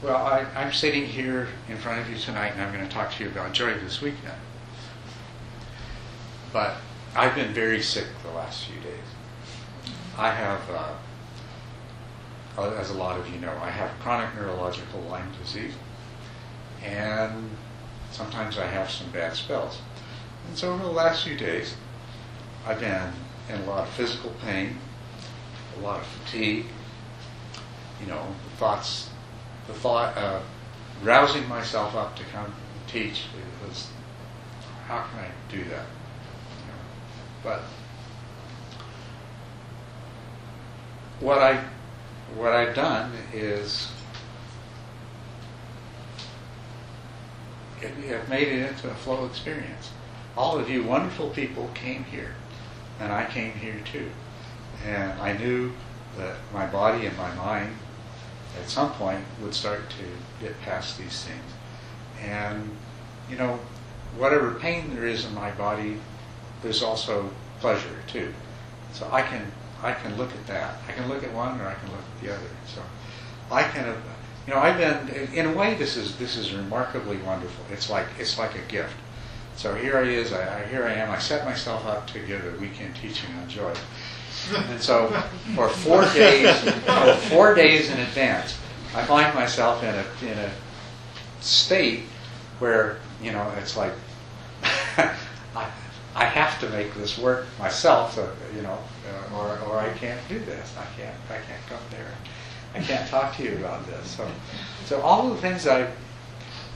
well, 0.03 0.15
I, 0.15 0.45
I'm 0.55 0.73
sitting 0.73 1.05
here 1.05 1.47
in 1.69 1.77
front 1.77 2.01
of 2.01 2.09
you 2.09 2.17
tonight, 2.17 2.53
and 2.53 2.61
I'm 2.61 2.73
going 2.73 2.87
to 2.87 2.91
talk 2.91 3.11
to 3.13 3.23
you 3.23 3.29
about 3.29 3.53
joy 3.53 3.73
this 3.75 4.01
weekend. 4.01 4.33
But 6.51 6.77
I've 7.15 7.35
been 7.35 7.53
very 7.53 7.81
sick 7.81 8.07
the 8.23 8.31
last 8.31 8.65
few 8.65 8.81
days. 8.81 8.97
I 10.17 10.31
have, 10.31 10.61
uh, 12.57 12.69
as 12.75 12.89
a 12.89 12.95
lot 12.95 13.19
of 13.19 13.29
you 13.29 13.39
know, 13.39 13.53
I 13.61 13.69
have 13.69 13.91
chronic 13.99 14.33
neurological 14.35 15.01
Lyme 15.01 15.31
disease, 15.41 15.73
and 16.83 17.49
sometimes 18.11 18.57
I 18.57 18.65
have 18.65 18.89
some 18.89 19.09
bad 19.11 19.35
spells. 19.35 19.79
And 20.47 20.57
so 20.57 20.73
over 20.73 20.83
the 20.83 20.89
last 20.89 21.23
few 21.23 21.37
days, 21.37 21.75
I've 22.65 22.79
been 22.79 23.13
in 23.49 23.61
a 23.61 23.65
lot 23.65 23.87
of 23.87 23.89
physical 23.89 24.31
pain, 24.43 24.77
a 25.77 25.81
lot 25.81 25.99
of 25.99 26.07
fatigue, 26.07 26.65
you 28.01 28.07
know, 28.07 28.25
thoughts, 28.57 29.10
the 29.67 29.73
thought 29.73 30.17
of 30.17 30.43
rousing 31.03 31.47
myself 31.47 31.95
up 31.95 32.15
to 32.15 32.23
come 32.25 32.53
teach 32.87 33.25
it 33.35 33.67
was, 33.67 33.87
how 34.87 35.03
can 35.03 35.19
I 35.19 35.27
do 35.51 35.63
that? 35.69 35.85
But 37.43 37.61
what 41.19 41.37
I 41.37 41.63
what 42.35 42.53
I've 42.53 42.75
done 42.75 43.11
is 43.33 43.91
it, 47.81 47.91
it 48.03 48.29
made 48.29 48.47
it 48.47 48.69
into 48.69 48.89
a 48.89 48.93
flow 48.95 49.25
experience. 49.25 49.91
All 50.37 50.57
of 50.57 50.69
you 50.69 50.83
wonderful 50.83 51.29
people 51.29 51.69
came 51.73 52.03
here, 52.05 52.35
and 52.99 53.11
I 53.11 53.25
came 53.25 53.53
here 53.53 53.81
too. 53.91 54.09
And 54.85 55.11
I 55.19 55.33
knew 55.37 55.73
that 56.17 56.37
my 56.53 56.65
body 56.65 57.05
and 57.05 57.17
my 57.17 57.33
mind 57.35 57.75
at 58.59 58.69
some 58.69 58.91
point 58.93 59.23
would 59.41 59.53
start 59.53 59.89
to 59.91 60.43
get 60.45 60.59
past 60.61 60.97
these 60.97 61.23
things. 61.23 61.53
And, 62.21 62.69
you 63.29 63.37
know, 63.37 63.59
whatever 64.17 64.55
pain 64.55 64.93
there 64.93 65.05
is 65.05 65.25
in 65.25 65.33
my 65.33 65.51
body, 65.51 65.97
there's 66.61 66.83
also 66.83 67.29
pleasure 67.59 68.03
too. 68.07 68.33
So 68.93 69.07
I 69.11 69.21
can 69.21 69.51
I 69.83 69.93
can 69.93 70.15
look 70.17 70.31
at 70.31 70.47
that. 70.47 70.75
I 70.87 70.91
can 70.91 71.09
look 71.09 71.23
at 71.23 71.33
one 71.33 71.59
or 71.59 71.65
I 71.65 71.73
can 71.73 71.89
look 71.89 71.99
at 71.99 72.23
the 72.23 72.33
other. 72.33 72.49
So 72.67 72.81
I 73.51 73.63
can, 73.63 73.95
you 74.47 74.53
know, 74.53 74.59
I've 74.59 74.77
been 74.77 75.33
in 75.33 75.47
a 75.47 75.53
way. 75.53 75.73
This 75.75 75.97
is 75.97 76.17
this 76.17 76.37
is 76.37 76.53
remarkably 76.53 77.17
wonderful. 77.17 77.65
It's 77.71 77.89
like 77.89 78.07
it's 78.19 78.37
like 78.37 78.55
a 78.55 78.71
gift. 78.71 78.95
So 79.55 79.75
here 79.75 79.97
I 79.97 80.03
is. 80.03 80.33
I 80.33 80.65
here 80.67 80.85
I 80.85 80.93
am. 80.93 81.09
I 81.09 81.19
set 81.19 81.45
myself 81.45 81.85
up 81.85 82.07
to 82.11 82.19
give 82.19 82.45
a 82.45 82.57
weekend 82.59 82.95
teaching 82.95 83.29
on 83.41 83.49
joy. 83.49 83.73
And 84.49 84.81
so 84.81 85.07
for 85.55 85.69
four 85.69 86.01
days, 86.13 86.57
for 86.61 87.15
four 87.29 87.55
days 87.55 87.89
in 87.89 87.99
advance, 87.99 88.57
I 88.95 89.03
find 89.05 89.33
myself 89.35 89.83
in 89.83 89.95
a 89.95 90.05
in 90.31 90.37
a 90.37 90.51
state 91.39 92.03
where 92.59 92.99
you 93.21 93.31
know 93.31 93.51
it's 93.57 93.77
like 93.77 93.93
I, 94.63 95.69
I 96.15 96.25
have 96.25 96.59
to 96.61 96.69
make 96.69 96.93
this 96.95 97.17
work 97.17 97.45
myself, 97.57 98.15
so, 98.15 98.29
you 98.55 98.61
know, 98.61 98.77
uh, 99.07 99.37
or 99.37 99.59
or 99.69 99.79
I 99.79 99.89
can't 99.93 100.19
do 100.27 100.39
this. 100.39 100.73
I 100.77 100.85
can't 100.99 101.15
I 101.29 101.35
can't 101.35 101.65
come 101.69 101.79
there. 101.89 102.11
I 102.73 102.79
can't 102.79 103.07
talk 103.09 103.35
to 103.37 103.43
you 103.43 103.55
about 103.57 103.85
this. 103.87 104.11
So 104.11 104.29
so 104.85 105.01
all 105.01 105.29
the 105.29 105.37
things 105.37 105.67
I 105.67 105.89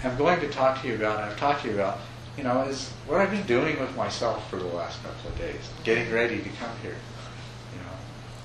am 0.04 0.18
going 0.18 0.40
to 0.40 0.50
talk 0.50 0.82
to 0.82 0.88
you 0.88 0.96
about, 0.96 1.20
I've 1.20 1.38
talked 1.38 1.64
to 1.64 1.70
you 1.70 1.74
about, 1.74 2.00
you 2.38 2.44
know, 2.44 2.62
is 2.64 2.92
what 3.08 3.20
I've 3.20 3.32
been 3.32 3.48
doing 3.48 3.80
with 3.80 3.96
myself 3.98 4.50
for 4.50 4.58
the 4.58 4.68
last 4.68 5.02
couple 5.04 5.32
of 5.32 5.38
days, 5.38 5.70
getting 5.84 6.12
ready 6.14 6.38
to 6.42 6.50
come 6.50 6.72
here 6.82 6.96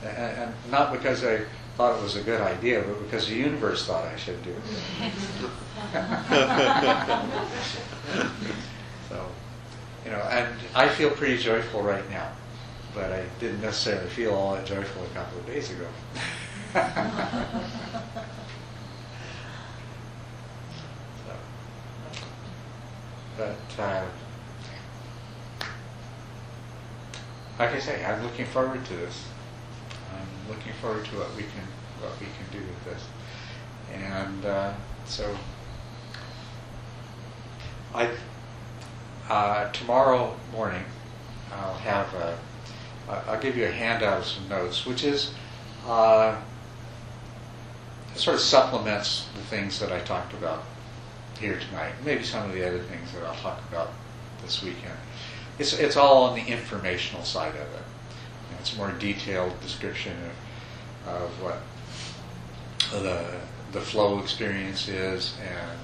and, 0.02 0.16
and 0.16 0.54
not 0.70 0.92
because 0.92 1.24
I 1.24 1.40
thought 1.76 1.98
it 1.98 2.02
was 2.02 2.16
a 2.16 2.22
good 2.22 2.40
idea, 2.40 2.82
but 2.82 3.02
because 3.02 3.28
the 3.28 3.34
universe 3.34 3.86
thought 3.86 4.04
I 4.04 4.16
should 4.16 4.42
do 4.42 4.50
it. 4.50 5.12
so, 9.08 9.26
you 10.04 10.10
know, 10.10 10.20
and 10.30 10.48
I 10.74 10.88
feel 10.88 11.10
pretty 11.10 11.38
joyful 11.38 11.82
right 11.82 12.08
now, 12.10 12.30
but 12.94 13.12
I 13.12 13.24
didn't 13.38 13.62
necessarily 13.62 14.08
feel 14.10 14.34
all 14.34 14.54
that 14.54 14.66
joyful 14.66 15.04
a 15.04 15.08
couple 15.08 15.38
of 15.38 15.46
days 15.46 15.70
ago. 15.70 15.86
so, 16.72 16.82
but 23.36 23.82
uh, 23.82 24.04
like 27.58 27.70
I 27.70 27.78
say, 27.78 28.04
I'm 28.04 28.22
looking 28.22 28.46
forward 28.46 28.84
to 28.86 28.96
this. 28.96 29.24
Looking 30.50 30.72
forward 30.82 31.04
to 31.06 31.16
what 31.16 31.34
we 31.36 31.42
can 31.42 31.64
what 32.00 32.12
we 32.18 32.26
can 32.26 32.46
do 32.50 32.58
with 32.58 32.84
this. 32.84 33.06
And 33.94 34.44
uh, 34.44 34.74
so, 35.06 35.36
I 37.94 38.10
uh, 39.28 39.70
tomorrow 39.70 40.34
morning 40.52 40.82
I'll 41.52 41.74
have 41.74 42.12
a, 42.14 42.38
I'll 43.08 43.40
give 43.40 43.56
you 43.56 43.66
a 43.66 43.70
handout 43.70 44.18
of 44.18 44.26
some 44.26 44.48
notes, 44.48 44.84
which 44.86 45.04
is 45.04 45.32
uh, 45.86 46.36
sort 48.16 48.34
of 48.34 48.40
supplements 48.40 49.28
the 49.36 49.42
things 49.42 49.78
that 49.78 49.92
I 49.92 50.00
talked 50.00 50.32
about 50.34 50.64
here 51.38 51.58
tonight. 51.58 51.92
Maybe 52.04 52.24
some 52.24 52.44
of 52.44 52.52
the 52.52 52.66
other 52.66 52.80
things 52.80 53.12
that 53.12 53.22
I'll 53.24 53.36
talk 53.36 53.60
about 53.70 53.90
this 54.42 54.62
weekend. 54.64 54.98
It's 55.60 55.78
it's 55.78 55.96
all 55.96 56.24
on 56.24 56.34
the 56.34 56.44
informational 56.44 57.22
side 57.22 57.54
of 57.54 57.60
it. 57.60 57.84
It's 58.60 58.74
a 58.74 58.76
more 58.76 58.92
detailed 58.92 59.58
description 59.62 60.12
of, 60.12 60.32
of 61.16 61.30
what 61.42 61.58
the, 63.02 63.24
the 63.72 63.80
flow 63.80 64.18
experience 64.20 64.88
is 64.88 65.36
and 65.42 65.78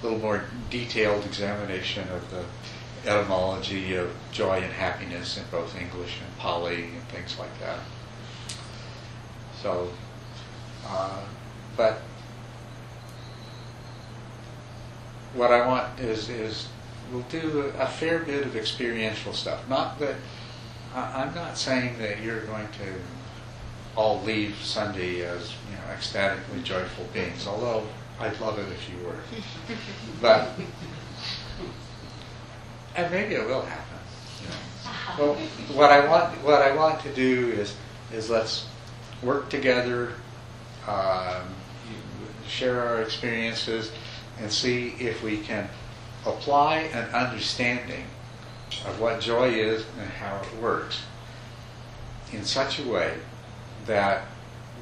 a 0.00 0.04
little 0.04 0.18
more 0.18 0.44
detailed 0.70 1.24
examination 1.24 2.08
of 2.10 2.30
the 2.30 2.44
etymology 3.10 3.94
of 3.94 4.10
joy 4.32 4.58
and 4.58 4.72
happiness 4.72 5.36
in 5.38 5.44
both 5.50 5.78
English 5.80 6.18
and 6.26 6.38
Pali 6.38 6.84
and 6.84 7.02
things 7.08 7.38
like 7.38 7.58
that. 7.60 7.78
So, 9.62 9.90
uh, 10.86 11.22
but 11.76 12.00
what 15.34 15.52
I 15.52 15.66
want 15.66 16.00
is, 16.00 16.28
is 16.28 16.68
we'll 17.12 17.22
do 17.22 17.72
a 17.78 17.86
fair 17.86 18.20
bit 18.20 18.44
of 18.44 18.56
experiential 18.56 19.32
stuff. 19.32 19.68
Not 19.68 19.98
that 20.00 20.16
I- 20.94 21.22
I'm 21.22 21.34
not 21.34 21.56
saying 21.56 21.98
that 21.98 22.20
you're 22.20 22.40
going 22.40 22.68
to 22.68 22.94
all 23.96 24.20
leave 24.22 24.56
Sunday 24.62 25.22
as 25.22 25.52
you 25.68 25.76
know 25.76 25.92
ecstatically 25.92 26.62
joyful 26.62 27.06
beings, 27.12 27.46
although 27.46 27.86
I'd 28.18 28.38
love 28.40 28.58
it 28.58 28.66
if 28.72 28.88
you 28.90 29.06
were. 29.06 29.16
But 30.20 30.50
and 32.96 33.10
maybe 33.10 33.34
it 33.34 33.46
will 33.46 33.62
happen. 33.62 33.98
You 34.42 34.48
know. 34.48 35.32
Well, 35.32 35.34
what 35.76 35.90
I 35.90 36.06
want, 36.06 36.34
what 36.44 36.62
I 36.62 36.74
want 36.74 37.00
to 37.02 37.14
do 37.14 37.48
is, 37.48 37.74
is 38.12 38.30
let's 38.30 38.66
work 39.22 39.48
together, 39.48 40.12
um, 40.86 41.54
share 42.46 42.80
our 42.80 43.02
experiences, 43.02 43.92
and 44.40 44.50
see 44.50 44.94
if 44.98 45.22
we 45.22 45.38
can 45.38 45.68
apply 46.26 46.78
an 46.92 47.08
understanding 47.14 48.04
of 48.86 49.00
what 49.00 49.20
joy 49.20 49.48
is 49.48 49.84
and 49.98 50.08
how 50.10 50.40
it 50.40 50.62
works 50.62 51.02
in 52.32 52.44
such 52.44 52.78
a 52.78 52.88
way 52.88 53.14
that 53.90 54.22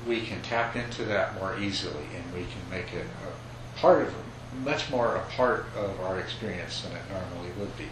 we 0.06 0.20
can 0.20 0.40
tap 0.43 0.76
into 0.76 1.02
that 1.05 1.35
more 1.40 1.59
easily 1.59 2.05
and 2.14 2.35
we 2.35 2.40
can 2.43 2.60
make 2.70 2.93
it 2.93 3.06
a 3.26 3.78
part 3.80 4.02
of, 4.02 4.14
much 4.62 4.90
more 4.90 5.16
a 5.16 5.20
part 5.35 5.64
of 5.74 5.98
our 6.02 6.20
experience 6.20 6.82
than 6.82 6.93
it 6.93 7.02
normally 7.10 7.51
would 7.59 7.74
be. 7.78 7.86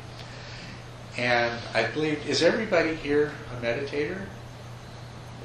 And 1.16 1.58
I 1.74 1.84
believe, 1.86 2.28
is 2.28 2.42
everybody 2.42 2.94
here 2.94 3.32
a 3.56 3.64
meditator? 3.64 4.20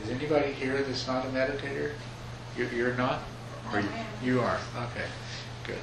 Is 0.03 0.09
anybody 0.09 0.51
here 0.51 0.81
that's 0.81 1.07
not 1.07 1.25
a 1.25 1.29
meditator? 1.29 1.91
You're, 2.57 2.67
you're 2.73 2.95
not? 2.95 3.19
Or 3.71 3.79
you- 3.79 3.87
You 4.21 4.41
are, 4.41 4.57
okay, 4.75 5.05
good. 5.65 5.77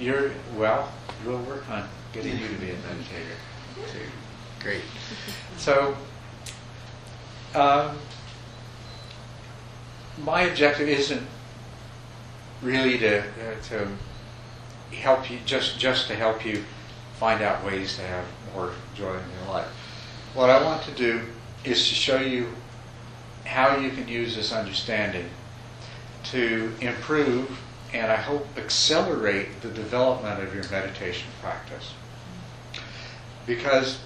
You're, 0.00 0.32
well, 0.56 0.90
we'll 1.24 1.42
work 1.42 1.68
on 1.70 1.88
getting 2.12 2.36
you 2.36 2.48
to 2.48 2.54
be 2.54 2.70
a 2.70 2.74
meditator 2.88 3.92
too. 3.92 4.00
Great. 4.60 4.82
So, 5.58 5.96
um, 7.54 7.96
my 10.24 10.42
objective 10.42 10.88
isn't 10.88 11.26
really 12.62 12.98
to, 12.98 13.20
uh, 13.20 13.22
to 13.64 13.88
help 14.96 15.30
you, 15.30 15.38
just, 15.44 15.78
just 15.78 16.08
to 16.08 16.14
help 16.14 16.44
you 16.44 16.64
find 17.18 17.42
out 17.42 17.64
ways 17.64 17.96
to 17.96 18.02
have 18.02 18.24
more 18.54 18.72
joy 18.94 19.12
in 19.12 19.24
your 19.40 19.52
life. 19.52 19.68
What 20.34 20.50
I 20.50 20.62
want 20.62 20.82
to 20.84 20.92
do 20.92 21.20
is 21.64 21.88
to 21.88 21.94
show 21.94 22.20
you 22.20 22.48
how 23.44 23.76
you 23.76 23.90
can 23.90 24.06
use 24.08 24.36
this 24.36 24.52
understanding 24.52 25.28
to 26.24 26.72
improve 26.80 27.58
and 27.94 28.12
I 28.12 28.16
hope 28.16 28.46
accelerate 28.56 29.62
the 29.62 29.70
development 29.70 30.42
of 30.42 30.54
your 30.54 30.68
meditation 30.70 31.28
practice. 31.40 31.94
Because 33.46 33.98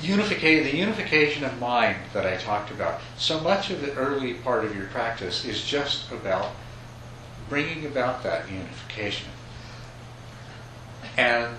unification, 0.00 0.64
the 0.64 0.76
unification 0.76 1.44
of 1.44 1.58
mind 1.60 1.96
that 2.12 2.26
I 2.26 2.36
talked 2.36 2.70
about, 2.70 3.00
so 3.16 3.40
much 3.40 3.70
of 3.70 3.80
the 3.80 3.92
early 3.94 4.34
part 4.34 4.64
of 4.64 4.74
your 4.74 4.86
practice 4.86 5.44
is 5.44 5.64
just 5.64 6.10
about 6.10 6.52
bringing 7.48 7.86
about 7.86 8.22
that 8.22 8.50
unification. 8.50 9.28
And 11.16 11.54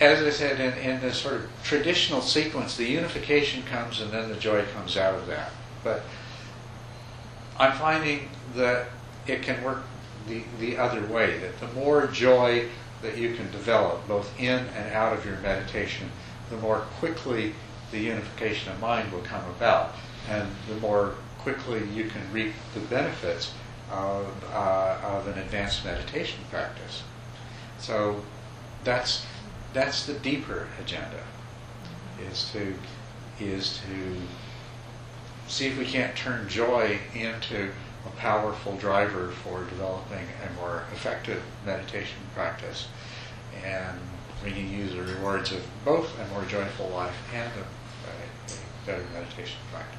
as 0.00 0.22
I 0.22 0.30
said, 0.30 0.60
in, 0.60 0.78
in 0.78 1.00
this 1.00 1.18
sort 1.18 1.34
of 1.34 1.50
traditional 1.62 2.22
sequence, 2.22 2.76
the 2.76 2.86
unification 2.86 3.62
comes 3.64 4.00
and 4.00 4.10
then 4.10 4.30
the 4.30 4.36
joy 4.36 4.64
comes 4.72 4.96
out 4.96 5.14
of 5.14 5.26
that. 5.26 5.52
But 5.84 6.02
I'm 7.58 7.72
finding 7.72 8.30
that 8.54 8.88
it 9.26 9.42
can 9.42 9.62
work 9.62 9.82
the, 10.26 10.42
the 10.58 10.78
other 10.78 11.04
way, 11.06 11.38
that 11.38 11.60
the 11.60 11.68
more 11.78 12.06
joy 12.06 12.68
that 13.02 13.18
you 13.18 13.34
can 13.34 13.50
develop, 13.50 14.06
both 14.08 14.38
in 14.40 14.58
and 14.58 14.92
out 14.94 15.12
of 15.12 15.24
your 15.26 15.36
meditation, 15.38 16.10
the 16.50 16.56
more 16.56 16.80
quickly 16.98 17.54
the 17.90 17.98
unification 17.98 18.72
of 18.72 18.80
mind 18.80 19.10
will 19.12 19.22
come 19.22 19.44
about, 19.50 19.94
and 20.28 20.48
the 20.68 20.74
more 20.76 21.14
quickly 21.38 21.82
you 21.94 22.04
can 22.04 22.20
reap 22.32 22.52
the 22.74 22.80
benefits 22.80 23.52
of, 23.90 24.26
uh, 24.52 24.98
of 25.02 25.26
an 25.26 25.38
advanced 25.38 25.84
meditation 25.84 26.40
practice. 26.50 27.02
So 27.78 28.22
that's, 28.84 29.24
that's 29.72 30.06
the 30.06 30.14
deeper 30.14 30.68
agenda, 30.80 31.22
is 32.30 32.50
to, 32.52 32.74
is 33.40 33.80
to 33.88 34.16
see 35.48 35.66
if 35.66 35.78
we 35.78 35.84
can't 35.84 36.14
turn 36.14 36.48
joy 36.48 36.98
into 37.14 37.70
a 38.06 38.10
powerful 38.16 38.76
driver 38.76 39.30
for 39.42 39.64
developing 39.64 40.26
a 40.46 40.60
more 40.60 40.84
effective 40.92 41.42
meditation 41.66 42.18
practice 42.34 42.86
and 43.64 43.98
bringing 44.42 44.70
you 44.70 44.88
the 44.88 45.02
rewards 45.02 45.52
of 45.52 45.62
both 45.84 46.10
a 46.18 46.26
more 46.32 46.44
joyful 46.44 46.88
life 46.88 47.16
and 47.34 47.50
a, 47.52 47.60
a 48.10 48.86
better 48.86 49.04
meditation 49.12 49.58
practice. 49.72 49.98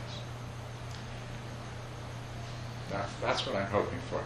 That's, 2.89 3.11
that's 3.21 3.45
what 3.45 3.55
I'm 3.55 3.67
hoping 3.67 3.99
for. 4.09 4.21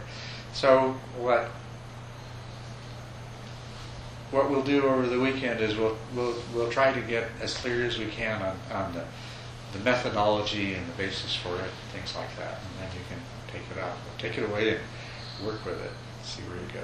So 0.52 0.92
what 1.18 1.50
what 4.32 4.50
we'll 4.50 4.62
do 4.62 4.82
over 4.82 5.06
the 5.06 5.20
weekend 5.20 5.60
is 5.60 5.76
we'll 5.76 5.96
we'll 6.14 6.34
we'll 6.54 6.70
try 6.70 6.92
to 6.92 7.00
get 7.02 7.28
as 7.40 7.56
clear 7.56 7.84
as 7.84 7.98
we 7.98 8.06
can 8.06 8.42
on, 8.42 8.56
on 8.72 8.92
the 8.92 9.04
the 9.72 9.78
methodology 9.84 10.74
and 10.74 10.86
the 10.88 10.92
basis 10.92 11.34
for 11.36 11.54
it, 11.56 11.70
things 11.92 12.14
like 12.16 12.34
that, 12.36 12.58
and 12.60 12.80
then 12.80 12.96
you 12.96 13.04
can 13.08 13.18
take 13.52 13.62
it 13.76 13.82
out, 13.82 13.96
take 14.18 14.38
it 14.38 14.48
away 14.48 14.76
and 14.76 15.46
work 15.46 15.64
with 15.64 15.82
it, 15.84 15.90
see 16.22 16.42
where 16.42 16.56
you 16.56 16.72
go. 16.72 16.80